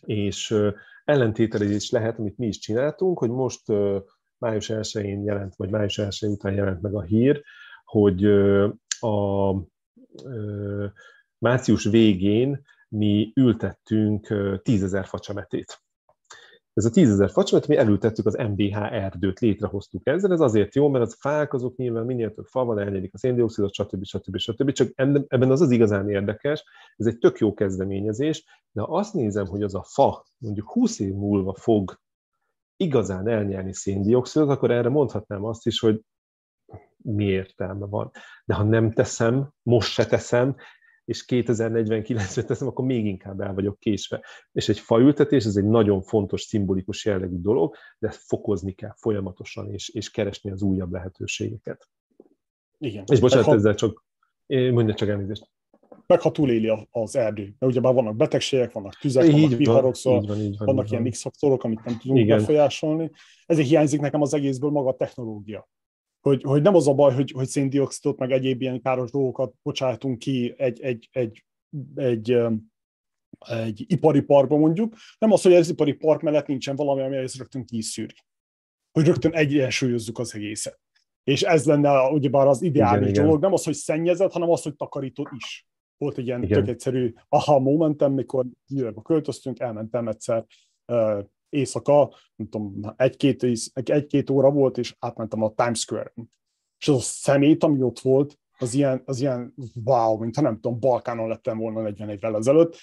és 0.00 0.56
ellentételezés 1.04 1.90
lehet, 1.90 2.18
amit 2.18 2.38
mi 2.38 2.46
is 2.46 2.58
csináltunk, 2.58 3.18
hogy 3.18 3.30
most 3.30 3.62
május 4.40 4.70
1-én 4.74 5.24
jelent, 5.24 5.56
vagy 5.56 5.70
május 5.70 5.98
1 5.98 6.18
után 6.22 6.52
jelent 6.52 6.80
meg 6.80 6.94
a 6.94 7.02
hír, 7.02 7.42
hogy 7.84 8.24
a 9.00 9.54
március 11.38 11.84
végén 11.84 12.62
mi 12.88 13.32
ültettünk 13.34 14.34
tízezer 14.62 15.06
facsemetét. 15.06 15.82
Ez 16.72 16.84
a 16.84 16.90
tízezer 16.90 17.30
facsemet, 17.30 17.66
mi 17.66 17.76
elültettük 17.76 18.26
az 18.26 18.34
MBH 18.34 18.76
erdőt, 18.76 19.38
létrehoztuk 19.40 20.06
ezzel, 20.06 20.32
ez 20.32 20.40
azért 20.40 20.74
jó, 20.74 20.88
mert 20.88 21.04
az 21.04 21.16
fák 21.20 21.52
azok 21.52 21.76
nyilván 21.76 22.04
minél 22.04 22.32
több 22.32 22.46
fa 22.46 22.64
van, 22.64 22.78
elnyedik 22.78 23.14
a 23.14 23.18
széndiokszidot, 23.18 23.74
stb. 23.74 24.04
stb. 24.04 24.36
stb. 24.36 24.72
Csak 24.72 24.92
ebben 24.94 25.50
az 25.50 25.60
az 25.60 25.70
igazán 25.70 26.10
érdekes, 26.10 26.64
ez 26.96 27.06
egy 27.06 27.18
tök 27.18 27.38
jó 27.38 27.54
kezdeményezés, 27.54 28.44
de 28.72 28.80
ha 28.80 28.96
azt 28.96 29.14
nézem, 29.14 29.46
hogy 29.46 29.62
az 29.62 29.74
a 29.74 29.82
fa 29.82 30.24
mondjuk 30.38 30.70
20 30.70 30.98
év 30.98 31.14
múlva 31.14 31.54
fog 31.54 32.00
igazán 32.80 33.28
elnyerni 33.28 33.74
széndiokszidot, 33.74 34.48
akkor 34.48 34.70
erre 34.70 34.88
mondhatnám 34.88 35.44
azt 35.44 35.66
is, 35.66 35.80
hogy 35.80 36.00
mi 36.96 37.24
értelme 37.24 37.86
van. 37.86 38.10
De 38.44 38.54
ha 38.54 38.62
nem 38.62 38.92
teszem, 38.92 39.52
most 39.62 39.92
se 39.92 40.06
teszem, 40.06 40.56
és 41.04 41.24
2049-re 41.28 42.42
teszem, 42.42 42.68
akkor 42.68 42.84
még 42.84 43.06
inkább 43.06 43.40
el 43.40 43.54
vagyok 43.54 43.78
késve. 43.78 44.24
És 44.52 44.68
egy 44.68 44.78
faültetés, 44.78 45.44
ez 45.44 45.56
egy 45.56 45.64
nagyon 45.64 46.02
fontos, 46.02 46.42
szimbolikus 46.42 47.04
jellegű 47.04 47.40
dolog, 47.40 47.74
de 47.98 48.08
ezt 48.08 48.22
fokozni 48.26 48.72
kell 48.72 48.94
folyamatosan, 48.96 49.72
és, 49.72 49.88
és 49.88 50.10
keresni 50.10 50.50
az 50.50 50.62
újabb 50.62 50.92
lehetőségeket. 50.92 51.88
Igen. 52.78 53.04
És 53.06 53.20
bocsánat, 53.20 53.46
ha... 53.46 53.54
ezzel 53.54 53.74
csak, 53.74 54.04
mondja 54.46 54.94
csak 54.94 55.08
elnézést. 55.08 55.50
Meg 56.06 56.20
ha 56.20 56.30
túléli 56.30 56.72
az 56.90 57.16
erdő. 57.16 57.42
Mert 57.58 57.72
ugye 57.72 57.80
már 57.80 57.94
vannak 57.94 58.16
betegségek, 58.16 58.72
vannak 58.72 58.98
tüzek, 58.98 59.24
így 59.24 59.40
vannak 59.40 59.58
viharok, 59.58 59.96
szóval 59.96 60.20
van, 60.20 60.40
így 60.40 60.56
van, 60.58 60.66
vannak 60.66 60.84
így 60.84 60.92
ilyen 60.92 61.10
X-faktorok, 61.10 61.64
amit 61.64 61.84
nem 61.84 61.98
tudunk 61.98 62.18
Igen. 62.18 62.38
befolyásolni. 62.38 63.10
Ezért 63.46 63.68
hiányzik 63.68 64.00
nekem 64.00 64.20
az 64.20 64.34
egészből 64.34 64.70
maga 64.70 64.88
a 64.88 64.96
technológia 64.96 65.68
hogy, 66.20 66.42
hogy 66.42 66.62
nem 66.62 66.74
az 66.74 66.88
a 66.88 66.94
baj, 66.94 67.14
hogy, 67.14 67.30
hogy 67.30 67.48
széndiokszidot, 67.48 68.18
meg 68.18 68.32
egyéb 68.32 68.60
ilyen 68.60 68.82
káros 68.82 69.10
dolgokat 69.10 69.54
bocsátunk 69.62 70.18
ki 70.18 70.54
egy, 70.56 70.80
egy, 70.80 71.08
egy, 71.12 71.44
egy, 71.94 72.36
egy 73.38 73.84
ipari 73.86 74.20
parkba 74.20 74.56
mondjuk, 74.56 74.94
nem 75.18 75.32
az, 75.32 75.42
hogy 75.42 75.54
az 75.54 75.68
ipari 75.68 75.92
park 75.92 76.20
mellett 76.20 76.46
nincsen 76.46 76.76
valami, 76.76 77.02
ami 77.02 77.16
ezt 77.16 77.36
rögtön 77.36 77.64
kiszűri. 77.64 78.14
Hogy 78.92 79.06
rögtön 79.06 79.32
egyensúlyozzuk 79.32 80.18
az 80.18 80.34
egészet. 80.34 80.80
És 81.24 81.42
ez 81.42 81.64
lenne 81.64 82.08
ugyebár 82.08 82.46
az 82.46 82.62
ideális 82.62 83.08
igen, 83.08 83.22
dolog, 83.22 83.38
igen. 83.38 83.40
nem 83.40 83.52
az, 83.52 83.64
hogy 83.64 83.74
szennyezett, 83.74 84.32
hanem 84.32 84.50
az, 84.50 84.62
hogy 84.62 84.76
takarítod 84.76 85.28
is. 85.36 85.66
Volt 86.00 86.18
egy 86.18 86.26
ilyen 86.26 86.42
igen. 86.42 86.58
tök 86.58 86.68
egyszerű 86.68 87.14
aha 87.28 87.58
momentem, 87.58 88.12
mikor 88.12 88.46
New 88.66 89.02
költöztünk, 89.02 89.60
elmentem 89.60 90.08
egyszer 90.08 90.46
éjszaka, 91.48 92.14
nem 92.36 92.48
tudom, 92.48 92.80
egy-két, 92.96 93.46
egy-két 93.72 94.30
óra 94.30 94.50
volt, 94.50 94.78
és 94.78 94.96
átmentem 94.98 95.42
a 95.42 95.54
Times 95.54 95.78
Square-en. 95.78 96.32
És 96.78 96.88
az 96.88 96.96
a 96.96 97.00
szemét, 97.00 97.64
ami 97.64 97.82
ott 97.82 97.98
volt, 97.98 98.38
az 98.58 98.74
ilyen, 98.74 99.02
az 99.04 99.20
ilyen 99.20 99.54
wow, 99.84 100.18
mint 100.18 100.36
ha 100.36 100.42
nem 100.42 100.54
tudom, 100.54 100.80
Balkánon 100.80 101.28
lettem 101.28 101.58
volna 101.58 101.80
40 101.80 102.08
évvel 102.08 102.36
ezelőtt, 102.36 102.76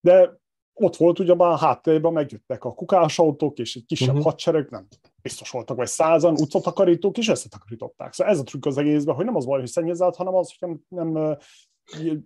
de 0.00 0.40
ott 0.72 0.96
volt 0.96 1.18
ugyebár 1.18 1.52
a 1.52 1.56
háttérben, 1.56 2.12
megjöttek 2.12 2.64
a 2.64 2.74
kukásautók, 2.74 3.58
és 3.58 3.76
egy 3.76 3.84
kisebb 3.84 4.08
uh-huh. 4.08 4.24
hadsereg, 4.24 4.70
nem 4.70 4.86
biztos 5.22 5.50
voltak, 5.50 5.76
vagy 5.76 5.86
százan 5.86 6.32
utcatakarítók, 6.32 7.18
és 7.18 7.28
összetakarították. 7.28 8.12
Szóval 8.12 8.32
ez 8.32 8.38
a 8.38 8.42
trükk 8.42 8.66
az 8.66 8.78
egészben, 8.78 9.14
hogy 9.14 9.24
nem 9.24 9.36
az 9.36 9.46
baj, 9.46 9.58
hogy 9.58 9.68
szennyezett, 9.68 10.16
hanem 10.16 10.34
az, 10.34 10.54
hogy 10.58 10.68
nem, 10.68 11.12
nem 11.12 11.36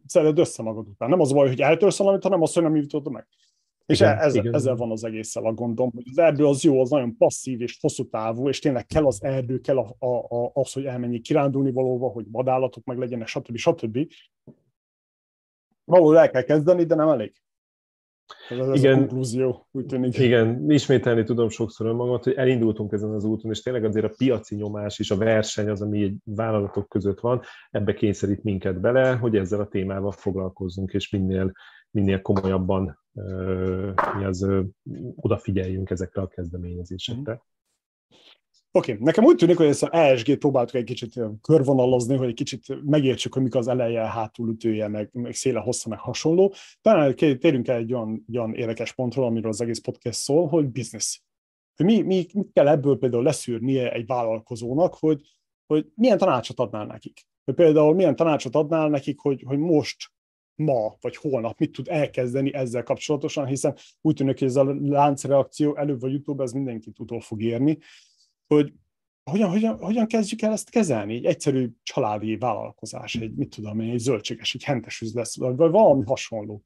szeded 0.07 0.39
össze 0.39 0.63
magad 0.63 0.89
után. 0.89 1.09
Nem 1.09 1.21
az 1.21 1.33
baj, 1.33 1.49
hogy 1.49 1.61
eltörsz 1.61 1.99
valamit, 1.99 2.23
hanem 2.23 2.43
az, 2.43 2.53
hogy 2.53 2.63
nem 2.63 2.77
jutottad 2.77 3.13
meg. 3.13 3.27
És 3.87 4.01
igen, 4.01 4.19
ezzel, 4.19 4.41
igen. 4.41 4.55
ezzel 4.55 4.75
van 4.75 4.91
az 4.91 5.05
egésszel 5.05 5.45
a 5.45 5.53
gondom, 5.53 5.91
hogy 5.95 6.05
az 6.11 6.19
erdő 6.19 6.47
az 6.47 6.63
jó, 6.63 6.81
az 6.81 6.91
nagyon 6.91 7.17
passzív 7.17 7.61
és 7.61 7.79
hosszú 7.81 8.09
távú, 8.09 8.49
és 8.49 8.59
tényleg 8.59 8.87
kell 8.87 9.07
az 9.07 9.23
erdő, 9.23 9.61
kell 9.61 9.79
a, 9.79 9.97
a, 9.99 10.37
a, 10.37 10.51
az, 10.55 10.73
hogy 10.73 10.85
elmenjék 10.85 11.23
kirándulni 11.23 11.73
valóva, 11.73 12.09
hogy 12.09 12.31
vadállatok 12.31 12.85
meg 12.85 12.99
legyenek, 12.99 13.27
stb. 13.27 13.57
stb. 13.57 13.99
Valahol 15.85 16.19
el 16.19 16.31
kell 16.31 16.43
kezdeni, 16.43 16.85
de 16.85 16.95
nem 16.95 17.09
elég. 17.09 17.33
Ez, 18.49 18.59
ez 18.59 18.79
igen, 18.79 18.95
a 18.95 18.99
konklúzió, 18.99 19.67
úgy 19.71 19.87
tűnik. 19.87 20.19
Igen, 20.19 20.71
ismételni 20.71 21.23
tudom 21.23 21.49
sokszor 21.49 21.87
önmagamat, 21.87 22.25
hogy 22.25 22.33
elindultunk 22.33 22.93
ezen 22.93 23.11
az 23.11 23.25
úton, 23.25 23.51
és 23.51 23.63
tényleg 23.63 23.85
azért 23.85 24.05
a 24.05 24.15
piaci 24.17 24.55
nyomás 24.55 24.99
és 24.99 25.11
a 25.11 25.17
verseny 25.17 25.69
az, 25.69 25.83
ami 25.83 26.03
egy 26.03 26.17
vállalatok 26.25 26.89
között 26.89 27.21
van, 27.21 27.41
ebbe 27.71 27.95
kényszerít 27.95 28.43
minket 28.43 28.81
bele, 28.81 29.13
hogy 29.13 29.37
ezzel 29.37 29.61
a 29.61 29.69
témával 29.69 30.13
foglalkozzunk, 30.13 30.93
és 30.93 31.11
minél, 31.11 31.53
minél 31.91 32.23
komolyabban 32.23 32.99
mi 34.19 34.25
az, 34.25 34.47
odafigyeljünk 35.17 35.91
ezekre 35.91 36.23
a 36.23 36.27
kezdeményezésekre. 36.27 37.33
Mm. 37.33 37.56
Oké, 38.77 38.93
okay. 38.93 39.05
nekem 39.05 39.25
úgy 39.25 39.37
tűnik, 39.37 39.57
hogy 39.57 39.67
ezt 39.67 39.83
az 39.83 39.93
ESG-t 39.93 40.39
próbáltuk 40.39 40.75
egy 40.75 40.85
kicsit 40.85 41.21
körvonalazni, 41.43 42.17
hogy 42.17 42.29
egy 42.29 42.35
kicsit 42.35 42.85
megértsük, 42.85 43.35
hogy 43.35 43.43
mik 43.43 43.55
az 43.55 43.69
eleje, 43.69 44.01
hátulütője, 44.01 44.89
meg, 44.89 45.09
meg 45.13 45.35
széle, 45.35 45.61
hossza, 45.61 45.89
meg 45.89 45.99
hasonló. 45.99 46.55
Talán 46.81 47.17
térjünk 47.17 47.69
el 47.69 47.77
egy 47.77 47.93
olyan, 47.93 48.25
olyan 48.35 48.55
érdekes 48.55 48.93
pontról, 48.93 49.27
amiről 49.27 49.51
az 49.51 49.61
egész 49.61 49.79
podcast 49.79 50.19
szól, 50.19 50.49
hogy 50.49 50.69
business. 50.69 51.21
Mi, 51.77 52.03
mi, 52.03 52.27
kell 52.53 52.69
ebből 52.69 52.99
például 52.99 53.23
leszűrnie 53.23 53.93
egy 53.93 54.07
vállalkozónak, 54.07 54.95
hogy, 54.95 55.21
hogy 55.67 55.87
milyen 55.95 56.19
tanácsot 56.19 56.59
adnál 56.59 56.87
nekik. 56.87 57.27
Hogy 57.45 57.55
például 57.55 57.95
milyen 57.95 58.17
tanácsot 58.17 58.55
adnál 58.55 58.89
nekik, 58.89 59.19
hogy, 59.19 59.43
hogy 59.47 59.59
most 59.59 60.13
ma 60.55 60.97
vagy 61.01 61.17
holnap 61.17 61.59
mit 61.59 61.73
tud 61.73 61.89
elkezdeni 61.89 62.55
ezzel 62.55 62.83
kapcsolatosan, 62.83 63.47
hiszen 63.47 63.77
úgy 64.01 64.15
tűnik, 64.15 64.39
hogy 64.39 64.49
ez 64.49 64.57
a 64.57 64.77
láncreakció 64.81 65.77
előbb 65.77 66.01
vagy 66.01 66.15
utóbb 66.15 66.41
ez 66.41 66.53
mindenkit 66.53 66.99
utol 66.99 67.21
fog 67.21 67.43
érni, 67.43 67.79
hogy 68.47 68.73
hogyan, 69.31 69.51
hogyan, 69.51 69.79
hogyan 69.79 70.07
kezdjük 70.07 70.43
el 70.43 70.53
ezt 70.53 70.71
kezelni? 70.71 71.15
Egy 71.15 71.25
egyszerű 71.25 71.71
családi 71.83 72.37
vállalkozás, 72.37 73.15
egy 73.15 73.35
mit 73.35 73.55
tudom 73.55 73.81
én, 73.81 73.91
egy 73.91 73.99
zöldséges, 73.99 74.55
egy 74.55 74.65
hentes 74.65 75.01
üzlet, 75.01 75.35
vagy 75.35 75.57
valami 75.57 76.05
hasonló. 76.05 76.63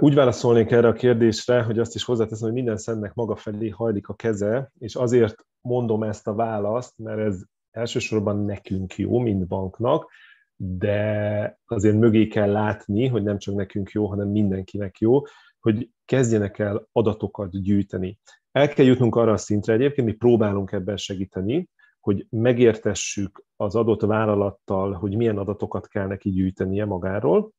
Úgy 0.00 0.14
válaszolnék 0.14 0.70
erre 0.70 0.88
a 0.88 0.92
kérdésre, 0.92 1.62
hogy 1.62 1.78
azt 1.78 1.94
is 1.94 2.04
hozzáteszem, 2.04 2.46
hogy 2.46 2.56
minden 2.56 2.76
szennek 2.76 3.14
maga 3.14 3.36
felé 3.36 3.68
hajlik 3.68 4.08
a 4.08 4.14
keze, 4.14 4.72
és 4.78 4.94
azért 4.94 5.46
mondom 5.60 6.02
ezt 6.02 6.26
a 6.26 6.34
választ, 6.34 6.98
mert 6.98 7.18
ez 7.18 7.42
elsősorban 7.70 8.44
nekünk 8.44 8.96
jó, 8.96 9.18
mint 9.18 9.46
banknak, 9.46 10.10
de 10.56 11.58
azért 11.66 11.96
mögé 11.96 12.26
kell 12.26 12.50
látni, 12.50 13.06
hogy 13.06 13.22
nem 13.22 13.38
csak 13.38 13.54
nekünk 13.54 13.90
jó, 13.90 14.06
hanem 14.06 14.28
mindenkinek 14.28 14.98
jó, 14.98 15.22
hogy 15.60 15.90
kezdjenek 16.04 16.58
el 16.58 16.88
adatokat 16.92 17.62
gyűjteni. 17.62 18.18
El 18.52 18.68
kell 18.68 18.86
jutnunk 18.86 19.16
arra 19.16 19.32
a 19.32 19.36
szintre, 19.36 19.72
egyébként 19.72 20.06
mi 20.06 20.12
próbálunk 20.12 20.72
ebben 20.72 20.96
segíteni, 20.96 21.68
hogy 22.00 22.26
megértessük 22.30 23.44
az 23.56 23.74
adott 23.74 24.00
vállalattal, 24.00 24.92
hogy 24.92 25.16
milyen 25.16 25.38
adatokat 25.38 25.88
kell 25.88 26.06
neki 26.06 26.30
gyűjtenie 26.30 26.84
magáról, 26.84 27.52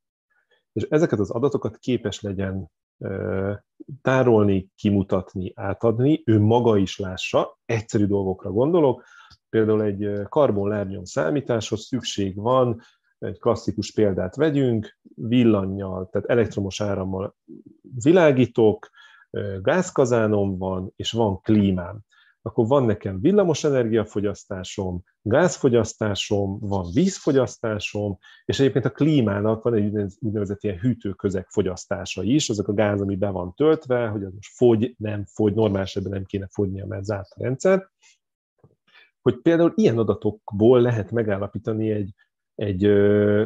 és 0.73 0.84
ezeket 0.84 1.19
az 1.19 1.30
adatokat 1.30 1.78
képes 1.78 2.22
legyen 2.22 2.72
tárolni, 4.02 4.69
kimutatni, 4.76 5.52
átadni, 5.56 6.22
ő 6.26 6.40
maga 6.40 6.78
is 6.78 6.99
lássa, 6.99 7.57
egyszerű 7.65 8.06
dolgokra 8.06 8.52
gondolok, 8.52 9.03
Például 9.52 9.84
egy 9.84 10.28
karbonlábnyom 10.30 11.03
számításhoz 11.03 11.86
szükség 11.86 12.36
van, 12.36 12.82
egy 13.22 13.39
klasszikus 13.39 13.91
példát 13.91 14.35
vegyünk, 14.35 14.98
villannyal, 15.15 16.10
tehát 16.10 16.30
elektromos 16.30 16.81
árammal 16.81 17.35
világítok, 18.03 18.89
gázkazánom 19.61 20.57
van, 20.57 20.93
és 20.95 21.11
van 21.11 21.41
klímám. 21.41 21.99
Akkor 22.43 22.68
van 22.68 22.85
nekem 22.85 23.22
villamos 23.22 23.64
energiafogyasztásom, 23.64 25.03
gázfogyasztásom, 25.22 26.60
van 26.60 26.85
vízfogyasztásom, 26.93 28.18
és 28.45 28.60
egyébként 28.60 28.85
a 28.85 28.91
klímának 28.91 29.64
van 29.64 29.73
egy 29.73 30.15
úgynevezett 30.19 30.64
ilyen 30.64 30.77
hűtőközeg 30.77 31.48
fogyasztása 31.49 32.23
is, 32.23 32.49
azok 32.49 32.68
a 32.68 32.73
gáz, 32.73 33.02
ami 33.02 33.15
be 33.15 33.30
van 33.30 33.53
töltve, 33.56 34.07
hogy 34.07 34.23
az 34.23 34.34
most 34.34 34.56
fogy, 34.56 34.95
nem 34.98 35.26
fogy, 35.26 35.53
normál 35.53 35.81
esetben 35.81 36.11
nem 36.11 36.26
kéne 36.26 36.48
fogynia, 36.52 36.85
mert 36.85 37.03
zárt 37.03 37.31
a 37.35 37.43
rendszer 37.43 37.89
hogy 39.22 39.41
például 39.41 39.73
ilyen 39.76 39.98
adatokból 39.98 40.81
lehet 40.81 41.11
megállapítani 41.11 41.91
egy, 41.91 42.14
egy 42.61 42.91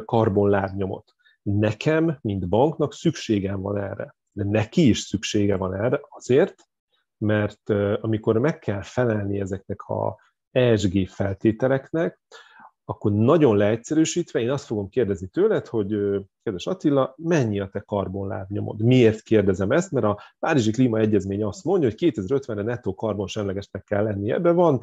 karbonlábnyomot. 0.06 1.14
Nekem, 1.42 2.18
mint 2.22 2.50
banknak 2.50 2.94
szükségem 2.94 3.62
van 3.62 3.78
erre, 3.78 4.16
de 4.32 4.44
neki 4.44 4.88
is 4.90 5.00
szüksége 5.00 5.56
van 5.56 5.76
erre 5.76 6.00
azért, 6.10 6.56
mert 7.18 7.70
amikor 8.02 8.38
meg 8.38 8.60
kell 8.60 8.82
felelni 8.82 9.40
ezeknek 9.40 9.82
a 9.82 10.18
ESG 10.52 11.08
feltételeknek, 11.08 12.20
akkor 12.86 13.12
nagyon 13.12 13.58
leegyszerűsítve 13.58 14.40
én 14.40 14.50
azt 14.50 14.66
fogom 14.66 14.90
kérdezni 14.90 15.28
tőled, 15.28 15.68
hogy 15.68 15.98
kedves 16.44 16.68
Attila, 16.68 17.14
mennyi 17.18 17.60
a 17.60 17.68
te 17.68 17.80
karbonlábnyomod? 17.80 18.82
Miért 18.82 19.22
kérdezem 19.22 19.72
ezt? 19.72 19.92
Mert 19.92 20.06
a 20.06 20.22
Párizsi 20.40 20.72
Klímaegyezmény 20.72 21.44
azt 21.44 21.64
mondja, 21.64 21.90
hogy 21.90 22.14
2050-re 22.16 22.62
nettó 22.62 22.94
karbonsemlegesnek 22.94 23.84
kell 23.84 24.04
lennie. 24.04 24.34
Ebben 24.34 24.56
van 24.56 24.80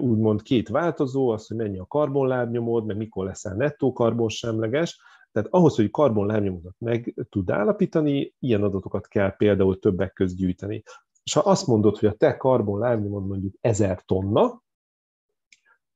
úgymond 0.00 0.42
két 0.42 0.68
változó, 0.68 1.28
az, 1.28 1.46
hogy 1.46 1.56
mennyi 1.56 1.78
a 1.78 1.86
karbonlábnyomod, 1.86 2.86
meg 2.86 2.96
mikor 2.96 3.24
leszel 3.24 3.54
nettó 3.54 3.92
karbonsemleges, 3.92 5.00
tehát 5.32 5.48
ahhoz, 5.50 5.76
hogy 5.76 5.90
karbonlábnyomodat 5.90 6.74
meg 6.78 7.26
tud 7.28 7.50
állapítani, 7.50 8.34
ilyen 8.38 8.62
adatokat 8.62 9.08
kell 9.08 9.36
például 9.36 9.78
többek 9.78 10.12
közt 10.12 10.36
gyűjteni. 10.36 10.82
És 11.22 11.32
ha 11.32 11.40
azt 11.40 11.66
mondod, 11.66 11.98
hogy 11.98 12.08
a 12.08 12.14
te 12.14 12.36
karbonlábnyomod 12.36 13.26
mondjuk 13.26 13.54
1000 13.60 14.04
tonna, 14.04 14.62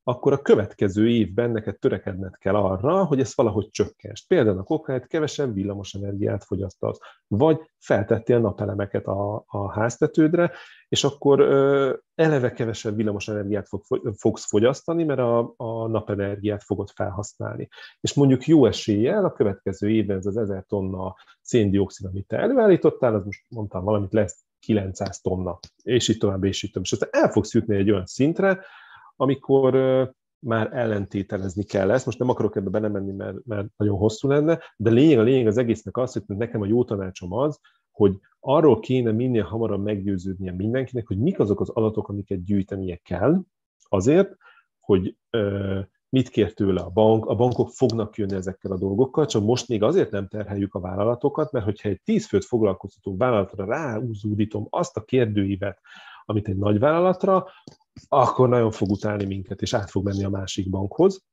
akkor 0.06 0.32
a 0.32 0.43
következő 0.43 1.09
évben 1.09 1.51
neked 1.51 1.78
törekedned 1.78 2.36
kell 2.39 2.55
arra, 2.55 3.05
hogy 3.05 3.20
ezt 3.20 3.36
valahogy 3.36 3.70
csökkents. 3.70 4.26
Például 4.26 4.59
a 4.59 4.62
kokáért 4.62 5.06
kevesebb 5.06 5.55
villamos 5.55 5.94
energiát 5.94 6.44
fogyasztasz, 6.44 6.98
vagy 7.26 7.60
feltettél 7.78 8.39
napelemeket 8.39 9.06
a, 9.06 9.44
a 9.47 9.72
háztetődre, 9.72 10.52
és 10.89 11.05
akkor 11.05 11.40
ö, 11.40 11.94
eleve 12.14 12.52
kevesebb 12.52 12.97
villamos 12.97 13.28
energiát 13.28 13.68
fog, 13.68 13.82
fogsz 14.16 14.48
fogyasztani, 14.48 15.05
mert 15.05 15.20
a, 15.20 15.55
a 15.56 15.89
napenergiát 15.89 16.62
fogod 16.62 16.90
felhasználni. 16.90 17.68
És 18.01 18.14
mondjuk 18.14 18.47
jó 18.47 18.66
eséllyel 18.66 19.24
a 19.24 19.32
következő 19.32 19.90
évben 19.90 20.16
ez 20.16 20.26
az 20.26 20.36
1000 20.36 20.64
tonna 20.68 21.14
széndiokszid, 21.40 22.06
amit 22.06 22.26
te 22.26 22.39
előállítottál, 22.39 23.14
az 23.14 23.24
most 23.24 23.44
mondtam 23.48 23.85
valamit, 23.85 24.12
lesz 24.12 24.44
900 24.60 25.20
tonna, 25.20 25.59
és 25.82 26.09
így 26.09 26.18
tovább, 26.18 26.44
és 26.44 26.62
így 26.62 26.70
tovább. 26.70 26.86
És 26.86 26.93
aztán 26.93 27.22
el 27.22 27.31
fogsz 27.31 27.55
jutni 27.55 27.76
egy 27.76 27.90
olyan 27.90 28.06
szintre, 28.06 28.64
amikor 29.16 29.74
már 30.39 30.69
ellentételezni 30.73 31.65
kell 31.65 31.91
ezt. 31.91 32.07
Most 32.07 32.19
nem 32.19 32.28
akarok 32.28 32.57
ebbe 32.57 32.70
belemenni, 32.70 33.12
mert, 33.12 33.45
mert 33.45 33.66
nagyon 33.77 33.97
hosszú 33.97 34.28
lenne, 34.28 34.59
de 34.77 34.91
lényeg 34.91 35.19
a 35.19 35.23
lényeg 35.23 35.47
az 35.47 35.59
egésznek 35.59 35.97
az, 35.97 36.12
hogy 36.12 36.36
nekem 36.36 36.61
a 36.61 36.66
jó 36.66 36.85
tanácsom 36.85 37.32
az, 37.32 37.61
hogy 37.91 38.19
arról 38.41 38.81
kéne 38.81 39.11
minél 39.11 39.43
hamarabb 39.43 39.82
meggyőződnie 39.82 40.53
mindenkinek, 40.53 41.07
hogy 41.07 41.19
mik 41.19 41.39
azok 41.39 41.61
az 41.61 41.69
adatok, 41.69 42.09
amiket 42.09 42.45
gyűjtenie 42.45 42.97
kell, 42.97 43.41
azért, 43.89 44.36
hogy 44.81 45.16
mit 46.09 46.28
kér 46.28 46.53
tőle 46.53 46.81
a 46.81 46.91
bank, 46.91 47.27
a 47.27 47.35
bankok 47.35 47.70
fognak 47.70 48.16
jönni 48.16 48.35
ezekkel 48.35 48.73
a 48.73 48.78
dolgokkal, 48.78 49.27
csak 49.27 49.43
most 49.43 49.69
még 49.69 49.82
azért 49.82 50.11
nem 50.11 50.28
terheljük 50.28 50.74
a 50.74 50.81
vállalatokat, 50.81 51.53
mert 51.53 51.65
hogyha 51.65 51.89
egy 51.89 52.01
tíz 52.05 52.27
főt 52.27 52.45
foglalkoztató 52.45 53.16
vállalatra 53.16 53.65
ráúzódítom 53.65 54.66
azt 54.70 54.97
a 54.97 55.05
kérdőívet, 55.05 55.81
amit 56.24 56.49
egy 56.49 56.57
nagy 56.57 56.78
vállalatra, 56.78 57.47
akkor 58.09 58.49
nagyon 58.49 58.71
fog 58.71 58.91
utálni 58.91 59.25
minket, 59.25 59.62
és 59.62 59.75
át 59.75 59.91
fog 59.91 60.05
menni 60.05 60.25
a 60.25 60.31
másik 60.31 60.71
bankhoz. 60.71 61.25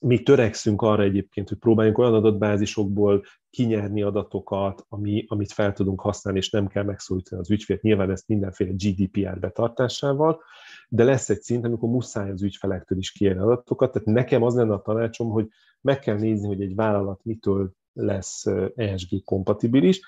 Mi 0.00 0.22
törekszünk 0.22 0.82
arra 0.82 1.02
egyébként, 1.02 1.48
hogy 1.48 1.58
próbáljunk 1.58 1.98
olyan 1.98 2.14
adatbázisokból 2.14 3.24
kinyerni 3.50 4.02
adatokat, 4.02 4.84
ami, 4.88 5.24
amit 5.28 5.52
fel 5.52 5.72
tudunk 5.72 6.00
használni, 6.00 6.38
és 6.38 6.50
nem 6.50 6.66
kell 6.66 6.82
megszólítani 6.82 7.40
az 7.40 7.50
ügyfélt. 7.50 7.82
Nyilván 7.82 8.10
ezt 8.10 8.28
mindenféle 8.28 8.70
GDPR 8.70 9.38
betartásával, 9.38 10.42
de 10.88 11.04
lesz 11.04 11.30
egy 11.30 11.40
szint, 11.40 11.64
amikor 11.64 11.88
muszáj 11.88 12.30
az 12.30 12.42
ügyfelektől 12.42 12.98
is 12.98 13.12
kérni 13.12 13.40
adatokat. 13.40 13.92
Tehát 13.92 14.08
nekem 14.08 14.42
az 14.42 14.54
lenne 14.54 14.72
a 14.72 14.82
tanácsom, 14.82 15.30
hogy 15.30 15.48
meg 15.80 15.98
kell 15.98 16.16
nézni, 16.16 16.46
hogy 16.46 16.62
egy 16.62 16.74
vállalat 16.74 17.24
mitől 17.24 17.72
lesz 17.92 18.46
ESG 18.74 19.24
kompatibilis. 19.24 20.00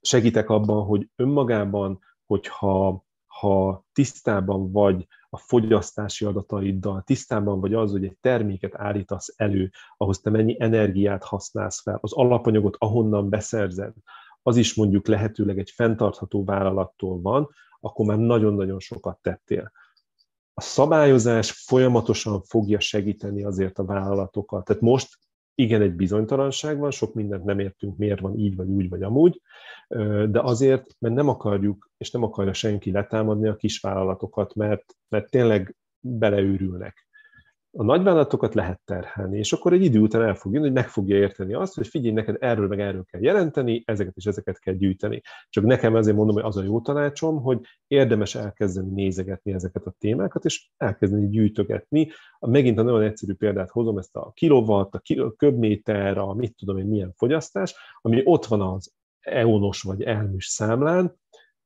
Segítek 0.00 0.50
abban, 0.50 0.84
hogy 0.84 1.08
önmagában, 1.16 1.98
hogyha 2.26 3.05
ha 3.40 3.84
tisztában 3.92 4.72
vagy 4.72 5.06
a 5.30 5.38
fogyasztási 5.38 6.24
adataiddal, 6.24 7.02
tisztában 7.02 7.60
vagy 7.60 7.74
az, 7.74 7.90
hogy 7.90 8.04
egy 8.04 8.16
terméket 8.20 8.74
állítasz 8.74 9.34
elő, 9.36 9.70
ahhoz 9.96 10.20
te 10.20 10.30
mennyi 10.30 10.56
energiát 10.58 11.24
használsz 11.24 11.82
fel, 11.82 11.98
az 12.00 12.12
alapanyagot 12.12 12.76
ahonnan 12.78 13.28
beszerzed, 13.28 13.92
az 14.42 14.56
is 14.56 14.74
mondjuk 14.74 15.06
lehetőleg 15.06 15.58
egy 15.58 15.70
fenntartható 15.70 16.44
vállalattól 16.44 17.20
van, 17.20 17.48
akkor 17.80 18.06
már 18.06 18.18
nagyon-nagyon 18.18 18.80
sokat 18.80 19.18
tettél. 19.22 19.72
A 20.54 20.60
szabályozás 20.60 21.50
folyamatosan 21.50 22.42
fogja 22.42 22.80
segíteni 22.80 23.44
azért 23.44 23.78
a 23.78 23.84
vállalatokat. 23.84 24.64
Tehát 24.64 24.82
most 24.82 25.18
igen, 25.58 25.82
egy 25.82 25.94
bizonytalanság 25.94 26.78
van, 26.78 26.90
sok 26.90 27.14
mindent 27.14 27.44
nem 27.44 27.58
értünk, 27.58 27.96
miért 27.96 28.20
van 28.20 28.38
így, 28.38 28.56
vagy 28.56 28.68
úgy, 28.68 28.88
vagy 28.88 29.02
amúgy, 29.02 29.40
de 30.28 30.40
azért, 30.40 30.96
mert 30.98 31.14
nem 31.14 31.28
akarjuk, 31.28 31.90
és 31.96 32.10
nem 32.10 32.22
akarja 32.22 32.52
senki 32.52 32.90
letámadni 32.90 33.48
a 33.48 33.56
kisvállalatokat, 33.56 34.54
mert, 34.54 34.96
mert 35.08 35.30
tényleg 35.30 35.76
beleőrülnek 36.00 37.05
a 37.76 37.82
nagyvállalatokat 37.82 38.54
lehet 38.54 38.80
terhelni, 38.84 39.38
és 39.38 39.52
akkor 39.52 39.72
egy 39.72 39.84
idő 39.84 40.00
után 40.00 40.22
el 40.22 40.34
fog 40.34 40.52
jönni, 40.52 40.64
hogy 40.64 40.74
meg 40.74 40.88
fogja 40.88 41.16
érteni 41.16 41.54
azt, 41.54 41.74
hogy 41.74 41.86
figyelj, 41.86 42.14
neked 42.14 42.36
erről 42.40 42.68
meg 42.68 42.80
erről 42.80 43.04
kell 43.04 43.22
jelenteni, 43.22 43.82
ezeket 43.86 44.16
és 44.16 44.24
ezeket 44.24 44.58
kell 44.58 44.74
gyűjteni. 44.74 45.22
Csak 45.48 45.64
nekem 45.64 45.96
ezért 45.96 46.16
mondom, 46.16 46.34
hogy 46.34 46.44
az 46.44 46.56
a 46.56 46.62
jó 46.62 46.80
tanácsom, 46.80 47.42
hogy 47.42 47.60
érdemes 47.86 48.34
elkezdeni 48.34 48.90
nézegetni 48.90 49.52
ezeket 49.52 49.86
a 49.86 49.94
témákat, 49.98 50.44
és 50.44 50.68
elkezdeni 50.76 51.28
gyűjtögetni. 51.28 52.10
Megint 52.40 52.78
a 52.78 52.82
nagyon 52.82 53.02
egyszerű 53.02 53.34
példát 53.34 53.70
hozom, 53.70 53.98
ezt 53.98 54.16
a 54.16 54.30
kilowatt, 54.34 54.94
a 54.94 54.98
kilo, 54.98 55.32
köbméter, 55.32 56.18
a 56.18 56.34
mit 56.34 56.56
tudom 56.56 56.78
én 56.78 56.86
milyen 56.86 57.12
fogyasztás, 57.16 57.74
ami 58.00 58.20
ott 58.24 58.46
van 58.46 58.60
az 58.60 58.94
EONOS 59.20 59.82
vagy 59.82 60.02
elműs 60.02 60.46
számlán, 60.46 61.16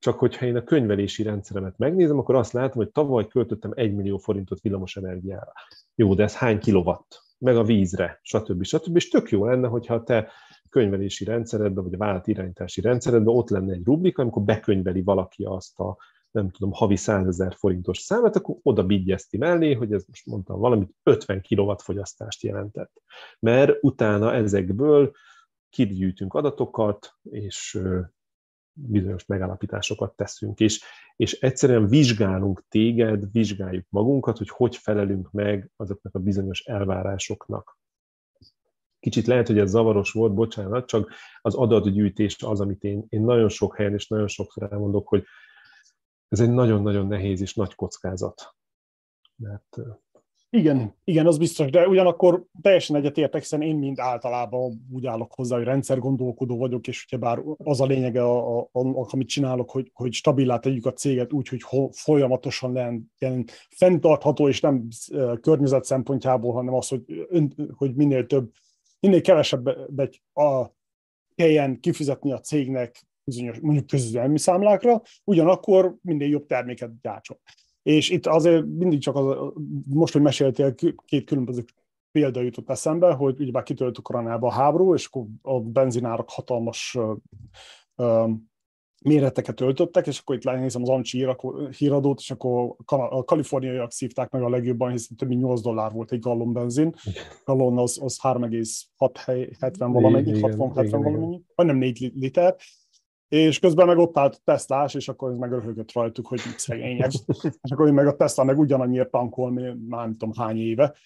csak 0.01 0.19
hogyha 0.19 0.47
én 0.47 0.57
a 0.57 0.65
könyvelési 0.65 1.23
rendszeremet 1.23 1.79
megnézem, 1.79 2.19
akkor 2.19 2.35
azt 2.35 2.53
látom, 2.53 2.83
hogy 2.83 2.91
tavaly 2.91 3.27
költöttem 3.27 3.71
1 3.75 3.95
millió 3.95 4.19
forintot 4.19 4.61
villamos 4.61 4.97
energiára. 4.97 5.53
Jó, 5.95 6.15
de 6.15 6.23
ez 6.23 6.35
hány 6.35 6.59
kilowatt? 6.59 7.23
Meg 7.39 7.57
a 7.57 7.65
vízre, 7.65 8.19
stb. 8.23 8.65
stb. 8.65 8.97
És 8.97 9.09
tök 9.09 9.31
jó 9.31 9.45
lenne, 9.45 9.69
hogyha 9.69 10.03
te 10.03 10.31
könyvelési 10.69 11.25
rendszeredben, 11.25 11.85
vagy 11.85 11.95
a 11.95 11.99
vállalat 11.99 12.27
irányítási 12.27 12.81
rendszeredben 12.81 13.35
ott 13.35 13.49
lenne 13.49 13.73
egy 13.73 13.85
rubrika, 13.85 14.23
amikor 14.23 14.43
bekönyveli 14.43 15.03
valaki 15.03 15.45
azt 15.45 15.79
a 15.79 15.97
nem 16.31 16.51
tudom, 16.51 16.73
havi 16.73 16.97
100 16.97 17.27
ezer 17.27 17.55
forintos 17.55 17.99
számát, 17.99 18.37
akkor 18.37 18.57
oda 18.63 18.85
bigyezti 18.85 19.37
mellé, 19.37 19.73
hogy 19.73 19.93
ez 19.93 20.05
most 20.07 20.27
mondtam 20.27 20.59
valamit, 20.59 20.95
50 21.03 21.41
kilowatt 21.41 21.81
fogyasztást 21.81 22.43
jelentett. 22.43 22.93
Mert 23.39 23.79
utána 23.81 24.35
ezekből 24.35 25.13
kigyűjtünk 25.69 26.35
adatokat, 26.35 27.13
és 27.23 27.81
bizonyos 28.73 29.27
megállapításokat 29.27 30.17
teszünk, 30.17 30.61
és, 30.61 30.85
és 31.17 31.33
egyszerűen 31.33 31.87
vizsgálunk 31.87 32.65
téged, 32.69 33.33
vizsgáljuk 33.33 33.87
magunkat, 33.89 34.39
hogy 34.39 34.49
hogy 34.49 34.77
felelünk 34.77 35.31
meg 35.33 35.71
azoknak 35.77 36.15
a 36.15 36.19
bizonyos 36.19 36.61
elvárásoknak. 36.61 37.79
Kicsit 39.01 39.27
lehet, 39.27 39.47
hogy 39.47 39.59
ez 39.59 39.71
zavaros 39.71 40.13
volt, 40.13 40.35
bocsánat, 40.35 40.87
csak 40.87 41.13
az 41.41 41.55
adatgyűjtés 41.55 42.43
az, 42.43 42.61
amit 42.61 42.83
én, 42.83 43.07
én 43.09 43.23
nagyon 43.23 43.49
sok 43.49 43.77
helyen 43.77 43.93
és 43.93 44.09
nagyon 44.09 44.29
sokszor 44.29 44.73
elmondok, 44.73 45.09
hogy 45.09 45.25
ez 46.29 46.41
egy 46.41 46.51
nagyon-nagyon 46.51 47.07
nehéz 47.07 47.41
és 47.41 47.55
nagy 47.55 47.75
kockázat. 47.75 48.55
Mert 49.37 49.77
igen, 50.53 50.95
igen, 51.05 51.27
az 51.27 51.39
biztos, 51.39 51.71
de 51.71 51.89
ugyanakkor 51.89 52.45
teljesen 52.63 52.97
egyetértek, 52.97 53.41
hiszen 53.41 53.63
én 53.63 53.77
mind 53.77 53.99
általában 53.99 54.87
úgy 54.93 55.07
állok 55.07 55.33
hozzá, 55.35 55.57
hogy 55.57 55.65
rendszergondolkodó 55.65 56.57
vagyok, 56.57 56.89
és 56.89 57.07
bár 57.19 57.43
az 57.57 57.81
a 57.81 57.87
lényege, 57.87 58.23
a, 58.23 58.59
a, 58.59 58.69
a, 58.73 59.09
amit 59.11 59.29
csinálok, 59.29 59.71
hogy, 59.71 59.91
hogy 59.95 60.13
stabilá 60.13 60.59
tegyük 60.59 60.87
a 60.87 60.93
céget 60.93 61.33
úgy, 61.33 61.49
hogy 61.49 61.91
folyamatosan 61.91 62.73
legyen, 62.73 63.45
fenntartható, 63.69 64.49
és 64.49 64.61
nem 64.61 64.89
környezet 65.41 65.85
szempontjából, 65.85 66.53
hanem 66.53 66.75
az, 66.75 66.89
hogy, 66.89 67.27
hogy 67.77 67.95
minél 67.95 68.27
több, 68.27 68.51
minél 69.01 69.21
kevesebb 69.21 69.67
a 70.35 70.79
kelljen 71.35 71.81
kifizetni 71.81 72.33
a 72.33 72.41
cégnek 72.41 73.03
bizonyos, 73.25 73.59
mondjuk 73.59 73.87
közüzemi 73.87 74.39
számlákra, 74.39 75.03
ugyanakkor 75.25 75.97
minél 76.03 76.29
jobb 76.29 76.47
terméket 76.47 77.01
gyártson. 77.01 77.39
És 77.83 78.11
itt 78.11 78.27
azért 78.27 78.65
mindig 78.67 79.01
csak 79.01 79.17
az, 79.17 79.53
most, 79.87 80.13
hogy 80.13 80.23
meséltél, 80.23 80.75
két 81.05 81.25
különböző 81.25 81.65
példa 82.13 82.41
jutott 82.41 82.71
eszembe, 82.71 83.13
hogy 83.13 83.41
ugyebár 83.41 83.63
kitölt 83.63 83.99
Ukrajnába 83.99 84.47
a 84.47 84.53
háború, 84.53 84.95
és 84.95 85.07
akkor 85.07 85.27
a 85.43 85.61
benzinárak 85.61 86.31
hatalmas 86.31 86.99
méreteket 89.05 89.61
öltöttek, 89.61 90.07
és 90.07 90.19
akkor 90.19 90.37
itt 90.37 90.45
lenézem 90.45 90.83
az 90.83 90.89
Amcsi 90.89 91.27
híradót, 91.79 92.19
és 92.21 92.31
akkor 92.31 92.77
a 92.87 93.25
kaliforniaiak 93.25 93.93
szívták 93.93 94.31
meg 94.31 94.43
a 94.43 94.49
legjobban, 94.49 94.91
hiszen 94.91 95.17
több 95.17 95.29
mint 95.29 95.41
8 95.41 95.61
dollár 95.61 95.93
volt 95.93 96.13
egy 96.13 96.21
gallon 96.21 96.53
benzin. 96.53 96.95
Gallon 97.45 97.79
az, 97.79 97.99
az 98.03 98.19
3,70 98.23 99.89
valamennyi, 99.93 100.33
60-70 100.35 100.89
valamennyi, 100.91 101.43
vagy 101.55 101.67
nem 101.67 101.77
4 101.77 102.13
liter, 102.15 102.57
és 103.31 103.59
közben 103.59 103.87
meg 103.87 103.99
ott 103.99 104.19
állt 104.19 104.35
a 104.35 104.41
Teslás, 104.45 104.95
és 104.95 105.09
akkor 105.09 105.31
ez 105.31 105.37
meg 105.37 105.51
röhögött 105.51 105.93
rajtuk, 105.93 106.27
hogy 106.27 106.39
szegények. 106.57 107.11
és 107.63 107.71
akkor 107.71 107.91
meg 107.91 108.07
a 108.07 108.17
Tesla 108.17 108.45
meg 108.45 108.59
ugyanannyiért 108.59 109.11
tankol, 109.11 109.51
már 109.51 109.75
nem 109.89 110.17
tudom 110.17 110.35
hány 110.37 110.59
éve. 110.59 110.97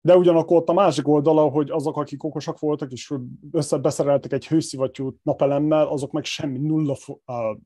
De 0.00 0.16
ugyanakkor 0.16 0.56
ott 0.56 0.68
a 0.68 0.72
másik 0.72 1.08
oldala, 1.08 1.48
hogy 1.48 1.70
azok, 1.70 1.96
akik 1.96 2.24
okosak 2.24 2.58
voltak, 2.58 2.92
és 2.92 3.14
összebeszereltek 3.52 4.32
egy 4.32 4.46
hőszivattyút 4.46 5.18
napelemmel, 5.22 5.86
azok 5.86 6.12
meg 6.12 6.24
semmi 6.24 6.58
nulla 6.58 6.96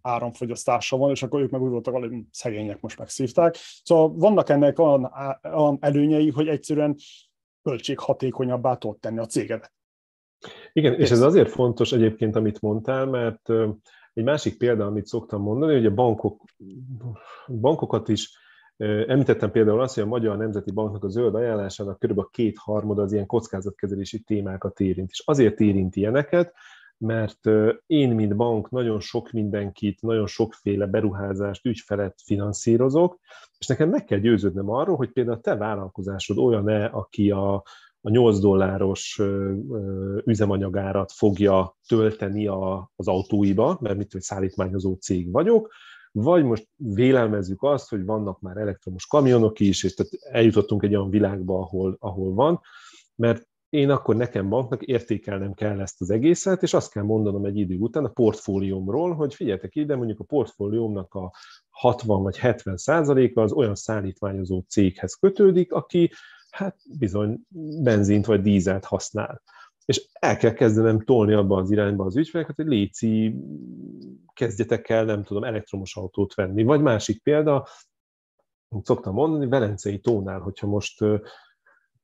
áramfogyasztása 0.02 0.96
van, 0.96 1.10
és 1.10 1.22
akkor 1.22 1.40
ők 1.40 1.50
meg 1.50 1.62
úgy 1.62 1.70
voltak, 1.70 1.94
hogy 1.94 2.12
szegények 2.30 2.80
most 2.80 2.98
megszívták. 2.98 3.56
Szóval 3.82 4.14
vannak 4.14 4.48
ennek 4.48 4.78
olyan, 4.78 5.12
olyan 5.54 5.78
előnyei, 5.80 6.30
hogy 6.30 6.48
egyszerűen 6.48 6.96
költséghatékonyabbá 7.62 8.74
tud 8.74 8.98
tenni 8.98 9.18
a 9.18 9.26
cégedet. 9.26 9.72
Igen, 10.72 10.94
és 10.94 11.10
ez 11.10 11.20
azért 11.20 11.50
fontos 11.50 11.92
egyébként, 11.92 12.36
amit 12.36 12.60
mondtál, 12.60 13.06
mert 13.06 13.48
egy 14.20 14.26
másik 14.26 14.58
példa, 14.58 14.86
amit 14.86 15.06
szoktam 15.06 15.42
mondani, 15.42 15.74
hogy 15.74 15.86
a 15.86 15.94
bankok, 15.94 16.44
bankokat 17.46 18.08
is 18.08 18.38
Említettem 19.06 19.50
például 19.50 19.80
azt, 19.80 19.94
hogy 19.94 20.02
a 20.02 20.06
Magyar 20.06 20.36
Nemzeti 20.36 20.72
Banknak 20.72 21.04
a 21.04 21.08
zöld 21.08 21.34
ajánlásának 21.34 21.98
kb. 21.98 22.30
kétharmada 22.30 23.02
az 23.02 23.12
ilyen 23.12 23.26
kockázatkezelési 23.26 24.20
témákat 24.20 24.80
érint. 24.80 25.10
És 25.10 25.22
azért 25.24 25.60
érint 25.60 25.96
ilyeneket, 25.96 26.54
mert 26.98 27.46
én, 27.86 28.14
mint 28.14 28.36
bank, 28.36 28.70
nagyon 28.70 29.00
sok 29.00 29.30
mindenkit, 29.30 30.02
nagyon 30.02 30.26
sokféle 30.26 30.86
beruházást, 30.86 31.66
ügyfelet 31.66 32.20
finanszírozok, 32.24 33.18
és 33.58 33.66
nekem 33.66 33.88
meg 33.88 34.04
kell 34.04 34.18
győződnem 34.18 34.70
arról, 34.70 34.96
hogy 34.96 35.10
például 35.10 35.36
a 35.36 35.40
te 35.40 35.56
vállalkozásod 35.56 36.38
olyan-e, 36.38 36.84
aki 36.84 37.30
a, 37.30 37.62
a 38.00 38.10
8 38.10 38.38
dolláros 38.38 39.20
üzemanyagárat 40.24 41.12
fogja 41.12 41.76
tölteni 41.88 42.46
a, 42.46 42.90
az 42.96 43.08
autóiba, 43.08 43.78
mert 43.80 43.96
mit 43.96 44.12
hogy 44.12 44.20
szállítmányozó 44.20 44.94
cég 44.94 45.32
vagyok, 45.32 45.72
vagy 46.12 46.44
most 46.44 46.68
vélelmezzük 46.76 47.62
azt, 47.62 47.88
hogy 47.88 48.04
vannak 48.04 48.40
már 48.40 48.56
elektromos 48.56 49.06
kamionok 49.06 49.60
is, 49.60 49.84
és 49.84 49.94
tehát 49.94 50.12
eljutottunk 50.20 50.82
egy 50.82 50.94
olyan 50.94 51.10
világba, 51.10 51.58
ahol, 51.58 51.96
ahol 52.00 52.34
van, 52.34 52.60
mert 53.14 53.48
én 53.68 53.90
akkor 53.90 54.16
nekem 54.16 54.48
banknak 54.48 54.82
értékelnem 54.82 55.54
kell 55.54 55.80
ezt 55.80 56.00
az 56.00 56.10
egészet, 56.10 56.62
és 56.62 56.74
azt 56.74 56.92
kell 56.92 57.02
mondanom 57.02 57.44
egy 57.44 57.56
idő 57.56 57.76
után 57.76 58.04
a 58.04 58.08
portfóliómról, 58.08 59.14
hogy 59.14 59.34
figyeljetek 59.34 59.74
ide, 59.74 59.96
mondjuk 59.96 60.20
a 60.20 60.24
portfóliómnak 60.24 61.14
a 61.14 61.32
60 61.68 62.22
vagy 62.22 62.38
70 62.38 62.76
százaléka 62.76 63.42
az 63.42 63.52
olyan 63.52 63.74
szállítmányozó 63.74 64.64
céghez 64.68 65.14
kötődik, 65.14 65.72
aki 65.72 66.10
hát 66.50 66.76
bizony 66.98 67.40
benzint 67.82 68.26
vagy 68.26 68.40
dízelt 68.40 68.84
használ. 68.84 69.42
És 69.84 70.08
el 70.12 70.36
kell 70.36 70.52
kezdenem 70.52 71.00
tolni 71.00 71.32
abba 71.32 71.56
az 71.56 71.70
irányba 71.70 72.04
az 72.04 72.16
ügyfeleket, 72.16 72.56
hogy 72.56 72.66
léci, 72.66 73.34
kezdjetek 74.32 74.88
el, 74.88 75.04
nem 75.04 75.22
tudom, 75.22 75.44
elektromos 75.44 75.96
autót 75.96 76.34
venni. 76.34 76.62
Vagy 76.62 76.80
másik 76.80 77.22
példa, 77.22 77.66
szoktam 78.82 79.14
mondani, 79.14 79.46
Velencei 79.48 80.00
tónál, 80.00 80.40
hogyha 80.40 80.66
most 80.66 81.04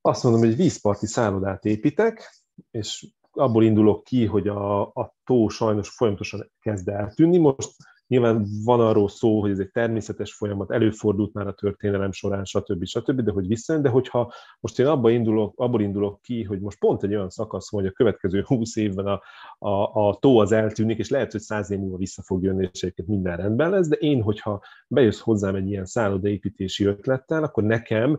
azt 0.00 0.22
mondom, 0.22 0.42
hogy 0.42 0.56
vízparti 0.56 1.06
szállodát 1.06 1.64
építek, 1.64 2.44
és 2.70 3.06
abból 3.30 3.64
indulok 3.64 4.04
ki, 4.04 4.26
hogy 4.26 4.48
a, 4.48 4.80
a 4.82 5.14
tó 5.24 5.48
sajnos 5.48 5.88
folyamatosan 5.88 6.50
kezd 6.60 6.88
eltűnni. 6.88 7.38
Most 7.38 7.70
nyilván 8.06 8.46
van 8.64 8.80
arról 8.80 9.08
szó, 9.08 9.40
hogy 9.40 9.50
ez 9.50 9.58
egy 9.58 9.70
természetes 9.70 10.34
folyamat, 10.34 10.70
előfordult 10.70 11.32
már 11.32 11.46
a 11.46 11.52
történelem 11.52 12.12
során, 12.12 12.44
stb. 12.44 12.84
stb., 12.84 13.20
de 13.20 13.30
hogy 13.30 13.46
visszajön, 13.46 13.82
de 13.82 13.88
hogyha 13.88 14.32
most 14.60 14.78
én 14.78 14.86
abba 14.86 15.10
indulok, 15.10 15.60
abból 15.60 15.80
indulok 15.80 16.20
ki, 16.20 16.42
hogy 16.42 16.60
most 16.60 16.78
pont 16.78 17.02
egy 17.02 17.14
olyan 17.14 17.30
szakasz 17.30 17.70
hogy 17.70 17.86
a 17.86 17.90
következő 17.90 18.42
20 18.46 18.76
évben 18.76 19.06
a, 19.06 19.22
a, 19.58 20.08
a 20.08 20.16
tó 20.20 20.38
az 20.38 20.52
eltűnik, 20.52 20.98
és 20.98 21.10
lehet, 21.10 21.32
hogy 21.32 21.40
száz 21.40 21.70
év 21.70 21.78
múlva 21.78 21.96
vissza 21.96 22.22
fog 22.22 22.42
jönni, 22.42 22.68
és 22.72 22.82
egyébként 22.82 23.08
minden 23.08 23.36
rendben 23.36 23.70
lesz, 23.70 23.88
de 23.88 23.96
én, 23.96 24.22
hogyha 24.22 24.62
bejössz 24.88 25.20
hozzám 25.20 25.54
egy 25.54 25.68
ilyen 25.68 25.86
szállodaépítési 25.86 26.84
ötlettel, 26.84 27.42
akkor 27.42 27.62
nekem 27.62 28.18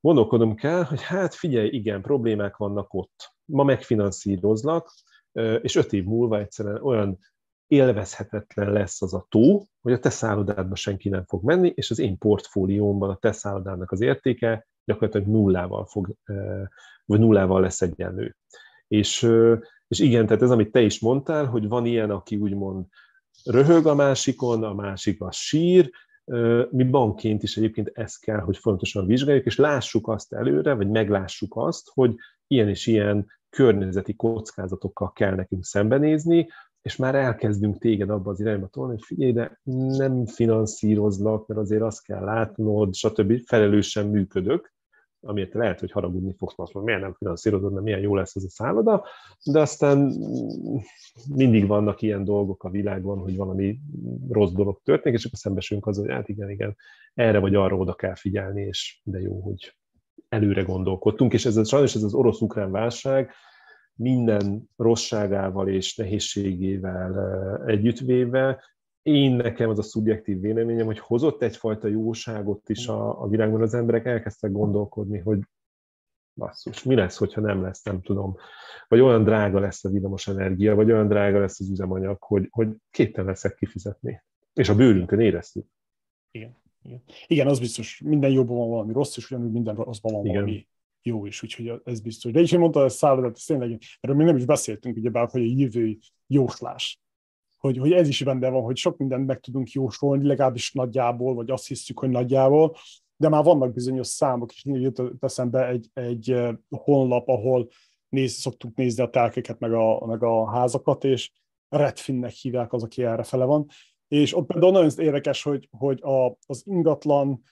gondolkodom 0.00 0.54
kell, 0.54 0.82
hogy 0.82 1.02
hát 1.02 1.34
figyelj, 1.34 1.68
igen, 1.68 2.02
problémák 2.02 2.56
vannak 2.56 2.94
ott. 2.94 3.34
Ma 3.44 3.62
megfinanszírozlak, 3.62 4.92
és 5.60 5.74
öt 5.74 5.92
év 5.92 6.04
múlva 6.04 6.38
egyszerűen 6.38 6.82
olyan 6.82 7.18
élvezhetetlen 7.66 8.72
lesz 8.72 9.02
az 9.02 9.14
a 9.14 9.26
tó, 9.28 9.66
hogy 9.80 9.92
a 9.92 9.98
te 9.98 10.10
szállodádba 10.10 10.74
senki 10.74 11.08
nem 11.08 11.24
fog 11.24 11.44
menni, 11.44 11.72
és 11.74 11.90
az 11.90 11.98
én 11.98 12.18
portfóliómban 12.18 13.10
a 13.10 13.16
te 13.16 13.32
szállodának 13.32 13.90
az 13.90 14.00
értéke 14.00 14.66
gyakorlatilag 14.84 15.26
nullával, 15.26 15.86
fog, 15.86 16.14
vagy 17.04 17.20
nullával 17.20 17.60
lesz 17.60 17.82
egyenlő. 17.82 18.36
És, 18.88 19.28
és 19.88 19.98
igen, 19.98 20.26
tehát 20.26 20.42
ez, 20.42 20.50
amit 20.50 20.72
te 20.72 20.80
is 20.80 21.00
mondtál, 21.00 21.44
hogy 21.44 21.68
van 21.68 21.86
ilyen, 21.86 22.10
aki 22.10 22.36
úgymond 22.36 22.86
röhög 23.44 23.86
a 23.86 23.94
másikon, 23.94 24.64
a 24.64 24.74
másik 24.74 25.20
a 25.20 25.32
sír, 25.32 25.90
mi 26.70 26.84
bankként 26.84 27.42
is 27.42 27.56
egyébként 27.56 27.90
ezt 27.94 28.20
kell, 28.20 28.40
hogy 28.40 28.56
fontosan 28.56 29.06
vizsgáljuk, 29.06 29.44
és 29.44 29.56
lássuk 29.56 30.08
azt 30.08 30.32
előre, 30.32 30.74
vagy 30.74 30.88
meglássuk 30.88 31.56
azt, 31.56 31.90
hogy 31.94 32.14
ilyen 32.46 32.68
és 32.68 32.86
ilyen 32.86 33.26
környezeti 33.50 34.14
kockázatokkal 34.14 35.12
kell 35.12 35.34
nekünk 35.34 35.64
szembenézni, 35.64 36.48
és 36.86 36.96
már 36.96 37.14
elkezdünk 37.14 37.78
téged 37.78 38.10
abba 38.10 38.30
az 38.30 38.40
irányba 38.40 38.66
tolni, 38.66 38.92
hogy 38.92 39.02
figyelj, 39.04 39.32
de 39.32 39.60
nem 39.96 40.26
finanszírozlak, 40.26 41.46
mert 41.46 41.60
azért 41.60 41.82
azt 41.82 42.02
kell 42.02 42.24
látnod, 42.24 42.94
stb. 42.94 43.40
felelősen 43.46 44.06
működök, 44.06 44.74
amiért 45.20 45.54
lehet, 45.54 45.80
hogy 45.80 45.90
haragudni 45.90 46.34
fogsz, 46.38 46.54
azt 46.56 46.74
mondani, 46.74 46.94
miért 46.94 47.08
nem 47.08 47.18
finanszírozod, 47.18 47.72
mert 47.72 47.84
milyen 47.84 48.00
jó 48.00 48.14
lesz 48.14 48.36
ez 48.36 48.44
a 48.44 48.48
szálloda, 48.48 49.04
de 49.44 49.60
aztán 49.60 50.12
mindig 51.34 51.66
vannak 51.66 52.02
ilyen 52.02 52.24
dolgok 52.24 52.64
a 52.64 52.70
világban, 52.70 53.18
hogy 53.18 53.36
valami 53.36 53.78
rossz 54.28 54.52
dolog 54.52 54.80
történik, 54.84 55.18
és 55.18 55.24
akkor 55.24 55.38
szembesülünk 55.38 55.86
azzal, 55.86 56.04
hogy 56.04 56.14
hát 56.14 56.28
igen, 56.28 56.50
igen, 56.50 56.76
erre 57.14 57.38
vagy 57.38 57.54
arra 57.54 57.76
oda 57.76 57.94
kell 57.94 58.14
figyelni, 58.14 58.62
és 58.62 59.00
de 59.04 59.20
jó, 59.20 59.40
hogy 59.40 59.76
előre 60.28 60.62
gondolkodtunk, 60.62 61.32
és 61.32 61.44
ez 61.44 61.68
sajnos 61.68 61.94
ez 61.94 62.02
az 62.02 62.14
orosz-ukrán 62.14 62.70
válság 62.70 63.30
minden 63.96 64.70
rosszságával 64.76 65.68
és 65.68 65.96
nehézségével 65.96 67.62
együttvéve 67.66 68.62
én 69.02 69.32
nekem 69.32 69.68
az 69.68 69.78
a 69.78 69.82
szubjektív 69.82 70.40
véleményem, 70.40 70.86
hogy 70.86 70.98
hozott 70.98 71.42
egyfajta 71.42 71.88
jóságot 71.88 72.68
is 72.68 72.86
a, 72.86 73.22
a 73.22 73.28
világban, 73.28 73.62
az 73.62 73.74
emberek 73.74 74.04
elkezdtek 74.04 74.52
gondolkodni, 74.52 75.18
hogy 75.18 75.38
basszus, 76.34 76.82
mi 76.82 76.94
lesz, 76.94 77.16
hogyha 77.16 77.40
nem 77.40 77.62
lesz, 77.62 77.82
nem 77.82 78.00
tudom. 78.00 78.36
Vagy 78.88 79.00
olyan 79.00 79.24
drága 79.24 79.60
lesz 79.60 79.84
a 79.84 79.90
villamos 79.90 80.28
energia, 80.28 80.74
vagy 80.74 80.90
olyan 80.90 81.08
drága 81.08 81.38
lesz 81.38 81.60
az 81.60 81.70
üzemanyag, 81.70 82.22
hogy, 82.22 82.48
hogy 82.50 82.68
képtelen 82.90 83.28
leszek 83.28 83.54
kifizetni. 83.54 84.22
És 84.52 84.68
a 84.68 84.74
bőrünkön 84.74 85.20
éreztük. 85.20 85.66
Igen. 86.30 86.56
Igen. 86.82 87.02
Igen, 87.26 87.46
az 87.46 87.58
biztos, 87.58 88.00
minden 88.04 88.30
jóban 88.30 88.56
van 88.56 88.68
valami 88.68 88.92
rossz, 88.92 89.16
és 89.16 89.30
ugyanúgy 89.30 89.52
minden 89.52 89.74
rosszban 89.74 90.12
van 90.12 90.24
Igen. 90.24 90.34
valami 90.34 90.66
jó 91.06 91.26
is, 91.26 91.42
úgyhogy 91.42 91.80
ez 91.84 92.00
biztos. 92.00 92.32
De 92.32 92.40
is 92.40 92.52
én 92.52 92.58
mondta, 92.58 92.78
hogy 92.78 92.88
ez 92.88 92.94
szállodat, 92.94 93.36
ez 93.36 93.42
tényleg, 93.42 93.80
erről 94.00 94.16
még 94.16 94.26
nem 94.26 94.36
is 94.36 94.44
beszéltünk, 94.44 94.96
ugye, 94.96 95.10
bár, 95.10 95.28
hogy 95.30 95.42
a 95.42 95.54
jövő 95.56 95.96
jóslás 96.26 97.00
hogy, 97.66 97.78
hogy 97.78 97.92
ez 97.92 98.08
is 98.08 98.22
benne 98.22 98.48
van, 98.48 98.62
hogy 98.62 98.76
sok 98.76 98.96
mindent 98.96 99.26
meg 99.26 99.40
tudunk 99.40 99.70
jósolni, 99.70 100.26
legalábbis 100.26 100.72
nagyjából, 100.72 101.34
vagy 101.34 101.50
azt 101.50 101.66
hiszük, 101.66 101.98
hogy 101.98 102.08
nagyjából, 102.08 102.76
de 103.16 103.28
már 103.28 103.44
vannak 103.44 103.72
bizonyos 103.72 104.06
számok, 104.06 104.52
és 104.52 104.64
jött 104.64 105.02
eszembe 105.20 105.68
egy, 105.68 105.90
egy 105.94 106.36
honlap, 106.68 107.28
ahol 107.28 107.68
néz, 108.08 108.32
szoktuk 108.32 108.76
nézni 108.76 109.02
a 109.02 109.10
telkeket, 109.10 109.58
meg 109.58 109.72
a, 109.72 110.06
meg 110.06 110.22
a 110.22 110.50
házakat, 110.50 111.04
és 111.04 111.30
Redfinnek 111.68 112.30
hívják 112.30 112.72
az, 112.72 112.82
aki 112.82 113.04
erre 113.04 113.22
fele 113.22 113.44
van. 113.44 113.66
És 114.08 114.36
ott 114.36 114.46
például 114.46 114.72
nagyon 114.72 114.90
érdekes, 114.96 115.42
hogy, 115.42 115.68
hogy 115.70 116.02
a, 116.02 116.36
az 116.46 116.62
ingatlan 116.64 117.42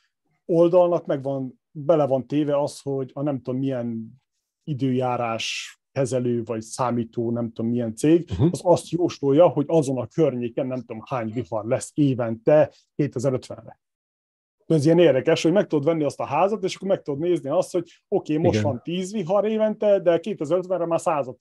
oldalnak 0.44 1.06
meg 1.06 1.22
van, 1.22 1.60
bele 1.76 2.06
van 2.06 2.26
téve 2.26 2.60
az, 2.60 2.80
hogy 2.80 3.10
a 3.14 3.22
nem 3.22 3.40
tudom 3.40 3.60
milyen 3.60 4.22
időjárás 4.64 5.78
kezelő 5.92 6.42
vagy 6.42 6.60
számító, 6.60 7.30
nem 7.30 7.52
tudom 7.52 7.70
milyen 7.70 7.96
cég, 7.96 8.28
uh-huh. 8.30 8.48
az 8.50 8.60
azt 8.64 8.88
jósolja, 8.88 9.48
hogy 9.48 9.64
azon 9.68 9.98
a 9.98 10.06
környéken 10.06 10.66
nem 10.66 10.78
tudom 10.78 11.02
hány 11.06 11.32
vihar 11.32 11.64
lesz 11.64 11.90
évente 11.94 12.72
2050-re. 12.96 13.80
Ez 14.66 14.84
ilyen 14.84 14.98
érdekes, 14.98 15.42
hogy 15.42 15.52
meg 15.52 15.66
tudod 15.66 15.84
venni 15.84 16.04
azt 16.04 16.20
a 16.20 16.24
házat, 16.24 16.64
és 16.64 16.76
akkor 16.76 16.88
meg 16.88 17.02
tudod 17.02 17.20
nézni 17.20 17.48
azt, 17.48 17.72
hogy 17.72 17.82
oké, 18.08 18.32
okay, 18.32 18.44
most 18.44 18.58
Igen. 18.58 18.70
van 18.70 18.82
10 18.82 19.12
vihar 19.12 19.44
évente, 19.44 20.00
de 20.00 20.20
2050-re 20.22 20.86
már 20.86 21.00
százat 21.00 21.38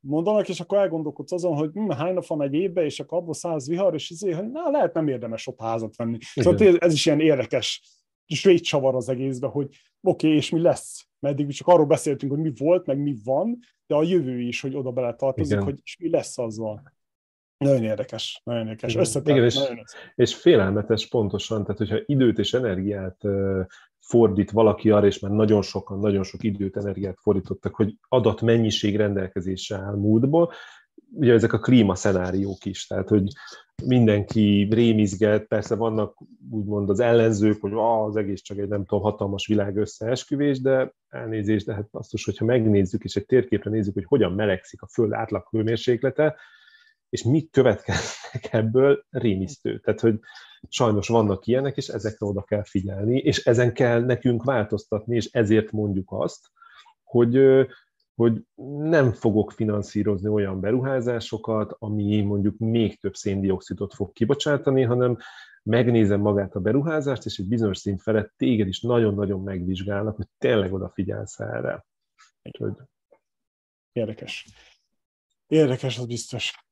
mondanak, 0.00 0.48
és 0.48 0.60
akkor 0.60 0.78
elgondolkodsz 0.78 1.32
azon, 1.32 1.56
hogy 1.56 1.70
hm, 1.72 1.90
hány 1.90 2.14
nap 2.14 2.26
van 2.26 2.42
egy 2.42 2.54
évben, 2.54 2.84
és 2.84 3.00
akkor 3.00 3.18
abból 3.18 3.34
száz 3.34 3.68
vihar, 3.68 3.94
és 3.94 4.10
ezért, 4.10 4.38
hogy 4.38 4.50
na, 4.50 4.70
lehet 4.70 4.94
nem 4.94 5.08
érdemes 5.08 5.46
ott 5.46 5.60
házat 5.60 5.96
venni. 5.96 6.18
Igen. 6.34 6.58
Szóval 6.58 6.76
ez 6.78 6.92
is 6.92 7.06
ilyen 7.06 7.20
érdekes 7.20 7.99
csavar 8.60 8.94
az 8.94 9.08
egészben, 9.08 9.50
hogy 9.50 9.66
oké, 9.66 10.26
okay, 10.26 10.36
és 10.36 10.50
mi 10.50 10.60
lesz? 10.60 11.08
Mert 11.18 11.40
eddig 11.40 11.52
csak 11.52 11.66
arról 11.66 11.86
beszéltünk, 11.86 12.32
hogy 12.32 12.40
mi 12.40 12.52
volt, 12.58 12.86
meg 12.86 12.98
mi 12.98 13.16
van, 13.24 13.58
de 13.86 13.94
a 13.94 14.02
jövő 14.02 14.40
is, 14.40 14.60
hogy 14.60 14.74
oda 14.74 14.90
bele 14.90 15.14
tartozik, 15.14 15.52
Igen. 15.52 15.64
hogy 15.64 15.80
és 15.82 15.96
mi 15.96 16.10
lesz 16.10 16.38
azzal. 16.38 16.82
Nagyon 17.56 17.84
érdekes, 17.84 18.40
nagyon 18.44 18.66
érdekes. 18.66 19.14
Igen, 19.14 19.36
Igen 19.36 19.44
és, 19.44 19.54
nagyon 19.54 19.84
és 20.14 20.34
félelmetes 20.34 21.08
pontosan, 21.08 21.62
tehát 21.62 21.78
hogyha 21.78 21.98
időt 22.06 22.38
és 22.38 22.54
energiát 22.54 23.22
fordít 23.98 24.50
valaki 24.50 24.90
arra, 24.90 25.06
és 25.06 25.18
már 25.18 25.32
nagyon 25.32 25.62
sokan, 25.62 25.98
nagyon 25.98 26.22
sok 26.22 26.42
időt, 26.42 26.76
energiát 26.76 27.18
fordítottak, 27.20 27.74
hogy 27.74 27.94
adat 28.08 28.40
mennyiség 28.40 28.96
rendelkezésre 28.96 29.76
áll 29.76 29.94
múltból, 29.94 30.52
ugye 31.12 31.32
ezek 31.32 31.52
a 31.52 31.58
klímaszenáriók 31.58 32.64
is, 32.64 32.86
tehát 32.86 33.08
hogy 33.08 33.32
mindenki 33.84 34.68
rémizget, 34.70 35.46
persze 35.46 35.74
vannak 35.74 36.18
úgymond 36.50 36.90
az 36.90 37.00
ellenzők, 37.00 37.60
hogy 37.60 37.72
ah, 37.72 38.04
az 38.04 38.16
egész 38.16 38.40
csak 38.40 38.58
egy 38.58 38.68
nem 38.68 38.84
tudom, 38.84 39.04
hatalmas 39.04 39.46
világ 39.46 39.76
összeesküvés, 39.76 40.60
de 40.60 40.94
elnézést, 41.08 41.66
de 41.66 41.74
hát 41.74 41.88
azt, 41.90 42.24
hogyha 42.24 42.44
megnézzük, 42.44 43.04
és 43.04 43.16
egy 43.16 43.26
térképre 43.26 43.70
nézzük, 43.70 43.94
hogy 43.94 44.04
hogyan 44.04 44.32
melegszik 44.32 44.82
a 44.82 44.86
Föld 44.86 45.12
átlag 45.12 45.48
hőmérséklete, 45.50 46.36
és 47.08 47.22
mit 47.22 47.50
következnek 47.50 48.48
ebből, 48.50 49.04
rémisztő. 49.10 49.78
Tehát, 49.78 50.00
hogy 50.00 50.18
sajnos 50.68 51.08
vannak 51.08 51.46
ilyenek, 51.46 51.76
és 51.76 51.88
ezekre 51.88 52.26
oda 52.26 52.42
kell 52.42 52.64
figyelni, 52.64 53.18
és 53.18 53.44
ezen 53.44 53.72
kell 53.72 54.04
nekünk 54.04 54.44
változtatni, 54.44 55.16
és 55.16 55.30
ezért 55.32 55.72
mondjuk 55.72 56.08
azt, 56.12 56.50
hogy 57.02 57.38
hogy 58.20 58.44
nem 58.78 59.12
fogok 59.12 59.52
finanszírozni 59.52 60.28
olyan 60.28 60.60
beruházásokat, 60.60 61.76
ami 61.78 62.20
mondjuk 62.20 62.58
még 62.58 62.98
több 62.98 63.14
széndiokszidot 63.14 63.94
fog 63.94 64.12
kibocsátani, 64.12 64.82
hanem 64.82 65.16
megnézem 65.62 66.20
magát 66.20 66.54
a 66.54 66.60
beruházást, 66.60 67.24
és 67.24 67.38
egy 67.38 67.48
bizonyos 67.48 67.78
szint 67.78 68.02
felett 68.02 68.32
téged 68.36 68.68
is 68.68 68.80
nagyon-nagyon 68.80 69.42
megvizsgálnak, 69.42 70.16
hogy 70.16 70.26
tényleg 70.38 70.72
odafigyelsz 70.72 71.40
erre. 71.40 71.86
Úgyhogy... 72.42 72.72
Érdekes. 73.92 74.46
Érdekes, 75.46 75.98
az 75.98 76.06
biztos. 76.06 76.69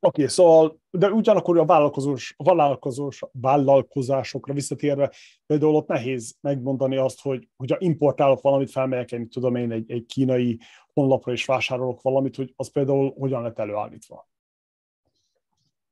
Oké, 0.00 0.22
okay, 0.22 0.34
szóval, 0.34 0.80
de 0.90 1.10
ugyanakkor 1.10 1.58
a 1.58 1.64
vállalkozós, 1.64 2.34
a 2.36 2.44
vállalkozós, 2.44 3.22
vállalkozásokra 3.32 4.54
visszatérve, 4.54 5.12
például 5.46 5.74
ott 5.74 5.88
nehéz 5.88 6.36
megmondani 6.40 6.96
azt, 6.96 7.20
hogy, 7.20 7.48
hogy 7.56 7.70
ha 7.70 7.76
importálok 7.78 8.40
valamit, 8.40 8.70
felmegyek 8.70 9.12
én, 9.12 9.28
tudom 9.28 9.54
én, 9.54 9.72
egy, 9.72 9.90
egy 9.90 10.06
kínai 10.06 10.60
honlapra 10.92 11.32
és 11.32 11.44
vásárolok 11.44 12.02
valamit, 12.02 12.36
hogy 12.36 12.52
az 12.56 12.70
például 12.70 13.14
hogyan 13.18 13.42
lett 13.42 13.58
előállítva. 13.58 14.28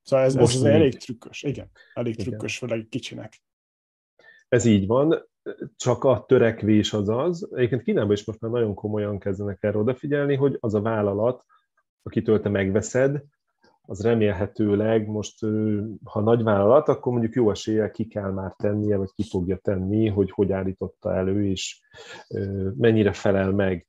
Szóval 0.02 0.24
ez, 0.24 0.36
ez, 0.36 0.54
ez 0.54 0.62
elég 0.62 0.98
trükkös, 0.98 1.42
igen, 1.42 1.70
elég 1.94 2.12
igen. 2.12 2.26
trükkös, 2.26 2.58
főleg 2.58 2.86
kicsinek. 2.88 3.42
Ez 4.48 4.64
így 4.64 4.86
van, 4.86 5.28
csak 5.76 6.04
a 6.04 6.24
törekvés 6.28 6.92
az 6.92 7.08
az. 7.08 7.48
Egyébként 7.54 7.82
Kínában 7.82 8.12
is 8.12 8.24
most 8.24 8.40
már 8.40 8.50
nagyon 8.50 8.74
komolyan 8.74 9.18
kezdenek 9.18 9.62
erre 9.62 9.78
odafigyelni, 9.78 10.34
hogy 10.34 10.56
az 10.60 10.74
a 10.74 10.80
vállalat, 10.80 11.44
akitől 12.02 12.40
te 12.40 12.48
megveszed, 12.48 13.24
az 13.86 14.02
remélhetőleg 14.02 15.06
most, 15.06 15.38
ha 16.04 16.20
nagy 16.20 16.42
vállalat, 16.42 16.88
akkor 16.88 17.12
mondjuk 17.12 17.34
jó 17.34 17.50
eséllyel 17.50 17.90
ki 17.90 18.06
kell 18.06 18.30
már 18.30 18.54
tennie, 18.56 18.96
vagy 18.96 19.12
ki 19.14 19.22
fogja 19.22 19.56
tenni, 19.56 20.08
hogy 20.08 20.30
hogy 20.30 20.52
állította 20.52 21.14
elő, 21.14 21.46
és 21.46 21.80
mennyire 22.76 23.12
felel 23.12 23.50
meg. 23.50 23.86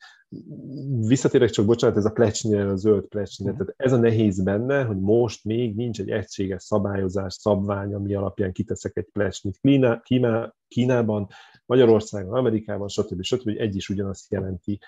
Visszatérek 1.08 1.50
csak, 1.50 1.66
bocsánat, 1.66 1.98
ez 1.98 2.06
a 2.06 2.12
plecsnyire, 2.12 2.70
a 2.70 2.76
zöld 2.76 3.06
plecsnyire, 3.06 3.52
tehát 3.52 3.74
ez 3.78 3.92
a 3.92 3.98
nehéz 3.98 4.44
benne, 4.44 4.84
hogy 4.84 5.00
most 5.00 5.44
még 5.44 5.76
nincs 5.76 6.00
egy 6.00 6.10
egységes 6.10 6.64
szabályozás, 6.64 7.34
szabvány, 7.34 7.94
ami 7.94 8.14
alapján 8.14 8.52
kiteszek 8.52 8.98
egy 8.98 9.08
plecsnit. 9.12 9.58
Kína, 9.62 10.02
Kína, 10.02 10.56
Kínában, 10.68 11.28
Magyarországon, 11.66 12.34
Amerikában, 12.34 12.88
stb. 12.88 13.22
stb. 13.22 13.24
stb. 13.24 13.48
egy 13.48 13.76
is 13.76 13.90
ugyanazt 13.90 14.32
jelenti. 14.32 14.80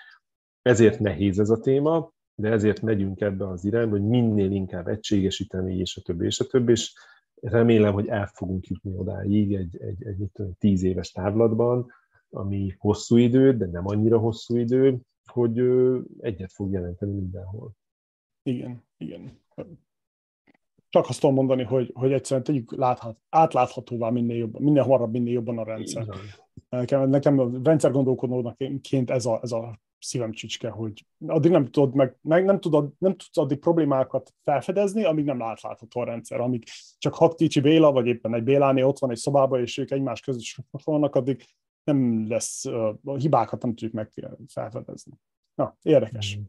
Ezért 0.62 0.98
nehéz 0.98 1.38
ez 1.38 1.50
a 1.50 1.60
téma, 1.60 2.12
de 2.40 2.50
ezért 2.50 2.82
megyünk 2.82 3.20
ebbe 3.20 3.48
az 3.48 3.64
irányba, 3.64 3.90
hogy 3.90 4.08
minél 4.08 4.50
inkább 4.50 4.88
egységesíteni, 4.88 5.78
és 5.78 5.96
a 5.96 6.00
többi, 6.00 6.24
és 6.24 6.40
a 6.40 6.46
többi, 6.46 6.70
és 6.70 6.92
remélem, 7.40 7.92
hogy 7.92 8.06
el 8.06 8.26
fogunk 8.26 8.66
jutni 8.66 8.92
odáig 8.96 9.54
egy, 9.54 9.76
egy, 9.80 10.06
egy 10.06 10.16
mit 10.16 10.30
tudom, 10.32 10.52
tíz 10.58 10.82
éves 10.82 11.10
távlatban, 11.10 11.86
ami 12.30 12.74
hosszú 12.78 13.16
idő, 13.16 13.56
de 13.56 13.66
nem 13.66 13.86
annyira 13.86 14.18
hosszú 14.18 14.56
idő, 14.56 14.98
hogy 15.24 15.62
egyet 16.18 16.52
fog 16.52 16.72
jelenteni 16.72 17.12
mindenhol. 17.12 17.72
Igen, 18.42 18.82
igen. 18.96 19.38
Csak 20.88 21.08
azt 21.08 21.20
tudom 21.20 21.34
mondani, 21.34 21.62
hogy, 21.62 21.90
hogy 21.94 22.12
egyszerűen 22.12 22.44
tegyük 22.44 22.76
láthat, 22.76 23.18
átláthatóvá 23.28 24.10
minél 24.10 24.36
jobban, 24.36 24.62
minél 24.62 24.82
hamarabb, 24.82 25.12
minél 25.12 25.32
jobban 25.32 25.58
a 25.58 25.64
rendszer. 25.64 26.06
Nekem, 26.68 27.08
nekem 27.08 27.38
a 27.38 27.50
rendszer 27.62 27.90
gondolkodóként 27.90 29.10
ez 29.10 29.26
a, 29.26 29.38
ez 29.42 29.52
a 29.52 29.80
szívem 30.00 30.32
csicske, 30.32 30.68
hogy 30.68 31.06
addig 31.26 31.50
nem 31.50 31.70
tudod, 31.70 31.94
meg, 31.94 32.16
meg 32.22 32.44
nem, 32.44 32.60
tudod, 32.60 32.92
nem 32.98 33.16
tudsz 33.16 33.38
addig 33.38 33.58
problémákat 33.58 34.34
felfedezni, 34.44 35.04
amíg 35.04 35.24
nem 35.24 35.42
átlátható 35.42 36.00
a 36.00 36.04
rendszer. 36.04 36.40
Amíg 36.40 36.64
csak 36.98 37.14
hat 37.14 37.34
kicsi 37.34 37.60
Béla, 37.60 37.92
vagy 37.92 38.06
éppen 38.06 38.34
egy 38.34 38.42
Béláné 38.42 38.82
ott 38.82 38.98
van 38.98 39.10
egy 39.10 39.16
szobában, 39.16 39.60
és 39.60 39.78
ők 39.78 39.90
egymás 39.90 40.20
között 40.20 40.42
vannak, 40.84 41.14
addig 41.14 41.44
nem 41.84 42.28
lesz, 42.28 42.64
a 43.04 43.16
hibákat 43.16 43.62
nem 43.62 43.70
tudjuk 43.70 43.92
meg 43.92 44.12
felfedezni. 44.46 45.12
Na, 45.54 45.76
érdekes. 45.82 46.38
Mm. 46.38 46.42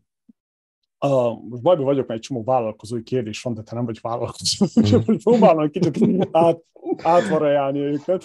Uh, 1.05 1.49
most 1.49 1.61
bajban 1.61 1.85
vagyok, 1.85 2.07
mert 2.07 2.19
egy 2.19 2.25
csomó 2.25 2.43
vállalkozói 2.43 3.03
kérdés 3.03 3.41
van, 3.41 3.53
de 3.53 3.61
te 3.61 3.75
nem 3.75 3.85
vagy 3.85 3.99
vállalkozó. 4.01 4.65
Mm. 5.11 5.15
Próbálom 5.15 5.69
kicsit 5.69 6.27
át, 6.31 6.63
átvarajálni 6.97 7.79
őket. 7.79 8.23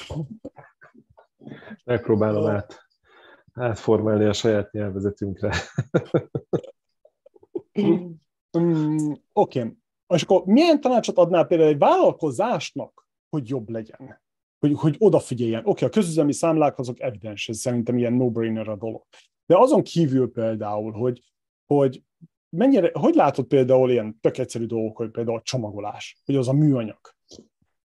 Megpróbálom 1.85 2.47
át 2.47 2.86
átformálni 3.57 4.25
a 4.25 4.33
saját 4.33 4.73
nyelvezetünkre. 4.73 5.53
mm, 8.59 9.13
Oké. 9.33 9.59
Okay. 9.59 9.77
És 10.09 10.23
akkor 10.23 10.45
milyen 10.45 10.81
tanácsot 10.81 11.19
adnál 11.19 11.47
például 11.47 11.69
egy 11.69 11.79
vállalkozásnak, 11.79 13.09
hogy 13.29 13.49
jobb 13.49 13.69
legyen? 13.69 14.21
Hogy, 14.59 14.73
hogy 14.75 14.97
odafigyeljen. 14.99 15.61
Oké, 15.61 15.71
okay, 15.71 15.89
a 15.89 15.91
közüzemi 15.91 16.33
számlák 16.33 16.79
azok 16.79 17.01
evidens, 17.01 17.49
ez 17.49 17.59
szerintem 17.59 17.99
ilyen 17.99 18.13
no-brainer 18.13 18.69
a 18.69 18.77
dolog. 18.77 19.03
De 19.47 19.57
azon 19.59 19.83
kívül 19.83 20.33
például, 20.33 20.93
hogy, 20.93 21.23
hogy 21.67 22.03
mennyire, 22.49 22.91
hogy 22.93 23.15
látod 23.15 23.47
például 23.47 23.91
ilyen 23.91 24.19
tök 24.21 24.39
egyszerű 24.39 24.67
dolgok, 24.67 24.97
hogy 24.97 25.11
például 25.11 25.37
a 25.37 25.43
csomagolás, 25.43 26.23
hogy 26.25 26.37
az 26.37 26.49
a 26.49 26.53
műanyag 26.53 27.16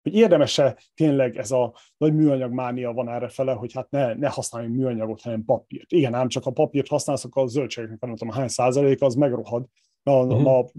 hogy 0.03 0.13
érdemes-e 0.13 0.77
tényleg 0.95 1.37
ez 1.37 1.51
a 1.51 1.73
nagy 1.97 2.13
műanyag 2.13 2.51
mánia 2.51 2.93
van 2.93 3.09
erre 3.09 3.27
fele, 3.27 3.53
hogy 3.53 3.73
hát 3.73 3.89
ne, 3.89 4.13
ne 4.13 4.29
használjunk 4.29 4.75
műanyagot, 4.75 5.21
hanem 5.21 5.45
papírt. 5.45 5.91
Igen, 5.91 6.13
ám 6.13 6.27
csak 6.27 6.45
a 6.45 6.51
papírt 6.51 6.87
használsz, 6.87 7.23
akkor 7.23 7.43
a 7.43 7.47
zöldségeknek 7.47 7.99
nem 7.99 8.15
tudom 8.15 8.33
hány 8.33 8.47
százalék, 8.47 9.01
az 9.01 9.15
megrohad. 9.15 9.65
A, 10.03 10.11
uh-huh. 10.11 10.47
a 10.47 10.69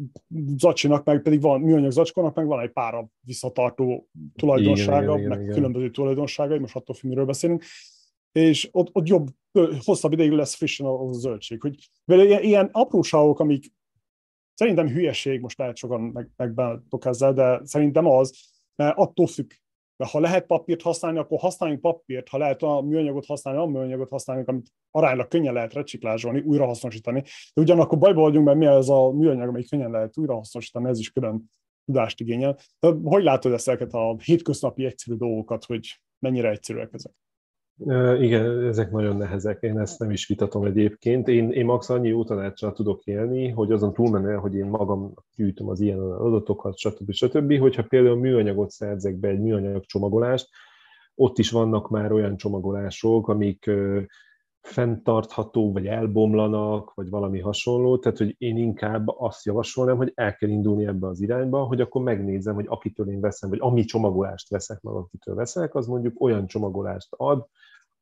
zacsinak 0.57 1.05
meg 1.05 1.23
pedig 1.23 1.41
van, 1.41 1.61
műanyag 1.61 1.91
zacskónak 1.91 2.35
meg 2.35 2.47
van 2.47 2.61
egy 2.61 2.73
pára 2.73 3.09
visszatartó 3.21 4.09
tulajdonsága, 4.35 5.03
igen, 5.03 5.19
igen, 5.19 5.29
meg 5.29 5.41
igen, 5.41 5.55
különböző 5.55 5.91
tulajdonságai, 5.91 6.59
most 6.59 6.77
attól 6.77 6.95
függ, 6.95 7.09
miről 7.09 7.25
beszélünk, 7.25 7.65
és 8.33 8.69
ott, 8.73 8.89
ott 8.93 9.09
jobb, 9.09 9.29
hosszabb 9.85 10.13
ideig 10.13 10.31
lesz 10.31 10.55
frissen 10.55 10.87
a, 10.87 11.09
a 11.09 11.13
zöldség. 11.13 11.61
Hogy 11.61 11.77
ilyen, 12.07 12.43
ilyen 12.43 12.69
apróságok, 12.73 13.41
amik 13.41 13.73
szerintem 14.55 14.89
hülyeség, 14.89 15.41
most 15.41 15.59
lehet 15.59 15.77
sokan 15.77 16.01
meg, 16.01 16.31
megbántok 16.37 17.05
ezzel, 17.05 17.33
de 17.33 17.61
szerintem 17.65 18.07
az, 18.07 18.52
attól 18.89 19.27
függ. 19.27 19.51
De 19.97 20.09
ha 20.09 20.21
lehet 20.21 20.47
papírt 20.47 20.83
használni, 20.83 21.19
akkor 21.19 21.39
használjunk 21.39 21.81
papírt, 21.81 22.29
ha 22.29 22.39
lehet 22.39 22.63
a 22.63 22.81
műanyagot 22.81 23.27
használni, 23.27 23.61
a 23.61 23.65
műanyagot 23.65 24.11
használni, 24.11 24.45
amit 24.47 24.73
aránylag 24.91 25.29
könnyen 25.29 25.53
lehet 25.53 25.73
reciklázsolni, 25.73 26.41
újrahasznosítani. 26.41 27.23
De 27.55 27.63
ugyanakkor 27.63 27.99
bajba 27.99 28.21
vagyunk, 28.21 28.47
mert 28.47 28.59
mi 28.59 28.67
ez 28.67 28.89
a 28.89 29.11
műanyag, 29.11 29.49
amelyik 29.49 29.69
könnyen 29.69 29.91
lehet 29.91 30.19
újrahasznosítani, 30.19 30.89
ez 30.89 30.99
is 30.99 31.11
külön 31.11 31.51
tudást 31.85 32.21
igényel. 32.21 32.59
De 32.81 32.89
hogy 33.03 33.23
látod 33.23 33.53
ezeket 33.53 33.93
a 33.93 34.17
hétköznapi 34.25 34.85
egyszerű 34.85 35.17
dolgokat, 35.17 35.65
hogy 35.65 36.01
mennyire 36.19 36.51
egyszerűek 36.51 36.93
ezek? 36.93 37.13
Igen, 38.21 38.67
ezek 38.67 38.91
nagyon 38.91 39.17
nehezek, 39.17 39.63
én 39.63 39.79
ezt 39.79 39.99
nem 39.99 40.11
is 40.11 40.27
vitatom 40.27 40.65
egyébként. 40.65 41.29
Én, 41.29 41.51
én 41.51 41.65
max 41.65 41.91
annyi 41.91 42.09
jó 42.09 42.25
tanácsra 42.25 42.73
tudok 42.73 43.05
élni, 43.05 43.49
hogy 43.49 43.73
azon 43.73 43.93
túlmenően, 43.93 44.39
hogy 44.39 44.55
én 44.55 44.67
magam 44.67 45.15
gyűjtöm 45.37 45.69
az 45.69 45.81
ilyen 45.81 45.99
adatokat, 46.01 46.79
stb. 46.79 47.13
stb. 47.13 47.59
Hogyha 47.59 47.83
például 47.83 48.17
műanyagot 48.17 48.71
szerzek 48.71 49.15
be, 49.17 49.29
egy 49.29 49.41
műanyag 49.41 49.85
csomagolást, 49.85 50.49
ott 51.15 51.39
is 51.39 51.51
vannak 51.51 51.91
már 51.91 52.13
olyan 52.13 52.37
csomagolások, 52.37 53.29
amik 53.29 53.71
fenntartható, 54.61 55.73
vagy 55.73 55.87
elbomlanak, 55.87 56.95
vagy 56.95 57.09
valami 57.09 57.41
hasonló, 57.41 57.99
tehát 57.99 58.19
hogy 58.19 58.35
én 58.39 58.57
inkább 58.57 59.09
azt 59.09 59.45
javasolnám, 59.45 59.97
hogy 59.97 60.13
el 60.15 60.35
kell 60.35 60.49
indulni 60.49 60.87
ebbe 60.87 61.07
az 61.07 61.21
irányba, 61.21 61.65
hogy 61.65 61.81
akkor 61.81 62.03
megnézem, 62.03 62.55
hogy 62.55 62.67
akitől 62.69 63.09
én 63.11 63.21
veszem, 63.21 63.51
vagy 63.51 63.59
ami 63.61 63.85
csomagolást 63.85 64.49
veszek 64.49 64.81
meg, 64.81 64.95
akitől 64.95 65.35
veszek, 65.35 65.75
az 65.75 65.87
mondjuk 65.87 66.21
olyan 66.21 66.47
csomagolást 66.47 67.13
ad, 67.17 67.47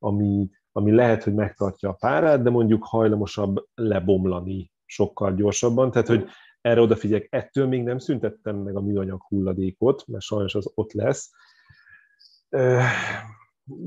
ami, 0.01 0.51
ami 0.73 0.93
lehet, 0.93 1.23
hogy 1.23 1.35
megtartja 1.35 1.89
a 1.89 1.97
párát, 2.01 2.43
de 2.43 2.51
mondjuk 2.51 2.85
hajlamosabb 2.85 3.65
lebomlani 3.75 4.71
sokkal 4.85 5.35
gyorsabban, 5.35 5.91
tehát 5.91 6.09
hogy 6.09 6.27
erre 6.61 6.81
odafigyek, 6.81 7.27
ettől 7.31 7.67
még 7.67 7.83
nem 7.83 7.99
szüntettem 7.99 8.57
meg 8.57 8.77
a 8.77 8.81
műanyag 8.81 9.23
hulladékot, 9.23 10.05
mert 10.07 10.23
sajnos 10.23 10.55
az 10.55 10.71
ott 10.75 10.93
lesz, 10.93 11.31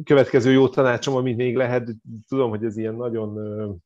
következő 0.04 0.52
jó 0.52 0.70
tanácsom, 0.70 1.16
amit 1.16 1.38
még 1.38 1.56
lehet, 1.56 1.90
tudom, 2.28 2.50
hogy 2.50 2.64
ez 2.64 2.78
ilyen 2.78 2.96
nagyon 2.96 3.82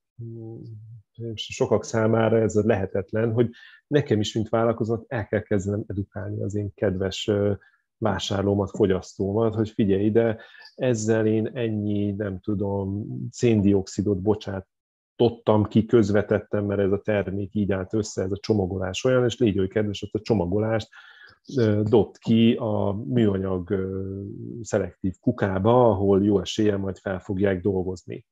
sokak 1.34 1.84
számára 1.84 2.38
ez 2.38 2.54
lehetetlen, 2.54 3.32
hogy 3.32 3.50
nekem 3.88 4.20
is, 4.20 4.34
mint 4.34 4.50
vállalkozónak 4.50 5.06
el 5.08 5.28
kell 5.28 5.42
kezdenem 5.42 5.84
edukálni 5.88 6.42
az 6.42 6.56
én 6.56 6.74
kedves 6.76 7.32
vásárlómat, 7.98 8.70
fogyasztómat, 8.70 9.56
hogy 9.56 9.70
figyelj 9.70 10.06
ide, 10.06 10.40
ezzel 10.76 11.26
én 11.26 11.50
ennyi, 11.54 12.12
nem 12.12 12.40
tudom, 12.40 13.08
széndiokszidot 13.32 14.22
bocsátottam 14.22 15.64
ki, 15.64 15.86
közvetettem, 15.86 16.66
mert 16.66 16.80
ez 16.80 16.92
a 16.92 17.02
termék 17.02 17.56
így 17.56 17.72
állt 17.72 17.94
össze, 17.94 18.24
ez 18.24 18.32
a 18.32 18.40
csomagolás 18.40 19.04
olyan, 19.04 19.24
és 19.24 19.38
légy 19.38 19.58
hogy 19.58 19.70
kedves, 19.70 20.02
azt 20.02 20.16
a 20.16 20.20
csomagolást 20.20 20.90
dobt 21.84 22.18
ki 22.18 22.54
a 22.54 23.04
műanyag 23.06 23.76
szelektív 24.62 25.14
kukába, 25.22 25.90
ahol 25.90 26.24
jó 26.24 26.40
eséllyel 26.40 26.78
majd 26.78 26.98
fel 26.98 27.20
fogják 27.20 27.62
dolgozni. 27.62 28.26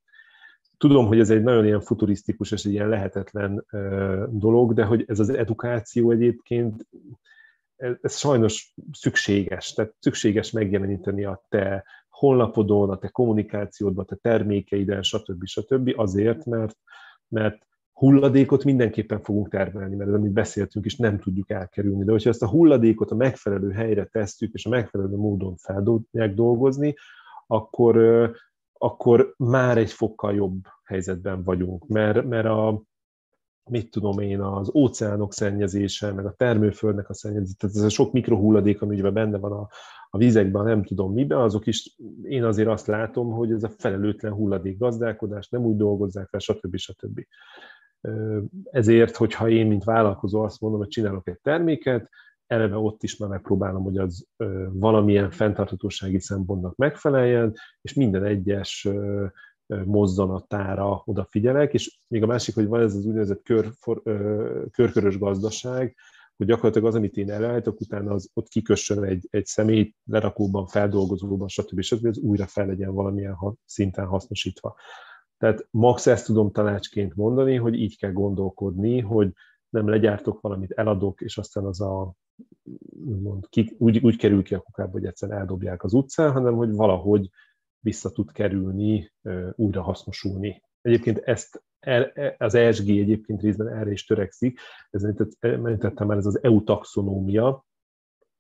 Tudom, 0.78 1.08
hogy 1.08 1.20
ez 1.20 1.30
egy 1.30 1.44
nagyon 1.44 1.66
ilyen 1.66 1.82
futurisztikus 1.82 2.52
és 2.52 2.66
egy 2.66 2.72
ilyen 2.72 2.90
lehetetlen 2.90 3.66
dolog, 4.30 4.74
de 4.74 4.84
hogy 4.84 5.04
ez 5.08 5.20
az 5.20 5.30
edukáció 5.30 6.12
egyébként, 6.12 6.88
ez 8.02 8.18
sajnos 8.18 8.74
szükséges. 8.92 9.74
Tehát 9.74 9.94
szükséges 10.00 10.52
megjeleníteni 10.52 11.24
a 11.24 11.46
te 11.50 11.86
honlapodon, 12.10 12.90
a 12.90 12.98
te 12.98 13.08
kommunikációdban, 13.08 14.04
a 14.04 14.08
te 14.08 14.16
termékeiden, 14.16 15.04
stb. 15.04 15.46
stb. 15.46 15.94
azért, 15.96 16.46
mert, 16.46 16.78
mert 17.28 17.66
hulladékot 17.92 18.64
mindenképpen 18.64 19.22
fogunk 19.22 19.50
termelni, 19.50 19.96
mert 19.96 20.10
ez, 20.10 20.16
amit 20.16 20.32
beszéltünk 20.32 20.86
is, 20.86 20.96
nem 20.96 21.20
tudjuk 21.20 21.50
elkerülni. 21.50 22.04
De 22.04 22.12
hogyha 22.12 22.30
ezt 22.30 22.44
a 22.44 22.50
hulladékot 22.50 23.12
a 23.12 23.16
megfelelő 23.16 23.72
helyre 23.72 24.06
tesszük, 24.06 24.54
és 24.54 24.66
a 24.66 24.70
megfelelő 24.70 25.16
módon 25.16 25.56
feldolgozják 25.56 26.34
dolgozni, 26.34 26.96
akkor, 27.48 27.98
akkor 28.74 29.34
már 29.38 29.78
egy 29.78 29.92
fokkal 29.92 30.34
jobb 30.34 30.64
helyzetben 30.84 31.44
vagyunk. 31.44 31.88
Mert, 31.88 32.24
mert 32.26 32.46
a, 32.46 32.82
mit 33.70 33.92
tudom 33.92 34.20
én, 34.20 34.42
az 34.42 34.72
óceánok 34.76 35.34
szennyezése, 35.34 36.12
meg 36.12 36.26
a 36.26 36.34
termőföldnek 36.34 37.10
a 37.10 37.14
szennyezése, 37.14 37.56
tehát 37.58 37.76
ez 37.76 37.82
a 37.82 37.90
sok 37.90 38.12
mikrohulladék, 38.12 38.82
ami 38.82 39.00
ugye 39.00 39.10
benne 39.10 39.38
van 39.38 39.52
a, 39.52 39.68
a 40.10 40.18
vizekben, 40.18 40.64
nem 40.64 40.84
tudom 40.84 41.14
miben, 41.14 41.40
azok 41.40 41.68
is, 41.68 41.96
én 42.24 42.44
azért 42.44 42.68
azt 42.68 42.88
látom, 42.88 43.32
hogy 43.32 43.52
ez 43.52 43.64
a 43.64 43.70
felelőtlen 43.78 44.34
hulladék 44.34 44.78
gazdálkodás, 44.78 45.50
nem 45.50 45.66
úgy 45.66 45.76
dolgozzák 45.76 46.28
fel, 46.30 46.40
stb. 46.40 46.76
stb. 46.76 47.22
Ezért, 48.64 49.16
hogyha 49.16 49.50
én, 49.50 49.68
mint 49.68 49.84
vállalkozó 49.84 50.42
azt 50.42 50.62
mondom, 50.62 50.80
hogy 50.80 50.90
csinálok 50.90 51.28
egy 51.28 51.40
terméket, 51.42 52.10
eleve 52.48 52.78
ott 52.78 53.04
is 53.04 53.18
már 53.18 53.30
megpróbálom, 53.30 53.84
hogy 53.84 53.98
az 53.98 54.28
valamilyen 54.72 55.32
fenntarthatósági 55.32 56.20
szempontnak 56.20 56.76
megfeleljen, 56.76 57.54
és 57.82 57.94
minden 57.94 58.24
egyes 58.24 58.88
mozzanatára 59.86 61.02
odafigyelek, 61.06 61.74
és 61.74 61.98
még 62.08 62.24
a 62.24 62.26
másik, 62.26 62.56
hogy 62.56 62.68
van 62.68 62.82
ez 62.82 62.96
az 62.96 63.06
úgynevezett 63.06 63.44
kör, 63.44 63.70
for, 63.80 64.02
körkörös 64.72 65.18
gazdaság, 65.18 65.96
hogy 66.38 66.48
gyakorlatilag 66.48 66.88
az, 66.88 66.96
amit 66.96 67.18
én 67.18 67.32
előállítok, 67.32 67.80
utána 67.80 68.14
az 68.14 68.30
ott 68.34 68.48
kikössön 68.48 69.04
egy, 69.04 69.28
egy 69.30 69.46
személy 69.46 69.94
lerakóban, 70.06 70.68
feldolgozóban, 70.68 71.48
stb. 71.48 71.82
stb. 71.82 72.06
ez 72.06 72.18
újra 72.18 72.46
fel 72.46 72.66
legyen 72.66 72.94
valamilyen 72.94 73.38
szinten 73.66 74.06
hasznosítva. 74.06 74.76
Tehát 75.38 75.68
max 75.72 76.08
ezt 76.08 76.26
tudom 76.26 76.52
tanácsként 76.52 77.16
mondani, 77.16 77.56
hogy 77.56 77.74
így 77.74 77.98
kell 77.98 78.12
gondolkodni, 78.12 79.00
hogy 79.00 79.32
nem 79.70 79.88
legyártok 79.88 80.42
valamit, 80.42 80.72
eladok, 80.72 81.22
és 81.22 81.38
aztán 81.38 81.66
az 81.66 81.82
a 81.82 82.14
mond, 83.22 83.48
ki, 83.50 83.76
úgy, 83.78 83.98
úgy 83.98 84.18
kerül 84.18 84.44
ki 84.44 84.54
a 84.54 84.60
kukába, 84.60 84.92
hogy 84.92 85.06
egyszer 85.06 85.32
eldobják 85.32 85.84
az 85.84 85.94
utcán, 85.94 86.32
hanem 86.32 86.56
hogy 86.56 86.72
valahogy 86.72 87.30
vissza 87.86 88.12
tud 88.12 88.32
kerülni, 88.32 89.12
újra 89.56 89.82
hasznosulni. 89.82 90.64
Egyébként 90.82 91.18
ezt 91.18 91.64
e, 91.80 92.36
az 92.38 92.56
ESG 92.56 92.90
egyébként 92.90 93.42
részben 93.42 93.68
erre 93.68 93.92
is 93.92 94.06
törekszik, 94.06 94.60
ez 94.90 95.04
említettem 95.40 96.08
már, 96.08 96.18
ez 96.18 96.26
az 96.26 96.44
EU 96.44 96.64
taxonómia, 96.64 97.66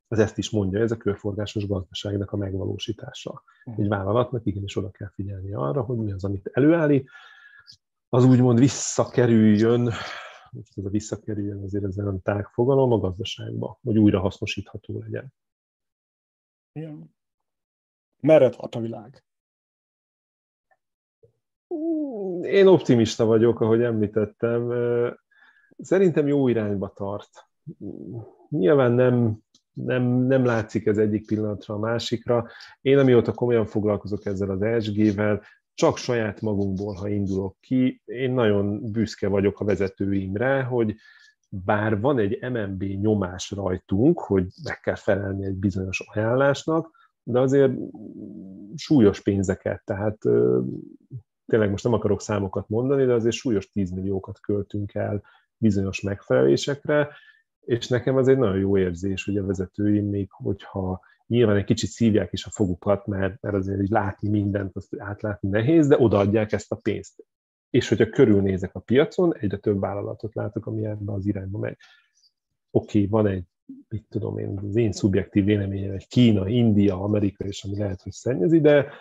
ez 0.07 0.19
ezt 0.19 0.37
is 0.37 0.49
mondja, 0.49 0.79
ez 0.79 0.91
a 0.91 0.97
körforgásos 0.97 1.67
gazdaságnak 1.67 2.31
a 2.31 2.37
megvalósítása. 2.37 3.43
Hm. 3.63 3.81
Egy 3.81 3.87
vállalatnak 3.87 4.45
igenis 4.45 4.75
oda 4.75 4.91
kell 4.91 5.09
figyelni 5.13 5.53
arra, 5.53 5.81
hogy 5.81 5.97
mi 5.97 6.11
az, 6.11 6.23
amit 6.23 6.49
előállít, 6.53 7.09
az 8.09 8.25
úgymond 8.25 8.59
visszakerüljön, 8.59 9.87
ez 10.75 10.85
a 10.85 10.89
visszakerüljön 10.89 11.63
azért 11.63 11.83
ez 11.83 11.95
nem 11.95 12.21
tág 12.21 12.47
fogalom 12.47 12.91
a 12.91 12.97
gazdaságba, 12.97 13.79
hogy 13.83 13.97
újra 13.97 14.19
hasznosítható 14.19 14.99
legyen. 14.99 15.33
Igen. 16.71 17.15
Merre 18.21 18.49
tart 18.49 18.75
a 18.75 18.79
világ? 18.79 19.25
Én 22.41 22.67
optimista 22.67 23.25
vagyok, 23.25 23.61
ahogy 23.61 23.81
említettem. 23.81 24.71
Szerintem 25.77 26.27
jó 26.27 26.47
irányba 26.47 26.93
tart. 26.95 27.29
Nyilván 28.49 28.91
nem, 28.91 29.37
nem, 29.73 30.03
nem 30.03 30.45
látszik 30.45 30.85
ez 30.85 30.97
egyik 30.97 31.25
pillanatra 31.25 31.73
a 31.73 31.79
másikra. 31.79 32.47
Én 32.81 32.97
amióta 32.97 33.33
komolyan 33.33 33.65
foglalkozok 33.65 34.25
ezzel 34.25 34.49
az 34.49 34.61
ESG-vel, 34.61 35.41
csak 35.73 35.97
saját 35.97 36.41
magunkból, 36.41 36.93
ha 36.93 37.07
indulok 37.07 37.57
ki, 37.59 38.01
én 38.05 38.31
nagyon 38.31 38.91
büszke 38.91 39.27
vagyok 39.27 39.59
a 39.59 39.65
vezetőimre, 39.65 40.63
hogy 40.63 40.95
bár 41.49 41.99
van 41.99 42.19
egy 42.19 42.51
MNB 42.51 42.83
nyomás 42.83 43.51
rajtunk, 43.51 44.19
hogy 44.19 44.47
meg 44.63 44.79
kell 44.79 44.95
felelni 44.95 45.45
egy 45.45 45.55
bizonyos 45.55 46.03
ajánlásnak, 46.13 47.11
de 47.23 47.39
azért 47.39 47.73
súlyos 48.75 49.21
pénzeket, 49.21 49.81
tehát 49.85 50.17
tényleg 51.47 51.69
most 51.69 51.83
nem 51.83 51.93
akarok 51.93 52.21
számokat 52.21 52.69
mondani, 52.69 53.05
de 53.05 53.13
azért 53.13 53.35
súlyos 53.35 53.69
10 53.69 53.91
milliókat 53.91 54.39
költünk 54.39 54.93
el 54.93 55.23
bizonyos 55.57 56.01
megfelelésekre, 56.01 57.09
és 57.59 57.87
nekem 57.87 58.15
az 58.15 58.27
egy 58.27 58.37
nagyon 58.37 58.57
jó 58.57 58.77
érzés, 58.77 59.25
hogy 59.25 59.37
a 59.37 59.45
vezetőim 59.45 60.09
még, 60.09 60.31
hogyha 60.31 61.01
nyilván 61.27 61.55
egy 61.55 61.63
kicsit 61.63 61.89
szívják 61.89 62.33
is 62.33 62.45
a 62.45 62.49
fogukat, 62.49 63.05
mert, 63.05 63.41
mert 63.41 63.55
azért 63.55 63.81
így 63.81 63.89
látni 63.89 64.29
mindent, 64.29 64.75
azt 64.75 64.95
átlátni 64.97 65.49
nehéz, 65.49 65.87
de 65.87 65.99
odaadják 65.99 66.51
ezt 66.51 66.71
a 66.71 66.75
pénzt. 66.75 67.25
És 67.69 67.89
hogyha 67.89 68.09
körülnézek 68.09 68.75
a 68.75 68.79
piacon, 68.79 69.35
egyre 69.37 69.57
több 69.57 69.79
vállalatot 69.79 70.35
látok, 70.35 70.65
ami 70.65 70.85
ebbe 70.85 71.13
az 71.13 71.25
irányba 71.25 71.59
megy. 71.59 71.77
Oké, 72.71 72.97
okay, 72.97 73.09
van 73.09 73.27
egy, 73.27 73.43
mit 73.89 74.05
tudom 74.09 74.37
én, 74.37 74.59
az 74.67 74.75
én 74.75 74.91
szubjektív 74.91 75.45
véleményem, 75.45 75.91
egy 75.91 76.07
Kína, 76.07 76.47
India, 76.47 77.03
Amerika, 77.03 77.45
és 77.45 77.63
ami 77.63 77.77
lehet, 77.77 78.01
hogy 78.01 78.11
szennyezi, 78.11 78.59
de, 78.59 78.91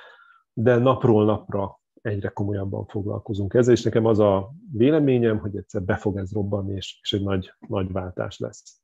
de 0.53 0.77
napról 0.77 1.25
napra 1.25 1.81
egyre 2.05 2.28
komolyabban 2.28 2.86
foglalkozunk 2.86 3.55
ezzel, 3.55 3.74
és 3.74 3.82
nekem 3.82 4.05
az 4.05 4.18
a 4.18 4.55
véleményem, 4.72 5.39
hogy 5.39 5.56
egyszer 5.56 5.82
be 5.82 5.97
fog 5.97 6.16
ez 6.16 6.32
robbanni, 6.32 6.74
és, 6.74 6.98
és 7.02 7.12
egy 7.12 7.22
nagy, 7.22 7.52
nagy 7.68 7.93
váltás 7.93 8.39
lesz. 8.39 8.81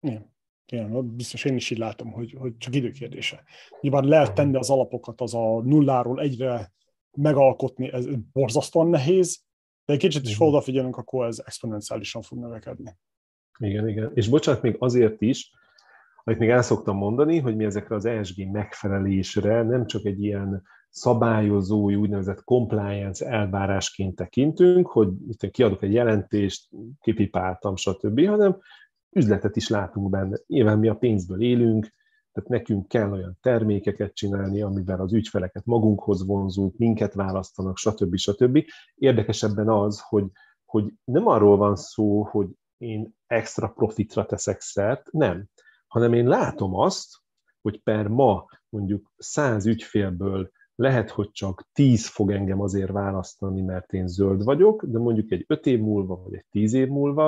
Igen. 0.00 0.34
Igen, 0.72 1.16
biztos 1.16 1.44
én 1.44 1.56
is 1.56 1.70
így 1.70 1.78
látom, 1.78 2.12
hogy, 2.12 2.34
hogy 2.38 2.56
csak 2.56 2.74
időkérdése. 2.74 3.42
Nyilván 3.80 4.04
lehet 4.04 4.34
tenni 4.34 4.56
az 4.56 4.70
alapokat, 4.70 5.20
az 5.20 5.34
a 5.34 5.62
nulláról 5.62 6.20
egyre 6.20 6.72
megalkotni, 7.16 7.92
ez 7.92 8.06
borzasztóan 8.32 8.88
nehéz, 8.88 9.44
de 9.84 9.92
egy 9.92 9.98
kicsit 9.98 10.28
is 10.28 10.40
odafigyelünk, 10.40 10.96
akkor 10.96 11.26
ez 11.26 11.42
exponenciálisan 11.44 12.22
fog 12.22 12.38
növekedni. 12.38 12.96
Igen, 13.58 13.88
igen. 13.88 14.10
És 14.14 14.28
bocsánat, 14.28 14.62
még 14.62 14.76
azért 14.78 15.20
is, 15.20 15.50
amit 16.24 16.38
még 16.38 16.48
el 16.48 16.62
szoktam 16.62 16.96
mondani, 16.96 17.38
hogy 17.38 17.56
mi 17.56 17.64
ezekre 17.64 17.94
az 17.94 18.04
ESG 18.04 18.50
megfelelésre 18.50 19.62
nem 19.62 19.86
csak 19.86 20.04
egy 20.04 20.22
ilyen 20.22 20.62
szabályozói, 20.96 21.94
úgynevezett 21.94 22.44
compliance 22.44 23.26
elvárásként 23.26 24.14
tekintünk, 24.14 24.86
hogy 24.86 25.08
kiadok 25.50 25.82
egy 25.82 25.92
jelentést, 25.92 26.68
kipipáltam, 27.00 27.76
stb., 27.76 28.26
hanem 28.26 28.58
üzletet 29.10 29.56
is 29.56 29.68
látunk 29.68 30.10
benne. 30.10 30.38
Nyilván 30.46 30.78
mi 30.78 30.88
a 30.88 30.94
pénzből 30.94 31.42
élünk, 31.42 31.94
tehát 32.32 32.50
nekünk 32.50 32.88
kell 32.88 33.12
olyan 33.12 33.38
termékeket 33.40 34.14
csinálni, 34.14 34.62
amivel 34.62 35.00
az 35.00 35.12
ügyfeleket 35.12 35.64
magunkhoz 35.64 36.26
vonzunk, 36.26 36.76
minket 36.76 37.14
választanak, 37.14 37.76
stb. 37.76 38.16
stb. 38.16 38.64
Érdekesebben 38.94 39.68
az, 39.68 40.00
hogy, 40.08 40.24
hogy 40.64 40.92
nem 41.04 41.26
arról 41.26 41.56
van 41.56 41.76
szó, 41.76 42.22
hogy 42.22 42.48
én 42.76 43.14
extra 43.26 43.68
profitra 43.68 44.26
teszek 44.26 44.60
szert, 44.60 45.12
nem, 45.12 45.46
hanem 45.86 46.12
én 46.12 46.26
látom 46.26 46.74
azt, 46.74 47.16
hogy 47.60 47.82
per 47.82 48.08
ma 48.08 48.44
mondjuk 48.68 49.12
száz 49.16 49.66
ügyfélből 49.66 50.50
lehet, 50.76 51.10
hogy 51.10 51.30
csak 51.30 51.68
10 51.72 52.06
fog 52.06 52.30
engem 52.30 52.60
azért 52.60 52.90
választani, 52.90 53.62
mert 53.62 53.92
én 53.92 54.06
zöld 54.06 54.44
vagyok, 54.44 54.84
de 54.84 54.98
mondjuk 54.98 55.30
egy 55.30 55.44
5 55.48 55.66
év 55.66 55.80
múlva, 55.80 56.22
vagy 56.22 56.34
egy 56.34 56.46
10 56.50 56.72
év 56.72 56.88
múlva 56.88 57.26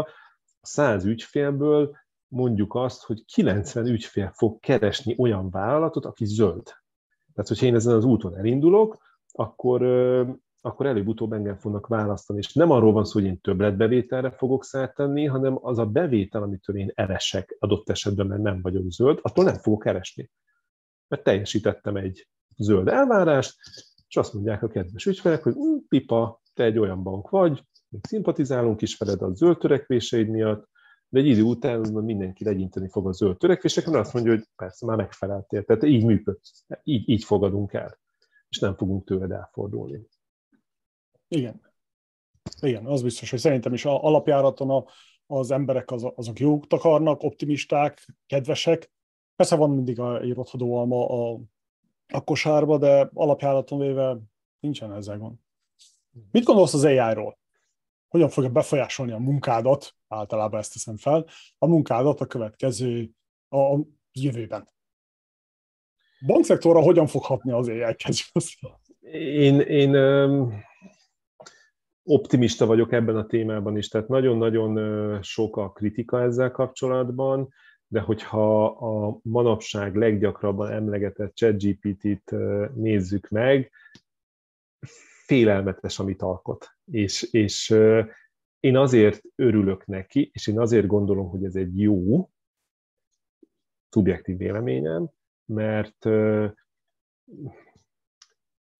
a 0.60 0.66
100 0.66 1.04
ügyfélből 1.04 1.96
mondjuk 2.28 2.74
azt, 2.74 3.04
hogy 3.04 3.24
90 3.24 3.86
ügyfél 3.86 4.30
fog 4.34 4.60
keresni 4.60 5.14
olyan 5.18 5.50
vállalatot, 5.50 6.04
aki 6.04 6.24
zöld. 6.24 6.62
Tehát, 7.32 7.48
hogyha 7.48 7.66
én 7.66 7.74
ezen 7.74 7.94
az 7.94 8.04
úton 8.04 8.36
elindulok, 8.36 8.98
akkor, 9.32 9.82
akkor 10.60 10.86
előbb-utóbb 10.86 11.32
engem 11.32 11.56
fognak 11.56 11.86
választani. 11.86 12.38
És 12.38 12.52
nem 12.52 12.70
arról 12.70 12.92
van 12.92 13.04
szó, 13.04 13.12
hogy 13.20 13.28
én 13.28 13.40
többletbevételre 13.40 14.30
fogok 14.30 14.64
szert 14.64 14.96
hanem 15.28 15.58
az 15.60 15.78
a 15.78 15.86
bevétel, 15.86 16.42
amitől 16.42 16.76
én 16.76 16.90
eresek 16.94 17.56
adott 17.58 17.88
esetben, 17.88 18.26
mert 18.26 18.42
nem 18.42 18.62
vagyok 18.62 18.90
zöld, 18.90 19.18
attól 19.22 19.44
nem 19.44 19.54
fogok 19.54 19.82
keresni. 19.82 20.30
Mert 21.08 21.22
teljesítettem 21.22 21.96
egy 21.96 22.28
zöld 22.58 22.88
elvárást, 22.88 23.56
és 24.08 24.16
azt 24.16 24.32
mondják 24.32 24.62
a 24.62 24.68
kedves 24.68 25.06
ügyfelek, 25.06 25.42
hogy 25.42 25.54
pipa, 25.88 26.40
te 26.54 26.64
egy 26.64 26.78
olyan 26.78 27.02
bank 27.02 27.28
vagy, 27.30 27.62
még 27.88 28.06
szimpatizálunk 28.06 28.82
is 28.82 28.96
veled 28.96 29.22
a 29.22 29.34
zöld 29.34 29.58
törekvéseid 29.58 30.28
miatt, 30.28 30.68
de 31.08 31.18
egy 31.18 31.26
idő 31.26 31.42
után 31.42 31.80
mindenki 31.92 32.44
legyinteni 32.44 32.88
fog 32.88 33.06
a 33.06 33.12
zöld 33.12 33.36
törekvésekre, 33.36 33.90
mert 33.90 34.04
azt 34.04 34.14
mondja, 34.14 34.32
hogy 34.32 34.44
persze 34.56 34.86
már 34.86 34.96
megfeleltél, 34.96 35.64
tehát 35.64 35.82
így 35.82 36.04
működsz, 36.04 36.64
így, 36.82 37.08
így 37.08 37.24
fogadunk 37.24 37.72
el, 37.72 37.98
és 38.48 38.58
nem 38.58 38.76
fogunk 38.76 39.04
tőled 39.04 39.30
elfordulni. 39.30 40.08
Igen. 41.28 41.60
Igen, 42.60 42.86
az 42.86 43.02
biztos, 43.02 43.30
hogy 43.30 43.38
szerintem 43.38 43.72
is 43.72 43.84
alapjáraton 43.84 44.70
a, 44.70 44.84
az 45.26 45.50
emberek 45.50 45.90
az, 45.90 46.06
azok 46.14 46.38
jók 46.38 46.64
akarnak, 46.68 47.22
optimisták, 47.22 48.06
kedvesek. 48.26 48.92
Persze 49.36 49.56
van 49.56 49.70
mindig 49.70 50.00
a, 50.00 50.20
egy 50.20 50.34
rothadó 50.34 50.76
alma 50.76 51.08
a, 51.08 51.40
a 52.12 52.24
kosárba, 52.24 52.78
de 52.78 53.10
alapjáraton 53.14 53.78
véve 53.78 54.18
nincsen 54.60 54.92
ezzel 54.92 55.18
gond. 55.18 55.36
Mit 56.30 56.44
gondolsz 56.44 56.74
az 56.74 56.84
AI-ról? 56.84 57.38
hogyan 58.08 58.28
fogja 58.28 58.50
befolyásolni 58.50 59.12
a 59.12 59.18
munkádat, 59.18 59.94
általában 60.08 60.60
ezt 60.60 60.72
teszem 60.72 60.96
fel, 60.96 61.26
a 61.58 61.66
munkádat 61.66 62.20
a 62.20 62.26
következő, 62.26 63.10
a, 63.48 63.58
a 63.58 63.80
jövőben. 64.12 64.68
Bankszektorra 66.26 66.80
hogyan 66.80 67.06
fog 67.06 67.24
hatni 67.24 67.52
az 67.52 67.68
AI 67.68 67.96
Én, 69.12 69.60
én 69.60 69.94
optimista 72.02 72.66
vagyok 72.66 72.92
ebben 72.92 73.16
a 73.16 73.26
témában 73.26 73.76
is, 73.76 73.88
tehát 73.88 74.08
nagyon-nagyon 74.08 75.22
sok 75.22 75.56
a 75.56 75.72
kritika 75.72 76.22
ezzel 76.22 76.50
kapcsolatban, 76.50 77.48
de 77.88 78.00
hogyha 78.00 78.66
a 78.66 79.18
manapság 79.22 79.96
leggyakrabban 79.96 80.70
emlegetett 80.70 81.34
ChatGPT-t 81.34 82.30
nézzük 82.74 83.28
meg, 83.28 83.70
félelmetes, 85.24 85.98
amit 85.98 86.22
alkot. 86.22 86.68
És, 86.84 87.22
és 87.22 87.74
én 88.60 88.76
azért 88.76 89.22
örülök 89.34 89.86
neki, 89.86 90.30
és 90.32 90.46
én 90.46 90.60
azért 90.60 90.86
gondolom, 90.86 91.28
hogy 91.28 91.44
ez 91.44 91.54
egy 91.54 91.80
jó, 91.80 92.30
szubjektív 93.88 94.36
véleményem, 94.36 95.08
mert 95.44 96.06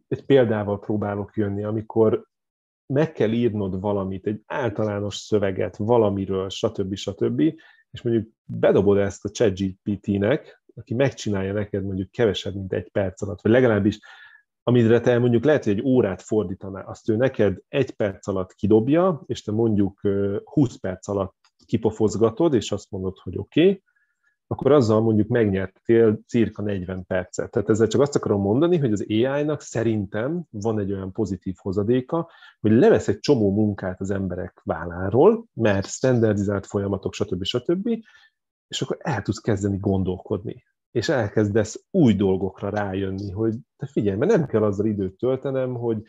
egy 0.09 0.25
példával 0.27 0.79
próbálok 0.79 1.37
jönni, 1.37 1.65
amikor 1.65 2.27
meg 2.87 3.13
kell 3.13 3.33
írnod 3.33 3.81
valamit, 3.81 4.27
egy 4.27 4.43
általános 4.47 5.17
szöveget 5.17 5.77
valamiről, 5.77 6.49
stb. 6.49 6.95
stb., 6.95 7.43
és 7.91 8.03
mondjuk 8.03 8.29
bedobod 8.45 8.99
ezt 8.99 9.25
a 9.25 9.31
ChatGPT-nek, 9.31 10.63
aki 10.75 10.95
megcsinálja 10.95 11.53
neked 11.53 11.85
mondjuk 11.85 12.11
kevesebb, 12.11 12.55
mint 12.55 12.73
egy 12.73 12.91
perc 12.91 13.23
alatt, 13.23 13.43
vagy 13.43 13.53
legalábbis 13.53 13.99
amire 14.63 15.01
te 15.01 15.19
mondjuk 15.19 15.45
lehet, 15.45 15.65
hogy 15.65 15.73
egy 15.73 15.85
órát 15.85 16.23
fordítanál, 16.23 16.87
azt 16.87 17.09
ő 17.09 17.17
neked 17.17 17.59
egy 17.69 17.91
perc 17.91 18.27
alatt 18.27 18.55
kidobja, 18.55 19.23
és 19.27 19.43
te 19.43 19.53
mondjuk 19.53 20.01
20 20.45 20.77
perc 20.77 21.09
alatt 21.09 21.37
kipofozgatod, 21.67 22.55
és 22.55 22.73
azt 22.73 22.91
mondod, 22.91 23.19
hogy 23.19 23.39
oké, 23.39 23.61
okay, 23.61 23.83
akkor 24.51 24.73
azzal 24.73 25.01
mondjuk 25.01 25.29
megnyertél 25.29 26.21
cirka 26.27 26.63
40 26.63 27.05
percet. 27.07 27.51
Tehát 27.51 27.69
ezzel 27.69 27.87
csak 27.87 28.01
azt 28.01 28.17
akarom 28.17 28.41
mondani, 28.41 28.79
hogy 28.79 28.93
az 28.93 29.05
AI-nak 29.09 29.61
szerintem 29.61 30.43
van 30.51 30.79
egy 30.79 30.93
olyan 30.93 31.13
pozitív 31.13 31.55
hozadéka, 31.59 32.31
hogy 32.61 32.71
levesz 32.71 33.09
egy 33.09 33.19
csomó 33.19 33.55
munkát 33.55 34.01
az 34.01 34.11
emberek 34.11 34.61
válláról, 34.65 35.45
mert 35.53 35.87
standardizált 35.87 36.67
folyamatok, 36.67 37.15
stb. 37.15 37.45
stb., 37.45 37.89
és 38.69 38.83
akkor 38.83 38.97
el 39.01 39.23
tudsz 39.23 39.39
kezdeni 39.41 39.77
gondolkodni 39.77 40.67
és 40.91 41.09
elkezdesz 41.09 41.85
új 41.91 42.15
dolgokra 42.15 42.69
rájönni, 42.69 43.31
hogy 43.31 43.55
te 43.77 43.87
figyelj, 43.87 44.17
mert 44.17 44.31
nem 44.33 44.47
kell 44.47 44.63
azzal 44.63 44.87
időt 44.87 45.19
töltenem, 45.19 45.75
hogy, 45.75 46.03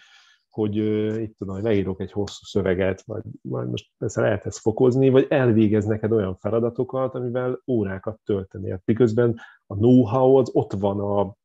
hogy 0.59 0.75
itt 1.21 1.37
tudom, 1.37 1.55
hogy 1.55 1.63
leírok 1.63 2.01
egy 2.01 2.11
hosszú 2.11 2.45
szöveget, 2.45 3.01
vagy, 3.05 3.23
vagy 3.41 3.67
most 3.67 3.91
persze 3.97 4.21
lehet 4.21 4.45
ezt 4.45 4.59
fokozni, 4.59 5.09
vagy 5.09 5.25
elvégez 5.29 5.85
neked 5.85 6.11
olyan 6.11 6.35
feladatokat, 6.35 7.15
amivel 7.15 7.61
órákat 7.67 8.19
töltenél. 8.23 8.81
Miközben 8.85 9.39
a 9.67 9.75
know-how 9.75 10.35
az 10.35 10.49
ott 10.53 10.73
van 10.73 10.99
a 10.99 11.35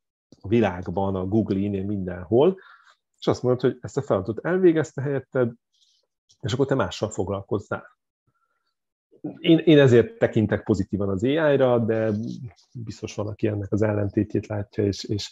világban, 0.47 1.15
a 1.15 1.25
Google-nél 1.25 1.85
mindenhol, 1.85 2.57
és 3.19 3.27
azt 3.27 3.43
mondod, 3.43 3.61
hogy 3.61 3.77
ezt 3.81 3.97
a 3.97 4.01
feladatot 4.01 4.45
elvégezte 4.45 5.01
helyetted, 5.01 5.51
és 6.41 6.53
akkor 6.53 6.65
te 6.65 6.75
mással 6.75 7.09
foglalkozzál 7.09 7.97
én, 9.39 9.57
én 9.57 9.79
ezért 9.79 10.17
tekintek 10.17 10.63
pozitívan 10.63 11.09
az 11.09 11.23
AI-ra, 11.23 11.79
de 11.79 12.11
biztos 12.83 13.15
van, 13.15 13.27
aki 13.27 13.47
ennek 13.47 13.71
az 13.71 13.81
ellentétjét 13.81 14.47
látja, 14.47 14.83
és, 14.83 15.03
és 15.03 15.29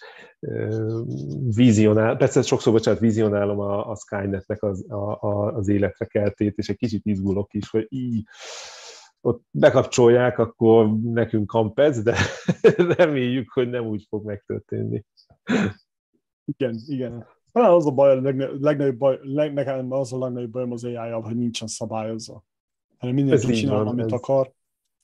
vizionál, 1.55 2.17
persze 2.17 2.41
sokszor, 2.41 2.73
bocsánat, 2.73 2.99
vizionálom 2.99 3.59
a, 3.59 3.89
a 3.89 3.95
Skynetnek 3.95 4.63
az, 4.63 4.91
a, 4.91 5.17
a, 5.21 5.55
az 5.55 5.67
életre 5.67 6.05
keltét, 6.05 6.57
és 6.57 6.69
egy 6.69 6.77
kicsit 6.77 7.05
izgulok 7.05 7.53
is, 7.53 7.69
hogy 7.69 7.85
így, 7.89 8.23
ott 9.21 9.43
bekapcsolják, 9.51 10.39
akkor 10.39 10.99
nekünk 11.01 11.47
kampec, 11.47 12.01
de 12.01 12.17
reméljük, 12.97 13.51
hogy 13.51 13.69
nem 13.69 13.85
úgy 13.85 14.05
fog 14.09 14.25
megtörténni. 14.25 15.05
Igen, 16.45 16.75
igen. 16.87 17.25
Talán 17.51 17.71
az 17.71 17.85
a 17.85 17.91
baj, 17.91 18.17
a 18.17 18.21
legnagyobb 18.59 18.97
baj, 18.97 19.19
nekem 19.53 19.91
az 19.91 20.13
a 20.13 20.17
legnagyobb 20.17 20.51
bajom 20.51 20.71
az 20.71 20.83
ai 20.83 21.11
hogy 21.11 21.35
nincsen 21.35 21.67
szabályozva 21.67 22.43
hanem 23.03 23.15
mindenki 23.15 23.51
csinál, 23.53 23.77
van, 23.77 23.87
amit 23.87 24.05
ez... 24.05 24.11
akar, 24.11 24.51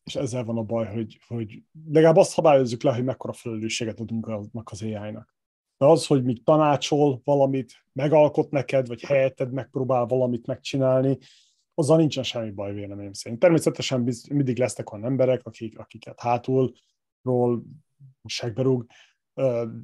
és 0.03 0.15
ezzel 0.15 0.43
van 0.43 0.57
a 0.57 0.63
baj, 0.63 0.85
hogy, 0.85 1.19
hogy 1.27 1.63
legalább 1.85 2.15
azt 2.15 2.31
szabályozzuk 2.31 2.83
le, 2.83 2.93
hogy 2.93 3.03
mekkora 3.03 3.33
felelősséget 3.33 3.99
adunk 3.99 4.27
annak 4.27 4.69
az 4.71 4.81
AI-nak. 4.81 5.35
De 5.77 5.85
az, 5.85 6.05
hogy 6.05 6.23
mi 6.23 6.37
tanácsol 6.43 7.21
valamit, 7.23 7.73
megalkot 7.93 8.51
neked, 8.51 8.87
vagy 8.87 9.01
helyetted 9.01 9.53
megpróbál 9.53 10.05
valamit 10.05 10.47
megcsinálni, 10.47 11.17
azzal 11.73 11.97
nincsen 11.97 12.23
semmi 12.23 12.51
baj 12.51 12.73
véleményem 12.73 13.13
szerint. 13.13 13.39
Természetesen 13.39 14.13
mindig 14.29 14.57
lesznek 14.57 14.93
olyan 14.93 15.05
emberek, 15.05 15.45
akik, 15.45 15.79
akiket 15.79 16.19
hátulról 16.19 17.63
segberúg, 18.25 18.85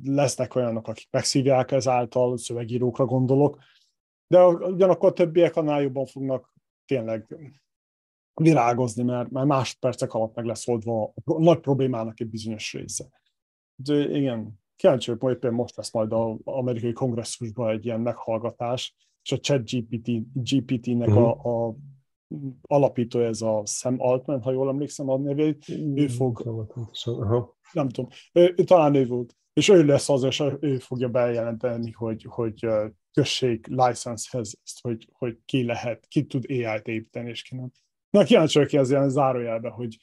lesznek 0.04 0.56
olyanok, 0.56 0.88
akik 0.88 1.08
megszívják 1.12 1.72
ezáltal, 1.72 2.38
szövegírókra 2.38 3.06
gondolok, 3.06 3.60
de 4.28 4.46
ugyanakkor 4.46 5.10
a 5.10 5.14
többiek 5.14 5.56
annál 5.56 5.82
jobban 5.82 6.06
fognak 6.06 6.54
tényleg 6.86 7.38
virágozni, 8.41 9.03
mert, 9.03 9.30
mert 9.30 9.48
másodpercek 9.48 10.14
alatt 10.14 10.36
meg 10.36 10.45
lesz 10.45 10.68
oldva 10.68 11.14
a 11.24 11.40
nagy 11.40 11.60
problémának 11.60 12.20
egy 12.20 12.30
bizonyos 12.30 12.74
része. 12.74 13.06
De 13.76 14.18
igen, 14.18 14.60
kíváncsi 14.76 15.12
vagyok, 15.12 15.40
például 15.40 15.62
most 15.62 15.76
lesz 15.76 15.94
majd 15.94 16.12
az 16.12 16.38
amerikai 16.44 16.94
kongresszusban 16.94 17.70
egy 17.70 17.86
ilyen 17.86 18.02
meghallgatás, 18.02 18.95
és 19.24 19.32
a 19.32 19.38
chat 19.38 19.70
GPT, 19.70 20.10
GPT-nek 20.34 21.07
uh-huh. 21.07 21.45
a, 21.45 21.68
mhm. 21.68 21.68
a 21.68 21.76
alapítója 22.62 23.28
ez 23.28 23.41
a 23.41 23.64
Sam 23.66 23.95
Altman, 23.98 24.41
ha 24.41 24.52
jól 24.52 24.70
emlékszem 24.70 25.10
a 25.10 25.18
nevét, 25.18 25.70
ő 25.95 26.07
fog, 26.07 26.44
nem 27.72 27.90
tudom, 27.90 28.10
ő, 28.34 28.53
ő, 28.57 28.64
talán 28.64 28.95
ő 28.95 29.07
volt, 29.07 29.36
és 29.53 29.70
ő 29.70 29.86
lesz 29.86 30.10
az, 30.10 30.24
és 30.24 30.44
ő 30.60 30.78
fogja 30.78 31.10
bejelenteni, 31.10 31.91
hogy, 31.91 32.26
hogy 32.30 32.68
kössék 33.12 33.68
licensehez 33.68 34.60
ezt, 34.64 34.82
hogy, 34.82 35.07
hogy 35.12 35.38
ki 35.45 35.66
lehet, 35.66 36.06
ki 36.07 36.26
tud 36.26 36.45
AI-t 36.48 36.88
építeni, 36.88 37.30
és 37.30 37.41
ki 37.41 37.56
nem. 37.56 37.72
Na, 38.16 38.24
kíváncsi 38.24 38.54
vagyok 38.54 38.70
ki 38.70 38.78
az 38.78 38.90
ilyen 38.90 39.10
zárójelbe, 39.10 39.70
hogy, 39.70 39.98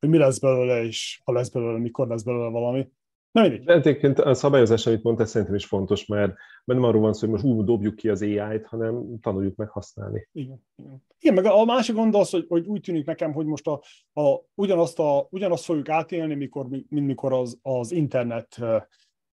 hogy 0.00 0.08
mi 0.08 0.18
lesz 0.18 0.38
belőle, 0.38 0.82
és 0.82 1.20
ha 1.24 1.32
lesz 1.32 1.48
belőle, 1.48 1.78
mikor 1.78 2.08
lesz 2.08 2.22
belőle 2.22 2.48
valami. 2.48 2.88
Na 3.30 3.42
mindig. 3.42 3.64
De 3.64 3.72
egyébként 3.72 4.18
a 4.18 4.34
szabályozás, 4.34 4.86
amit 4.86 5.02
mondtál, 5.02 5.26
szerintem 5.26 5.56
is 5.56 5.66
fontos, 5.66 6.06
mert, 6.06 6.34
mert 6.64 6.80
nem 6.80 6.88
arról 6.88 7.00
van 7.00 7.12
szó, 7.12 7.20
hogy 7.20 7.28
most 7.28 7.44
úgy 7.44 7.64
dobjuk 7.64 7.94
ki 7.94 8.08
az 8.08 8.22
AI-t, 8.22 8.66
hanem 8.66 9.20
tanuljuk 9.20 9.56
meg 9.56 9.68
használni. 9.68 10.28
Igen, 10.32 10.64
igen. 10.76 11.04
igen 11.18 11.34
meg 11.34 11.44
a 11.44 11.64
másik 11.64 11.94
gond 11.94 12.14
az, 12.14 12.30
hogy, 12.30 12.44
hogy 12.48 12.66
úgy 12.66 12.80
tűnik 12.80 13.06
nekem, 13.06 13.32
hogy 13.32 13.46
most 13.46 13.66
a, 13.66 13.82
a, 14.12 14.40
ugyanazt, 14.54 14.98
a, 14.98 15.26
ugyanazt 15.30 15.64
fogjuk 15.64 15.88
átélni, 15.88 16.34
mikor, 16.34 16.68
mint 16.68 17.06
mikor 17.06 17.32
az, 17.32 17.58
az 17.62 17.92
internet 17.92 18.58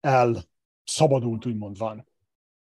el 0.01 0.37
szabadult, 0.85 1.47
úgymond 1.47 1.79
van 1.79 2.10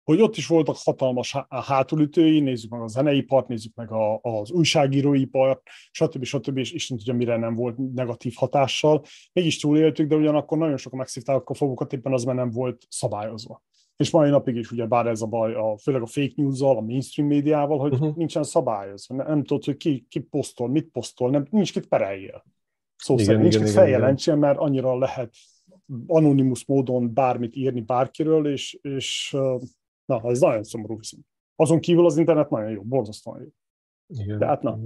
hogy 0.04 0.22
ott 0.22 0.36
is 0.36 0.48
voltak 0.48 0.76
hatalmas 0.84 1.36
hátulütői, 1.50 2.40
nézzük 2.40 2.72
meg 2.72 2.82
a 2.82 2.88
zeneipart, 2.88 3.48
nézzük 3.48 3.76
meg 3.76 3.92
a, 3.92 4.20
az 4.22 4.52
újságíróipart, 4.52 5.62
stb. 5.92 6.24
stb. 6.24 6.58
és 6.58 6.72
Isten 6.72 6.98
tudja, 6.98 7.14
mire 7.14 7.38
nem 7.38 7.56
volt 7.56 7.94
negatív 7.94 8.34
hatással. 8.36 9.04
Mégis 9.34 9.60
túléltük, 9.60 10.08
de 10.08 10.16
ugyanakkor 10.16 10.58
nagyon 10.58 10.78
sokan 10.78 11.00
megszívták 11.00 11.50
a 11.50 11.54
fogukat, 11.54 11.94
éppen 11.94 12.14
az, 12.14 12.24
mert 12.24 12.38
nem 12.38 12.50
volt 12.50 12.86
szabályozva. 12.90 13.64
És 13.96 14.12
mai 14.12 14.30
napig 14.30 14.56
is 14.56 14.72
ugye 14.72 14.86
bár 14.86 15.08
ez 15.08 15.22
a 15.22 15.26
baj, 15.26 15.54
a, 15.54 15.78
főleg 15.78 16.02
a 16.02 16.06
fake 16.06 16.34
news-zal, 16.36 16.78
a 16.78 16.82
mainstream 16.82 17.28
médiával, 17.28 17.80
hogy 17.80 17.94
uh-huh. 17.94 18.16
nincsen 18.16 18.44
szabályozva. 18.44 19.16
Nem, 19.16 19.28
nem 19.28 19.44
tudod, 19.44 19.64
hogy 19.64 19.78
ki, 19.78 20.06
ki 20.10 20.20
posztol, 20.20 20.70
mit 20.70 20.90
posztol, 20.92 21.30
nem, 21.30 21.48
nincs 21.50 21.74
kit 21.74 21.88
pereljél. 21.88 22.44
Szó 22.96 23.14
igen, 23.14 23.26
szerint 23.26 23.42
nincs 23.42 23.58
kit 23.58 23.70
feljelentsen, 23.70 24.38
mert 24.38 24.58
annyira 24.58 24.98
lehet 24.98 25.34
anonimus 26.08 26.66
módon 26.66 27.14
bármit 27.14 27.56
írni 27.56 27.82
bárkiről, 27.82 28.48
és, 28.48 28.80
és 28.82 29.36
Na, 30.06 30.22
ez 30.24 30.40
nagyon 30.40 30.64
szomorú 30.64 30.98
viszont. 30.98 31.26
Azon 31.56 31.80
kívül 31.80 32.06
az 32.06 32.18
internet 32.18 32.50
nagyon 32.50 32.72
jó, 32.72 32.82
borzasztóan 32.82 33.42
jó. 33.42 33.48
Igen. 34.08 34.40
De 34.40 34.46
hát 34.46 34.62
na. 34.62 34.80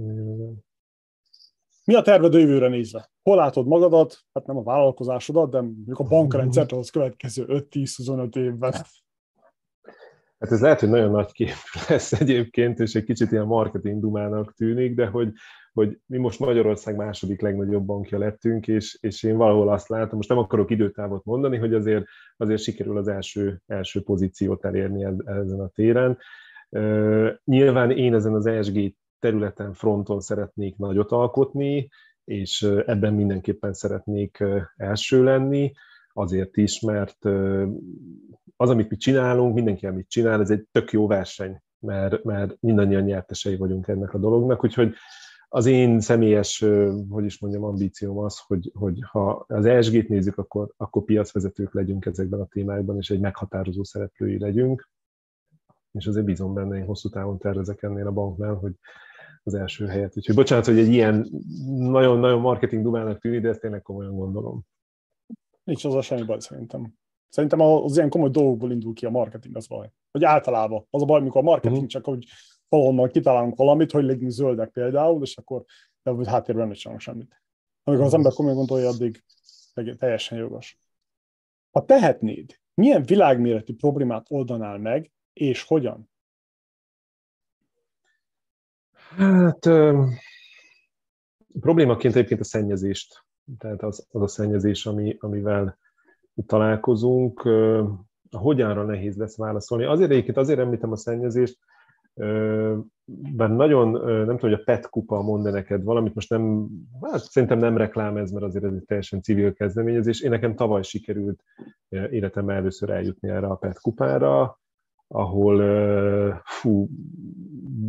Mi 1.84 1.94
a 1.94 2.02
terved 2.02 2.34
a 2.34 2.38
jövőre 2.38 2.68
nézve? 2.68 3.10
Hol 3.22 3.36
látod 3.36 3.66
magadat? 3.66 4.18
Hát 4.32 4.46
nem 4.46 4.56
a 4.56 4.62
vállalkozásodat, 4.62 5.50
de 5.50 5.60
mondjuk 5.60 5.98
a 5.98 6.04
bankrendszert 6.04 6.72
az 6.72 6.90
következő 6.90 7.44
5-10-25 7.48 8.36
évben. 8.36 8.72
Hát 10.38 10.50
ez 10.50 10.60
lehet, 10.60 10.80
hogy 10.80 10.88
nagyon 10.88 11.10
nagy 11.10 11.32
kép 11.32 11.54
lesz 11.88 12.12
egyébként, 12.12 12.78
és 12.78 12.94
egy 12.94 13.04
kicsit 13.04 13.30
ilyen 13.30 13.46
marketing 13.46 14.00
dumának 14.00 14.54
tűnik, 14.54 14.94
de 14.94 15.06
hogy, 15.06 15.32
hogy 15.72 15.98
mi 16.06 16.18
most 16.18 16.38
Magyarország 16.38 16.96
második 16.96 17.40
legnagyobb 17.40 17.84
bankja 17.84 18.18
lettünk, 18.18 18.68
és, 18.68 18.98
és 19.00 19.22
én 19.22 19.36
valahol 19.36 19.68
azt 19.68 19.88
látom, 19.88 20.16
most 20.16 20.28
nem 20.28 20.38
akarok 20.38 20.70
időtávot 20.70 21.24
mondani, 21.24 21.56
hogy 21.56 21.74
azért, 21.74 22.04
azért 22.36 22.62
sikerül 22.62 22.96
az 22.96 23.08
első, 23.08 23.60
első 23.66 24.02
pozíciót 24.02 24.64
elérni 24.64 25.04
ezen 25.24 25.60
a 25.60 25.68
téren. 25.68 26.18
Nyilván 27.44 27.90
én 27.90 28.14
ezen 28.14 28.34
az 28.34 28.46
ESG 28.46 28.94
területen, 29.18 29.72
fronton 29.72 30.20
szeretnék 30.20 30.76
nagyot 30.76 31.10
alkotni, 31.10 31.88
és 32.24 32.62
ebben 32.86 33.14
mindenképpen 33.14 33.72
szeretnék 33.72 34.44
első 34.76 35.22
lenni, 35.22 35.72
azért 36.12 36.56
is, 36.56 36.80
mert 36.80 37.24
az, 38.56 38.70
amit 38.70 38.90
mi 38.90 38.96
csinálunk, 38.96 39.54
mindenki, 39.54 39.86
amit 39.86 40.08
csinál, 40.08 40.40
ez 40.40 40.50
egy 40.50 40.66
tök 40.72 40.92
jó 40.92 41.06
verseny, 41.06 41.62
mert, 41.78 42.24
mert 42.24 42.56
mindannyian 42.60 43.02
nyertesei 43.02 43.56
vagyunk 43.56 43.88
ennek 43.88 44.14
a 44.14 44.18
dolognak, 44.18 44.64
úgyhogy 44.64 44.94
az 45.48 45.66
én 45.66 46.00
személyes, 46.00 46.64
hogy 47.08 47.24
is 47.24 47.38
mondjam, 47.38 47.64
ambícióm 47.64 48.18
az, 48.18 48.38
hogy, 48.38 48.70
hogy 48.74 48.98
ha 49.10 49.44
az 49.48 49.64
ESG-t 49.64 50.08
nézzük, 50.08 50.38
akkor, 50.38 50.72
akkor 50.76 51.04
piacvezetők 51.04 51.74
legyünk 51.74 52.06
ezekben 52.06 52.40
a 52.40 52.46
témákban, 52.46 52.96
és 52.96 53.10
egy 53.10 53.20
meghatározó 53.20 53.84
szereplői 53.84 54.38
legyünk. 54.38 54.88
És 55.92 56.06
azért 56.06 56.24
bízom 56.24 56.54
benne, 56.54 56.76
én 56.76 56.84
hosszú 56.84 57.08
távon 57.08 57.38
tervezek 57.38 57.82
ennél 57.82 58.06
a 58.06 58.12
banknál, 58.12 58.54
hogy 58.54 58.72
az 59.42 59.54
első 59.54 59.86
helyet. 59.86 60.16
Úgyhogy 60.16 60.34
bocsánat, 60.34 60.66
hogy 60.66 60.78
egy 60.78 60.88
ilyen 60.88 61.28
nagyon-nagyon 61.76 62.40
marketing 62.40 62.82
dumának 62.82 63.18
tűnik, 63.18 63.40
de 63.40 63.48
ezt 63.48 63.60
tényleg 63.60 63.82
komolyan 63.82 64.16
gondolom. 64.16 64.62
Nincs 65.64 65.84
az 65.84 65.94
a 65.94 66.02
semmi 66.02 66.24
baj 66.24 66.40
szerintem. 66.40 66.94
Szerintem 67.28 67.60
az 67.60 67.96
ilyen 67.96 68.08
komoly 68.08 68.30
dolgokból 68.30 68.72
indul 68.72 68.92
ki 68.92 69.06
a 69.06 69.10
marketing, 69.10 69.56
az 69.56 69.66
baj. 69.66 69.90
Vagy 70.10 70.24
általában. 70.24 70.86
Az 70.90 71.02
a 71.02 71.04
baj, 71.04 71.20
amikor 71.20 71.40
a 71.40 71.44
marketing 71.44 71.74
uh-huh. 71.74 71.90
csak 71.90 72.04
hogy 72.04 72.24
valahonnan 72.68 73.08
kitalálunk 73.08 73.56
valamit, 73.56 73.92
hogy 73.92 74.04
legyünk 74.04 74.30
zöldek 74.30 74.70
például, 74.70 75.22
és 75.22 75.36
akkor 75.36 75.64
de 76.02 76.30
háttérben 76.30 76.66
nem 76.66 76.76
csinálunk 76.76 77.02
semmit. 77.02 77.42
Amikor 77.84 78.06
az 78.06 78.14
ember 78.14 78.32
komolyan 78.32 78.56
gondolja, 78.56 78.88
addig 78.88 79.24
teljesen 79.98 80.38
jogos. 80.38 80.78
Ha 81.70 81.84
tehetnéd, 81.84 82.58
milyen 82.74 83.02
világméretű 83.02 83.74
problémát 83.74 84.26
oldanál 84.30 84.78
meg, 84.78 85.10
és 85.32 85.62
hogyan? 85.62 86.10
Hát 89.16 89.66
ö, 89.66 90.04
problémaként 91.60 92.14
egyébként 92.14 92.40
a 92.40 92.44
szennyezést, 92.44 93.24
tehát 93.58 93.82
az, 93.82 94.06
az 94.10 94.22
a 94.22 94.26
szennyezés, 94.26 94.86
ami, 94.86 95.16
amivel 95.20 95.78
találkozunk, 96.46 97.44
a 98.30 98.38
hogyanra 98.38 98.84
nehéz 98.84 99.16
lesz 99.16 99.36
válaszolni. 99.36 99.84
Azért 99.84 100.10
egyébként 100.10 100.36
azért 100.36 100.58
említem 100.58 100.92
a 100.92 100.96
szennyezést, 100.96 101.58
bár 103.36 103.50
nagyon, 103.50 103.90
nem 104.06 104.36
tudom, 104.36 104.38
hogy 104.38 104.52
a 104.52 104.62
PET 104.64 104.88
kupa 104.88 105.22
mond 105.22 105.52
neked 105.52 105.82
valamit, 105.82 106.14
most 106.14 106.30
nem, 106.30 106.68
hát 107.02 107.20
szerintem 107.20 107.58
nem 107.58 107.76
reklám 107.76 108.16
ez, 108.16 108.30
mert 108.30 108.44
azért 108.44 108.64
ez 108.64 108.72
egy 108.72 108.84
teljesen 108.84 109.22
civil 109.22 109.52
kezdeményezés. 109.52 110.20
Én 110.20 110.30
nekem 110.30 110.54
tavaly 110.54 110.82
sikerült 110.82 111.42
életemben 111.88 112.56
először 112.56 112.90
eljutni 112.90 113.28
erre 113.28 113.46
a 113.46 113.54
PET 113.54 113.80
kupára, 113.80 114.58
ahol 115.08 115.62
fú, 116.44 116.88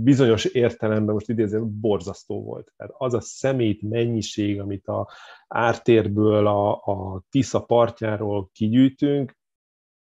bizonyos 0.03 0.45
értelemben, 0.45 1.13
most 1.13 1.29
idézem, 1.29 1.79
borzasztó 1.79 2.43
volt. 2.43 2.73
Tehát 2.77 2.93
az 2.97 3.13
a 3.13 3.21
szemét 3.21 3.81
mennyiség, 3.81 4.59
amit 4.59 4.87
a 4.87 5.09
ártérből, 5.47 6.47
a, 6.47 6.71
a 6.71 7.23
Tisza 7.29 7.59
partjáról 7.59 8.49
kigyűjtünk, 8.53 9.37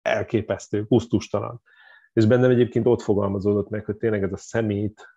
elképesztő, 0.01 0.85
pusztustalan 0.85 1.61
és 2.15 2.25
bennem 2.25 2.49
egyébként 2.49 2.85
ott 2.85 3.01
fogalmazódott 3.01 3.69
meg, 3.69 3.85
hogy 3.85 3.95
tényleg 3.95 4.23
ez 4.23 4.31
a 4.31 4.37
szemét 4.37 5.07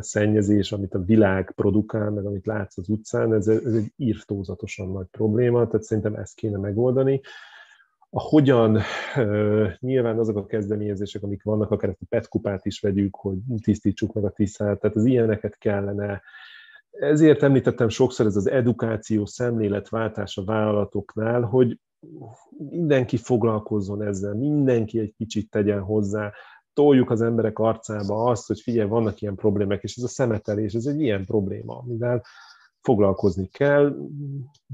szennyezés, 0.00 0.72
amit 0.72 0.94
a 0.94 1.04
világ 1.04 1.52
produkál, 1.56 2.10
meg 2.10 2.24
amit 2.24 2.46
látsz 2.46 2.78
az 2.78 2.88
utcán, 2.88 3.34
ez, 3.34 3.48
ez 3.48 3.74
egy 3.74 3.92
írtózatosan 3.96 4.92
nagy 4.92 5.06
probléma, 5.10 5.66
tehát 5.66 5.82
szerintem 5.82 6.14
ezt 6.14 6.34
kéne 6.34 6.58
megoldani. 6.58 7.20
A 8.10 8.20
hogyan, 8.20 8.80
nyilván 9.78 10.18
azok 10.18 10.36
a 10.36 10.46
kezdeményezések, 10.46 11.22
amik 11.22 11.42
vannak, 11.42 11.70
akár 11.70 11.90
ezt 11.90 12.02
a 12.02 12.06
PET 12.08 12.28
kupát 12.28 12.66
is 12.66 12.80
vegyük, 12.80 13.16
hogy 13.16 13.38
tisztítsuk 13.62 14.12
meg 14.12 14.24
a 14.24 14.30
tisztát, 14.30 14.80
tehát 14.80 14.96
az 14.96 15.04
ilyeneket 15.04 15.58
kellene 15.58 16.22
ezért 16.90 17.42
említettem 17.42 17.88
sokszor 17.88 18.26
ez 18.26 18.36
az 18.36 18.48
edukáció, 18.48 19.26
szemléletváltás 19.26 20.36
a 20.36 20.44
vállalatoknál, 20.44 21.40
hogy 21.40 21.78
mindenki 22.70 23.16
foglalkozzon 23.16 24.02
ezzel, 24.02 24.34
mindenki 24.34 24.98
egy 24.98 25.14
kicsit 25.16 25.50
tegyen 25.50 25.80
hozzá, 25.80 26.32
toljuk 26.72 27.10
az 27.10 27.22
emberek 27.22 27.58
arcába 27.58 28.24
azt, 28.24 28.46
hogy 28.46 28.60
figyelj, 28.60 28.88
vannak 28.88 29.20
ilyen 29.20 29.34
problémák, 29.34 29.82
és 29.82 29.96
ez 29.96 30.02
a 30.02 30.08
szemetelés, 30.08 30.74
ez 30.74 30.86
egy 30.86 31.00
ilyen 31.00 31.24
probléma, 31.24 31.78
amivel 31.78 32.22
foglalkozni 32.80 33.46
kell, 33.46 33.96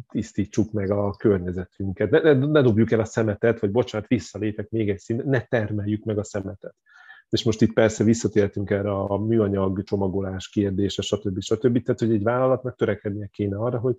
tisztítsuk 0.08 0.72
meg 0.72 0.90
a 0.90 1.10
környezetünket, 1.10 2.10
ne, 2.10 2.20
ne, 2.20 2.32
ne 2.32 2.62
dobjuk 2.62 2.90
el 2.90 3.00
a 3.00 3.04
szemetet, 3.04 3.60
vagy 3.60 3.70
bocsánat, 3.70 4.08
visszalépek 4.08 4.70
még 4.70 4.90
egy 4.90 4.98
szín, 4.98 5.22
ne 5.24 5.40
termeljük 5.40 6.04
meg 6.04 6.18
a 6.18 6.24
szemetet. 6.24 6.74
És 7.28 7.42
most 7.42 7.62
itt 7.62 7.72
persze 7.72 8.04
visszatértünk 8.04 8.70
erre 8.70 8.90
a 8.90 9.16
műanyag 9.18 9.82
csomagolás 9.82 10.48
kérdése, 10.48 11.02
stb. 11.02 11.40
stb. 11.40 11.82
Tehát, 11.82 12.00
hogy 12.00 12.12
egy 12.12 12.22
vállalatnak 12.22 12.76
törekednie 12.76 13.26
kéne 13.26 13.56
arra, 13.56 13.78
hogy 13.78 13.96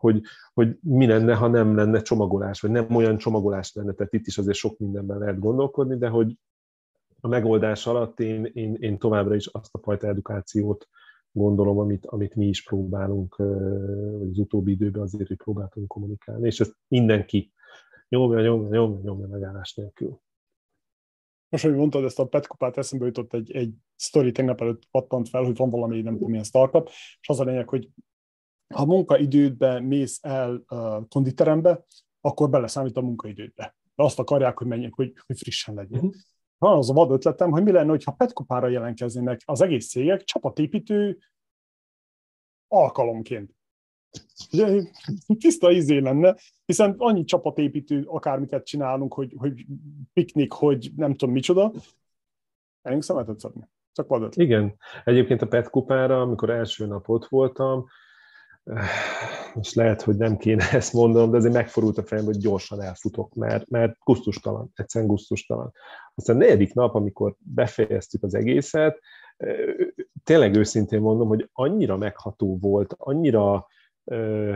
hogy, 0.00 0.22
hogy 0.52 0.78
mi 0.80 1.06
lenne, 1.06 1.34
ha 1.34 1.48
nem 1.48 1.76
lenne 1.76 2.02
csomagolás, 2.02 2.60
vagy 2.60 2.70
nem 2.70 2.94
olyan 2.94 3.16
csomagolás 3.16 3.72
lenne, 3.74 3.92
tehát 3.92 4.12
itt 4.12 4.26
is 4.26 4.38
azért 4.38 4.56
sok 4.56 4.78
mindenben 4.78 5.18
lehet 5.18 5.38
gondolkodni, 5.38 5.96
de 5.96 6.08
hogy 6.08 6.36
a 7.20 7.28
megoldás 7.28 7.86
alatt 7.86 8.20
én, 8.20 8.50
én, 8.52 8.76
én 8.80 8.98
továbbra 8.98 9.34
is 9.34 9.46
azt 9.46 9.74
a 9.74 9.78
fajta 9.78 10.06
edukációt 10.06 10.88
gondolom, 11.32 11.78
amit, 11.78 12.06
amit 12.06 12.34
mi 12.34 12.46
is 12.46 12.62
próbálunk, 12.62 13.36
vagy 13.36 14.30
az 14.30 14.38
utóbbi 14.38 14.70
időben 14.70 15.02
azért, 15.02 15.28
hogy 15.28 15.36
próbáltunk 15.36 15.88
kommunikálni, 15.88 16.46
és 16.46 16.60
ezt 16.60 16.76
mindenki 16.88 17.52
nyomja, 18.08 18.40
nyomja, 18.40 18.68
nyomja, 18.68 19.00
nyomja 19.02 19.26
megállás 19.26 19.74
nélkül. 19.74 20.20
Most, 21.48 21.64
hogy 21.64 21.74
mondtad 21.74 22.04
ezt 22.04 22.18
a 22.18 22.26
petkupát, 22.26 22.76
eszembe 22.76 23.06
jutott 23.06 23.34
egy, 23.34 23.52
egy 23.52 23.74
sztori 23.96 24.32
tegnap 24.32 24.60
előtt 24.60 24.88
pattant 24.90 25.28
fel, 25.28 25.42
hogy 25.42 25.56
van 25.56 25.70
valami, 25.70 26.00
nem 26.00 26.12
tudom, 26.12 26.28
milyen 26.28 26.44
startup, 26.44 26.88
és 27.20 27.28
az 27.28 27.40
a 27.40 27.44
lényeg, 27.44 27.68
hogy 27.68 27.88
ha 28.74 28.84
munkaidődbe 28.84 29.80
mész 29.80 30.18
el 30.22 30.64
uh, 30.68 31.08
konditerembe, 31.08 31.84
akkor 32.20 32.50
beleszámít 32.50 32.96
a 32.96 33.00
munkaidődbe. 33.00 33.76
De 33.94 34.02
azt 34.02 34.18
akarják, 34.18 34.58
hogy 34.58 34.66
menjek, 34.66 34.94
hogy, 34.94 35.12
hogy 35.26 35.38
frissen 35.38 35.74
legyen. 35.74 36.00
Uh-huh. 36.00 36.14
Van 36.58 36.76
az 36.76 36.90
a 36.90 36.92
vad 36.92 37.10
ötletem, 37.10 37.50
hogy 37.50 37.62
mi 37.62 37.70
lenne, 37.70 37.96
ha 38.04 38.12
petkopára 38.12 38.68
jelentkeznének 38.68 39.40
az 39.44 39.60
egész 39.60 39.88
cégek 39.88 40.24
csapatépítő 40.24 41.18
alkalomként. 42.68 43.54
Ugye, 44.52 44.82
tiszta 45.38 45.70
izé 45.70 45.98
lenne, 45.98 46.36
hiszen 46.64 46.94
annyi 46.98 47.24
csapatépítő 47.24 48.04
akármiket 48.06 48.66
csinálunk, 48.66 49.14
hogy, 49.14 49.34
hogy 49.36 49.66
piknik, 50.12 50.52
hogy 50.52 50.90
nem 50.96 51.14
tudom 51.14 51.34
micsoda. 51.34 51.72
Elég 52.82 53.02
szemetet 53.02 53.40
szedni. 53.40 53.68
Csak 53.92 54.08
vadot. 54.08 54.36
Igen. 54.36 54.76
Egyébként 55.04 55.42
a 55.42 55.46
PET 55.46 55.70
kupára, 55.70 56.20
amikor 56.20 56.50
első 56.50 56.86
nap 56.86 57.08
ott 57.08 57.26
voltam, 57.26 57.86
most 59.54 59.74
lehet, 59.74 60.02
hogy 60.02 60.16
nem 60.16 60.36
kéne 60.36 60.70
ezt 60.72 60.92
mondanom, 60.92 61.30
de 61.30 61.36
azért 61.36 61.54
megforult 61.54 61.98
a 61.98 62.02
fejem, 62.02 62.24
hogy 62.24 62.38
gyorsan 62.38 62.82
elfutok, 62.82 63.34
mert, 63.34 63.68
mert 63.68 63.98
gusztustalan, 64.04 64.70
egyszerűen 64.74 65.10
gusztustalan. 65.10 65.72
Aztán 66.14 66.36
a 66.36 66.38
negyedik 66.38 66.74
nap, 66.74 66.94
amikor 66.94 67.34
befejeztük 67.38 68.22
az 68.22 68.34
egészet, 68.34 69.00
tényleg 70.24 70.56
őszintén 70.56 71.00
mondom, 71.00 71.28
hogy 71.28 71.48
annyira 71.52 71.96
megható 71.96 72.58
volt, 72.60 72.94
annyira 72.98 73.66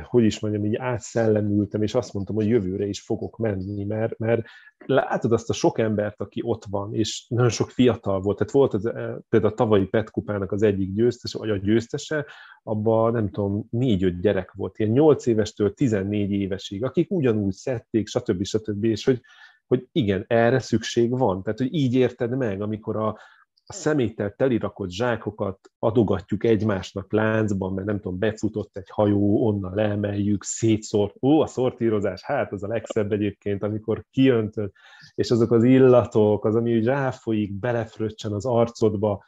hogy 0.02 0.24
is 0.24 0.40
mondjam, 0.40 0.64
így 0.64 0.76
átszellemültem, 0.76 1.82
és 1.82 1.94
azt 1.94 2.12
mondtam, 2.12 2.34
hogy 2.34 2.48
jövőre 2.48 2.86
is 2.86 3.00
fogok 3.00 3.36
menni, 3.36 3.84
mert, 3.84 4.18
mert 4.18 4.46
látod 4.86 5.32
azt 5.32 5.50
a 5.50 5.52
sok 5.52 5.78
embert, 5.78 6.20
aki 6.20 6.40
ott 6.44 6.64
van, 6.70 6.94
és 6.94 7.26
nagyon 7.28 7.48
sok 7.48 7.70
fiatal 7.70 8.20
volt, 8.20 8.38
tehát 8.38 8.52
volt 8.52 8.74
az, 8.74 8.82
például 9.28 9.52
a 9.52 9.56
tavalyi 9.56 9.84
Pet 9.84 10.10
kupának 10.10 10.52
az 10.52 10.62
egyik 10.62 10.92
győztese, 10.92 11.38
vagy 11.38 11.50
a 11.50 11.56
győztese, 11.56 12.26
abban 12.62 13.12
nem 13.12 13.30
tudom, 13.30 13.66
négy-öt 13.70 14.20
gyerek 14.20 14.52
volt, 14.52 14.78
ilyen 14.78 14.92
nyolc 14.92 15.26
évestől 15.26 15.74
14 15.74 16.30
évesig, 16.30 16.84
akik 16.84 17.10
ugyanúgy 17.10 17.52
szedték, 17.52 18.08
stb. 18.08 18.44
stb. 18.44 18.84
és 18.84 19.04
hogy, 19.04 19.20
hogy 19.66 19.88
igen, 19.92 20.24
erre 20.28 20.58
szükség 20.58 21.10
van. 21.10 21.42
Tehát, 21.42 21.58
hogy 21.58 21.74
így 21.74 21.94
érted 21.94 22.36
meg, 22.36 22.62
amikor 22.62 22.96
a, 22.96 23.18
a 23.66 23.72
szeméttel 23.72 24.34
telirakott 24.36 24.90
zsákokat 24.90 25.70
adogatjuk 25.78 26.44
egymásnak 26.44 27.12
láncban, 27.12 27.72
mert 27.72 27.86
nem 27.86 28.00
tudom, 28.00 28.18
befutott 28.18 28.76
egy 28.76 28.90
hajó, 28.90 29.46
onnan 29.46 29.74
leemeljük, 29.74 30.44
szétszort, 30.44 31.14
ó, 31.22 31.40
a 31.40 31.46
szortírozás, 31.46 32.22
hát 32.22 32.52
az 32.52 32.62
a 32.62 32.68
legszebb 32.68 33.12
egyébként, 33.12 33.62
amikor 33.62 34.04
kiöntöd, 34.10 34.70
és 35.14 35.30
azok 35.30 35.50
az 35.50 35.64
illatok, 35.64 36.44
az, 36.44 36.54
ami 36.54 36.76
úgy 36.76 36.84
ráfolyik, 36.84 37.52
belefröccsen 37.52 38.32
az 38.32 38.46
arcodba, 38.46 39.24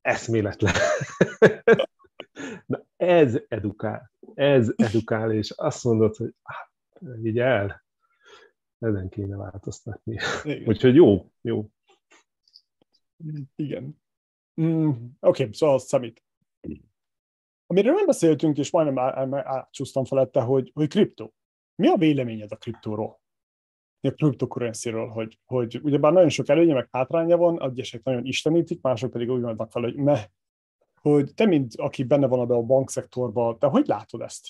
eszméletlen. 0.00 0.74
Na 2.66 2.84
ez 2.96 3.38
edukál, 3.48 4.10
ez 4.34 4.72
edukál, 4.76 5.32
és 5.32 5.50
azt 5.50 5.84
mondod, 5.84 6.16
hogy 6.16 6.34
hát, 6.42 6.70
így 7.22 7.38
el, 7.38 7.84
ezen 8.78 9.08
kéne 9.08 9.36
változtatni. 9.36 10.18
Igen. 10.42 10.68
Úgyhogy 10.68 10.94
jó, 10.94 11.30
jó. 11.40 11.70
Igen. 13.56 14.02
Mm, 14.60 14.88
Oké, 14.88 15.42
okay, 15.42 15.48
szóval 15.52 15.74
az 15.74 15.84
számít. 15.84 16.22
Amiről 17.66 17.94
nem 17.94 18.06
beszéltünk, 18.06 18.58
és 18.58 18.70
majdnem 18.70 19.34
átcsúsztam 19.34 20.04
felette, 20.04 20.40
hogy, 20.40 20.70
hogy 20.74 20.88
kriptó. 20.88 21.34
Mi 21.74 21.88
a 21.88 21.96
véleményed 21.96 22.52
a 22.52 22.56
kriptóról? 22.56 23.20
A 24.00 24.10
kriptokurenciről, 24.10 25.08
hogy, 25.08 25.38
hogy 25.44 25.80
ugyebár 25.82 26.12
nagyon 26.12 26.28
sok 26.28 26.48
előnye, 26.48 26.74
meg 26.74 26.88
hátránya 26.90 27.36
van, 27.36 27.62
egyesek 27.62 28.02
nagyon 28.02 28.24
istenítik, 28.24 28.80
mások 28.82 29.10
pedig 29.10 29.30
úgy 29.30 29.40
vannak 29.40 29.70
fel, 29.70 29.82
hogy 29.82 29.94
meh, 29.94 30.24
hogy 31.00 31.34
te, 31.34 31.46
mint 31.46 31.74
aki 31.76 32.04
benne 32.04 32.26
van 32.26 32.50
a 32.50 32.62
bankszektorban, 32.62 33.58
te 33.58 33.66
hogy 33.66 33.86
látod 33.86 34.20
ezt? 34.20 34.48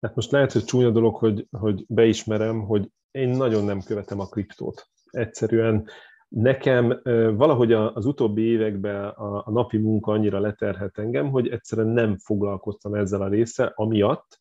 Hát 0.00 0.14
most 0.14 0.30
lehet, 0.30 0.52
hogy 0.52 0.64
csúnya 0.64 0.90
dolog, 0.90 1.16
hogy, 1.16 1.46
hogy 1.50 1.84
beismerem, 1.88 2.60
hogy 2.60 2.90
én 3.10 3.28
nagyon 3.28 3.64
nem 3.64 3.80
követem 3.80 4.20
a 4.20 4.26
kriptót. 4.26 4.88
Egyszerűen 5.10 5.88
Nekem 6.28 7.00
valahogy 7.36 7.72
az 7.72 8.06
utóbbi 8.06 8.42
években 8.42 9.08
a, 9.08 9.50
napi 9.50 9.78
munka 9.78 10.12
annyira 10.12 10.38
leterhet 10.40 10.98
engem, 10.98 11.30
hogy 11.30 11.48
egyszerűen 11.48 11.88
nem 11.88 12.16
foglalkoztam 12.16 12.94
ezzel 12.94 13.22
a 13.22 13.28
része, 13.28 13.72
amiatt, 13.74 14.40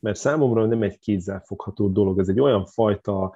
mert 0.00 0.16
számomra 0.16 0.66
nem 0.66 0.82
egy 0.82 0.98
kézzelfogható 0.98 1.88
dolog. 1.88 2.18
Ez 2.18 2.28
egy 2.28 2.40
olyan 2.40 2.66
fajta, 2.66 3.34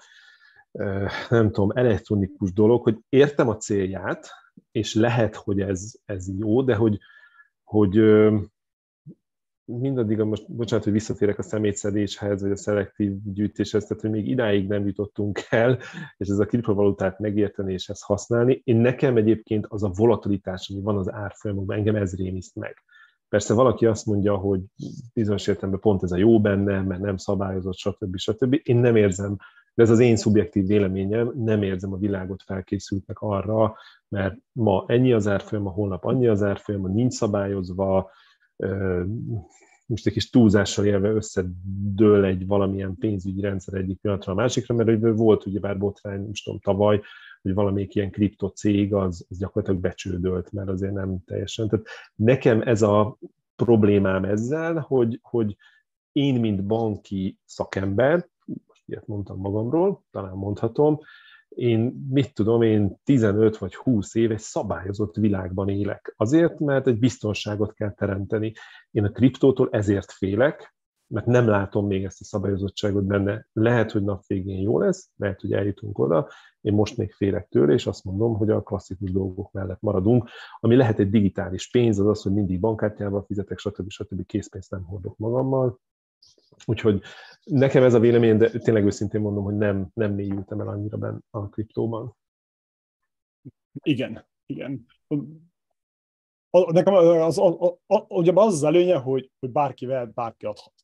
nem 1.29 1.51
tudom, 1.51 1.71
elektronikus 1.75 2.53
dolog, 2.53 2.83
hogy 2.83 2.99
értem 3.09 3.49
a 3.49 3.57
célját, 3.57 4.31
és 4.71 4.95
lehet, 4.95 5.37
hogy 5.37 5.61
ez, 5.61 5.93
ez 6.05 6.39
jó, 6.39 6.63
de 6.63 6.75
hogy, 6.75 6.99
hogy 7.65 7.97
mindaddig, 9.81 10.21
a 10.21 10.25
most, 10.25 10.53
bocsánat, 10.53 10.85
hogy 10.85 10.93
visszatérek 10.93 11.39
a 11.39 11.43
szemétszedéshez, 11.43 12.43
vagy 12.43 12.51
a 12.51 12.57
szelektív 12.57 13.13
gyűjtéshez, 13.25 13.85
tehát 13.85 14.03
hogy 14.03 14.11
még 14.11 14.29
idáig 14.29 14.69
nem 14.69 14.87
jutottunk 14.87 15.41
el, 15.51 15.79
és 16.17 16.29
ez 16.29 16.39
a 16.39 16.47
kriptovalutát 16.47 17.19
megérteni 17.19 17.73
és 17.73 17.89
ezt 17.89 18.03
használni. 18.03 18.61
Én 18.65 18.77
nekem 18.77 19.17
egyébként 19.17 19.67
az 19.69 19.83
a 19.83 19.93
volatilitás, 19.95 20.71
ami 20.73 20.83
van 20.83 20.97
az 20.97 21.13
árfolyamokban, 21.13 21.77
engem 21.77 21.97
ez 21.97 22.17
rémiszt 22.17 22.57
meg. 22.57 22.75
Persze 23.29 23.55
valaki 23.55 23.87
azt 23.87 24.07
mondja, 24.07 24.37
hogy 24.37 24.61
bizonyos 25.15 25.47
értelemben 25.47 25.81
pont 25.81 26.03
ez 26.03 26.13
a 26.13 26.17
jó 26.17 26.41
benne, 26.41 26.83
mert 26.83 27.01
nem 27.01 27.17
szabályozott, 27.17 27.77
stb. 27.77 28.17
stb. 28.17 28.61
Én 28.63 28.77
nem 28.77 28.97
érzem, 28.97 29.37
de 29.75 29.83
ez 29.83 29.91
az 29.91 29.99
én 29.99 30.17
szubjektív 30.17 30.67
véleményem, 30.67 31.33
nem 31.37 31.63
érzem 31.63 31.93
a 31.93 31.99
világot 31.99 32.43
felkészültnek 32.43 33.19
arra, 33.19 33.75
mert 34.09 34.37
ma 34.53 34.85
ennyi 34.87 35.13
az 35.13 35.29
árfolyam, 35.29 35.67
a 35.67 35.71
holnap 35.71 36.05
annyi 36.05 36.27
az 36.27 36.43
árfolyam, 36.43 36.93
nincs 36.93 37.13
szabályozva, 37.13 38.11
most 39.93 40.07
egy 40.07 40.13
kis 40.13 40.31
túlzással 40.31 40.85
élve 40.85 41.11
összedől 41.11 42.25
egy 42.25 42.47
valamilyen 42.47 42.97
pénzügyi 42.99 43.41
rendszer 43.41 43.75
egyik 43.75 44.01
pillanatra 44.01 44.33
a 44.33 44.35
másikra, 44.35 44.75
mert 44.75 45.17
volt 45.17 45.47
ugye 45.47 45.61
bár 45.61 45.79
botrány, 45.79 46.21
most 46.27 46.45
tudom, 46.45 46.61
tavaly, 46.61 47.01
hogy 47.43 47.55
valamelyik 47.55 47.95
ilyen 47.95 48.11
kriptocég 48.11 48.95
az, 48.95 49.27
az 49.29 49.39
gyakorlatilag 49.39 49.81
becsődölt, 49.81 50.53
mert 50.53 50.69
azért 50.69 50.93
nem 50.93 51.19
teljesen. 51.25 51.69
Tehát 51.69 51.87
nekem 52.15 52.61
ez 52.61 52.83
a 52.83 53.19
problémám 53.57 54.25
ezzel, 54.25 54.79
hogy, 54.79 55.19
hogy 55.23 55.57
én, 56.13 56.41
mint 56.41 56.67
banki 56.67 57.39
szakember, 57.45 58.29
most 58.67 58.83
ilyet 58.87 59.07
mondtam 59.07 59.39
magamról, 59.39 60.05
talán 60.11 60.37
mondhatom, 60.37 61.01
én 61.55 62.07
mit 62.11 62.35
tudom, 62.35 62.63
én 62.63 62.97
15 63.05 63.57
vagy 63.57 63.75
20 63.75 64.15
éve 64.15 64.39
szabályozott 64.39 65.17
világban 65.17 65.69
élek. 65.69 66.15
Azért, 66.17 66.59
mert 66.59 66.87
egy 66.87 66.99
biztonságot 66.99 67.73
kell 67.73 67.93
teremteni. 67.93 68.53
Én 68.91 69.05
a 69.05 69.11
kriptótól 69.11 69.69
ezért 69.71 70.13
félek, 70.13 70.75
mert 71.07 71.27
nem 71.27 71.47
látom 71.47 71.87
még 71.87 72.05
ezt 72.05 72.21
a 72.21 72.25
szabályozottságot 72.25 73.05
benne. 73.05 73.47
Lehet, 73.53 73.91
hogy 73.91 74.03
nap 74.03 74.27
végén 74.27 74.61
jó 74.61 74.79
lesz, 74.79 75.11
lehet, 75.17 75.41
hogy 75.41 75.53
eljutunk 75.53 75.99
oda, 75.99 76.29
én 76.61 76.73
most 76.73 76.97
még 76.97 77.13
félek 77.13 77.49
tőle, 77.49 77.73
és 77.73 77.87
azt 77.87 78.05
mondom, 78.05 78.35
hogy 78.35 78.51
a 78.51 78.63
klasszikus 78.63 79.13
dolgok 79.13 79.53
mellett 79.53 79.81
maradunk, 79.81 80.29
ami 80.61 80.77
lehet 80.77 80.99
egy 80.99 81.11
digitális 81.11 81.71
pénz, 81.71 81.99
az 81.99 82.07
az, 82.07 82.23
hogy 82.23 82.33
mindig 82.33 82.61
bankkártyával 82.61 83.25
fizetek, 83.27 83.59
stb. 83.59 83.91
stb. 83.91 84.27
készpénzt 84.27 84.71
nem 84.71 84.85
hordok 84.85 85.19
magammal, 85.19 85.79
Úgyhogy 86.65 87.03
nekem 87.45 87.83
ez 87.83 87.95
a 87.95 88.01
vélemény, 88.01 88.37
de 88.37 88.51
tényleg 88.51 88.85
őszintén 88.85 89.21
mondom, 89.21 89.45
hogy 89.45 89.57
nem, 89.57 89.91
nem 89.95 90.15
mélyültem 90.15 90.61
el 90.61 90.69
annyira 90.69 90.97
benne 90.97 91.19
a 91.31 91.49
kriptóban. 91.49 92.17
Igen, 93.73 94.27
igen. 94.47 94.87
Nekem 96.51 96.95
az, 96.95 97.39
az, 97.39 97.39
az, 97.87 98.05
az, 98.09 98.31
az 98.35 98.63
előnye, 98.63 98.97
hogy, 98.97 99.31
hogy 99.39 99.51
bárki 99.51 99.87
vehet, 99.87 100.15
bárki 100.15 100.47
adhat. 100.47 100.75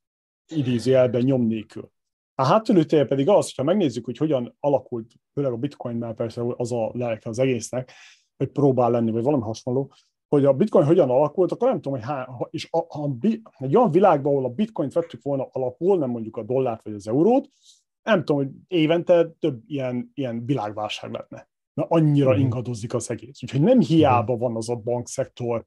Idézőjelben 0.46 1.22
nyom 1.22 1.46
nélkül. 1.46 1.90
A 2.34 2.44
hátulütője 2.44 3.04
pedig 3.04 3.28
az, 3.28 3.44
hogyha 3.44 3.62
megnézzük, 3.62 4.04
hogy 4.04 4.16
hogyan 4.16 4.56
alakult, 4.60 5.12
főleg 5.32 5.52
a 5.52 5.56
bitcoin 5.56 6.14
persze 6.14 6.42
az 6.56 6.72
a 6.72 6.90
lelke 6.94 7.28
az 7.28 7.38
egésznek, 7.38 7.92
hogy 8.36 8.48
próbál 8.48 8.90
lenni, 8.90 9.10
vagy 9.10 9.22
valami 9.22 9.42
hasonló, 9.42 9.92
hogy 10.28 10.44
a 10.44 10.52
bitcoin 10.52 10.86
hogyan 10.86 11.10
alakult, 11.10 11.52
akkor 11.52 11.68
nem 11.68 11.80
tudom, 11.80 11.98
hogy 11.98 12.08
há, 12.08 12.28
és 12.50 12.68
a, 12.70 12.78
a, 12.78 13.16
egy 13.58 13.76
olyan 13.76 13.90
világban, 13.90 14.32
ahol 14.32 14.44
a 14.44 14.54
bitcoint 14.54 14.92
vettük 14.92 15.22
volna 15.22 15.48
alapul, 15.52 15.98
nem 15.98 16.10
mondjuk 16.10 16.36
a 16.36 16.42
dollárt 16.42 16.82
vagy 16.82 16.94
az 16.94 17.08
eurót, 17.08 17.48
nem 18.02 18.24
tudom, 18.24 18.44
hogy 18.44 18.52
évente 18.66 19.30
több 19.38 19.62
ilyen, 19.66 20.10
ilyen 20.14 20.44
világválság 20.44 21.10
lenne. 21.10 21.48
Mert 21.74 21.90
annyira 21.90 22.36
mm. 22.36 22.38
ingadozik 22.38 22.94
az 22.94 23.10
egész. 23.10 23.42
Úgyhogy 23.42 23.60
nem 23.60 23.80
hiába 23.80 24.36
van 24.36 24.56
az 24.56 24.68
a 24.68 24.76
bankszektor 24.76 25.64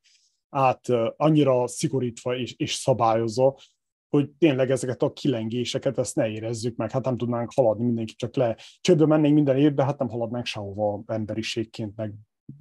át 0.50 0.88
annyira 1.18 1.68
szigorítva 1.68 2.38
és, 2.38 2.56
és 2.58 2.74
szabályozva, 2.74 3.58
hogy 4.10 4.30
tényleg 4.30 4.72
ezeket 4.72 5.02
a 5.02 5.14
kilengéseket, 5.14 5.98
ezt 5.98 6.16
ne 6.16 6.30
érezzük 6.30 6.76
meg, 6.76 6.92
hát 6.92 7.06
nem 7.06 7.18
tudnánk 7.18 7.52
haladni 7.56 7.86
mindenki, 7.86 8.14
csak 8.14 8.36
le 8.36 8.58
csődbe 8.82 9.06
mennénk 9.06 9.34
minden 9.34 9.58
évben, 9.58 9.86
hát 9.86 9.98
nem 9.98 10.10
haladnánk 10.10 10.46
sehova 10.46 11.04
emberiségként, 11.06 11.96
meg 11.96 12.14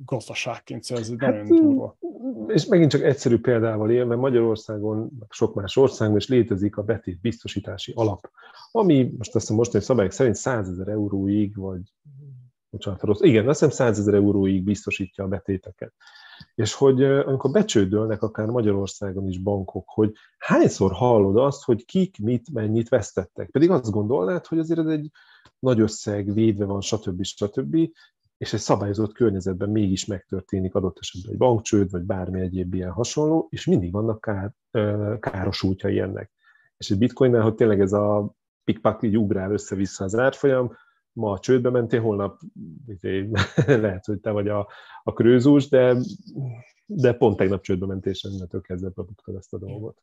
gazdaságként, 0.05 0.85
szóval 0.85 1.05
ez 1.05 1.11
hát, 1.19 1.19
nagyon 1.19 1.47
durva. 1.47 1.97
És 2.47 2.67
megint 2.67 2.91
csak 2.91 3.03
egyszerű 3.03 3.39
példával 3.41 3.91
élve, 3.91 4.17
Magyarországon, 4.17 5.11
sok 5.29 5.55
más 5.55 5.77
országban 5.77 6.17
is 6.17 6.29
létezik 6.29 6.77
a 6.77 6.83
betét 6.83 7.21
biztosítási 7.21 7.93
alap, 7.97 8.31
ami 8.71 9.03
most 9.03 9.35
azt 9.35 9.41
hiszem 9.41 9.57
mostani 9.57 9.85
szabályok 9.85 10.13
szerint 10.13 10.35
100 10.35 10.69
ezer 10.69 10.89
euróig, 10.89 11.57
vagy 11.57 11.81
bocsánat, 12.71 13.03
rossz, 13.03 13.21
igen, 13.21 13.49
azt 13.49 13.61
hiszem 13.61 13.75
100 13.75 13.99
ezer 13.99 14.15
euróig 14.15 14.65
biztosítja 14.65 15.25
a 15.25 15.29
betéteket. 15.29 15.93
És 16.55 16.75
hogy 16.75 17.03
amikor 17.05 17.51
becsődölnek 17.51 18.23
akár 18.23 18.47
Magyarországon 18.47 19.29
is 19.29 19.39
bankok, 19.39 19.85
hogy 19.89 20.13
hányszor 20.39 20.93
hallod 20.93 21.37
azt, 21.37 21.65
hogy 21.65 21.85
kik 21.85 22.19
mit, 22.23 22.53
mennyit 22.53 22.89
vesztettek. 22.89 23.51
Pedig 23.51 23.71
azt 23.71 23.91
gondolnád, 23.91 24.47
hogy 24.47 24.59
azért 24.59 24.79
ez 24.79 24.87
egy 24.87 25.11
nagy 25.59 25.81
összeg, 25.81 26.33
védve 26.33 26.65
van, 26.65 26.81
stb. 26.81 27.23
stb 27.23 27.91
és 28.41 28.53
egy 28.53 28.61
szabályozott 28.61 29.13
környezetben 29.13 29.71
mégis 29.71 30.05
megtörténik 30.05 30.75
adott 30.75 30.99
esetben 30.99 31.33
egy 31.33 31.39
bankcsőd, 31.39 31.91
vagy 31.91 32.03
bármi 32.03 32.41
egyéb 32.41 32.75
ilyen 32.75 32.91
hasonló, 32.91 33.47
és 33.51 33.67
mindig 33.67 33.93
vannak 33.93 34.21
kár, 34.21 34.53
káros 35.21 35.63
útjai 35.63 35.99
ennek. 35.99 36.33
És 36.77 36.91
egy 36.91 36.99
bitcoinnál, 36.99 37.43
hogy 37.43 37.55
tényleg 37.55 37.81
ez 37.81 37.93
a 37.93 38.35
pikpak 38.65 39.03
így 39.03 39.19
ugrál 39.19 39.53
össze-vissza 39.53 40.05
az 40.05 40.15
árfolyam, 40.15 40.77
ma 41.13 41.33
a 41.33 41.39
csődbe 41.39 41.71
mentél, 41.71 42.01
holnap 42.01 42.41
izé, 42.87 43.31
lehet, 43.67 44.05
hogy 44.05 44.21
te 44.21 44.31
vagy 44.31 44.49
a, 44.49 44.69
a 45.03 45.13
krőzus, 45.13 45.69
de, 45.69 45.97
de 46.87 47.13
pont 47.13 47.37
tegnap 47.37 47.63
csődbe 47.63 47.87
mentél, 47.87 48.13
és 48.13 48.23
ennetől 48.23 48.61
kezdve 48.61 48.89
bebuktad 48.95 49.35
ezt 49.35 49.53
a 49.53 49.59
dolgot. 49.59 50.03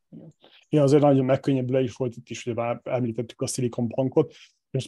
Ja, 0.69 0.84
azért 0.84 1.01
nagyon 1.01 1.26
megkönnyebbülő 1.26 1.81
is 1.81 1.95
volt 1.95 2.15
itt 2.15 2.30
is, 2.30 2.43
hogy 2.43 2.80
említettük 2.84 3.41
a 3.41 3.47
Silicon 3.47 3.88
Bankot, 3.88 4.34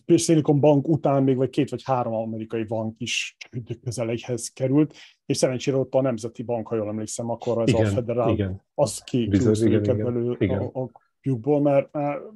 és 0.06 0.24
Silicon 0.24 0.60
Bank 0.60 0.88
után 0.88 1.24
még 1.24 1.38
vagy 1.38 1.50
két 1.50 1.70
vagy 1.70 1.84
három 1.84 2.14
amerikai 2.14 2.64
bank 2.64 2.96
is 2.98 3.38
közeleihez 3.84 4.48
került, 4.48 4.94
és 5.26 5.38
szerencsére 5.38 5.78
ott 5.78 5.94
a 5.94 6.02
Nemzeti 6.02 6.44
Bank, 6.44 6.68
ha 6.68 6.76
jól 6.76 6.88
emlékszem, 6.88 7.30
akkor 7.30 7.62
ez 7.62 7.70
igen, 7.70 7.86
a 7.86 7.90
federál, 7.90 8.30
igen. 8.30 8.62
az 8.74 9.04
ki 9.04 9.28
Bizony, 9.28 9.68
igen, 9.68 9.80
őket 9.80 9.98
belül 9.98 10.36
igen. 10.40 10.60
a, 10.60 10.82
a 10.82 10.90
lyukból, 11.22 11.62
mert, 11.62 11.90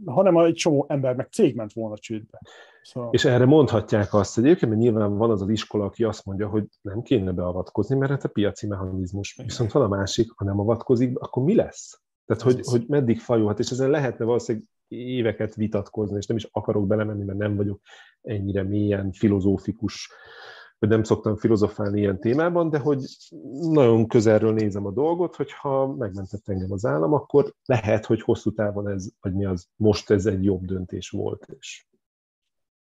hanem 0.05 0.37
egy 0.37 0.53
csomó 0.53 0.85
ember 0.89 1.15
meg 1.15 1.27
cég 1.31 1.55
ment 1.55 1.73
volna 1.73 1.97
csődbe. 1.97 2.41
Szóval... 2.81 3.09
És 3.11 3.25
erre 3.25 3.45
mondhatják 3.45 4.13
azt 4.13 4.37
egyébként, 4.37 4.71
mert 4.71 4.83
nyilván 4.83 5.17
van 5.17 5.29
az 5.31 5.41
az 5.41 5.49
iskola, 5.49 5.85
aki 5.85 6.03
azt 6.03 6.25
mondja, 6.25 6.47
hogy 6.47 6.67
nem 6.81 7.01
kéne 7.01 7.31
beavatkozni, 7.31 7.95
mert 7.95 8.11
hát 8.11 8.23
a 8.23 8.27
piaci 8.27 8.67
mechanizmus. 8.67 9.35
Viszont 9.43 9.71
van 9.71 9.83
a 9.83 9.87
másik, 9.87 10.31
ha 10.35 10.45
nem 10.45 10.59
avatkozik, 10.59 11.19
akkor 11.19 11.43
mi 11.43 11.55
lesz? 11.55 12.01
Tehát, 12.25 12.43
hogy, 12.43 12.59
hogy 12.63 12.83
meddig 12.87 13.19
fajulhat, 13.19 13.59
és 13.59 13.69
ezen 13.69 13.89
lehetne 13.89 14.25
valószínűleg 14.25 14.67
éveket 14.87 15.55
vitatkozni, 15.55 16.17
és 16.17 16.25
nem 16.25 16.37
is 16.37 16.47
akarok 16.51 16.87
belemenni, 16.87 17.23
mert 17.23 17.37
nem 17.37 17.55
vagyok 17.55 17.81
ennyire 18.21 18.63
mélyen 18.63 19.11
filozófikus, 19.11 20.11
vagy 20.79 20.89
nem 20.89 21.03
szoktam 21.03 21.35
filozofálni 21.35 21.99
ilyen 21.99 22.19
témában, 22.19 22.69
de 22.69 22.77
hogy 22.77 23.03
nagyon 23.61 24.07
közelről 24.07 24.53
nézem 24.53 24.85
a 24.85 24.91
dolgot, 24.91 25.35
hogyha 25.35 25.87
megmentett 25.87 26.47
engem 26.47 26.71
az 26.71 26.85
állam, 26.85 27.13
akkor 27.13 27.53
lehet, 27.65 28.05
hogy 28.05 28.21
hosszú 28.21 28.53
távon 28.53 28.87
ez, 28.87 29.09
vagy 29.21 29.33
mi 29.33 29.45
az, 29.45 29.67
most 29.75 30.09
ez 30.09 30.25
egy 30.25 30.43
jobb 30.43 30.65
döntés 30.65 31.09
volt, 31.09 31.45
és 31.59 31.85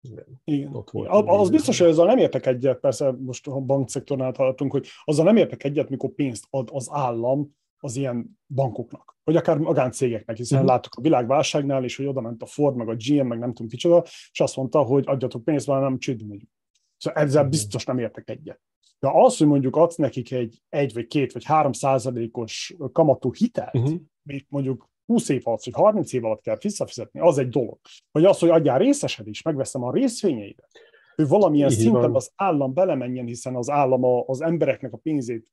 igen. 0.02 0.42
Igen. 0.44 0.76
Ott 0.76 0.90
volt 0.90 1.10
az 1.28 1.50
biztos, 1.50 1.80
hogy 1.80 1.88
ezzel 1.88 2.06
nem 2.06 2.18
értek 2.18 2.46
egyet, 2.46 2.80
persze 2.80 3.12
most 3.12 3.48
a 3.48 3.60
bankszektornál 3.60 4.34
hallottunk, 4.38 4.72
hogy 4.72 4.88
azzal 5.04 5.26
nem 5.26 5.38
értek 5.38 5.64
egyet, 5.64 5.90
mikor 5.90 6.10
pénzt 6.10 6.46
ad 6.50 6.70
az 6.72 6.88
állam 6.92 7.56
az 7.80 7.96
ilyen 7.96 8.40
bankoknak, 8.48 9.18
vagy 9.24 9.36
akár 9.36 9.58
magáncégeknek, 9.58 10.38
hiszen 10.38 10.58
uh-huh. 10.58 10.74
láttuk 10.74 10.94
a 10.96 11.02
világválságnál 11.02 11.84
is, 11.84 11.96
hogy 11.96 12.06
oda 12.06 12.22
ment 12.22 12.42
a 12.42 12.46
Ford, 12.46 12.76
meg 12.76 12.90
a 12.90 12.96
GM, 12.96 13.28
meg 13.28 13.40
nem 13.40 13.54
tudom 13.54 13.68
kicsoda, 13.68 14.04
és 14.32 14.40
azt 14.40 14.56
mondta, 14.56 14.82
hogy 14.82 15.04
adjatok 15.08 15.44
pénzt, 15.44 15.68
mert 15.68 15.82
nem 15.82 16.00
csődbe 16.00 16.26
megyünk. 16.28 16.52
Szóval 16.98 17.24
ezzel 17.24 17.36
uh-huh. 17.36 17.50
biztos 17.50 17.86
nem 17.86 18.00
értek 18.00 18.30
egyet. 18.30 18.62
De 19.00 19.10
az, 19.14 19.38
hogy 19.38 19.48
mondjuk 19.48 19.76
adsz 19.76 19.96
nekik 19.96 20.32
egy 20.32 20.62
egy 20.70 20.94
vagy 20.94 21.08
két 21.08 21.34
vagy 21.34 21.44
három 21.44 21.72
százalékos 21.72 22.76
kamatú 22.92 23.34
hitelt, 23.34 23.76
uh-huh. 23.76 24.00
még 24.22 24.46
mondjuk 24.50 24.90
20 25.06 25.30
év 25.30 25.42
alatt, 25.44 25.64
vagy 25.64 25.74
30 25.74 26.14
év 26.14 26.26
alatt 26.26 26.42
kell 26.42 26.58
visszafizetni, 26.62 27.20
az 27.20 27.38
egy 27.38 27.50
dolog. 27.50 27.80
Vagy 28.12 28.26
az, 28.26 28.40
hogy 28.40 28.50
adjál 28.50 28.78
részesedés, 28.78 29.42
megveszem 29.42 29.84
a 29.84 29.92
részvényeidet, 29.92 30.70
hogy 31.16 31.28
valamilyen 31.28 31.70
Így 31.70 31.78
szinten 31.78 32.02
van. 32.02 32.16
az 32.16 32.32
állam 32.36 32.74
belemenjen, 32.74 33.26
hiszen 33.26 33.56
az 33.56 33.70
állam 33.70 34.04
az 34.04 34.42
embereknek 34.42 34.94
a 34.94 34.98
pénzét 34.98 35.52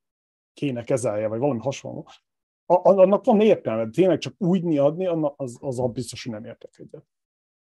kéne 0.55 0.83
kezelje, 0.83 1.29
vagy 1.29 1.39
valami 1.39 1.61
hasonló, 1.61 2.09
annak 2.67 3.25
van 3.25 3.41
értelme. 3.41 3.91
Tényleg 3.91 4.19
csak 4.19 4.35
úgy 4.39 4.79
adni, 4.79 5.07
az, 5.37 5.59
az 5.61 5.81
a 5.81 5.89
biztos, 5.89 6.25
hogy 6.25 6.33
nem 6.33 6.45
értek 6.45 6.71
egyet. 6.79 7.05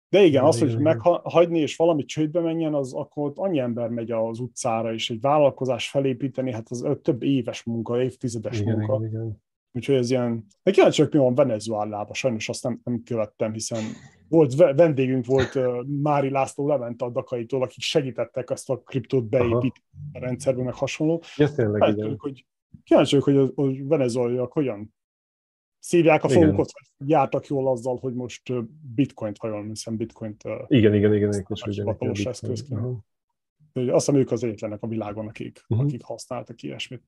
De 0.09 0.23
igen, 0.23 0.43
az, 0.43 0.59
hogy 0.59 0.79
meghagyni 0.79 1.59
és 1.59 1.75
valami 1.75 2.05
csődbe 2.05 2.39
menjen, 2.39 2.73
az 2.73 2.93
akkor 2.93 3.27
ott 3.27 3.37
annyi 3.37 3.59
ember 3.59 3.89
megy 3.89 4.11
az 4.11 4.39
utcára, 4.39 4.93
és 4.93 5.09
egy 5.09 5.21
vállalkozás 5.21 5.89
felépíteni, 5.89 6.51
hát 6.51 6.69
az 6.69 6.87
több 7.01 7.23
éves 7.23 7.63
munka, 7.63 8.01
évtizedes 8.01 8.59
igen, 8.59 8.77
munka. 8.77 8.95
Igen, 8.95 9.09
igen. 9.09 9.41
Úgyhogy 9.71 9.95
ez 9.95 10.09
ilyen... 10.09 10.45
De 10.63 10.71
kíváncsi 10.71 11.03
mi 11.11 11.17
van 11.17 11.35
Venezuelában, 11.35 12.13
sajnos 12.13 12.49
azt 12.49 12.63
nem, 12.63 12.81
nem 12.83 13.01
követtem, 13.05 13.53
hiszen 13.53 13.83
volt 14.29 14.55
vendégünk 14.55 15.25
volt 15.25 15.55
uh, 15.55 15.85
Mári 16.01 16.29
László 16.29 16.67
Levente 16.67 17.05
a 17.05 17.09
Dakaitól, 17.09 17.63
akik 17.63 17.81
segítettek 17.81 18.49
ezt 18.49 18.69
a 18.69 18.77
kriptót 18.77 19.29
beépíteni 19.29 19.71
a 20.13 20.19
rendszerbe, 20.19 20.63
meg 20.63 20.73
hasonló. 20.73 21.21
Ja, 21.37 21.51
tényleg, 21.51 21.97
igen. 21.97 22.15
hogy 22.17 22.45
kíváncsi 22.83 23.19
vagyok, 23.19 23.53
hogy 23.55 23.65
a, 23.65 23.81
a 23.81 23.87
venezuelaiak 23.87 24.51
hogyan 24.51 24.95
szívják 25.79 26.23
a 26.23 26.29
fogukat, 26.29 26.71
vagy 26.97 27.09
jártak 27.09 27.47
jól 27.47 27.67
azzal, 27.71 27.97
hogy 27.97 28.13
most 28.13 28.53
bitcoint 28.95 29.37
hajolni, 29.37 29.67
hiszen 29.67 29.97
bitcoint 29.97 30.43
igen, 30.67 30.93
igen, 30.93 31.13
igen, 31.13 31.33
igen, 31.33 31.57
hivatalos 31.59 32.25
eszközként. 32.25 32.81
Uh-huh. 32.81 32.97
Azt 33.73 34.05
hiszem 34.05 34.15
ők 34.15 34.31
az 34.31 34.43
egyetlenek 34.43 34.83
a 34.83 34.87
világon, 34.87 35.27
akik, 35.27 35.65
uh-huh. 35.67 35.87
akik 35.87 36.03
használtak 36.03 36.61
ilyesmit. 36.61 37.03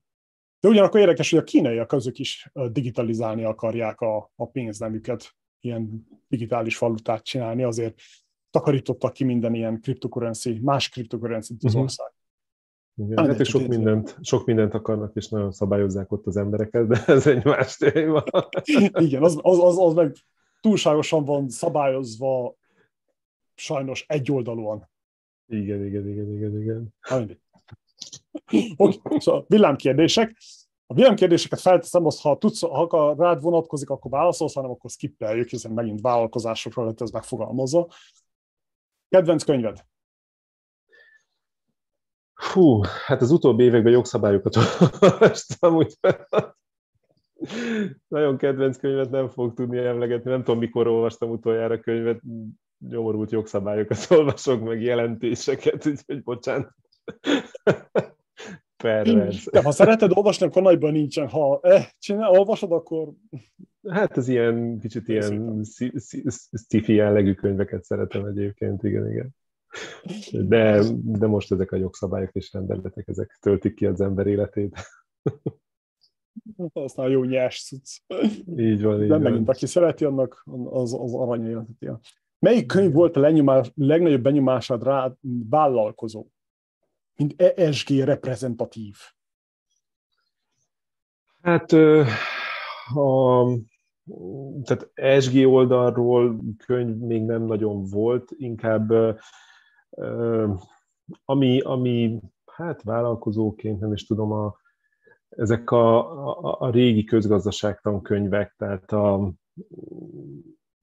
De 0.59 0.67
ugyanakkor 0.67 0.99
érdekes, 0.99 1.29
hogy 1.29 1.39
a 1.39 1.43
kínaiak 1.43 1.91
azok 1.91 2.19
is 2.19 2.51
digitalizálni 2.71 3.43
akarják 3.43 4.01
a, 4.01 4.31
a 4.35 4.49
pénznemüket, 4.49 5.35
ilyen 5.59 6.07
digitális 6.27 6.77
valutát 6.77 7.23
csinálni, 7.23 7.63
azért 7.63 8.01
takarítottak 8.49 9.13
ki 9.13 9.23
minden 9.23 9.53
ilyen 9.53 9.81
cryptocurrency, 9.81 10.59
más 10.61 10.89
cryptocurrency 10.89 11.53
az 11.57 11.63
uh-huh. 11.63 11.81
ország. 11.81 12.13
Igen, 12.99 13.25
hát 13.25 13.45
sok 13.45 13.67
mindent, 13.67 14.17
sok 14.21 14.45
mindent 14.45 14.73
akarnak, 14.73 15.15
és 15.15 15.27
nagyon 15.27 15.51
szabályozzák 15.51 16.11
ott 16.11 16.25
az 16.25 16.37
embereket, 16.37 16.87
de 16.87 17.03
ez 17.05 17.27
egy 17.27 17.43
más 17.43 17.77
téma. 17.77 18.23
Igen, 19.05 19.23
az, 19.23 19.39
az, 19.41 19.59
az, 19.59 19.77
az 19.77 19.93
meg 19.93 20.15
túlságosan 20.61 21.25
van 21.25 21.49
szabályozva, 21.49 22.55
sajnos 23.55 24.05
egyoldalúan. 24.07 24.89
Igen, 25.47 25.85
igen, 25.85 26.09
igen, 26.09 26.35
igen, 26.35 26.61
igen. 26.61 26.93
Oké, 28.31 28.73
okay, 28.77 29.19
szóval 29.19 29.45
villámkérdések. 29.47 30.37
A 30.87 30.93
villámkérdéseket 30.93 31.59
felteszem, 31.59 32.05
azt 32.05 32.21
ha, 32.21 32.37
tudsz, 32.37 32.61
ha 32.61 33.15
rád 33.17 33.41
vonatkozik, 33.41 33.89
akkor 33.89 34.11
válaszolsz, 34.11 34.53
hanem 34.53 34.71
akkor 34.71 34.89
skippeljük, 34.89 35.49
hiszen 35.49 35.71
megint 35.71 36.01
vállalkozásokról 36.01 36.85
lett 36.85 37.01
ez 37.01 37.09
megfogalmazva. 37.09 37.87
Kedvenc 39.09 39.43
könyved? 39.43 39.85
Hú, 42.39 42.81
hát 43.05 43.21
az 43.21 43.31
utóbbi 43.31 43.63
években 43.63 43.91
jogszabályokat 43.91 44.55
olvastam, 44.99 45.75
úgy 45.75 45.97
nagyon 48.07 48.37
kedvenc 48.37 48.77
könyvet 48.77 49.09
nem 49.09 49.29
fogok 49.29 49.53
tudni 49.53 49.77
emlegetni, 49.77 50.29
nem 50.29 50.43
tudom, 50.43 50.59
mikor 50.59 50.87
olvastam 50.87 51.29
utoljára 51.29 51.79
könyvet, 51.79 52.21
nyomorult 52.89 53.31
jogszabályokat 53.31 54.07
olvasok, 54.09 54.63
meg 54.63 54.81
jelentéseket, 54.81 55.85
úgyhogy 55.85 56.23
bocsánat. 56.23 56.73
Pervers. 58.83 59.45
De 59.45 59.61
ha 59.61 59.71
szereted 59.71 60.11
olvasni, 60.13 60.45
akkor 60.45 60.61
nagyban 60.61 60.91
nincsen. 60.91 61.27
Ha 61.27 61.59
eh, 61.61 61.85
csinál, 61.99 62.29
olvasod, 62.29 62.71
akkor... 62.71 63.13
Hát 63.89 64.17
ez 64.17 64.27
ilyen, 64.27 64.79
kicsit 64.79 65.07
ilyen 65.07 65.63
sci-fi 66.51 66.93
jellegű 66.93 67.33
könyveket 67.33 67.83
szeretem 67.83 68.25
egyébként, 68.25 68.83
igen, 68.83 69.09
igen. 69.09 69.29
De, 70.31 70.83
de 70.93 71.27
most 71.27 71.51
ezek 71.51 71.71
a 71.71 71.75
jogszabályok 71.75 72.31
és 72.33 72.53
rendeletek, 72.53 73.07
ezek 73.07 73.37
töltik 73.41 73.75
ki 73.75 73.85
az 73.85 74.01
ember 74.01 74.27
életét. 74.27 74.77
Aztán 76.73 77.09
jó 77.09 77.23
nyers 77.23 77.63
cucc. 77.63 77.97
Így 78.57 78.83
van, 78.83 79.01
így 79.01 79.07
De 79.07 79.13
van. 79.13 79.21
megint, 79.21 79.49
aki 79.49 79.65
szereti, 79.65 80.05
annak 80.05 80.43
az, 80.69 80.93
az 80.93 81.13
arany 81.13 81.47
életet. 81.47 81.99
Melyik 82.39 82.65
könyv 82.65 82.93
volt 82.93 83.15
a 83.15 83.19
lenyomás, 83.19 83.71
legnagyobb 83.75 84.21
benyomásod 84.21 84.83
rá 84.83 85.13
vállalkozó? 85.49 86.27
Mint 87.15 87.41
ESG 87.41 87.89
reprezentatív? 87.89 88.95
Hát 91.41 91.71
a, 92.93 93.45
tehát 94.63 94.89
ESG 94.93 95.47
oldalról 95.47 96.39
könyv 96.65 96.97
még 96.97 97.23
nem 97.23 97.43
nagyon 97.43 97.83
volt, 97.83 98.31
inkább 98.37 98.93
ami, 101.25 101.59
ami 101.59 102.19
hát 102.45 102.83
vállalkozóként, 102.83 103.79
nem 103.79 103.93
is 103.93 104.05
tudom, 104.05 104.31
a, 104.31 104.55
ezek 105.29 105.71
a, 105.71 105.97
a, 106.27 106.57
a 106.59 106.69
régi 106.69 107.03
közgazdaságtan 107.03 108.01
könyvek, 108.01 108.55
tehát 108.57 108.91
a, 108.91 109.31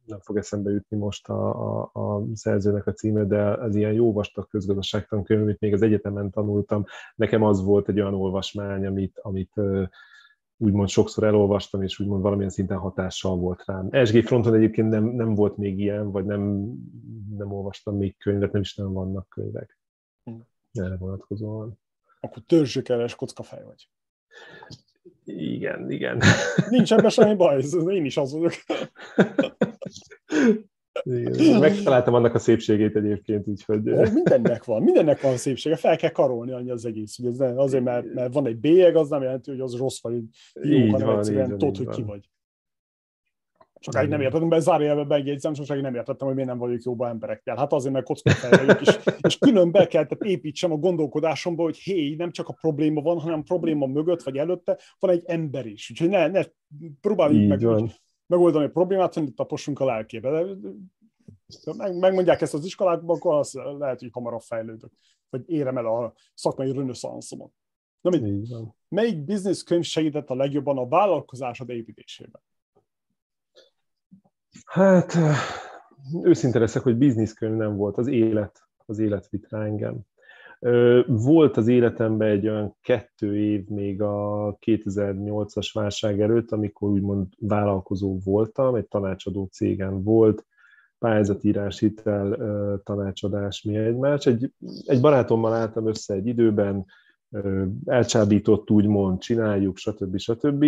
nem 0.04 0.20
fog 0.20 0.36
eszembe 0.36 0.70
jutni 0.70 0.96
most 0.96 1.28
a, 1.28 1.80
a, 1.82 1.90
a 1.92 2.22
szerzőnek 2.34 2.86
a 2.86 2.92
címe, 2.92 3.24
de 3.24 3.42
az 3.42 3.74
ilyen 3.74 3.92
jó 3.92 4.12
vastag 4.12 4.48
közgazdaságtan 4.48 5.24
könyv, 5.24 5.42
amit 5.42 5.60
még 5.60 5.72
az 5.72 5.82
egyetemen 5.82 6.30
tanultam, 6.30 6.84
nekem 7.14 7.42
az 7.42 7.62
volt 7.62 7.88
egy 7.88 8.00
olyan 8.00 8.14
olvasmány, 8.14 8.86
amit, 8.86 9.18
amit 9.22 9.52
úgymond 10.56 10.88
sokszor 10.88 11.24
elolvastam, 11.24 11.82
és 11.82 11.98
úgymond 11.98 12.22
valamilyen 12.22 12.50
szinten 12.50 12.78
hatással 12.78 13.36
volt 13.36 13.64
rám. 13.64 14.04
SG 14.04 14.24
fronton 14.24 14.54
egyébként 14.54 14.88
nem, 14.88 15.04
nem 15.04 15.34
volt 15.34 15.56
még 15.56 15.78
ilyen, 15.78 16.10
vagy 16.10 16.24
nem, 16.24 16.72
nem 17.36 17.52
olvastam 17.52 17.96
még 17.96 18.16
könyvet, 18.18 18.52
nem 18.52 18.62
is 18.62 18.74
nem 18.74 18.92
vannak 18.92 19.28
könyvek. 19.28 19.78
Hm. 20.24 20.32
Erre 20.72 20.96
vonatkozóan. 20.96 21.78
Akkor 22.20 22.42
törzsökeres 22.46 23.14
kockafej 23.14 23.64
vagy. 23.64 23.88
Igen, 25.24 25.90
igen. 25.90 26.22
Nincs 26.68 26.92
ebben 26.92 27.10
semmi 27.10 27.34
baj, 27.34 27.62
én 27.88 28.04
is 28.04 28.16
az 28.16 28.32
vagyok. 28.32 28.52
Igen. 31.06 31.60
Megtaláltam 31.60 32.14
annak 32.14 32.34
a 32.34 32.38
szépségét 32.38 32.96
egyébként, 32.96 33.46
úgyhogy... 33.46 33.82
Mindennek 34.12 34.64
van, 34.64 34.82
mindennek 34.82 35.20
van 35.20 35.36
szépsége, 35.36 35.76
fel 35.76 35.96
kell 35.96 36.10
karolni 36.10 36.52
annyi 36.52 36.70
az 36.70 36.84
egész. 36.84 37.16
Hogy 37.16 37.26
ez 37.26 37.36
nem, 37.36 37.58
azért, 37.58 37.84
mert, 37.84 38.14
mert 38.14 38.32
van 38.32 38.46
egy 38.46 38.56
bélyeg, 38.56 38.96
az 38.96 39.08
nem 39.08 39.22
jelenti, 39.22 39.50
hogy 39.50 39.60
az 39.60 39.76
rossz 39.76 40.02
vagy 40.02 40.22
jó, 40.62 40.76
így 40.76 40.90
hanem 40.90 41.06
van, 41.06 41.18
egyszerűen 41.18 41.48
van, 41.48 41.58
tudod, 41.58 41.76
hogy 41.76 41.88
ki 41.88 42.02
vagy. 42.02 42.30
Sokáig 43.80 44.08
nem 44.08 44.20
értettem, 44.20 44.48
be 44.48 44.58
zárjelbe 44.58 45.04
megjegyzem, 45.04 45.54
sokáig 45.54 45.82
nem 45.82 45.94
értettem, 45.94 46.26
hogy 46.26 46.36
miért 46.36 46.50
nem 46.50 46.58
vagyok 46.58 46.82
jóban 46.82 47.10
emberekkel. 47.10 47.56
Hát 47.56 47.72
azért, 47.72 47.94
mert 47.94 48.06
kockafej 48.06 48.66
vagyok, 48.66 48.80
és, 48.80 48.98
és 49.20 49.38
külön 49.38 49.70
be 49.70 49.86
kellett 49.86 50.24
építsem 50.24 50.72
a 50.72 50.76
gondolkodásomba, 50.76 51.62
hogy 51.62 51.76
hé, 51.76 52.14
nem 52.14 52.30
csak 52.30 52.48
a 52.48 52.56
probléma 52.60 53.00
van, 53.00 53.18
hanem 53.18 53.38
a 53.38 53.42
probléma 53.42 53.86
mögött 53.86 54.22
vagy 54.22 54.36
előtte 54.36 54.78
van 54.98 55.10
egy 55.10 55.22
ember 55.26 55.66
is. 55.66 55.90
Úgyhogy 55.90 56.08
ne, 56.08 56.26
ne 56.26 56.42
próbáljuk 57.00 57.48
meg, 57.48 57.90
megoldani 58.26 58.64
a 58.64 58.70
problémát, 58.70 59.14
hogy 59.14 59.34
tapossunk 59.34 59.80
a 59.80 59.84
lelkébe. 59.84 60.30
De 60.30 60.52
Szóval 61.46 61.86
meg, 61.86 61.98
megmondják 61.98 62.40
ezt 62.40 62.54
az 62.54 62.64
iskolákban, 62.64 63.16
akkor 63.16 63.34
az 63.34 63.52
lehet, 63.78 64.00
hogy 64.00 64.10
hamarabb 64.12 64.40
fejlődök, 64.40 64.92
vagy 65.30 65.50
érem 65.50 65.78
el 65.78 65.86
a 65.86 66.12
szakmai 66.34 66.72
röneszanszomat. 66.72 67.50
Na 68.00 68.10
mindegy. 68.10 68.54
Melyik 68.88 69.24
bizniszkönyv 69.24 69.84
segített 69.84 70.30
a 70.30 70.34
legjobban 70.34 70.78
a 70.78 70.88
vállalkozásod 70.88 71.70
építésében? 71.70 72.40
Hát 74.64 75.16
őszinte 76.22 76.58
leszek, 76.58 76.82
hogy 76.82 76.96
bizniszkönyv 76.96 77.56
nem 77.56 77.76
volt, 77.76 77.98
az 77.98 78.06
élet, 78.06 78.68
az 78.86 78.98
élet 78.98 79.28
vitt 79.28 79.48
rá 79.48 79.64
engem. 79.64 80.00
Volt 81.06 81.56
az 81.56 81.68
életemben 81.68 82.28
egy 82.28 82.48
olyan 82.48 82.76
kettő 82.80 83.36
év 83.36 83.66
még 83.66 84.02
a 84.02 84.56
2008-as 84.66 85.70
válság 85.72 86.20
előtt, 86.20 86.52
amikor 86.52 86.90
úgymond 86.90 87.26
vállalkozó 87.38 88.18
voltam, 88.24 88.74
egy 88.74 88.88
tanácsadó 88.88 89.48
cégen 89.52 90.02
volt, 90.02 90.46
pályázatírás, 90.98 91.78
hitel, 91.78 92.36
tanácsadás, 92.84 93.62
mi 93.62 93.76
egymás. 93.76 94.26
Egy, 94.26 94.52
egy 94.84 95.00
barátommal 95.00 95.52
álltam 95.52 95.86
össze 95.86 96.14
egy 96.14 96.26
időben, 96.26 96.84
elcsábított 97.84 98.70
úgymond, 98.70 99.18
csináljuk, 99.18 99.76
stb. 99.76 100.18
stb. 100.18 100.64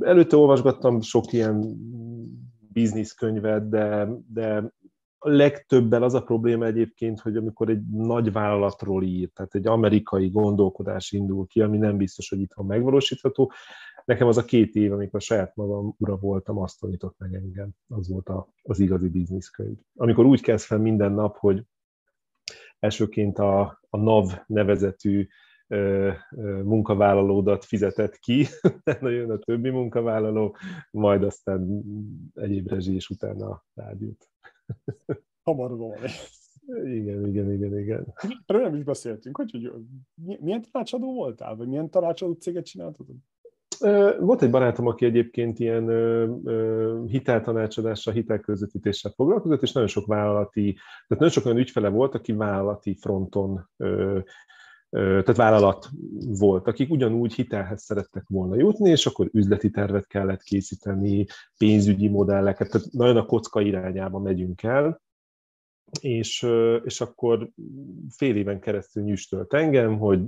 Előtte 0.00 0.36
olvasgattam 0.36 1.00
sok 1.00 1.32
ilyen 1.32 1.76
bizniszkönyvet, 2.72 3.68
de, 3.68 4.08
de 4.32 4.72
a 5.24 5.28
legtöbben 5.28 6.02
az 6.02 6.14
a 6.14 6.22
probléma 6.22 6.66
egyébként, 6.66 7.20
hogy 7.20 7.36
amikor 7.36 7.68
egy 7.68 7.82
nagy 7.90 8.32
vállalatról 8.32 9.02
ír, 9.02 9.30
tehát 9.34 9.54
egy 9.54 9.66
amerikai 9.66 10.28
gondolkodás 10.28 11.12
indul 11.12 11.46
ki, 11.46 11.60
ami 11.60 11.78
nem 11.78 11.96
biztos, 11.96 12.28
hogy 12.28 12.40
itthon 12.40 12.66
megvalósítható, 12.66 13.52
nekem 14.04 14.26
az 14.26 14.36
a 14.36 14.44
két 14.44 14.74
év, 14.74 14.92
amikor 14.92 15.20
saját 15.20 15.56
magam 15.56 15.94
ura 15.98 16.16
voltam, 16.16 16.58
azt 16.58 16.80
tanított 16.80 17.18
meg 17.18 17.34
engem. 17.34 17.70
Az 17.88 18.08
volt 18.08 18.28
a, 18.28 18.48
az 18.62 18.78
igazi 18.78 19.08
bizniszkönyv. 19.08 19.76
Amikor 19.94 20.24
úgy 20.24 20.40
kezd 20.40 20.64
fel 20.64 20.78
minden 20.78 21.12
nap, 21.12 21.36
hogy 21.36 21.64
elsőként 22.78 23.38
a, 23.38 23.60
a 23.90 23.96
NAV 23.96 24.32
nevezetű 24.46 25.28
munkavállalódat 26.62 27.64
fizetett 27.64 28.18
ki, 28.18 28.46
utána 28.76 29.08
jön 29.08 29.30
a 29.30 29.38
többi 29.38 29.70
munkavállaló, 29.70 30.56
majd 30.90 31.22
aztán 31.22 31.82
egyéb 32.34 32.68
rezsi, 32.68 32.94
és 32.94 33.08
utána 33.08 33.64
rád 33.74 34.00
jut. 34.00 34.30
Hamar 35.44 35.76
valami. 35.76 36.08
Igen, 36.84 37.26
igen, 37.26 37.52
igen, 37.52 37.78
igen. 37.78 38.14
Erről 38.46 38.62
nem 38.62 38.74
is 38.74 38.84
beszéltünk, 38.84 39.36
hogy, 39.36 39.70
hogy 39.72 39.84
milyen 40.40 40.64
tanácsadó 40.70 41.12
voltál, 41.12 41.56
vagy 41.56 41.68
milyen 41.68 41.90
tanácsadó 41.90 42.32
céget 42.32 42.64
csináltad? 42.64 43.06
Volt 44.20 44.42
egy 44.42 44.50
barátom, 44.50 44.86
aki 44.86 45.04
egyébként 45.04 45.58
ilyen 45.58 45.86
hiteltanácsadással, 47.06 48.14
hitelközvetítéssel 48.14 49.12
foglalkozott, 49.14 49.62
és 49.62 49.72
nagyon 49.72 49.88
sok 49.88 50.06
vállalati, 50.06 50.72
tehát 50.72 51.08
nagyon 51.08 51.30
sok 51.30 51.44
olyan 51.44 51.58
ügyfele 51.58 51.88
volt, 51.88 52.14
aki 52.14 52.32
vállalati 52.32 52.96
fronton 53.00 53.68
tehát 54.92 55.36
vállalat 55.36 55.88
volt, 56.38 56.66
akik 56.66 56.90
ugyanúgy 56.90 57.34
hitelhez 57.34 57.82
szerettek 57.82 58.24
volna 58.28 58.56
jutni, 58.56 58.90
és 58.90 59.06
akkor 59.06 59.28
üzleti 59.32 59.70
tervet 59.70 60.06
kellett 60.06 60.42
készíteni, 60.42 61.26
pénzügyi 61.58 62.08
modelleket, 62.08 62.70
tehát 62.70 62.86
nagyon 62.90 63.16
a 63.16 63.26
kocka 63.26 63.60
irányába 63.60 64.18
megyünk 64.18 64.62
el, 64.62 65.00
és, 66.00 66.46
és 66.84 67.00
akkor 67.00 67.50
fél 68.16 68.36
éven 68.36 68.60
keresztül 68.60 69.02
nyüstölt 69.02 69.54
engem, 69.54 69.98
hogy 69.98 70.20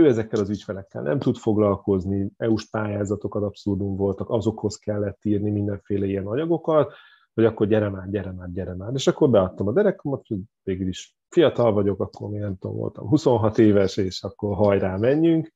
ő 0.00 0.08
ezekkel 0.08 0.40
az 0.40 0.50
ügyfelekkel 0.50 1.02
nem 1.02 1.18
tud 1.18 1.36
foglalkozni, 1.36 2.30
EU-s 2.36 2.70
pályázatokat 2.70 3.42
abszurdum 3.42 3.96
voltak, 3.96 4.30
azokhoz 4.30 4.76
kellett 4.76 5.24
írni 5.24 5.50
mindenféle 5.50 6.06
ilyen 6.06 6.26
anyagokat, 6.26 6.92
hogy 7.34 7.44
akkor 7.44 7.66
gyere 7.66 7.88
már, 7.88 8.10
gyere 8.10 8.32
már, 8.32 8.52
gyere 8.52 8.74
már. 8.74 8.90
És 8.94 9.06
akkor 9.06 9.30
beadtam 9.30 9.66
a 9.66 9.72
derekomat, 9.72 10.26
hogy 10.26 10.38
végül 10.62 10.88
is 10.88 11.16
fiatal 11.28 11.72
vagyok, 11.72 12.00
akkor 12.00 12.30
még 12.30 12.40
nem 12.40 12.56
tudom, 12.58 12.76
voltam 12.76 13.08
26 13.08 13.58
éves, 13.58 13.96
és 13.96 14.22
akkor 14.22 14.56
hajrá, 14.56 14.96
menjünk. 14.96 15.52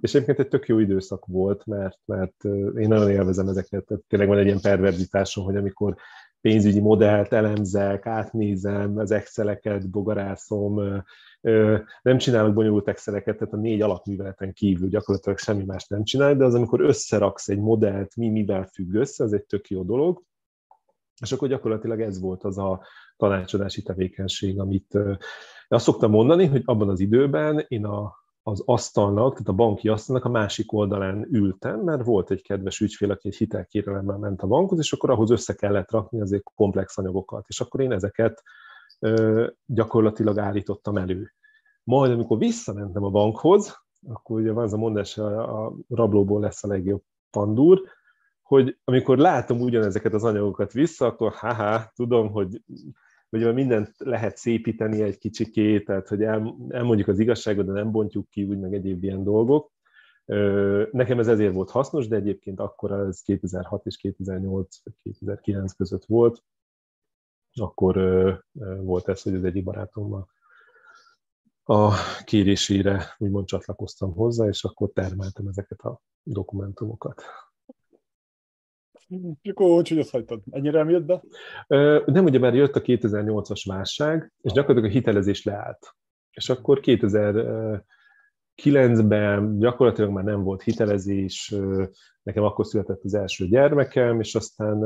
És 0.00 0.14
egyébként 0.14 0.38
egy 0.38 0.48
tök 0.48 0.66
jó 0.66 0.78
időszak 0.78 1.26
volt, 1.26 1.66
mert, 1.66 1.98
mert 2.04 2.44
én 2.76 2.88
nagyon 2.88 3.10
élvezem 3.10 3.48
ezeket. 3.48 3.84
Tehát 3.84 4.02
tényleg 4.08 4.28
van 4.28 4.38
egy 4.38 4.44
ilyen 4.46 4.60
perverzitásom, 4.60 5.44
hogy 5.44 5.56
amikor 5.56 5.96
pénzügyi 6.40 6.80
modellt 6.80 7.32
elemzek, 7.32 8.06
átnézem, 8.06 8.98
az 8.98 9.10
exceleket 9.10 9.90
bogarászom, 9.90 11.02
nem 12.02 12.18
csinálok 12.18 12.54
bonyolult 12.54 12.88
exceleket, 12.88 13.36
tehát 13.36 13.54
a 13.54 13.56
négy 13.56 13.80
alapműveleten 13.80 14.52
kívül 14.52 14.88
gyakorlatilag 14.88 15.38
semmi 15.38 15.64
más 15.64 15.86
nem 15.86 16.04
csinálok, 16.04 16.38
de 16.38 16.44
az, 16.44 16.54
amikor 16.54 16.80
összeraksz 16.80 17.48
egy 17.48 17.58
modellt, 17.58 18.16
mi 18.16 18.28
mivel 18.28 18.64
függ 18.64 18.94
össze, 18.94 19.24
az 19.24 19.32
egy 19.32 19.44
tök 19.44 19.68
jó 19.68 19.82
dolog. 19.82 20.22
És 21.20 21.32
akkor 21.32 21.48
gyakorlatilag 21.48 22.00
ez 22.00 22.20
volt 22.20 22.44
az 22.44 22.58
a 22.58 22.80
tanácsadási 23.16 23.82
tevékenység, 23.82 24.60
amit 24.60 24.98
azt 25.68 25.84
szoktam 25.84 26.10
mondani, 26.10 26.46
hogy 26.46 26.62
abban 26.64 26.88
az 26.88 27.00
időben 27.00 27.64
én 27.68 27.84
a, 27.84 28.12
az 28.42 28.62
asztalnak, 28.64 29.32
tehát 29.32 29.48
a 29.48 29.52
banki 29.52 29.88
asztalnak 29.88 30.24
a 30.24 30.28
másik 30.28 30.72
oldalán 30.72 31.28
ültem, 31.30 31.80
mert 31.80 32.04
volt 32.04 32.30
egy 32.30 32.42
kedves 32.42 32.80
ügyfél, 32.80 33.10
aki 33.10 33.28
egy 33.28 33.36
hitelkérelemmel 33.36 34.18
ment 34.18 34.42
a 34.42 34.46
bankhoz, 34.46 34.78
és 34.78 34.92
akkor 34.92 35.10
ahhoz 35.10 35.30
össze 35.30 35.54
kellett 35.54 35.90
rakni 35.90 36.20
azért 36.20 36.42
komplex 36.54 36.98
anyagokat, 36.98 37.44
és 37.48 37.60
akkor 37.60 37.80
én 37.80 37.92
ezeket 37.92 38.42
gyakorlatilag 39.66 40.38
állítottam 40.38 40.96
elő. 40.96 41.32
Majd, 41.84 42.10
amikor 42.10 42.38
visszamentem 42.38 43.04
a 43.04 43.10
bankhoz, 43.10 43.76
akkor 44.08 44.40
ugye 44.40 44.52
van 44.52 44.64
az 44.64 44.72
a 44.72 44.76
mondás, 44.76 45.18
a 45.18 45.72
rablóból 45.88 46.40
lesz 46.40 46.64
a 46.64 46.68
legjobb 46.68 47.02
pandúr, 47.30 47.82
hogy 48.42 48.78
amikor 48.84 49.18
látom 49.18 49.60
ugyanezeket 49.60 50.12
az 50.12 50.24
anyagokat 50.24 50.72
vissza, 50.72 51.06
akkor 51.06 51.32
haha, 51.32 51.92
tudom, 51.94 52.30
hogy 52.30 52.62
hogy 53.30 53.54
mindent 53.54 53.94
lehet 53.98 54.36
szépíteni 54.36 55.02
egy 55.02 55.18
kicsikét, 55.18 55.84
tehát 55.84 56.08
hogy 56.08 56.22
el, 56.22 56.56
elmondjuk 56.68 57.08
az 57.08 57.18
igazságot, 57.18 57.66
de 57.66 57.72
nem 57.72 57.90
bontjuk 57.90 58.28
ki, 58.30 58.44
úgy 58.44 58.58
meg 58.58 58.74
egyéb 58.74 59.04
ilyen 59.04 59.24
dolgok. 59.24 59.72
Nekem 60.90 61.18
ez 61.18 61.28
ezért 61.28 61.54
volt 61.54 61.70
hasznos, 61.70 62.08
de 62.08 62.16
egyébként 62.16 62.60
akkor 62.60 62.92
ez 62.92 63.20
2006 63.20 63.86
és 63.86 63.96
2008 63.96 64.76
2009 65.02 65.72
között 65.72 66.04
volt. 66.04 66.42
Akkor 67.60 67.96
volt 68.80 69.08
ez, 69.08 69.22
hogy 69.22 69.34
az 69.34 69.44
egyik 69.44 69.64
barátommal 69.64 70.28
a 71.70 71.92
kérésére 72.24 73.14
úgymond 73.18 73.46
csatlakoztam 73.46 74.12
hozzá, 74.12 74.46
és 74.46 74.64
akkor 74.64 74.90
termeltem 74.92 75.46
ezeket 75.46 75.80
a 75.80 76.00
dokumentumokat. 76.22 77.22
Hogy, 79.54 79.88
hogy 79.88 79.98
azt 79.98 80.10
hagytad? 80.10 80.42
Ennyire 80.50 80.78
nem 80.78 80.90
jött 80.90 81.04
be? 81.04 81.22
Nem, 82.06 82.24
ugye 82.24 82.38
már 82.38 82.54
jött 82.54 82.76
a 82.76 82.80
2008-as 82.80 83.62
válság, 83.66 84.32
és 84.40 84.52
gyakorlatilag 84.52 84.90
a 84.90 84.94
hitelezés 84.94 85.44
leállt. 85.44 85.94
És 86.30 86.48
akkor 86.48 86.80
2009-ben 86.82 89.58
gyakorlatilag 89.58 90.10
már 90.10 90.24
nem 90.24 90.42
volt 90.42 90.62
hitelezés, 90.62 91.54
nekem 92.28 92.42
akkor 92.42 92.66
született 92.66 93.04
az 93.04 93.14
első 93.14 93.46
gyermekem, 93.46 94.20
és 94.20 94.34
aztán 94.34 94.82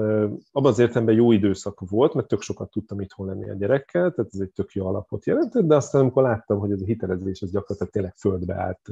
abban 0.52 0.70
az 0.70 0.78
értelemben 0.78 1.14
jó 1.14 1.32
időszak 1.32 1.81
volt, 1.81 2.14
mert 2.14 2.28
tök 2.28 2.40
sokat 2.40 2.70
tudtam 2.70 3.01
itthon 3.01 3.27
lenni 3.27 3.51
a 3.51 3.55
gyerekkel, 3.55 4.12
tehát 4.12 4.31
ez 4.35 4.40
egy 4.40 4.51
tök 4.51 4.73
jó 4.73 4.86
alapot 4.86 5.27
jelentett, 5.27 5.64
de 5.64 5.74
aztán 5.74 6.01
amikor 6.01 6.23
láttam, 6.23 6.59
hogy 6.59 6.70
ez 6.70 6.81
a 6.81 6.85
hitelezés 6.85 7.43
az 7.43 7.51
gyakorlatilag 7.51 7.93
tényleg 7.93 8.14
földbe 8.16 8.55
állt 8.55 8.89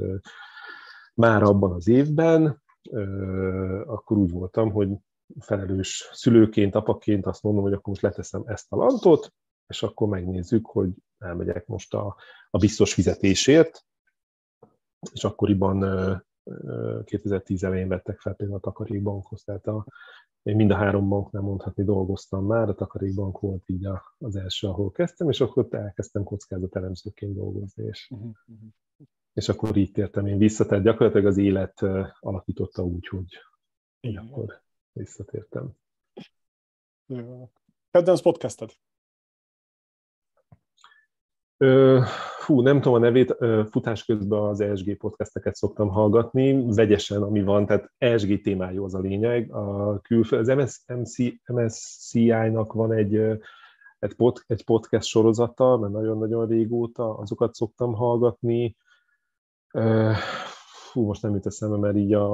már 1.13 1.43
abban 1.43 1.71
az 1.71 1.87
évben, 1.87 2.61
akkor 3.85 4.17
úgy 4.17 4.31
voltam, 4.31 4.71
hogy 4.71 4.89
felelős 5.39 6.09
szülőként, 6.11 6.75
apaként 6.75 7.25
azt 7.25 7.43
mondom, 7.43 7.63
hogy 7.63 7.73
akkor 7.73 7.87
most 7.87 8.01
leteszem 8.01 8.43
ezt 8.45 8.71
a 8.71 8.75
lantot, 8.75 9.33
és 9.67 9.83
akkor 9.83 10.07
megnézzük, 10.07 10.65
hogy 10.65 10.89
elmegyek 11.17 11.67
most 11.67 11.93
a, 11.93 12.15
a 12.49 12.57
biztos 12.57 12.93
fizetésért, 12.93 13.85
és 15.13 15.23
akkoriban 15.23 15.83
2010 17.03 17.63
elején 17.63 17.87
vettek 17.87 18.19
fel 18.19 18.33
például 18.33 18.57
a 18.57 18.61
Takarékbankhoz, 18.61 19.43
tehát 19.43 19.67
a, 19.67 19.85
én 20.43 20.55
mind 20.55 20.71
a 20.71 20.75
három 20.75 21.09
banknál 21.09 21.41
mondhatni 21.41 21.83
dolgoztam 21.83 22.45
már, 22.45 22.69
a 22.69 22.75
Takarékbank 22.75 23.39
volt 23.39 23.69
így 23.69 23.85
a, 23.85 24.15
az 24.17 24.35
első, 24.35 24.67
ahol 24.67 24.91
kezdtem, 24.91 25.29
és 25.29 25.41
akkor 25.41 25.67
elkezdtem 25.69 26.23
kockázatelemzőként 26.23 27.35
dolgozni, 27.35 27.85
és, 27.85 28.09
uh-huh. 28.09 28.31
és 29.33 29.49
akkor 29.49 29.77
így 29.77 29.91
tértem 29.91 30.25
én 30.25 30.37
vissza, 30.37 30.65
tehát 30.65 30.83
gyakorlatilag 30.83 31.25
az 31.25 31.37
élet 31.37 31.81
alakította 32.19 32.83
úgy, 32.83 33.07
hogy 33.07 33.37
Igen. 33.99 34.27
akkor 34.27 34.61
visszatértem. 34.91 35.71
Kedvenc 37.91 38.21
podcasted? 38.21 38.71
Fú, 42.51 42.61
nem 42.61 42.81
tudom 42.81 42.93
a 42.93 42.99
nevét, 42.99 43.35
futás 43.69 44.05
közben 44.05 44.39
az 44.39 44.59
ESG 44.59 44.97
podcasteket 44.97 45.55
szoktam 45.55 45.89
hallgatni, 45.89 46.73
vegyesen, 46.73 47.21
ami 47.21 47.43
van, 47.43 47.65
tehát 47.65 47.91
ESG 47.97 48.41
témájú 48.41 48.83
az 48.83 48.93
a 48.93 48.99
lényeg. 48.99 49.51
A 49.51 49.99
külföld, 49.99 50.49
az 50.49 50.57
MSC, 50.57 51.17
MSCI-nak 51.45 52.73
van 52.73 52.91
egy, 52.93 53.15
egy, 53.99 54.13
pod, 54.15 54.43
egy 54.47 54.63
podcast 54.63 55.07
sorozata, 55.07 55.77
mert 55.77 55.93
nagyon-nagyon 55.93 56.47
régóta, 56.47 57.17
azokat 57.17 57.53
szoktam 57.53 57.93
hallgatni 57.93 58.75
fú, 60.91 61.05
most 61.05 61.21
nem 61.21 61.33
jut 61.33 61.45
eszembe, 61.45 61.77
mert 61.77 61.97
így 61.97 62.13
a, 62.13 62.33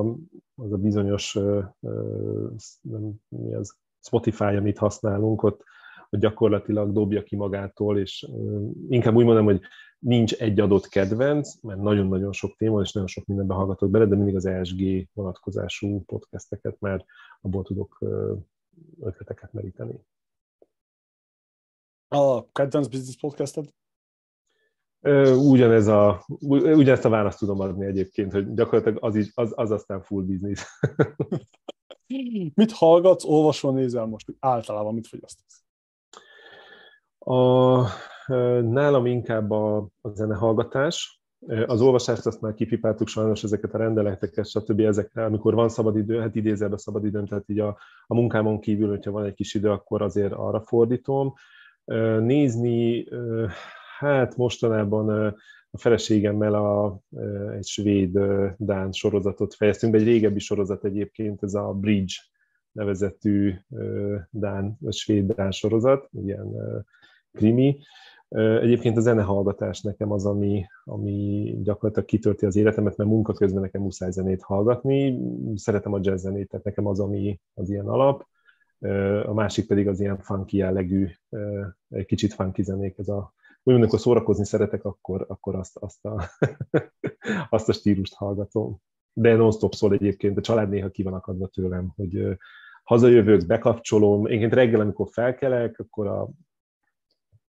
az 0.56 0.72
a 0.72 0.78
bizonyos 0.78 1.34
nem, 2.82 3.14
mi 3.28 3.54
az, 3.54 3.76
Spotify, 4.00 4.44
amit 4.56 4.78
használunk, 4.78 5.44
ott, 5.44 5.64
hogy 6.10 6.20
gyakorlatilag 6.20 6.92
dobja 6.92 7.24
ki 7.24 7.36
magától, 7.36 8.00
és 8.00 8.28
inkább 8.90 9.16
úgy 9.16 9.26
mondom, 9.26 9.46
hogy 9.46 9.62
nincs 10.00 10.34
egy 10.34 10.60
adott 10.60 10.88
kedvenc, 10.88 11.62
mert 11.62 11.80
nagyon-nagyon 11.80 12.32
sok 12.32 12.56
téma, 12.56 12.82
és 12.82 12.92
nagyon 12.92 13.10
sok 13.10 13.26
mindenbe 13.26 13.54
hallgatok 13.54 13.90
bele, 13.90 14.06
de 14.06 14.16
mindig 14.16 14.36
az 14.36 14.46
ESG 14.46 15.08
vonatkozású 15.14 16.04
podcasteket, 16.06 16.80
mert 16.80 17.06
abból 17.42 17.64
tudok 17.64 18.04
ötleteket 19.00 19.54
meríteni. 19.54 20.06
A 22.08 22.52
kedvenc 22.52 22.88
business 22.88 23.16
podcasted? 23.16 23.74
Ugyanez 25.38 25.88
a, 25.88 26.26
ugyanezt 26.50 27.06
a 27.06 27.10
választ 27.10 27.40
tudom 27.40 27.60
adni 27.60 27.86
egyébként, 27.86 28.32
hogy 28.32 28.54
gyakorlatilag 28.54 29.04
az, 29.04 29.16
is, 29.16 29.32
az, 29.34 29.54
az 29.56 29.72
aztán 29.72 30.02
full 30.02 30.24
business. 30.24 30.66
mit 32.54 32.72
hallgatsz, 32.72 33.26
olvasol, 33.26 33.74
nézel 33.74 34.06
most? 34.06 34.34
Általában 34.40 34.94
mit 34.94 35.08
fogyasztasz? 35.08 35.67
A, 37.28 37.84
nálam 38.62 39.06
inkább 39.06 39.52
a, 39.52 39.78
a 39.78 40.10
zenehallgatás. 40.14 41.22
Az 41.66 41.82
olvasást 41.82 42.26
azt 42.26 42.42
már 42.42 42.54
kipipáltuk 42.54 43.08
sajnos 43.08 43.44
ezeket 43.44 43.74
a 43.74 43.78
rendeleteket, 43.78 44.50
stb. 44.50 44.80
ezekre, 44.80 45.26
amikor 45.26 45.54
van 45.54 45.70
szabadidő, 45.70 46.20
hát 46.20 46.36
idézelbe 46.36 46.78
szabadidőm, 46.78 47.26
tehát 47.26 47.50
így 47.50 47.60
a, 47.60 47.78
a 48.08 48.16
munkámon 48.16 48.60
kívül, 48.60 48.90
hogyha 48.90 49.12
van 49.12 49.26
egy 49.26 49.34
kis 49.34 49.54
idő, 49.54 49.70
akkor 49.70 50.02
azért 50.02 50.34
arra 50.34 50.62
fordítom. 50.62 51.34
Nézni, 52.20 53.08
Hát 53.98 54.36
mostanában 54.36 55.36
a 55.72 55.78
feleségemmel 55.78 56.54
a, 56.54 57.00
egy 57.58 57.66
svéd 57.66 58.20
Dán 58.58 58.92
sorozatot 58.92 59.54
fejeztünk 59.54 59.92
be, 59.92 59.98
egy 59.98 60.04
régebbi 60.04 60.40
sorozat 60.40 60.86
egyébként, 60.86 61.44
ez 61.44 61.54
a 61.54 61.74
Bridge 61.74 62.14
nevezetű 62.72 63.54
Dán, 64.30 64.78
a 64.86 64.92
svéd 64.92 65.34
Dán 65.34 65.52
sorozat, 65.52 66.10
ilyen 66.12 66.56
krimi. 67.38 67.80
Egyébként 68.62 68.98
a 68.98 69.02
zenehallgatás 69.02 69.82
nekem 69.82 70.12
az, 70.12 70.26
ami, 70.26 70.66
ami 70.84 71.54
gyakorlatilag 71.62 72.08
kitölti 72.08 72.46
az 72.46 72.56
életemet, 72.56 72.98
mert 72.98 73.10
munka 73.10 73.34
közben 73.34 73.62
nekem 73.62 73.82
muszáj 73.82 74.12
zenét 74.12 74.42
hallgatni. 74.42 75.20
Szeretem 75.56 75.94
a 75.94 76.00
jazz 76.02 76.22
zenét, 76.22 76.50
tehát 76.50 76.66
nekem 76.66 76.88
az, 76.88 77.00
ami 77.00 77.40
az 77.54 77.70
ilyen 77.70 77.88
alap. 77.88 78.26
A 79.26 79.34
másik 79.34 79.68
pedig 79.68 79.88
az 79.88 80.00
ilyen 80.00 80.18
funky 80.18 80.58
jellegű, 80.58 81.08
egy 81.90 82.06
kicsit 82.06 82.34
funky 82.34 82.64
zenék, 82.64 82.98
ez 82.98 83.08
a 83.08 83.34
úgy 83.68 83.76
amikor 83.76 84.00
szórakozni 84.00 84.46
szeretek, 84.46 84.86
akkor, 84.86 85.26
akkor 85.28 85.56
azt, 85.56 85.78
azt, 85.78 86.06
a, 86.06 86.30
azt 87.50 87.70
a 87.70 87.74
stílust 87.74 88.14
hallgatom. 88.14 88.82
De 89.14 89.36
non-stop 89.36 89.74
szól 89.74 89.94
egyébként, 89.94 90.38
a 90.38 90.42
család 90.42 90.70
néha 90.70 90.90
ki 90.90 91.04
van 91.04 91.14
akadva 91.14 91.48
tőlem, 91.48 91.92
hogy 91.96 92.38
hazajövök, 92.84 93.46
bekapcsolom, 93.46 94.26
én 94.26 94.50
reggel, 94.50 94.80
amikor 94.80 95.08
felkelek, 95.12 95.80
akkor 95.80 96.08
a, 96.08 96.30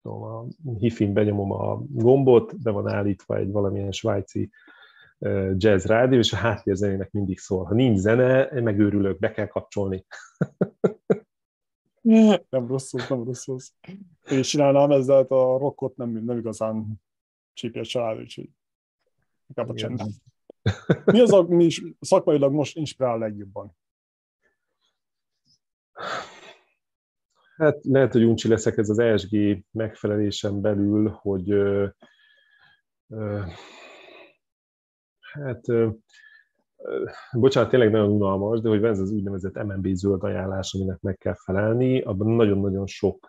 tudom, 0.02 0.22
a 0.22 0.46
hifin 0.78 1.12
benyomom 1.12 1.52
a 1.52 1.82
gombot, 1.88 2.62
de 2.62 2.70
van 2.70 2.88
állítva 2.88 3.36
egy 3.36 3.50
valamilyen 3.50 3.92
svájci 3.92 4.50
jazz 5.56 5.84
rádió, 5.84 6.18
és 6.18 6.32
a 6.32 6.36
háttérzenének 6.36 7.10
mindig 7.10 7.38
szól. 7.38 7.64
Ha 7.64 7.74
nincs 7.74 7.98
zene, 7.98 8.60
megőrülök, 8.60 9.18
be 9.18 9.30
kell 9.30 9.46
kapcsolni. 9.46 10.06
nem 12.50 12.66
rosszul, 12.66 13.00
nem 13.08 13.24
rosszul. 13.24 13.56
Én 14.30 14.38
is 14.38 14.48
csinálnám 14.48 14.90
ezzel, 14.90 15.16
hát 15.16 15.30
a 15.30 15.58
rockot 15.58 15.96
nem, 15.96 16.10
nem 16.10 16.38
igazán 16.38 17.00
csípja 17.52 17.80
a 17.80 17.84
család, 17.84 18.18
úgyhogy 18.18 18.50
inkább 19.46 19.68
a 19.68 19.74
csend. 19.74 20.00
Mi 21.04 21.20
az, 21.20 21.32
ami 21.32 21.68
szakmailag 22.00 22.52
most 22.52 22.76
inspirál 22.76 23.18
legjobban? 23.18 23.76
Hát 27.58 27.84
lehet, 27.84 28.12
hogy 28.12 28.24
uncsi 28.24 28.48
leszek 28.48 28.76
ez 28.76 28.88
az 28.88 28.98
ESG 28.98 29.64
megfelelésen 29.70 30.60
belül, 30.60 31.08
hogy 31.08 31.50
ö, 31.50 31.86
ö, 33.08 33.40
hát 35.20 35.68
ö, 35.68 35.88
bocsánat, 37.32 37.70
tényleg 37.70 37.90
nagyon 37.90 38.10
unalmas, 38.10 38.60
de 38.60 38.68
hogy 38.68 38.80
van 38.80 38.90
ez 38.90 39.00
az 39.00 39.10
úgynevezett 39.10 39.62
MNB 39.64 39.86
zöld 39.86 40.22
ajánlás, 40.22 40.74
aminek 40.74 41.00
meg 41.00 41.16
kell 41.16 41.34
felelni, 41.44 42.00
abban 42.00 42.28
nagyon-nagyon 42.28 42.86
sok 42.86 43.26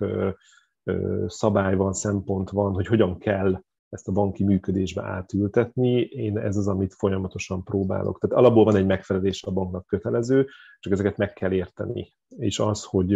szabály 1.28 1.76
van, 1.76 1.94
szempont 1.94 2.50
van, 2.50 2.74
hogy 2.74 2.88
hogyan 2.88 3.18
kell 3.18 3.62
ezt 3.90 4.08
a 4.08 4.12
banki 4.12 4.44
működésbe 4.44 5.04
átültetni. 5.04 6.02
Én 6.02 6.38
ez 6.38 6.58
az, 6.58 6.68
amit 6.68 6.94
folyamatosan 6.94 7.64
próbálok. 7.64 8.20
Tehát 8.20 8.38
alapból 8.38 8.64
van 8.64 8.76
egy 8.76 8.86
megfelelés 8.86 9.44
a 9.44 9.52
banknak 9.52 9.86
kötelező, 9.86 10.48
csak 10.80 10.94
ezeket 10.94 11.18
meg 11.18 11.34
kell 11.34 11.52
érteni. 11.52 12.14
És 12.28 12.60
az, 12.60 12.84
hogy 12.84 13.08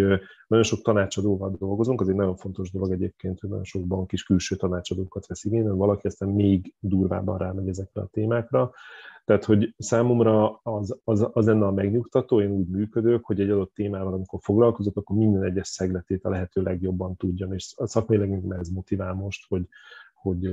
nagyon 0.47 0.63
sok 0.63 0.81
tanácsadóval 0.81 1.55
dolgozunk, 1.59 2.01
az 2.01 2.09
egy 2.09 2.15
nagyon 2.15 2.35
fontos 2.35 2.71
dolog 2.71 2.91
egyébként, 2.91 3.39
hogy 3.39 3.49
nagyon 3.49 3.63
sok 3.63 3.87
bank 3.87 4.11
is 4.11 4.23
külső 4.23 4.55
tanácsadókat 4.55 5.27
vesz 5.27 5.43
igénybe, 5.43 5.71
valaki 5.71 6.07
aztán 6.07 6.29
még 6.29 6.73
durvábban 6.79 7.37
rámegy 7.37 7.67
ezekre 7.67 8.01
a 8.01 8.09
témákra. 8.11 8.71
Tehát, 9.25 9.45
hogy 9.45 9.73
számomra 9.77 10.59
az, 10.63 10.99
az, 11.03 11.29
az 11.33 11.45
lenne 11.45 11.65
a 11.65 11.71
megnyugtató, 11.71 12.41
én 12.41 12.51
úgy 12.51 12.67
működök, 12.67 13.25
hogy 13.25 13.39
egy 13.39 13.49
adott 13.49 13.73
témával, 13.73 14.13
amikor 14.13 14.39
foglalkozok, 14.41 14.97
akkor 14.97 15.17
minden 15.17 15.43
egyes 15.43 15.67
szegletét 15.67 16.25
a 16.25 16.29
lehető 16.29 16.61
legjobban 16.61 17.15
tudjam, 17.15 17.53
és 17.53 17.73
a 17.75 17.87
szakmai 17.87 18.41
ez 18.49 18.69
motivál 18.69 19.13
most, 19.13 19.45
hogy, 19.47 19.67
hogy 20.23 20.45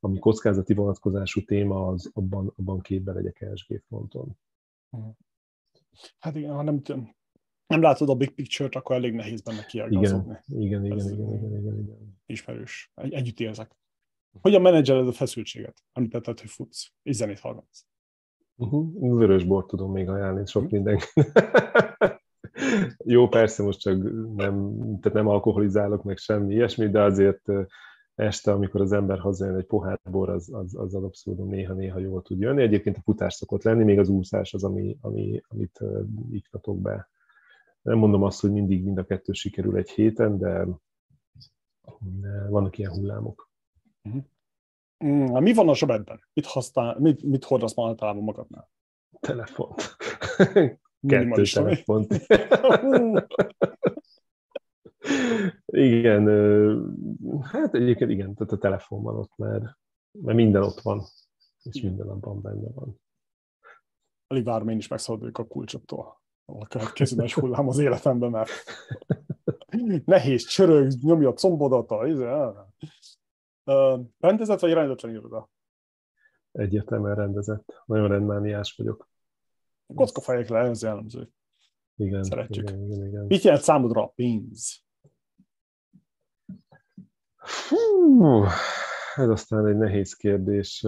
ami 0.00 0.18
kockázati 0.18 0.74
vonatkozású 0.74 1.44
téma, 1.44 1.86
az 1.86 2.10
abban, 2.14 2.52
abban 2.56 2.80
képbe 2.80 3.12
legyek 3.12 3.40
ESG 3.40 3.82
fronton. 3.86 4.38
Hát 6.18 6.36
igen, 6.36 6.54
ha 6.54 6.62
nem, 6.62 6.82
nem 7.66 7.80
látod 7.80 8.08
a 8.08 8.14
big 8.14 8.34
picture-t, 8.34 8.74
akkor 8.74 8.96
elég 8.96 9.14
nehéz 9.14 9.42
benne 9.42 9.64
kiágazodni. 9.64 10.38
Igen, 10.46 10.84
igen, 10.84 10.98
igen, 10.98 11.12
igen, 11.12 11.34
igen, 11.34 11.58
igen, 11.58 11.78
igen. 11.78 12.18
Ismerős. 12.26 12.92
Egy, 12.94 13.12
együtt 13.12 13.40
érzek. 13.40 13.76
Hogyan 14.40 14.62
menedzseled 14.62 15.08
a 15.08 15.12
feszültséget? 15.12 15.82
Említetted, 15.92 16.40
hogy 16.40 16.50
futsz, 16.50 16.92
és 17.02 17.16
zenét 17.16 17.40
hallgatsz. 17.40 17.86
Uh-huh. 18.56 19.16
Vörös 19.18 19.44
bort 19.44 19.66
tudom 19.66 19.92
még 19.92 20.08
ajánlani 20.08 20.46
sok 20.46 20.70
mindenki. 20.70 21.06
Jó, 23.04 23.28
persze 23.28 23.62
most 23.62 23.80
csak 23.80 24.02
nem, 24.36 24.76
tehát 25.00 25.12
nem 25.12 25.28
alkoholizálok 25.28 26.02
meg 26.02 26.16
semmi 26.16 26.54
ilyesmi, 26.54 26.88
de 26.88 27.02
azért 27.02 27.42
este, 28.14 28.52
amikor 28.52 28.80
az 28.80 28.92
ember 28.92 29.18
hazajön 29.18 29.56
egy 29.56 29.66
pohár 29.66 30.00
bor, 30.10 30.28
az, 30.28 30.52
az, 30.52 30.74
az 30.74 30.94
abszolút 30.94 31.48
néha-néha 31.48 31.98
jól 31.98 32.22
tud 32.22 32.40
jönni. 32.40 32.62
Egyébként 32.62 32.96
a 32.96 33.00
futás 33.00 33.34
szokott 33.34 33.62
lenni, 33.62 33.84
még 33.84 33.98
az 33.98 34.08
úszás 34.08 34.54
az, 34.54 34.64
ami, 34.64 34.96
ami, 35.00 35.42
amit 35.48 35.80
iktatok 36.30 36.80
be. 36.80 37.08
Nem 37.82 37.98
mondom 37.98 38.22
azt, 38.22 38.40
hogy 38.40 38.52
mindig 38.52 38.84
mind 38.84 38.98
a 38.98 39.04
kettő 39.04 39.32
sikerül 39.32 39.76
egy 39.76 39.90
héten, 39.90 40.38
de 40.38 40.66
vannak 42.48 42.78
ilyen 42.78 42.90
hullámok. 42.90 43.50
Uh-huh. 44.02 45.40
Mi 45.40 45.52
van 45.52 45.68
a 45.68 45.74
zsebedben? 45.74 46.20
Mit, 46.32 46.46
használ, 46.46 46.98
mit, 46.98 47.22
mit 47.22 47.44
hordasz 47.44 47.74
ma 47.74 47.88
általában 47.88 48.22
magadnál? 48.22 48.70
Telefont. 49.20 49.96
Kettő 51.06 51.42
telefont. 51.42 52.14
igen, 55.66 56.28
hát 57.42 57.74
egyébként 57.74 58.10
igen, 58.10 58.34
tehát 58.34 58.52
a 58.52 58.58
telefon 58.58 59.02
van 59.02 59.16
ott, 59.16 59.36
mert, 59.36 59.64
mert 60.10 60.36
minden 60.36 60.62
ott 60.62 60.80
van, 60.80 61.02
és 61.62 61.80
minden 61.80 62.08
abban 62.08 62.40
benne 62.40 62.68
van. 62.74 63.00
Alig 64.26 64.44
várom 64.44 64.68
én 64.68 64.76
is 64.76 64.88
megszabaduljak 64.88 65.38
a 65.38 65.46
kulcsoktól. 65.46 66.22
A 66.44 66.66
következő 66.66 67.16
nagy 67.16 67.32
hullám 67.32 67.68
az 67.68 67.78
életemben, 67.78 68.30
mert 68.30 68.50
nehéz, 70.04 70.44
csörög, 70.46 70.92
nyomja 71.02 71.28
a 71.28 71.32
combodat, 71.32 71.90
a 71.90 72.06
izé, 72.06 72.26
rendezett 74.18 74.60
vagy 74.60 74.72
rendetlen 74.72 75.12
iroda? 75.12 75.50
Egyértelműen 76.52 77.14
rendezett. 77.14 77.82
Nagyon 77.86 78.08
rendmániás 78.08 78.74
vagyok. 78.76 79.08
Kockafejek 79.94 80.48
le, 80.48 80.58
ez 80.58 80.82
jellemző. 80.82 81.30
Igen, 81.96 82.22
Szeretjük. 82.22 82.70
Igen, 82.70 82.82
igen, 82.82 83.06
igen. 83.06 83.24
Mit 83.24 83.42
jelent 83.42 83.62
számodra 83.62 84.02
a 84.02 84.06
pénz? 84.06 84.83
Hú, 87.68 88.44
ez 89.14 89.28
aztán 89.28 89.66
egy 89.66 89.76
nehéz 89.76 90.14
kérdés. 90.14 90.86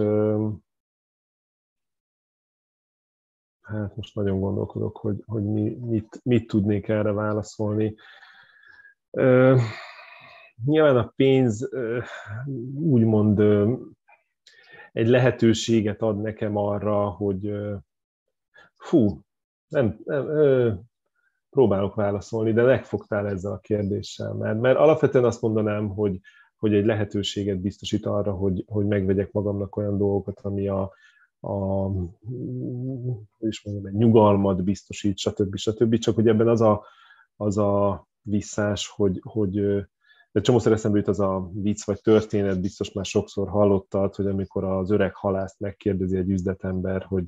Hát 3.61 3.95
most 3.95 4.15
nagyon 4.15 4.39
gondolkodok, 4.39 4.97
hogy, 4.97 5.23
hogy 5.25 5.43
mi, 5.43 5.75
mit, 5.75 6.19
mit 6.23 6.47
tudnék 6.47 6.87
erre 6.87 7.11
válaszolni. 7.11 7.95
Nyilván 10.65 10.97
a 10.97 11.13
pénz 11.15 11.69
úgymond 12.75 13.39
egy 14.91 15.07
lehetőséget 15.07 16.01
ad 16.01 16.21
nekem 16.21 16.57
arra, 16.57 17.09
hogy 17.09 17.53
fú, 18.75 19.21
nem, 19.67 19.99
nem 20.03 20.25
próbálok 21.49 21.95
válaszolni, 21.95 22.53
de 22.53 22.63
megfogtál 22.63 23.27
ezzel 23.27 23.51
a 23.51 23.59
kérdéssel, 23.59 24.33
mert, 24.33 24.59
mert 24.59 24.77
alapvetően 24.77 25.25
azt 25.25 25.41
mondanám, 25.41 25.87
hogy, 25.87 26.19
hogy 26.57 26.73
egy 26.73 26.85
lehetőséget 26.85 27.59
biztosít 27.59 28.05
arra, 28.05 28.33
hogy, 28.33 28.63
hogy 28.67 28.85
megvegyek 28.85 29.31
magamnak 29.31 29.75
olyan 29.75 29.97
dolgokat, 29.97 30.39
ami 30.39 30.67
a, 30.67 30.81
a 31.41 31.89
is 33.39 33.63
mondjam, 33.63 33.85
egy 33.85 33.93
nyugalmat 33.93 34.63
biztosít, 34.63 35.17
stb. 35.17 35.55
stb. 35.55 35.97
Csak 35.97 36.15
hogy 36.15 36.27
ebben 36.27 36.47
az 36.47 36.61
a, 36.61 36.85
az 37.35 37.57
a 37.57 38.05
visszás, 38.21 38.87
hogy, 38.87 39.19
hogy 39.23 39.85
de 40.31 40.41
csomószor 40.43 40.71
eszembe 40.71 40.97
jut 40.97 41.07
az 41.07 41.19
a 41.19 41.49
vicc 41.53 41.85
vagy 41.85 42.01
történet, 42.01 42.61
biztos 42.61 42.91
már 42.91 43.05
sokszor 43.05 43.49
hallottad, 43.49 44.15
hogy 44.15 44.27
amikor 44.27 44.63
az 44.63 44.91
öreg 44.91 45.15
halászt 45.15 45.59
megkérdezi 45.59 46.17
egy 46.17 46.29
üzletember, 46.29 47.03
hogy 47.03 47.23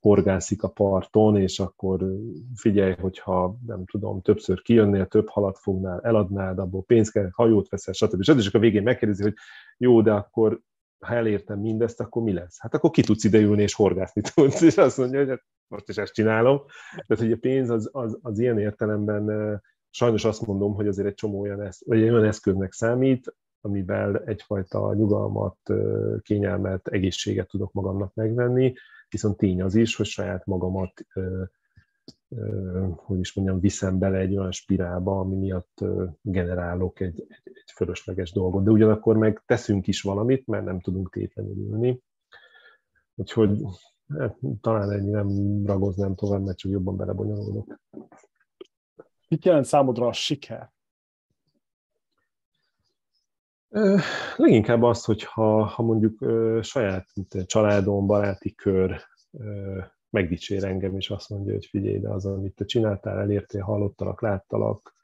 horgászik 0.00 0.62
a 0.62 0.68
parton, 0.68 1.36
és 1.36 1.60
akkor 1.60 2.06
figyelj, 2.54 2.94
hogyha 3.00 3.56
nem 3.66 3.84
tudom, 3.84 4.20
többször 4.20 4.62
kijönnél, 4.62 5.06
több 5.06 5.28
halat 5.28 5.58
fognál, 5.58 6.00
eladnád, 6.00 6.58
abból 6.58 6.82
pénzt 6.82 7.12
kell, 7.12 7.28
hajót 7.32 7.68
veszel, 7.68 7.94
stb. 7.94 8.22
stb. 8.22 8.38
És 8.38 8.54
a 8.54 8.58
végén 8.58 8.82
megkérdezi, 8.82 9.22
hogy 9.22 9.34
jó, 9.76 10.02
de 10.02 10.12
akkor 10.12 10.60
ha 11.06 11.14
elértem 11.14 11.58
mindezt, 11.58 12.00
akkor 12.00 12.22
mi 12.22 12.32
lesz? 12.32 12.60
Hát 12.60 12.74
akkor 12.74 12.90
ki 12.90 13.02
tudsz 13.02 13.24
ideülni 13.24 13.62
és 13.62 13.74
horgászni 13.74 14.22
tudsz. 14.34 14.60
És 14.60 14.76
azt 14.76 14.98
mondja, 14.98 15.18
hogy 15.18 15.28
hát 15.28 15.44
most 15.68 15.88
is 15.88 15.96
ezt 15.96 16.14
csinálom. 16.14 16.62
Tehát, 17.06 17.22
hogy 17.22 17.32
a 17.32 17.36
pénz 17.40 17.70
az, 17.70 17.88
az, 17.92 18.18
az 18.22 18.38
ilyen 18.38 18.58
értelemben 18.58 19.60
sajnos 19.90 20.24
azt 20.24 20.46
mondom, 20.46 20.74
hogy 20.74 20.88
azért 20.88 21.08
egy 21.08 21.14
csomó 21.14 21.40
olyan, 21.40 21.62
esz, 21.62 21.82
vagy 21.86 22.02
olyan 22.02 22.24
eszköznek 22.24 22.72
számít, 22.72 23.34
amivel 23.60 24.22
egyfajta 24.24 24.94
nyugalmat, 24.94 25.56
kényelmet, 26.22 26.88
egészséget 26.88 27.48
tudok 27.48 27.72
magamnak 27.72 28.14
megvenni, 28.14 28.74
viszont 29.10 29.36
tény 29.36 29.62
az 29.62 29.74
is, 29.74 29.96
hogy 29.96 30.06
saját 30.06 30.46
magamat 30.46 31.06
hogy 32.94 33.18
is 33.18 33.34
mondjam, 33.34 33.60
viszem 33.60 33.98
bele 33.98 34.18
egy 34.18 34.36
olyan 34.36 34.52
spirálba, 34.52 35.18
ami 35.18 35.36
miatt 35.36 35.84
generálok 36.22 37.00
egy, 37.00 37.26
egy, 37.44 37.70
fölösleges 37.74 38.32
dolgot. 38.32 38.64
De 38.64 38.70
ugyanakkor 38.70 39.16
meg 39.16 39.42
teszünk 39.46 39.86
is 39.86 40.02
valamit, 40.02 40.46
mert 40.46 40.64
nem 40.64 40.80
tudunk 40.80 41.10
tétlenül 41.10 41.56
ülni. 41.56 42.02
Úgyhogy 43.14 43.62
hát, 44.18 44.38
talán 44.60 44.90
ennyi 44.90 45.10
nem 45.10 45.28
ragoznám 45.66 46.14
tovább, 46.14 46.42
mert 46.42 46.58
csak 46.58 46.70
jobban 46.70 46.96
belebonyolódok. 46.96 47.78
Mit 49.28 49.44
jelent 49.44 49.64
számodra 49.64 50.06
a 50.06 50.12
siker? 50.12 50.72
Leginkább 54.36 54.82
az, 54.82 55.04
hogy 55.04 55.22
ha, 55.22 55.64
ha 55.64 55.82
mondjuk 55.82 56.24
saját 56.62 57.06
családom, 57.46 58.06
baráti 58.06 58.54
kör 58.54 59.00
megdicsér 60.10 60.64
engem, 60.64 60.96
és 60.96 61.10
azt 61.10 61.28
mondja, 61.28 61.52
hogy 61.52 61.66
figyelj, 61.66 61.98
de 61.98 62.08
az, 62.08 62.26
amit 62.26 62.54
te 62.54 62.64
csináltál, 62.64 63.18
elértél, 63.18 63.62
hallottalak, 63.62 64.20
láttalak, 64.20 64.94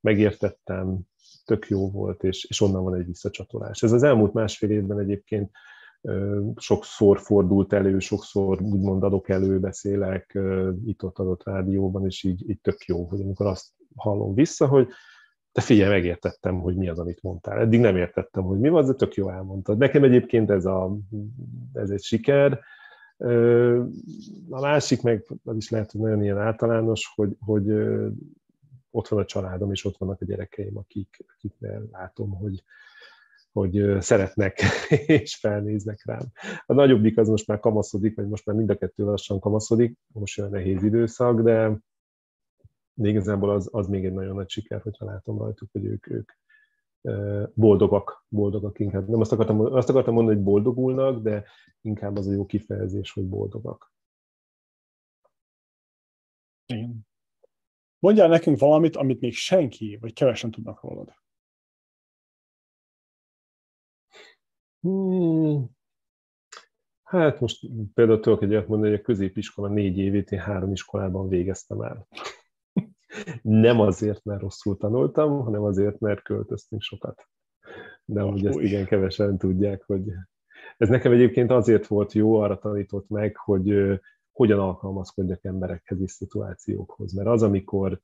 megértettem, 0.00 0.98
tök 1.44 1.68
jó 1.68 1.90
volt, 1.90 2.24
és, 2.24 2.44
és 2.44 2.60
onnan 2.60 2.82
van 2.82 2.94
egy 2.94 3.06
visszacsatolás. 3.06 3.82
Ez 3.82 3.92
az 3.92 4.02
elmúlt 4.02 4.32
másfél 4.32 4.70
évben 4.70 4.98
egyébként 4.98 5.50
sokszor 6.56 7.18
fordult 7.18 7.72
elő, 7.72 7.98
sokszor 7.98 8.62
úgymond 8.62 9.02
adok 9.02 9.28
elő, 9.28 9.60
beszélek 9.60 10.38
itt-ott 10.84 11.18
adott 11.18 11.44
rádióban, 11.44 12.04
és 12.04 12.22
így, 12.22 12.50
így 12.50 12.60
tök 12.60 12.84
jó, 12.84 13.04
hogy 13.04 13.20
amikor 13.20 13.46
azt 13.46 13.66
hallom 13.96 14.34
vissza, 14.34 14.66
hogy 14.66 14.88
te 15.56 15.62
figyelj, 15.62 15.90
megértettem, 15.90 16.60
hogy 16.60 16.76
mi 16.76 16.88
az, 16.88 16.98
amit 16.98 17.22
mondtál. 17.22 17.58
Eddig 17.58 17.80
nem 17.80 17.96
értettem, 17.96 18.42
hogy 18.42 18.58
mi 18.58 18.68
van, 18.68 18.86
de 18.86 18.92
tök 18.92 19.14
jó 19.14 19.30
elmondtad. 19.30 19.78
Nekem 19.78 20.04
egyébként 20.04 20.50
ez, 20.50 20.64
a, 20.64 20.96
ez 21.72 21.90
egy 21.90 22.02
siker. 22.02 22.60
A 24.48 24.60
másik 24.60 25.02
meg, 25.02 25.24
az 25.44 25.56
is 25.56 25.70
lehet, 25.70 25.92
hogy 25.92 26.00
nagyon 26.00 26.22
ilyen 26.22 26.38
általános, 26.38 27.12
hogy, 27.14 27.36
hogy 27.40 27.70
ott 28.90 29.08
van 29.08 29.20
a 29.20 29.24
családom, 29.24 29.70
és 29.70 29.84
ott 29.84 29.96
vannak 29.96 30.20
a 30.20 30.24
gyerekeim, 30.24 30.76
akik, 30.76 31.24
akiknél 31.36 31.88
látom, 31.92 32.30
hogy, 32.30 32.62
hogy 33.52 33.96
szeretnek 34.00 34.60
és 35.20 35.36
felnéznek 35.36 36.02
rám. 36.04 36.26
A 36.66 36.72
nagyobbik 36.72 37.18
az 37.18 37.28
most 37.28 37.46
már 37.46 37.60
kamaszodik, 37.60 38.16
vagy 38.16 38.28
most 38.28 38.46
már 38.46 38.56
mind 38.56 38.70
a 38.70 38.76
kettő 38.76 39.04
lassan 39.04 39.40
kamaszodik, 39.40 39.98
most 40.12 40.38
olyan 40.38 40.50
nehéz 40.50 40.82
időszak, 40.82 41.40
de 41.40 41.78
de 42.98 43.08
igazából 43.08 43.50
az, 43.50 43.68
az 43.72 43.88
még 43.88 44.04
egy 44.04 44.12
nagyon 44.12 44.34
nagy 44.34 44.48
siker, 44.48 44.80
hogyha 44.80 45.04
látom 45.04 45.38
rajtuk, 45.38 45.70
hogy 45.72 45.84
ők, 45.84 46.06
ők 46.10 46.32
boldogak, 47.54 48.24
boldogak 48.28 48.78
inkább. 48.78 49.08
Nem 49.08 49.20
azt 49.20 49.32
akartam, 49.32 49.60
azt 49.60 49.88
akartam 49.88 50.14
mondani, 50.14 50.36
hogy 50.36 50.44
boldogulnak, 50.44 51.22
de 51.22 51.44
inkább 51.80 52.16
az 52.16 52.26
a 52.26 52.32
jó 52.32 52.46
kifejezés, 52.46 53.12
hogy 53.12 53.28
boldogak. 53.28 53.92
Igen. 56.66 57.06
Mondjál 57.98 58.28
nekünk 58.28 58.58
valamit, 58.58 58.96
amit 58.96 59.20
még 59.20 59.32
senki, 59.32 59.98
vagy 60.00 60.12
kevesen 60.12 60.50
tudnak 60.50 60.82
rólad. 60.82 61.14
Hmm. 64.80 65.74
Hát 67.02 67.40
most 67.40 67.66
például 67.94 68.20
tudok 68.20 68.42
egy 68.42 68.50
olyat 68.50 68.68
mondani, 68.68 68.90
hogy 68.90 69.00
a 69.00 69.02
középiskola 69.02 69.68
négy 69.68 69.98
évét 69.98 70.30
én 70.30 70.38
három 70.38 70.72
iskolában 70.72 71.28
végeztem 71.28 71.80
el. 71.80 72.06
Nem 73.42 73.80
azért, 73.80 74.24
mert 74.24 74.40
rosszul 74.40 74.76
tanultam, 74.76 75.40
hanem 75.40 75.62
azért, 75.62 75.98
mert 75.98 76.22
költöztünk 76.22 76.82
sokat. 76.82 77.28
De 78.04 78.20
amúgy 78.20 78.46
ezt 78.46 78.60
igen 78.60 78.84
kevesen 78.84 79.38
tudják, 79.38 79.82
hogy 79.86 80.02
ez 80.76 80.88
nekem 80.88 81.12
egyébként 81.12 81.50
azért 81.50 81.86
volt 81.86 82.12
jó, 82.12 82.34
arra 82.34 82.58
tanított 82.58 83.08
meg, 83.08 83.36
hogy 83.36 83.98
hogyan 84.32 84.58
alkalmazkodjak 84.58 85.44
emberekhez 85.44 86.00
és 86.00 86.10
szituációkhoz. 86.10 87.12
Mert 87.12 87.28
az, 87.28 87.42
amikor 87.42 88.00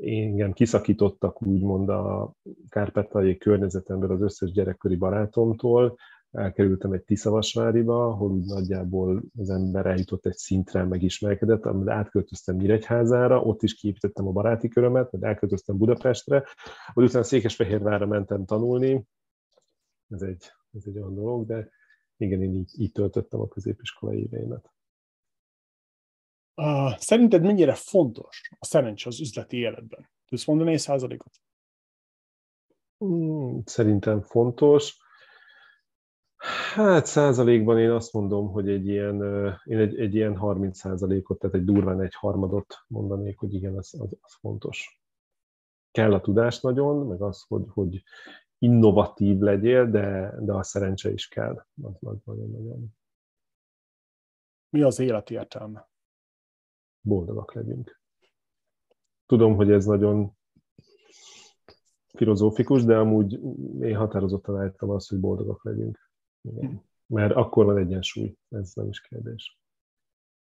engem 0.00 0.52
kiszakítottak 0.52 1.42
úgymond 1.42 1.88
a 1.88 2.32
kárpátaljai 2.68 3.36
környezetemből 3.36 4.10
az 4.10 4.22
összes 4.22 4.52
gyerekkori 4.52 4.96
barátomtól, 4.96 5.96
elkerültem 6.32 6.92
egy 6.92 7.02
Tiszavasváriba, 7.02 8.06
ahol 8.06 8.30
úgy 8.30 8.44
nagyjából 8.44 9.22
az 9.38 9.50
ember 9.50 9.86
eljutott 9.86 10.26
egy 10.26 10.36
szintre, 10.36 10.84
megismerkedett, 10.84 11.64
amit 11.64 11.88
átköltöztem 11.88 12.56
Nyíregyházára, 12.56 13.42
ott 13.42 13.62
is 13.62 13.74
kiépítettem 13.74 14.26
a 14.26 14.32
baráti 14.32 14.68
körömet, 14.68 15.12
mert 15.12 15.24
elköltöztem 15.24 15.76
Budapestre, 15.76 16.44
hogy 16.92 17.04
utána 17.04 17.24
Székesfehérvárra 17.24 18.06
mentem 18.06 18.44
tanulni, 18.44 19.06
ez 20.08 20.22
egy, 20.22 20.44
ez 20.72 20.82
egy 20.86 20.96
olyan 20.96 21.14
dolog, 21.14 21.46
de 21.46 21.70
igen, 22.16 22.42
én 22.42 22.54
így, 22.54 22.80
így 22.80 22.92
töltöttem 22.92 23.40
a 23.40 23.48
középiskolai 23.48 24.22
éveimet. 24.22 24.70
Uh, 26.54 26.96
szerinted 26.98 27.42
mennyire 27.42 27.74
fontos 27.74 28.50
a 28.58 28.64
szerencsé 28.64 29.08
az 29.08 29.20
üzleti 29.20 29.56
életben? 29.56 30.10
Tudsz 30.26 30.46
mondani 30.46 30.72
egy 30.72 30.78
százalékot? 30.78 31.32
Hmm, 32.98 33.62
szerintem 33.64 34.22
fontos. 34.22 34.96
Hát 36.74 37.06
százalékban 37.06 37.78
én 37.78 37.90
azt 37.90 38.12
mondom, 38.12 38.48
hogy 38.50 38.68
egy 38.68 38.86
ilyen, 38.86 39.22
én 39.64 39.78
egy, 39.78 39.98
egy 39.98 40.14
ilyen 40.14 40.36
30 40.36 40.78
százalékot, 40.78 41.38
tehát 41.38 41.56
egy 41.56 41.64
durván 41.64 42.00
egy 42.00 42.14
harmadot 42.14 42.74
mondanék, 42.86 43.38
hogy 43.38 43.54
igen, 43.54 43.76
az, 43.76 43.94
az, 44.00 44.16
az 44.20 44.34
fontos. 44.40 45.02
Kell 45.90 46.12
a 46.12 46.20
tudás 46.20 46.60
nagyon, 46.60 47.06
meg 47.06 47.22
az, 47.22 47.44
hogy, 47.48 47.64
hogy 47.68 48.02
innovatív 48.58 49.38
legyél, 49.38 49.90
de, 49.90 50.34
de 50.40 50.52
a 50.52 50.62
szerencse 50.62 51.12
is 51.12 51.28
kell. 51.28 51.66
Az, 51.82 51.94
az 52.00 52.16
nagyon, 52.24 52.50
nagyon. 52.50 52.96
Mi 54.68 54.82
az 54.82 54.98
élet 54.98 55.30
értelme? 55.30 55.88
Boldogak 57.00 57.52
legyünk. 57.52 58.00
Tudom, 59.26 59.54
hogy 59.54 59.70
ez 59.70 59.84
nagyon 59.84 60.36
filozófikus, 62.14 62.84
de 62.84 62.98
amúgy 62.98 63.32
én 63.80 63.96
határozottan 63.96 64.60
állítom 64.60 64.90
azt, 64.90 65.08
hogy 65.08 65.20
boldogak 65.20 65.64
legyünk. 65.64 66.05
Igen. 66.46 66.82
Mert 67.06 67.34
akkor 67.34 67.64
van 67.64 67.78
egyensúly, 67.78 68.34
ez 68.48 68.72
nem 68.74 68.88
is 68.88 69.00
kérdés. 69.00 69.58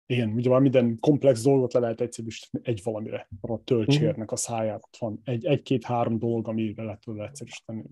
Igen, 0.07 0.33
ugye 0.33 0.51
már 0.51 0.61
minden 0.61 0.99
komplex 1.01 1.43
dolgot 1.43 1.73
le 1.73 1.81
lehet 1.81 2.01
egyszerűsíteni 2.01 2.65
egy 2.67 2.81
valamire. 2.85 3.29
A 3.41 3.65
töltsérnek 3.65 4.33
a 4.33 4.37
száját 4.37 4.85
ott 4.85 4.97
van 4.99 5.21
egy, 5.25 5.45
egy-két-három 5.45 6.19
dolog, 6.19 6.49
amire 6.49 6.83
lehet 6.83 7.01
tőle 7.01 7.27
egyszerűsíteni. 7.27 7.85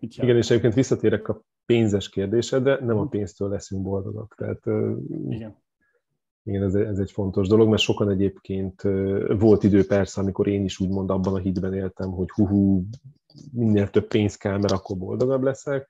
Mit 0.00 0.16
Igen, 0.16 0.36
és 0.36 0.50
egyébként 0.50 0.74
visszatérek 0.74 1.28
a 1.28 1.42
pénzes 1.64 2.08
kérdésedre, 2.08 2.78
nem 2.84 2.98
a 2.98 3.06
pénztől 3.06 3.48
leszünk 3.48 3.82
boldogak. 3.82 4.34
Tehát, 4.38 4.66
igen. 5.28 5.56
Igen, 6.42 6.62
ez, 6.62 6.74
ez 6.74 6.98
egy 6.98 7.10
fontos 7.10 7.48
dolog, 7.48 7.68
mert 7.68 7.82
sokan 7.82 8.10
egyébként 8.10 8.82
volt 9.38 9.62
idő 9.62 9.86
persze, 9.86 10.20
amikor 10.20 10.46
én 10.46 10.64
is 10.64 10.80
úgymond 10.80 11.10
abban 11.10 11.34
a 11.34 11.38
hitben 11.38 11.74
éltem, 11.74 12.10
hogy 12.10 12.30
hú 12.30 12.84
minél 13.52 13.90
több 13.90 14.06
pénz 14.06 14.36
kell, 14.36 14.58
mert 14.58 14.72
akkor 14.72 14.96
boldogabb 14.96 15.42
leszek, 15.42 15.88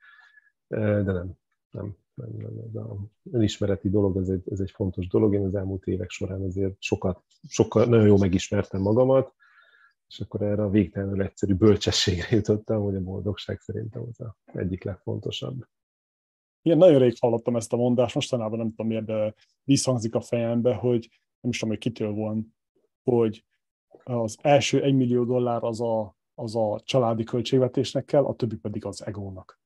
de 0.78 1.12
nem 1.12 1.38
nem, 1.70 1.96
nem, 2.14 2.28
nem 2.36 2.64
ez 2.68 2.74
a 2.74 2.96
önismereti 3.32 3.90
dolog, 3.90 4.16
ez 4.16 4.28
egy, 4.28 4.42
ez 4.50 4.60
egy 4.60 4.70
fontos 4.70 5.06
dolog. 5.06 5.34
Én 5.34 5.44
az 5.44 5.54
elmúlt 5.54 5.86
évek 5.86 6.10
során 6.10 6.42
azért 6.42 6.82
sokat, 6.82 7.22
sokkal, 7.48 7.84
nagyon 7.84 8.06
jól 8.06 8.18
megismertem 8.18 8.80
magamat, 8.80 9.34
és 10.08 10.20
akkor 10.20 10.42
erre 10.42 10.62
a 10.62 10.70
végtelenül 10.70 11.22
egyszerű 11.22 11.54
bölcsességre 11.54 12.26
jutottam, 12.36 12.82
hogy 12.82 12.94
a 12.94 13.00
boldogság 13.00 13.60
szerintem 13.60 14.02
az 14.02 14.20
a 14.20 14.36
egyik 14.44 14.84
legfontosabb. 14.84 15.66
Igen, 16.62 16.78
nagyon 16.78 16.98
rég 16.98 17.16
hallottam 17.20 17.56
ezt 17.56 17.72
a 17.72 17.76
mondást, 17.76 18.14
mostanában 18.14 18.58
nem 18.58 18.68
tudom 18.68 18.86
miért, 18.86 19.04
de 19.04 19.34
visszhangzik 19.64 20.14
a 20.14 20.20
fejembe, 20.20 20.74
hogy 20.74 21.08
nem 21.40 21.50
is 21.50 21.58
tudom, 21.58 21.74
hogy 21.74 21.82
kitől 21.82 22.12
van, 22.12 22.54
hogy 23.02 23.44
az 24.04 24.38
első 24.42 24.82
egy 24.82 24.94
millió 24.94 25.24
dollár 25.24 25.62
az 25.64 25.80
a, 25.80 26.16
az 26.34 26.56
a 26.56 26.80
családi 26.84 27.24
költségvetésnek 27.24 28.04
kell, 28.04 28.24
a 28.24 28.34
többi 28.34 28.56
pedig 28.56 28.84
az 28.84 29.06
egónak. 29.06 29.59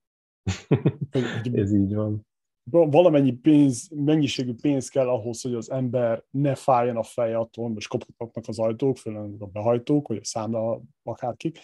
Ez 1.53 1.73
így 1.73 1.95
van. 1.95 2.27
Valamennyi 2.71 3.33
pénz, 3.33 3.89
mennyiségű 3.95 4.55
pénz 4.55 4.89
kell 4.89 5.09
ahhoz, 5.09 5.43
hogy 5.43 5.55
az 5.55 5.71
ember 5.71 6.25
ne 6.31 6.55
fájjon 6.55 6.97
a 6.97 7.03
feje 7.03 7.37
attól, 7.37 7.69
most 7.69 7.89
kopogtatnak 7.89 8.45
az 8.47 8.59
ajtók, 8.59 8.97
főleg 8.97 9.43
a 9.43 9.47
behajtók, 9.47 10.09
vagy 10.09 10.17
a 10.17 10.25
számla 10.25 10.83
akárkik, 11.03 11.59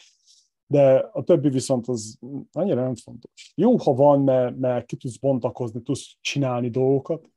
de 0.66 0.96
a 1.12 1.22
többi 1.22 1.48
viszont 1.48 1.88
az 1.88 2.18
annyira 2.52 2.82
nem 2.82 2.94
fontos. 2.94 3.52
Jó, 3.54 3.76
ha 3.76 3.94
van, 3.94 4.22
mert, 4.22 4.58
mert 4.58 4.86
ki 4.86 4.96
tudsz 4.96 5.16
bontakozni, 5.16 5.82
tudsz 5.82 6.16
csinálni 6.20 6.70
dolgokat, 6.70 7.30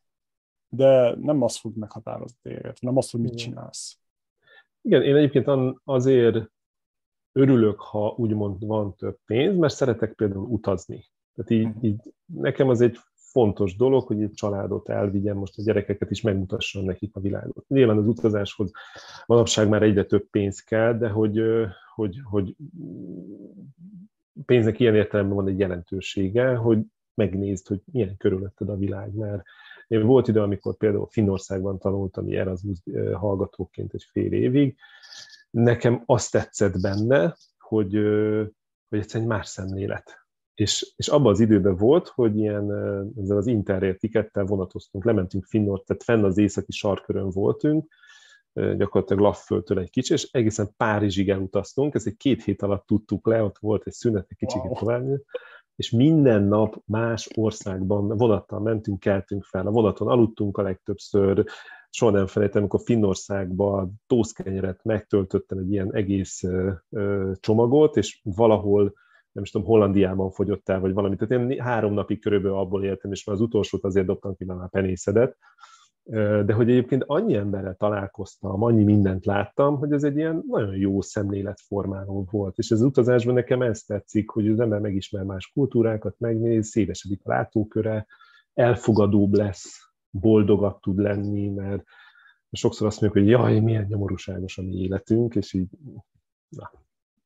de 0.70 1.16
nem 1.16 1.42
az 1.42 1.56
fog 1.56 1.76
meghatározni 1.76 2.38
téged, 2.42 2.78
nem 2.82 2.98
az, 2.98 3.10
hogy 3.10 3.22
mit 3.22 3.38
csinálsz. 3.38 4.00
Igen, 4.82 5.04
én 5.04 5.16
egyébként 5.16 5.78
azért 5.84 6.52
örülök, 7.32 7.80
ha 7.80 8.16
úgymond 8.18 8.66
van 8.66 8.96
több 8.96 9.20
pénz, 9.26 9.58
mert 9.58 9.74
szeretek 9.74 10.14
például 10.14 10.46
utazni. 10.46 11.06
Tehát 11.36 11.52
így, 11.52 11.66
uh-huh. 11.66 11.84
így 11.84 12.14
nekem 12.26 12.70
az 12.70 12.82
egy 12.82 12.98
fontos 13.16 13.76
dolog, 13.76 14.08
hogy 14.08 14.22
egy 14.22 14.34
családot 14.34 14.90
elvigyem, 14.90 15.38
most 15.38 15.58
a 15.58 15.62
gyerekeket 15.62 16.12
is 16.12 16.22
megmutassam 16.22 16.86
nekik 16.86 17.16
a 17.16 17.20
világot. 17.20 17.68
Nyilván 17.68 17.98
az 17.98 18.08
utazáshoz 18.08 18.72
manapság 19.26 19.70
már 19.70 19.84
egyre 19.84 20.06
több 20.06 20.30
pénz 20.30 20.60
kell, 20.60 20.98
de 20.98 21.10
hogy, 21.10 21.42
hogy, 21.96 22.22
hogy 22.24 22.56
pénznek 24.46 24.80
ilyen 24.80 24.96
értelemben 24.96 25.36
van 25.36 25.48
egy 25.48 25.60
jelentősége, 25.60 26.56
hogy 26.56 26.80
megnézd, 27.14 27.68
hogy 27.68 27.82
milyen 27.92 28.18
körülötted 28.18 28.70
a 28.70 28.78
világ, 28.78 29.14
mert 29.14 29.44
én 29.88 30.06
volt 30.06 30.28
idő, 30.28 30.42
amikor 30.42 30.78
például 30.78 31.08
Finnországban 31.10 31.80
tanultam 31.80 32.28
Erasmus 32.28 32.78
hallgatóként 33.14 33.94
egy 33.94 34.06
fél 34.12 34.34
évig, 34.34 34.76
nekem 35.50 36.04
azt 36.06 36.32
tetszett 36.32 36.82
benne, 36.82 37.36
hogy, 37.58 37.94
hogy 38.90 39.00
egyszerűen 39.00 39.32
egy 39.32 39.38
más 39.38 39.48
szemlélet 39.48 40.23
és, 40.54 40.94
és 40.96 41.08
abban 41.08 41.32
az 41.32 41.40
időben 41.40 41.76
volt, 41.76 42.08
hogy 42.08 42.38
ilyen 42.38 42.72
ezzel 43.22 43.38
az 43.38 43.48
Interrail 43.48 43.96
tikettel 43.96 44.46
vonatoztunk, 44.46 45.06
lementünk 45.06 45.46
Finnország, 45.46 45.86
tehát 45.86 46.04
fenn 46.04 46.24
az 46.24 46.38
északi 46.38 46.72
sarkörön 46.72 47.30
voltunk, 47.30 47.94
gyakorlatilag 48.54 49.24
Lafföltől 49.24 49.80
egy 49.80 49.90
kicsi, 49.90 50.14
és 50.14 50.30
egészen 50.32 50.74
Párizsig 50.78 51.30
elutaztunk, 51.30 51.96
ezt 51.96 52.08
egy 52.08 52.18
két 52.18 52.44
hét 52.44 52.62
alatt 52.62 52.86
tudtuk 52.86 53.28
le, 53.28 53.44
ott 53.44 53.58
volt 53.60 53.88
egy 53.88 53.94
szünet, 53.94 54.26
egy 54.30 54.38
kicsit 54.38 54.62
wow. 54.62 54.74
tovább, 54.74 55.22
és 55.76 55.90
minden 55.90 56.44
nap 56.44 56.82
más 56.86 57.30
országban 57.36 58.08
vonattal 58.08 58.60
mentünk, 58.60 59.00
keltünk 59.00 59.44
fel, 59.44 59.68
a 59.68 59.72
vonaton 59.72 60.08
aludtunk 60.08 60.58
a 60.58 60.62
legtöbbször, 60.62 61.46
soha 61.90 62.12
nem 62.12 62.28
felejtem, 62.28 62.62
amikor 62.62 62.82
Finnországban 62.84 64.02
tószkenyeret 64.08 64.84
megtöltöttem 64.84 65.58
egy 65.58 65.72
ilyen 65.72 65.94
egész 65.94 66.44
csomagot, 67.40 67.98
és 67.98 68.22
valahol 68.24 68.94
nem 69.34 69.44
is 69.44 69.52
tudom, 69.52 69.68
Hollandiában 69.68 70.32
fogyott 70.32 70.70
el, 70.70 70.80
vagy 70.80 70.94
valamit. 70.94 71.20
Tehát 71.20 71.50
én 71.50 71.62
három 71.62 71.94
napig 71.94 72.22
körülbelül 72.22 72.58
abból 72.58 72.84
éltem, 72.84 73.12
és 73.12 73.26
már 73.26 73.36
az 73.36 73.42
utolsót 73.42 73.84
azért 73.84 74.06
dobtam 74.06 74.36
ki, 74.36 74.46
mert 74.46 74.60
már 74.60 74.70
penészedet. 74.70 75.38
De 76.46 76.54
hogy 76.54 76.70
egyébként 76.70 77.04
annyi 77.08 77.36
emberrel 77.36 77.76
találkoztam, 77.76 78.64
annyi 78.64 78.84
mindent 78.84 79.26
láttam, 79.26 79.78
hogy 79.78 79.92
ez 79.92 80.04
egy 80.04 80.16
ilyen 80.16 80.44
nagyon 80.48 80.76
jó 80.76 81.02
szemléletformáló 81.02 82.28
volt. 82.32 82.58
És 82.58 82.72
az 82.72 82.82
utazásban 82.82 83.34
nekem 83.34 83.62
ez 83.62 83.82
tetszik, 83.82 84.30
hogy 84.30 84.48
az 84.48 84.60
ember 84.60 84.80
megismer 84.80 85.24
más 85.24 85.52
kultúrákat, 85.54 86.20
megnéz, 86.20 86.68
szélesedik 86.68 87.22
a 87.24 87.30
látóköre, 87.30 88.06
elfogadóbb 88.54 89.34
lesz, 89.34 89.94
boldogabb 90.10 90.80
tud 90.80 90.98
lenni, 90.98 91.50
mert 91.50 91.84
sokszor 92.52 92.88
azt 92.88 93.02
mondjuk, 93.02 93.24
hogy 93.24 93.32
jaj, 93.32 93.60
milyen 93.60 93.86
nyomorúságos 93.86 94.58
a 94.58 94.62
mi 94.62 94.74
életünk, 94.74 95.36
és 95.36 95.54
így 95.54 95.70
na, 96.50 96.72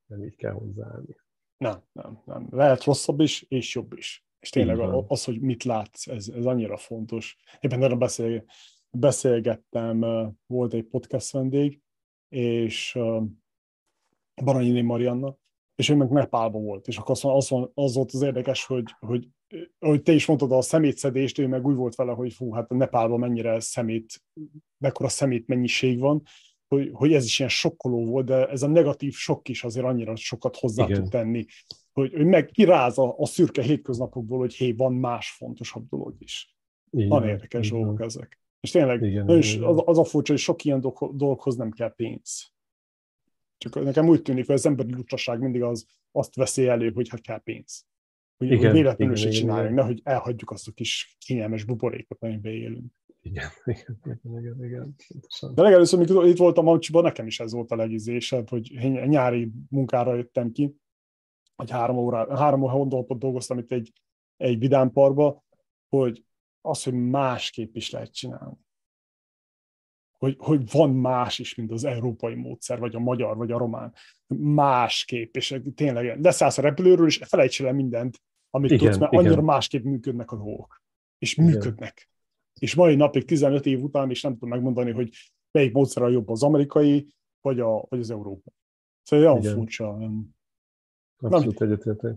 nem 0.05 0.23
így 0.23 0.35
kell 0.35 0.53
hozzáállni. 0.53 1.15
Nem, 1.57 1.83
nem, 1.91 2.21
nem. 2.25 2.47
Lehet 2.51 2.83
rosszabb 2.83 3.19
is, 3.19 3.45
és 3.47 3.75
jobb 3.75 3.93
is. 3.93 4.25
És 4.39 4.49
tényleg 4.49 4.79
az, 5.07 5.23
hogy 5.23 5.41
mit 5.41 5.63
látsz, 5.63 6.07
ez, 6.07 6.27
ez 6.27 6.45
annyira 6.45 6.77
fontos. 6.77 7.37
Éppen 7.59 7.83
erre 7.83 7.95
beszél, 7.95 8.45
beszélgettem, 8.89 9.99
volt 10.45 10.73
egy 10.73 10.85
podcast 10.85 11.31
vendég, 11.31 11.81
és 12.29 12.99
Baranyini 14.43 14.81
Marianna, 14.81 15.37
és 15.75 15.89
ő 15.89 15.95
meg 15.95 16.09
Nepálban 16.09 16.63
volt, 16.63 16.87
és 16.87 16.97
akkor 16.97 17.11
az, 17.11 17.25
az, 17.25 17.69
az 17.73 17.95
volt 17.95 18.11
az 18.11 18.21
érdekes, 18.21 18.65
hogy, 18.65 18.95
hogy 18.99 19.27
hogy 19.79 20.01
te 20.01 20.11
is 20.11 20.25
mondtad 20.25 20.51
a 20.51 20.61
szemétszedést, 20.61 21.37
ő 21.37 21.47
meg 21.47 21.65
úgy 21.65 21.75
volt 21.75 21.95
vele, 21.95 22.11
hogy 22.11 22.33
fú, 22.33 22.51
hát 22.53 22.71
a 22.71 22.75
Nepálban 22.75 23.19
mennyire 23.19 23.59
szemét, 23.59 24.23
mekkora 24.77 25.09
szemét 25.09 25.47
mennyiség 25.47 25.99
van, 25.99 26.23
hogy, 26.67 26.89
hogy 26.93 27.13
ez 27.13 27.25
is 27.25 27.39
ilyen 27.39 27.51
sokkoló 27.51 28.05
volt, 28.05 28.25
de 28.25 28.47
ez 28.47 28.63
a 28.63 28.67
negatív 28.67 29.13
sok 29.13 29.49
is 29.49 29.63
azért 29.63 29.85
annyira 29.85 30.15
sokat 30.15 30.57
hozzá 30.57 30.85
Igen. 30.85 31.01
tud 31.01 31.09
tenni, 31.09 31.45
hogy, 31.91 32.13
hogy 32.13 32.25
meg 32.25 32.45
kiráz 32.45 32.97
a, 32.97 33.15
a 33.17 33.25
szürke 33.25 33.61
hétköznapokból, 33.61 34.37
hogy 34.37 34.55
hé, 34.55 34.71
van 34.71 34.93
más 34.93 35.31
fontosabb 35.31 35.87
dolog 35.89 36.15
is. 36.19 36.55
Igen, 36.89 37.07
Nagyon 37.07 37.29
érdekes 37.29 37.67
Igen. 37.67 37.79
dolgok 37.79 38.01
ezek. 38.01 38.39
És 38.59 38.71
tényleg 38.71 39.01
Igen, 39.01 39.29
és 39.29 39.57
az, 39.57 39.81
az 39.85 39.97
a 39.97 40.03
furcsa, 40.03 40.31
hogy 40.31 40.41
sok 40.41 40.63
ilyen 40.63 40.79
dolgokhoz 40.79 41.55
nem 41.55 41.71
kell 41.71 41.93
pénz. 41.95 42.55
Csak 43.57 43.83
nekem 43.83 44.07
úgy 44.07 44.21
tűnik, 44.21 44.45
hogy 44.45 44.55
az 44.55 44.65
emberi 44.65 44.93
lucsaság 44.93 45.39
mindig 45.39 45.61
az, 45.61 45.85
azt 46.11 46.35
veszi 46.35 46.67
elő, 46.67 46.91
hogy 46.91 47.09
hát 47.09 47.21
kell 47.21 47.41
pénz. 47.43 47.85
Hogy, 48.37 48.47
igen, 48.47 48.59
hogy 48.59 48.71
véletlenül 48.71 49.15
se 49.15 49.29
csináljunk, 49.29 49.75
nehogy 49.75 50.01
elhagyjuk 50.03 50.51
azt 50.51 50.67
a 50.67 50.71
kis 50.71 51.17
kényelmes 51.19 51.63
buborékot, 51.63 52.23
amiben 52.23 52.51
élünk. 52.51 52.93
Igen, 53.31 53.49
igen, 53.65 53.99
igen, 54.23 54.33
igen, 54.33 54.63
igen. 54.63 54.95
De 55.53 55.61
legelőször, 55.61 55.99
amikor 55.99 56.25
itt 56.25 56.37
voltam 56.37 56.67
Amcsiban, 56.67 57.03
nekem 57.03 57.27
is 57.27 57.39
ez 57.39 57.51
volt 57.51 57.71
a 57.71 57.75
legizésebb, 57.75 58.49
hogy 58.49 58.71
nyári 59.05 59.51
munkára 59.69 60.15
jöttem 60.15 60.51
ki, 60.51 60.75
hogy 61.55 61.71
három, 61.71 61.97
órá, 61.97 62.37
három 62.37 62.61
hónapot 62.61 63.19
dolgoztam 63.19 63.57
itt 63.57 63.71
egy, 63.71 63.93
egy 64.37 64.59
vidámparba, 64.59 65.43
hogy 65.89 66.25
az, 66.61 66.83
hogy 66.83 66.93
másképp 66.93 67.75
is 67.75 67.89
lehet 67.89 68.13
csinálni. 68.13 68.57
Hogy, 70.17 70.35
hogy 70.39 70.71
van 70.71 70.89
más 70.89 71.39
is, 71.39 71.55
mint 71.55 71.71
az 71.71 71.83
európai 71.83 72.35
módszer, 72.35 72.79
vagy 72.79 72.95
a 72.95 72.99
magyar, 72.99 73.37
vagy 73.37 73.51
a 73.51 73.57
román. 73.57 73.93
Másképp, 74.37 75.35
és 75.35 75.61
tényleg 75.75 76.21
leszállsz 76.21 76.57
a 76.57 76.61
repülőről, 76.61 77.05
és 77.05 77.21
felejts 77.25 77.61
el 77.61 77.73
mindent, 77.73 78.21
amit 78.49 78.71
igen, 78.71 78.85
tudsz, 78.85 78.97
mert 78.97 79.11
igen. 79.11 79.25
annyira 79.25 79.41
másképp 79.41 79.83
működnek 79.83 80.31
a 80.31 80.35
dolgok. 80.35 80.83
És 81.17 81.37
igen. 81.37 81.49
működnek. 81.49 82.09
És 82.59 82.75
mai 82.75 82.95
napig, 82.95 83.25
15 83.25 83.65
év 83.65 83.83
után 83.83 84.09
is 84.09 84.21
nem 84.21 84.33
tudom 84.33 84.49
megmondani, 84.49 84.91
hogy 84.91 85.09
melyik 85.51 85.73
módszer 85.73 86.03
a 86.03 86.09
jobb, 86.09 86.29
az 86.29 86.43
amerikai, 86.43 87.07
vagy, 87.41 87.59
a, 87.59 87.85
vagy 87.89 87.99
az 87.99 88.11
európai. 88.11 88.53
Szóval 89.03 89.25
olyan 89.25 89.37
igen. 89.41 89.53
furcsa. 89.53 89.97
Abszolút 91.17 91.61
egyetértek. 91.61 92.15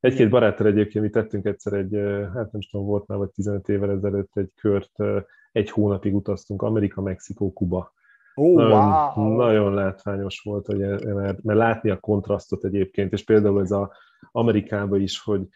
Egy-két 0.00 0.30
baráttal 0.30 0.66
egyébként 0.66 1.04
mi 1.04 1.10
tettünk 1.10 1.44
egyszer 1.44 1.72
egy, 1.72 1.94
hát 2.34 2.52
nem 2.52 2.60
tudom, 2.70 2.86
volt 2.86 3.06
már 3.06 3.18
vagy 3.18 3.30
15 3.30 3.68
évvel 3.68 3.90
ezelőtt 3.90 4.36
egy 4.36 4.50
kört, 4.54 4.92
egy 5.52 5.70
hónapig 5.70 6.14
utaztunk 6.14 6.62
Amerika, 6.62 7.00
Mexikó, 7.00 7.52
Kuba. 7.52 7.92
Oh, 8.34 8.54
nagyon, 8.54 9.12
wow. 9.14 9.36
nagyon 9.36 9.74
látványos 9.74 10.40
volt, 10.40 10.66
hogy, 10.66 10.78
mert, 11.04 11.42
mert 11.42 11.58
látni 11.58 11.90
a 11.90 12.00
kontrasztot 12.00 12.64
egyébként, 12.64 13.12
és 13.12 13.24
például 13.24 13.60
ez 13.60 13.70
a 13.70 13.92
Amerikában 14.32 15.00
is, 15.00 15.20
hogy 15.20 15.48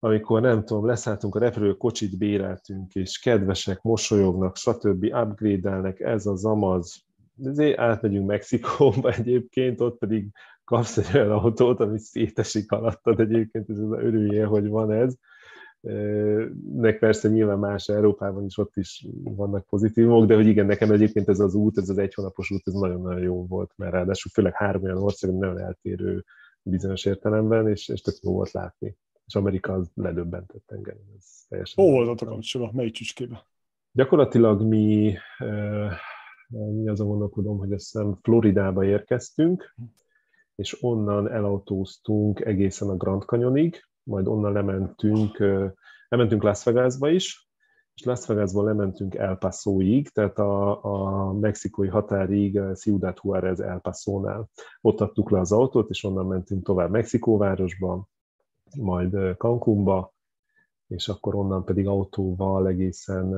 amikor 0.00 0.40
nem 0.40 0.64
tudom, 0.64 0.86
leszálltunk 0.86 1.34
a 1.34 1.38
repülő, 1.38 1.76
kocsit 1.76 2.18
béreltünk, 2.18 2.94
és 2.94 3.18
kedvesek, 3.18 3.82
mosolyognak, 3.82 4.56
stb. 4.56 5.04
upgrade-elnek, 5.04 6.00
ez 6.00 6.26
az 6.26 6.44
amaz, 6.44 7.04
ezért 7.44 7.78
átmegyünk 7.78 8.26
Mexikóba 8.26 9.10
egyébként, 9.18 9.80
ott 9.80 9.98
pedig 9.98 10.30
kapsz 10.64 10.96
egy 10.96 11.16
olyan 11.16 11.30
autót, 11.30 11.80
ami 11.80 11.98
szétesik 11.98 12.72
alattad 12.72 13.20
egyébként, 13.20 13.68
és 13.68 13.76
az 13.76 13.92
örüljél, 13.92 14.46
hogy 14.46 14.68
van 14.68 14.92
ez. 14.92 15.14
Nek 16.74 16.98
persze 16.98 17.28
nyilván 17.28 17.58
más 17.58 17.88
Európában 17.88 18.44
is 18.44 18.58
ott 18.58 18.76
is 18.76 19.06
vannak 19.22 19.66
pozitívok, 19.66 20.26
de 20.26 20.34
hogy 20.34 20.46
igen, 20.46 20.66
nekem 20.66 20.90
egyébként 20.90 21.28
ez 21.28 21.40
az 21.40 21.54
út, 21.54 21.78
ez 21.78 21.88
az 21.88 21.98
egy 21.98 22.14
hónapos 22.14 22.50
út, 22.50 22.62
ez 22.64 22.72
nagyon-nagyon 22.72 23.22
jó 23.22 23.46
volt, 23.46 23.72
mert 23.76 23.92
ráadásul 23.92 24.30
főleg 24.30 24.54
három 24.54 24.82
olyan 24.82 25.02
ország, 25.02 25.32
nagyon 25.32 25.60
eltérő 25.60 26.24
bizonyos 26.62 27.04
értelemben, 27.04 27.68
és, 27.68 27.88
és 27.88 28.00
tök 28.00 28.14
jó 28.22 28.32
volt 28.32 28.50
látni. 28.50 28.96
És 29.30 29.36
Amerika 29.36 29.72
az 29.72 29.90
ledöbbentett 29.94 30.70
engem. 30.70 30.96
Ez 31.16 31.24
teljesen 31.48 31.84
Hol 31.84 31.94
voltatok 31.94 32.28
kapcsolatban? 32.28 32.76
Melyik 32.76 32.92
csücskébe? 32.92 33.46
Gyakorlatilag 33.92 34.62
mi, 34.62 35.16
mi 36.48 36.88
azon 36.88 37.06
gondolkodom, 37.06 37.58
hogy 37.58 37.72
azt 37.72 37.92
hiszem 37.92 38.18
Floridába 38.22 38.84
érkeztünk, 38.84 39.74
és 40.54 40.82
onnan 40.82 41.28
elautóztunk 41.28 42.40
egészen 42.40 42.88
a 42.88 42.96
Grand 42.96 43.22
Canyonig, 43.22 43.84
majd 44.02 44.26
onnan 44.26 44.52
lementünk, 44.52 45.38
lementünk 46.08 46.42
Las 46.42 46.64
Vegasba 46.64 47.08
is, 47.08 47.50
és 47.94 48.04
Las 48.04 48.26
Vegasból 48.26 48.64
lementünk 48.64 49.14
El 49.14 49.36
Pasoig, 49.36 50.08
tehát 50.08 50.38
a, 50.38 50.84
a 50.84 51.32
mexikói 51.32 51.88
határig 51.88 52.60
Ciudad 52.74 53.18
Juárez 53.22 53.60
El 53.60 53.80
Pasónál. 53.80 54.48
Ott 54.80 55.00
adtuk 55.00 55.30
le 55.30 55.38
az 55.38 55.52
autót, 55.52 55.90
és 55.90 56.04
onnan 56.04 56.26
mentünk 56.26 56.64
tovább 56.64 56.90
Mexikóvárosba, 56.90 58.08
majd 58.76 59.36
Cancúnba, 59.36 60.14
és 60.86 61.08
akkor 61.08 61.34
onnan 61.34 61.64
pedig 61.64 61.86
autóval 61.86 62.68
egészen, 62.68 63.32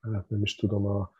hát 0.00 0.28
nem 0.28 0.42
is 0.42 0.54
tudom, 0.54 0.86
a 0.86 1.10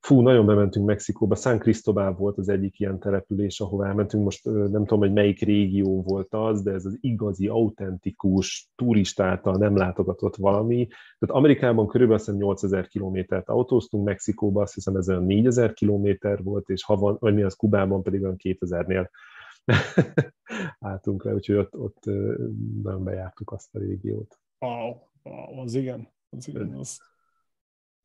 Fú, 0.00 0.20
nagyon 0.20 0.46
bementünk 0.46 0.86
Mexikóba. 0.86 1.34
San 1.34 1.58
Cristobal 1.58 2.14
volt 2.14 2.38
az 2.38 2.48
egyik 2.48 2.80
ilyen 2.80 2.98
település, 2.98 3.60
ahová 3.60 3.88
elmentünk. 3.88 4.24
Most 4.24 4.44
nem 4.44 4.70
tudom, 4.70 4.98
hogy 4.98 5.12
melyik 5.12 5.40
régió 5.40 6.02
volt 6.02 6.34
az, 6.34 6.62
de 6.62 6.72
ez 6.72 6.84
az 6.84 6.98
igazi, 7.00 7.48
autentikus, 7.48 8.70
turistáltal 8.76 9.56
nem 9.56 9.76
látogatott 9.76 10.36
valami. 10.36 10.86
Tehát 11.18 11.36
Amerikában 11.36 11.86
körülbelül 11.86 12.34
8000 12.34 12.88
kilométert 12.88 13.48
autóztunk, 13.48 14.04
Mexikóba 14.04 14.62
azt 14.62 14.74
hiszem 14.74 14.96
ez 14.96 15.08
olyan 15.08 15.24
4000 15.24 15.72
kilométer 15.72 16.42
volt, 16.42 16.68
és 16.68 16.84
ha 16.84 16.96
van, 16.96 17.16
vagy 17.20 17.34
mi 17.34 17.42
az 17.42 17.54
Kubában 17.54 18.02
pedig 18.02 18.22
olyan 18.22 18.36
2000-nél 18.38 19.08
álltunk 20.78 21.24
le, 21.24 21.34
úgyhogy 21.34 21.56
ott, 21.56 21.76
ott 21.76 22.04
nagyon 22.82 23.04
bejártuk 23.04 23.52
azt 23.52 23.74
a 23.74 23.78
régiót. 23.78 24.38
Wow, 24.58 24.96
wow 25.22 25.60
az 25.60 25.74
igen, 25.74 26.08
az 26.30 26.48
igen, 26.48 26.74
az 26.74 27.00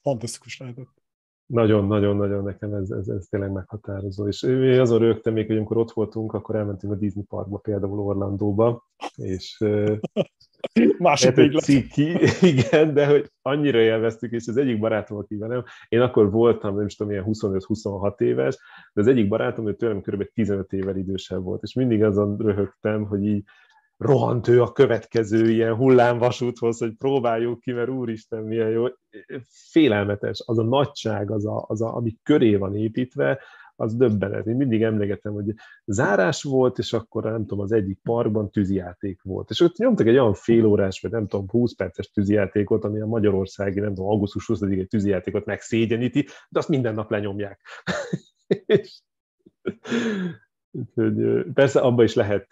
fantasztikus 0.01 0.59
lehetett 0.59 1.03
nagyon-nagyon-nagyon 1.45 2.43
nekem 2.43 2.73
ez, 2.73 2.89
ez, 2.89 3.07
ez 3.07 3.25
tényleg 3.29 3.51
meghatározó. 3.51 4.27
És 4.27 4.43
azon 4.79 4.99
rögtem 4.99 5.33
még, 5.33 5.47
hogy 5.47 5.55
amikor 5.57 5.77
ott 5.77 5.91
voltunk, 5.91 6.33
akkor 6.33 6.55
elmentünk 6.55 6.93
a 6.93 6.95
Disney 6.95 7.23
Parkba, 7.23 7.57
például 7.57 7.99
Orlandóba, 7.99 8.87
és 9.15 9.57
Másik 11.03 11.35
véglet. 11.35 11.63
Ciki, 11.63 12.17
igen, 12.55 12.93
de 12.93 13.05
hogy 13.05 13.31
annyira 13.41 13.79
élveztük, 13.79 14.31
és 14.31 14.47
az 14.47 14.57
egyik 14.57 14.79
barátom, 14.79 15.17
aki 15.17 15.35
velem, 15.35 15.63
én 15.89 16.01
akkor 16.01 16.31
voltam, 16.31 16.75
nem 16.75 16.85
is 16.85 16.95
tudom, 16.95 17.11
ilyen 17.11 17.25
25-26 17.27 18.19
éves, 18.19 18.57
de 18.93 19.01
az 19.01 19.07
egyik 19.07 19.27
barátom, 19.27 19.67
ő 19.67 19.75
tőlem 19.75 20.01
kb. 20.01 20.23
15 20.33 20.73
évvel 20.73 20.97
idősebb 20.97 21.43
volt, 21.43 21.63
és 21.63 21.73
mindig 21.73 22.03
azon 22.03 22.37
röhögtem, 22.37 23.05
hogy 23.05 23.25
így 23.25 23.43
rohant 23.97 24.47
ő 24.47 24.61
a 24.61 24.71
következő 24.71 25.49
ilyen 25.49 25.75
hullámvasúthoz, 25.75 26.79
hogy 26.79 26.93
próbáljuk 26.97 27.59
ki, 27.59 27.71
mert 27.71 27.89
úristen, 27.89 28.43
milyen 28.43 28.69
jó. 28.69 28.85
Félelmetes, 29.71 30.43
az 30.45 30.59
a 30.59 30.63
nagyság, 30.63 31.31
az, 31.31 31.45
a, 31.45 31.65
az 31.67 31.81
a, 31.81 31.95
ami 31.95 32.17
köré 32.23 32.55
van 32.55 32.75
építve, 32.75 33.39
az 33.83 33.95
döbbenet. 33.95 34.47
Én 34.47 34.55
mindig 34.55 34.83
emlegetem, 34.83 35.33
hogy 35.33 35.53
zárás 35.85 36.43
volt, 36.43 36.77
és 36.77 36.93
akkor 36.93 37.23
nem 37.23 37.45
tudom, 37.45 37.59
az 37.59 37.71
egyik 37.71 37.99
parkban 38.03 38.51
tűzijáték 38.51 39.21
volt. 39.21 39.49
És 39.49 39.61
ott 39.61 39.77
nyomtak 39.77 40.07
egy 40.07 40.17
olyan 40.17 40.33
félórás, 40.33 41.01
vagy 41.01 41.11
nem 41.11 41.27
tudom, 41.27 41.49
20 41.49 41.75
perces 41.75 42.11
tűzijátékot, 42.11 42.83
ami 42.83 42.99
a 42.99 43.05
magyarországi, 43.05 43.79
nem 43.79 43.93
tudom, 43.93 44.09
augusztus 44.09 44.45
20 44.45 44.61
egy 44.61 44.87
tűzijátékot 44.87 45.45
megszégyeníti, 45.45 46.25
de 46.49 46.59
azt 46.59 46.69
minden 46.69 46.93
nap 46.93 47.11
lenyomják. 47.11 47.61
Persze 51.53 51.79
abban 51.79 52.05
is 52.05 52.13
lehet 52.13 52.51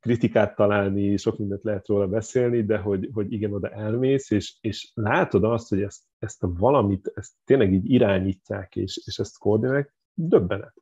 kritikát 0.00 0.54
találni, 0.54 1.16
sok 1.16 1.38
mindent 1.38 1.62
lehet 1.62 1.86
róla 1.86 2.08
beszélni, 2.08 2.64
de 2.64 2.78
hogy, 2.78 3.08
hogy 3.12 3.32
igen, 3.32 3.52
oda 3.52 3.68
elmész, 3.68 4.30
és, 4.30 4.56
és 4.60 4.90
látod 4.94 5.44
azt, 5.44 5.68
hogy 5.68 5.82
ezt, 5.82 6.02
ezt 6.18 6.42
a 6.42 6.52
valamit, 6.52 7.12
ezt 7.14 7.32
tényleg 7.44 7.72
így 7.72 7.90
irányítják, 7.90 8.76
és, 8.76 9.00
és 9.04 9.18
ezt 9.18 9.38
koordinálják, 9.38 9.94
döbbenet. 10.14 10.74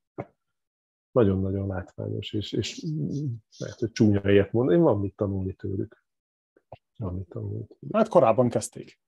Nagyon-nagyon 1.10 1.66
látványos, 1.66 2.32
és, 2.32 2.52
és 2.52 2.84
lehet, 3.56 3.78
hogy 3.78 3.92
csúnya 3.92 4.30
ilyet 4.30 4.52
mondani, 4.52 4.78
van 4.78 5.00
mit 5.00 5.16
tanulni 5.16 5.52
tőlük. 5.52 6.04
Van 6.96 7.14
mit 7.14 7.28
tanulni 7.28 7.66
tőlük. 7.66 7.96
Hát 7.96 8.08
korábban 8.08 8.48
kezdték. 8.48 9.00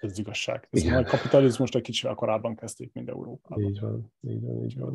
Ez 0.00 0.18
igazság. 0.18 0.68
Ez 0.70 0.84
a 0.84 1.04
kapitalizmust 1.04 1.74
egy 1.74 1.82
kicsivel 1.82 2.14
korábban 2.14 2.56
kezdték, 2.56 2.92
mint 2.92 3.08
Európában. 3.08 3.64
Így 3.64 3.80
van, 3.80 4.12
így 4.20 4.40
van, 4.40 4.64
így 4.64 4.78
van 4.78 4.92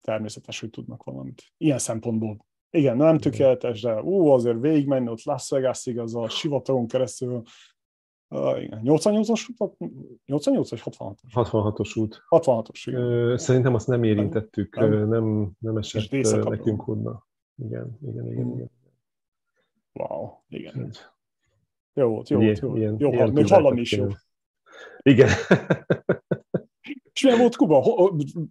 természetes, 0.00 0.60
hogy 0.60 0.70
tudnak 0.70 1.02
valamit. 1.02 1.42
Ilyen 1.56 1.78
szempontból. 1.78 2.46
Igen, 2.70 2.96
nem 2.96 3.18
tökéletes, 3.18 3.80
de 3.80 4.02
ú, 4.02 4.26
azért 4.26 4.60
végigmenni 4.60 5.08
ott 5.08 5.22
Las 5.22 5.48
Vegasig, 5.48 5.98
az 5.98 6.14
a 6.14 6.28
sivatagon 6.28 6.86
keresztül, 6.86 7.42
Uh, 8.30 8.62
igen. 8.62 8.80
88-as 8.84 9.48
88 10.26 10.70
vagy 10.70 10.82
66-os? 10.84 11.14
66-os 11.34 11.98
út. 11.98 12.22
66-os, 12.30 12.82
igen. 12.84 13.38
Szerintem 13.38 13.74
azt 13.74 13.86
nem 13.86 14.02
érintettük, 14.02 14.76
nem, 14.76 15.08
nem, 15.08 15.50
nem 15.58 15.76
esett 15.76 16.44
nekünk 16.44 16.88
oda. 16.88 17.26
Igen, 17.56 17.98
igen, 18.02 18.26
igen. 18.26 18.52
Igen. 18.54 18.70
Wow, 19.92 20.30
igen. 20.48 20.92
Jó 21.94 22.08
volt, 22.08 22.28
jó 22.28 22.40
Ilyen- 22.40 22.58
volt, 22.60 22.72
jó, 22.72 22.76
ilyen- 22.76 22.96
jó, 22.98 23.08
ilyen 23.08 23.20
hall- 23.20 23.32
még 23.32 23.48
hallani 23.48 23.80
is 23.80 23.92
jó. 23.92 24.06
Igen. 25.02 25.28
És 27.12 27.24
milyen 27.24 27.38
volt 27.38 27.56
Kuba? 27.56 27.80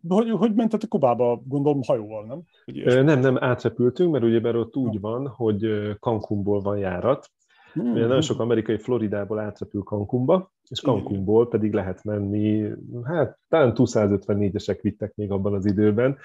Hogy, 0.08 0.30
hogy, 0.30 0.54
mentetek 0.54 0.90
Kubába? 0.90 1.42
Gondolom 1.46 1.82
hajóval, 1.84 2.26
nem? 2.26 2.42
Ö, 2.84 3.04
nem, 3.04 3.20
nem, 3.20 3.44
átrepültünk, 3.44 4.12
mert 4.12 4.24
ugye 4.24 4.58
ott 4.58 4.76
úgy 4.76 5.00
van, 5.00 5.28
hogy 5.28 5.68
Cancúnból 6.00 6.60
van 6.62 6.78
járat. 6.78 7.32
Hmm. 7.74 7.92
Ugye 7.92 8.06
nagyon 8.06 8.22
sok 8.22 8.40
amerikai 8.40 8.78
Floridából 8.78 9.40
átrepül 9.40 9.82
Cancúnba, 9.82 10.52
és 10.70 10.82
Igen. 10.82 10.94
Cancúnból 10.94 11.48
pedig 11.48 11.74
lehet 11.74 12.04
menni, 12.04 12.70
hát 13.04 13.40
talán 13.48 13.74
254-esek 13.76 14.80
vittek 14.82 15.16
még 15.16 15.32
abban 15.32 15.54
az 15.54 15.66
időben, 15.66 16.18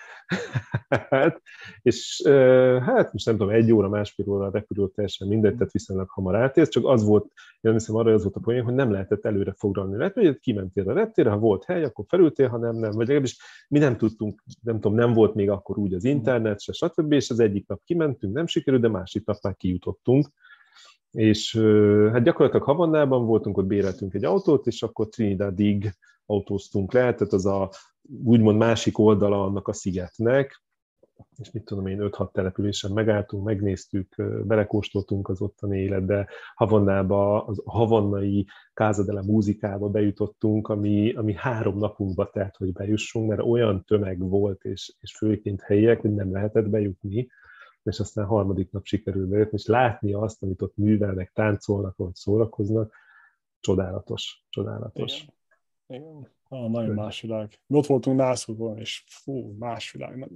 hát, 1.11 1.43
és 1.83 2.23
hát 2.81 3.12
most 3.12 3.27
nem 3.27 3.37
tudom, 3.37 3.53
egy 3.53 3.73
óra, 3.73 3.89
másfél 3.89 4.29
óra 4.29 4.51
repülő 4.51 4.89
teljesen 4.95 5.29
mindegy, 5.29 5.55
tehát 5.55 5.73
viszonylag 5.73 6.09
hamar 6.09 6.37
átérsz, 6.37 6.69
csak 6.69 6.87
az 6.87 7.05
volt, 7.05 7.33
én 7.61 7.73
hiszem 7.73 7.97
arra 7.97 8.12
az 8.12 8.23
volt 8.23 8.37
a 8.37 8.41
poén, 8.41 8.62
hogy 8.62 8.75
nem 8.75 8.91
lehetett 8.91 9.25
előre 9.25 9.55
foglalni 9.57 9.95
a 9.95 9.99
repülőt, 9.99 10.39
kimentél 10.39 10.89
a 10.89 10.93
reptére, 10.93 11.31
ha 11.31 11.39
volt 11.39 11.65
hely, 11.65 11.85
akkor 11.85 12.05
felültél, 12.09 12.49
ha 12.49 12.59
nem, 12.59 12.75
nem, 12.77 12.91
vagy 12.91 13.07
legalábbis 13.07 13.37
mi 13.69 13.79
nem 13.79 13.97
tudtunk, 13.97 14.43
nem 14.62 14.81
tudom, 14.81 14.97
nem 14.97 15.12
volt 15.12 15.35
még 15.35 15.51
akkor 15.51 15.79
úgy 15.79 15.95
az 15.95 16.05
internet, 16.05 16.61
se 16.61 16.73
stb., 16.73 17.12
és 17.12 17.31
az 17.31 17.41
egyik 17.41 17.69
nap 17.69 17.81
kimentünk, 17.85 18.35
nem 18.35 18.47
sikerült, 18.47 18.83
de 18.83 18.89
másik 18.89 19.27
nap 19.27 19.37
már 19.43 19.57
kijutottunk, 19.57 20.27
és 21.13 21.57
hát 22.13 22.23
gyakorlatilag 22.23 22.67
Havannában 22.67 23.27
voltunk, 23.27 23.59
ott 23.59 23.67
béreltünk 23.67 24.15
egy 24.15 24.25
autót, 24.25 24.67
és 24.67 24.83
akkor 24.83 25.09
Trinidadig 25.09 25.95
autóztunk 26.27 26.93
le, 26.93 27.01
tehát 27.01 27.33
az 27.33 27.47
a 27.47 27.71
úgymond 28.25 28.59
másik 28.59 28.99
oldala 28.99 29.45
annak 29.45 29.69
a 29.69 29.73
szigetnek, 29.73 30.63
és 31.37 31.51
mit 31.51 31.65
tudom 31.65 31.87
én, 31.87 31.99
5-6 32.01 32.33
településen 32.33 32.93
megálltunk, 32.93 33.45
megnéztük, 33.45 34.15
belekóstoltunk 34.45 35.29
az 35.29 35.41
ottani 35.41 35.79
életbe, 35.79 36.29
Havannába, 36.55 37.45
az 37.45 37.63
havannai 37.65 38.47
Kázadele 38.75 39.23
múzikába 39.23 39.89
bejutottunk, 39.89 40.69
ami, 40.69 41.13
ami 41.13 41.35
három 41.37 41.79
napunkba 41.79 42.31
telt, 42.31 42.57
hogy 42.57 42.73
bejussunk, 42.73 43.29
mert 43.29 43.41
olyan 43.41 43.85
tömeg 43.85 44.19
volt, 44.19 44.65
és, 44.65 44.95
és 45.01 45.17
főként 45.17 45.61
helyiek, 45.61 46.01
hogy 46.01 46.15
nem 46.15 46.33
lehetett 46.33 46.69
bejutni, 46.69 47.29
és 47.83 48.01
aztán 48.01 48.25
harmadik 48.25 48.70
nap 48.70 48.85
sikerült 48.85 49.28
bejutni, 49.28 49.59
és 49.59 49.67
látni 49.67 50.12
azt, 50.12 50.43
amit 50.43 50.62
ott 50.62 50.77
művelnek, 50.77 51.33
táncolnak, 51.33 51.97
vagy 51.97 52.15
szórakoznak, 52.15 52.94
csodálatos, 53.61 54.44
csodálatos. 54.49 55.27
Igen. 55.89 56.01
Igen. 56.01 56.28
Ah, 56.49 56.70
nagyon 56.70 56.94
más 56.94 57.20
világ. 57.20 57.61
Mi 57.67 57.77
ott 57.77 57.86
voltunk 57.86 58.17
Nászúban, 58.17 58.78
és 58.78 59.05
fú, 59.07 59.57
más 59.59 59.91
világ. 59.93 60.31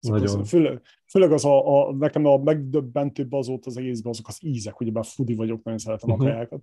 Azok 0.00 0.18
Nagyon. 0.18 0.40
Az, 0.40 0.48
főleg, 0.48 0.82
főleg 1.06 1.32
az 1.32 1.44
a, 1.44 1.88
a, 1.88 1.92
nekem 1.92 2.24
a 2.24 2.36
megdöbbentőbb 2.36 3.32
az 3.32 3.48
volt 3.48 3.66
az 3.66 3.76
egészben 3.76 4.12
azok 4.12 4.28
az 4.28 4.44
ízek, 4.44 4.80
ugye 4.80 4.90
bár 4.90 5.04
fudi 5.04 5.34
vagyok, 5.34 5.62
nagyon 5.62 5.78
szeretem 5.78 6.10
Mhm. 6.10 6.20
a 6.20 6.24
kajákat, 6.24 6.60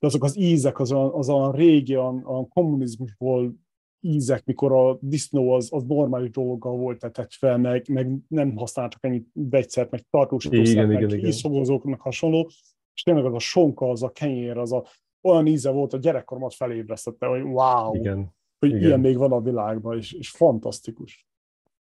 de 0.00 0.06
azok 0.06 0.24
az 0.24 0.38
ízek, 0.38 0.78
az 0.78 0.92
olyan, 0.92 1.10
az 1.12 1.28
olyan 1.28 1.52
régi, 1.52 1.96
olyan, 1.96 2.24
olyan 2.24 2.48
kommunizmusból 2.48 3.54
ízek, 4.00 4.44
mikor 4.44 4.72
a 4.72 4.98
disznó 5.00 5.52
az, 5.52 5.68
az 5.72 5.84
normális 5.84 6.30
dologgal 6.30 6.76
volt 6.76 6.98
tetett 6.98 7.32
fel, 7.32 7.58
meg, 7.58 7.88
meg 7.88 8.10
nem 8.28 8.56
használtak 8.56 9.04
ennyi 9.04 9.22
vegyszert, 9.32 9.90
meg 9.90 10.04
tartósítószert, 10.10 10.88
meg 10.88 11.82
meg 11.82 12.00
hasonló, 12.00 12.50
és 12.94 13.02
tényleg 13.02 13.24
az 13.24 13.34
a 13.34 13.38
sonka, 13.38 13.90
az 13.90 14.02
a 14.02 14.10
kenyér, 14.10 14.56
az 14.56 14.72
a 14.72 14.84
olyan 15.22 15.46
íze 15.46 15.70
volt, 15.70 15.92
a 15.92 15.98
gyerekkoromat 15.98 16.54
felébresztette, 16.54 17.26
hogy 17.26 17.42
wow, 17.42 17.94
Igen, 17.94 18.34
hogy 18.58 18.68
igen. 18.68 18.82
ilyen 18.82 19.00
még 19.00 19.16
van 19.16 19.32
a 19.32 19.40
világban, 19.40 19.96
és, 19.96 20.12
és 20.12 20.30
fantasztikus. 20.30 21.27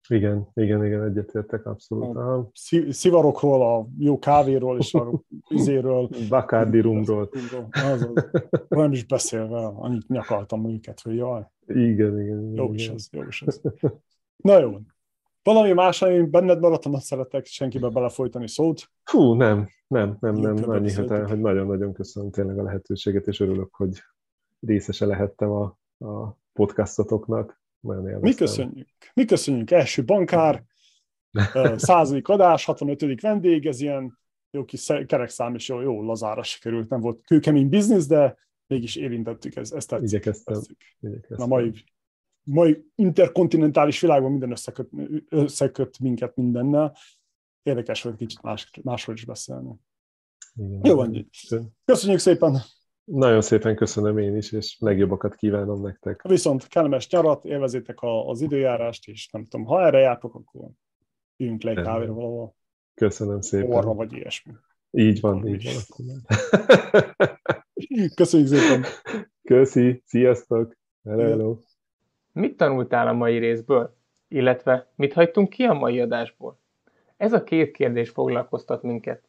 Igen, 0.09 0.49
igen, 0.55 0.85
igen, 0.85 1.05
egyetértek 1.05 1.67
abszolút. 1.67 2.19
Szi- 2.53 2.93
Szivarokról, 2.93 3.63
a 3.77 3.87
jó 3.99 4.19
kávéról 4.19 4.79
és 4.79 4.95
a 4.95 5.23
izéről. 5.49 6.09
Bacardi 6.29 6.81
rumról. 6.81 7.29
Az. 7.71 8.09
Nem 8.69 8.93
is 8.93 9.05
beszélve, 9.07 9.67
annyit 9.67 10.09
nyakaltam 10.09 10.71
őket, 10.71 11.01
hogy 11.01 11.17
jaj, 11.17 11.43
Igen, 11.67 11.91
igen, 11.91 12.21
igen. 12.21 12.53
jó 12.55 12.73
is 12.73 12.89
ez, 12.89 13.09
jó 13.13 13.23
is 13.23 13.43
ez. 13.43 13.61
Na 14.37 14.59
jó. 14.59 14.79
Valami 15.43 15.73
más, 15.73 16.03
ami 16.03 16.23
benned 16.23 16.61
maradt, 16.61 16.85
nem 16.85 17.01
szeretek 17.01 17.47
senkibe 17.47 17.89
belefolytani 17.89 18.49
szót. 18.49 18.83
Fú, 19.05 19.33
nem, 19.35 19.69
nem, 19.87 20.17
nem, 20.21 20.35
nem. 20.35 20.55
többet 20.57 20.69
Annyi, 20.77 20.93
hogy, 20.93 21.05
beszéltük. 21.07 21.29
hogy 21.29 21.41
nagyon-nagyon 21.41 21.93
köszönöm 21.93 22.31
tényleg 22.31 22.59
a 22.59 22.63
lehetőséget, 22.63 23.27
és 23.27 23.41
örülök, 23.41 23.75
hogy 23.75 23.99
részese 24.61 25.07
lehettem 25.07 25.51
a, 25.51 25.79
a 26.07 26.37
podcastotoknak. 26.53 27.61
Nagyon 27.81 28.09
élveztem. 28.09 28.31
Mi 28.31 28.35
köszönjük. 28.35 28.89
Mi 29.15 29.25
köszönjük. 29.25 29.71
Első 29.71 30.05
bankár, 30.05 30.65
századik 31.77 32.29
adás, 32.29 32.65
65. 32.65 33.21
vendég, 33.21 33.67
ez 33.67 33.81
ilyen 33.81 34.19
jó 34.51 34.65
kis 34.65 34.87
kerekszám, 35.07 35.55
és 35.55 35.69
jó, 35.69 35.81
jó 35.81 36.03
lazára 36.03 36.43
sikerült. 36.43 36.89
Nem 36.89 37.01
volt 37.01 37.25
kőkemény 37.27 37.69
biznisz, 37.69 38.07
de 38.07 38.37
mégis 38.67 38.97
érintettük, 38.97 39.57
ez, 39.57 39.73
ezt 39.73 39.89
tetszik. 39.89 40.09
Igyekeztem. 40.09 40.61
Igyekeztem. 41.01 41.37
Na 41.39 41.47
mai, 41.47 41.85
mai 42.43 42.85
interkontinentális 42.95 44.01
világban 44.01 44.31
minden 44.31 44.51
összeköt, 44.51 44.89
összeköt 45.29 45.99
minket 45.99 46.37
mindennel. 46.37 46.97
Érdekes 47.63 48.03
volt 48.03 48.17
kicsit 48.17 48.43
más, 48.43 48.71
másról 48.83 49.17
is 49.17 49.25
beszélni. 49.25 49.75
Igen. 50.55 50.81
Jó 50.83 50.95
van. 50.95 51.29
Köszönjük 51.85 52.21
szépen! 52.21 52.61
Nagyon 53.07 53.41
szépen 53.41 53.77
köszönöm 53.77 54.19
én 54.19 54.37
is, 54.37 54.53
és 54.53 54.77
legjobbakat 54.79 55.35
kívánom 55.35 55.81
nektek. 55.81 56.23
Viszont 56.23 56.67
kellemes 56.69 57.09
nyarat, 57.09 57.45
élvezétek 57.45 58.01
a, 58.01 58.29
az 58.29 58.41
időjárást, 58.41 59.09
és 59.09 59.29
nem 59.33 59.45
tudom, 59.45 59.67
ha 59.67 59.87
erre 59.87 59.99
jártok, 59.99 60.35
akkor 60.35 60.69
üljünk 61.37 61.63
le 61.63 61.71
egy 61.71 61.83
kávéra 61.83 62.13
valahol, 62.13 62.55
Köszönöm 62.95 63.41
szépen. 63.41 63.73
orra 63.73 63.95
vagy 63.95 64.13
ilyesmi. 64.13 64.53
Így 64.91 65.21
van, 65.21 65.37
Orra 65.37 65.49
így 65.49 65.65
is. 65.65 65.87
van. 65.97 66.25
Köszönjük 68.15 68.49
szépen! 68.49 68.85
Köszi, 69.43 70.03
sziasztok! 70.07 70.77
Hello, 71.05 71.23
hello. 71.23 71.59
Mit 72.33 72.57
tanultál 72.57 73.09
a 73.09 73.13
mai 73.13 73.39
részből? 73.39 73.97
Illetve 74.29 74.93
mit 74.95 75.13
hagytunk 75.13 75.49
ki 75.49 75.63
a 75.63 75.73
mai 75.73 76.01
adásból? 76.01 76.59
Ez 77.17 77.33
a 77.33 77.43
két 77.45 77.71
kérdés 77.71 78.11
foglalkoztat 78.11 78.83
minket. 78.83 79.23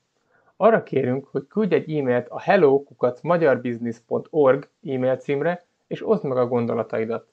Arra 0.58 0.84
kérünk, 0.84 1.28
hogy 1.28 1.48
küldj 1.48 1.76
egy 1.76 1.98
e-mailt 1.98 2.28
a 2.28 2.40
hello.magyarbusiness.org 2.40 4.70
e-mail 4.84 5.18
címre, 5.18 5.66
és 5.88 6.08
oszd 6.08 6.24
meg 6.24 6.38
a 6.38 6.48
gondolataidat. 6.48 7.28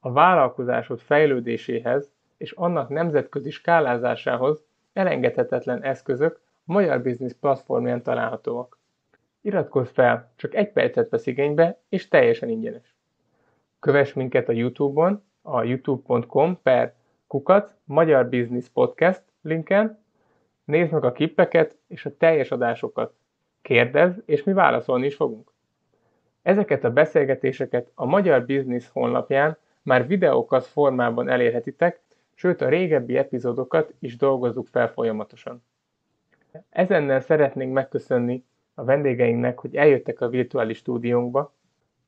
A 0.00 0.12
vállalkozásod 0.12 1.00
fejlődéséhez 1.00 2.10
és 2.36 2.52
annak 2.52 2.88
nemzetközi 2.88 3.50
skálázásához 3.50 4.64
elengedhetetlen 4.92 5.82
eszközök 5.82 6.40
a 6.66 6.72
Magyar 6.72 7.02
Business 7.02 7.32
platformján 7.40 8.02
találhatóak. 8.02 8.78
Iratkozz 9.40 9.90
fel, 9.90 10.32
csak 10.36 10.54
egy 10.54 10.72
percet 10.72 11.10
vesz 11.10 11.26
igénybe, 11.26 11.80
és 11.88 12.08
teljesen 12.08 12.48
ingyenes. 12.48 12.94
Kövess 13.80 14.12
minket 14.12 14.48
a 14.48 14.52
Youtube-on, 14.52 15.22
a 15.42 15.62
youtube.com 15.62 16.58
per 16.62 16.94
kukac 17.26 17.72
Magyar 17.84 18.28
Business 18.28 18.68
Podcast 18.68 19.22
linken, 19.42 20.06
nézd 20.68 20.92
meg 20.92 21.04
a 21.04 21.12
klippeket 21.12 21.76
és 21.86 22.06
a 22.06 22.16
teljes 22.16 22.50
adásokat. 22.50 23.14
Kérdezz, 23.62 24.18
és 24.24 24.44
mi 24.44 24.52
válaszolni 24.52 25.06
is 25.06 25.14
fogunk. 25.14 25.52
Ezeket 26.42 26.84
a 26.84 26.90
beszélgetéseket 26.90 27.90
a 27.94 28.04
Magyar 28.04 28.46
Business 28.46 28.88
honlapján 28.92 29.56
már 29.82 30.06
videókat 30.06 30.66
formában 30.66 31.28
elérhetitek, 31.28 32.00
sőt 32.34 32.60
a 32.60 32.68
régebbi 32.68 33.16
epizódokat 33.16 33.94
is 33.98 34.16
dolgozzuk 34.16 34.66
fel 34.66 34.88
folyamatosan. 34.88 35.62
Ezennel 36.70 37.20
szeretnénk 37.20 37.72
megköszönni 37.72 38.44
a 38.74 38.84
vendégeinknek, 38.84 39.58
hogy 39.58 39.76
eljöttek 39.76 40.20
a 40.20 40.28
virtuális 40.28 40.76
stúdiónkba. 40.76 41.54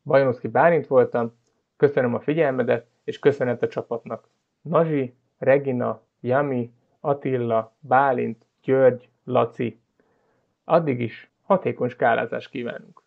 Bajnoszki 0.02 0.48
Bálint 0.48 0.86
voltam, 0.86 1.32
köszönöm 1.76 2.14
a 2.14 2.20
figyelmedet, 2.20 2.86
és 3.04 3.18
köszönet 3.18 3.62
a 3.62 3.68
csapatnak. 3.68 4.28
Nazsi, 4.62 5.14
Regina, 5.38 6.02
Jami, 6.20 6.72
Attila, 7.00 7.74
Bálint, 7.78 8.48
György, 8.62 9.08
Laci. 9.24 9.80
Addig 10.64 11.00
is 11.00 11.30
hatékony 11.42 11.88
skálázást 11.88 12.50
kívánunk! 12.50 13.02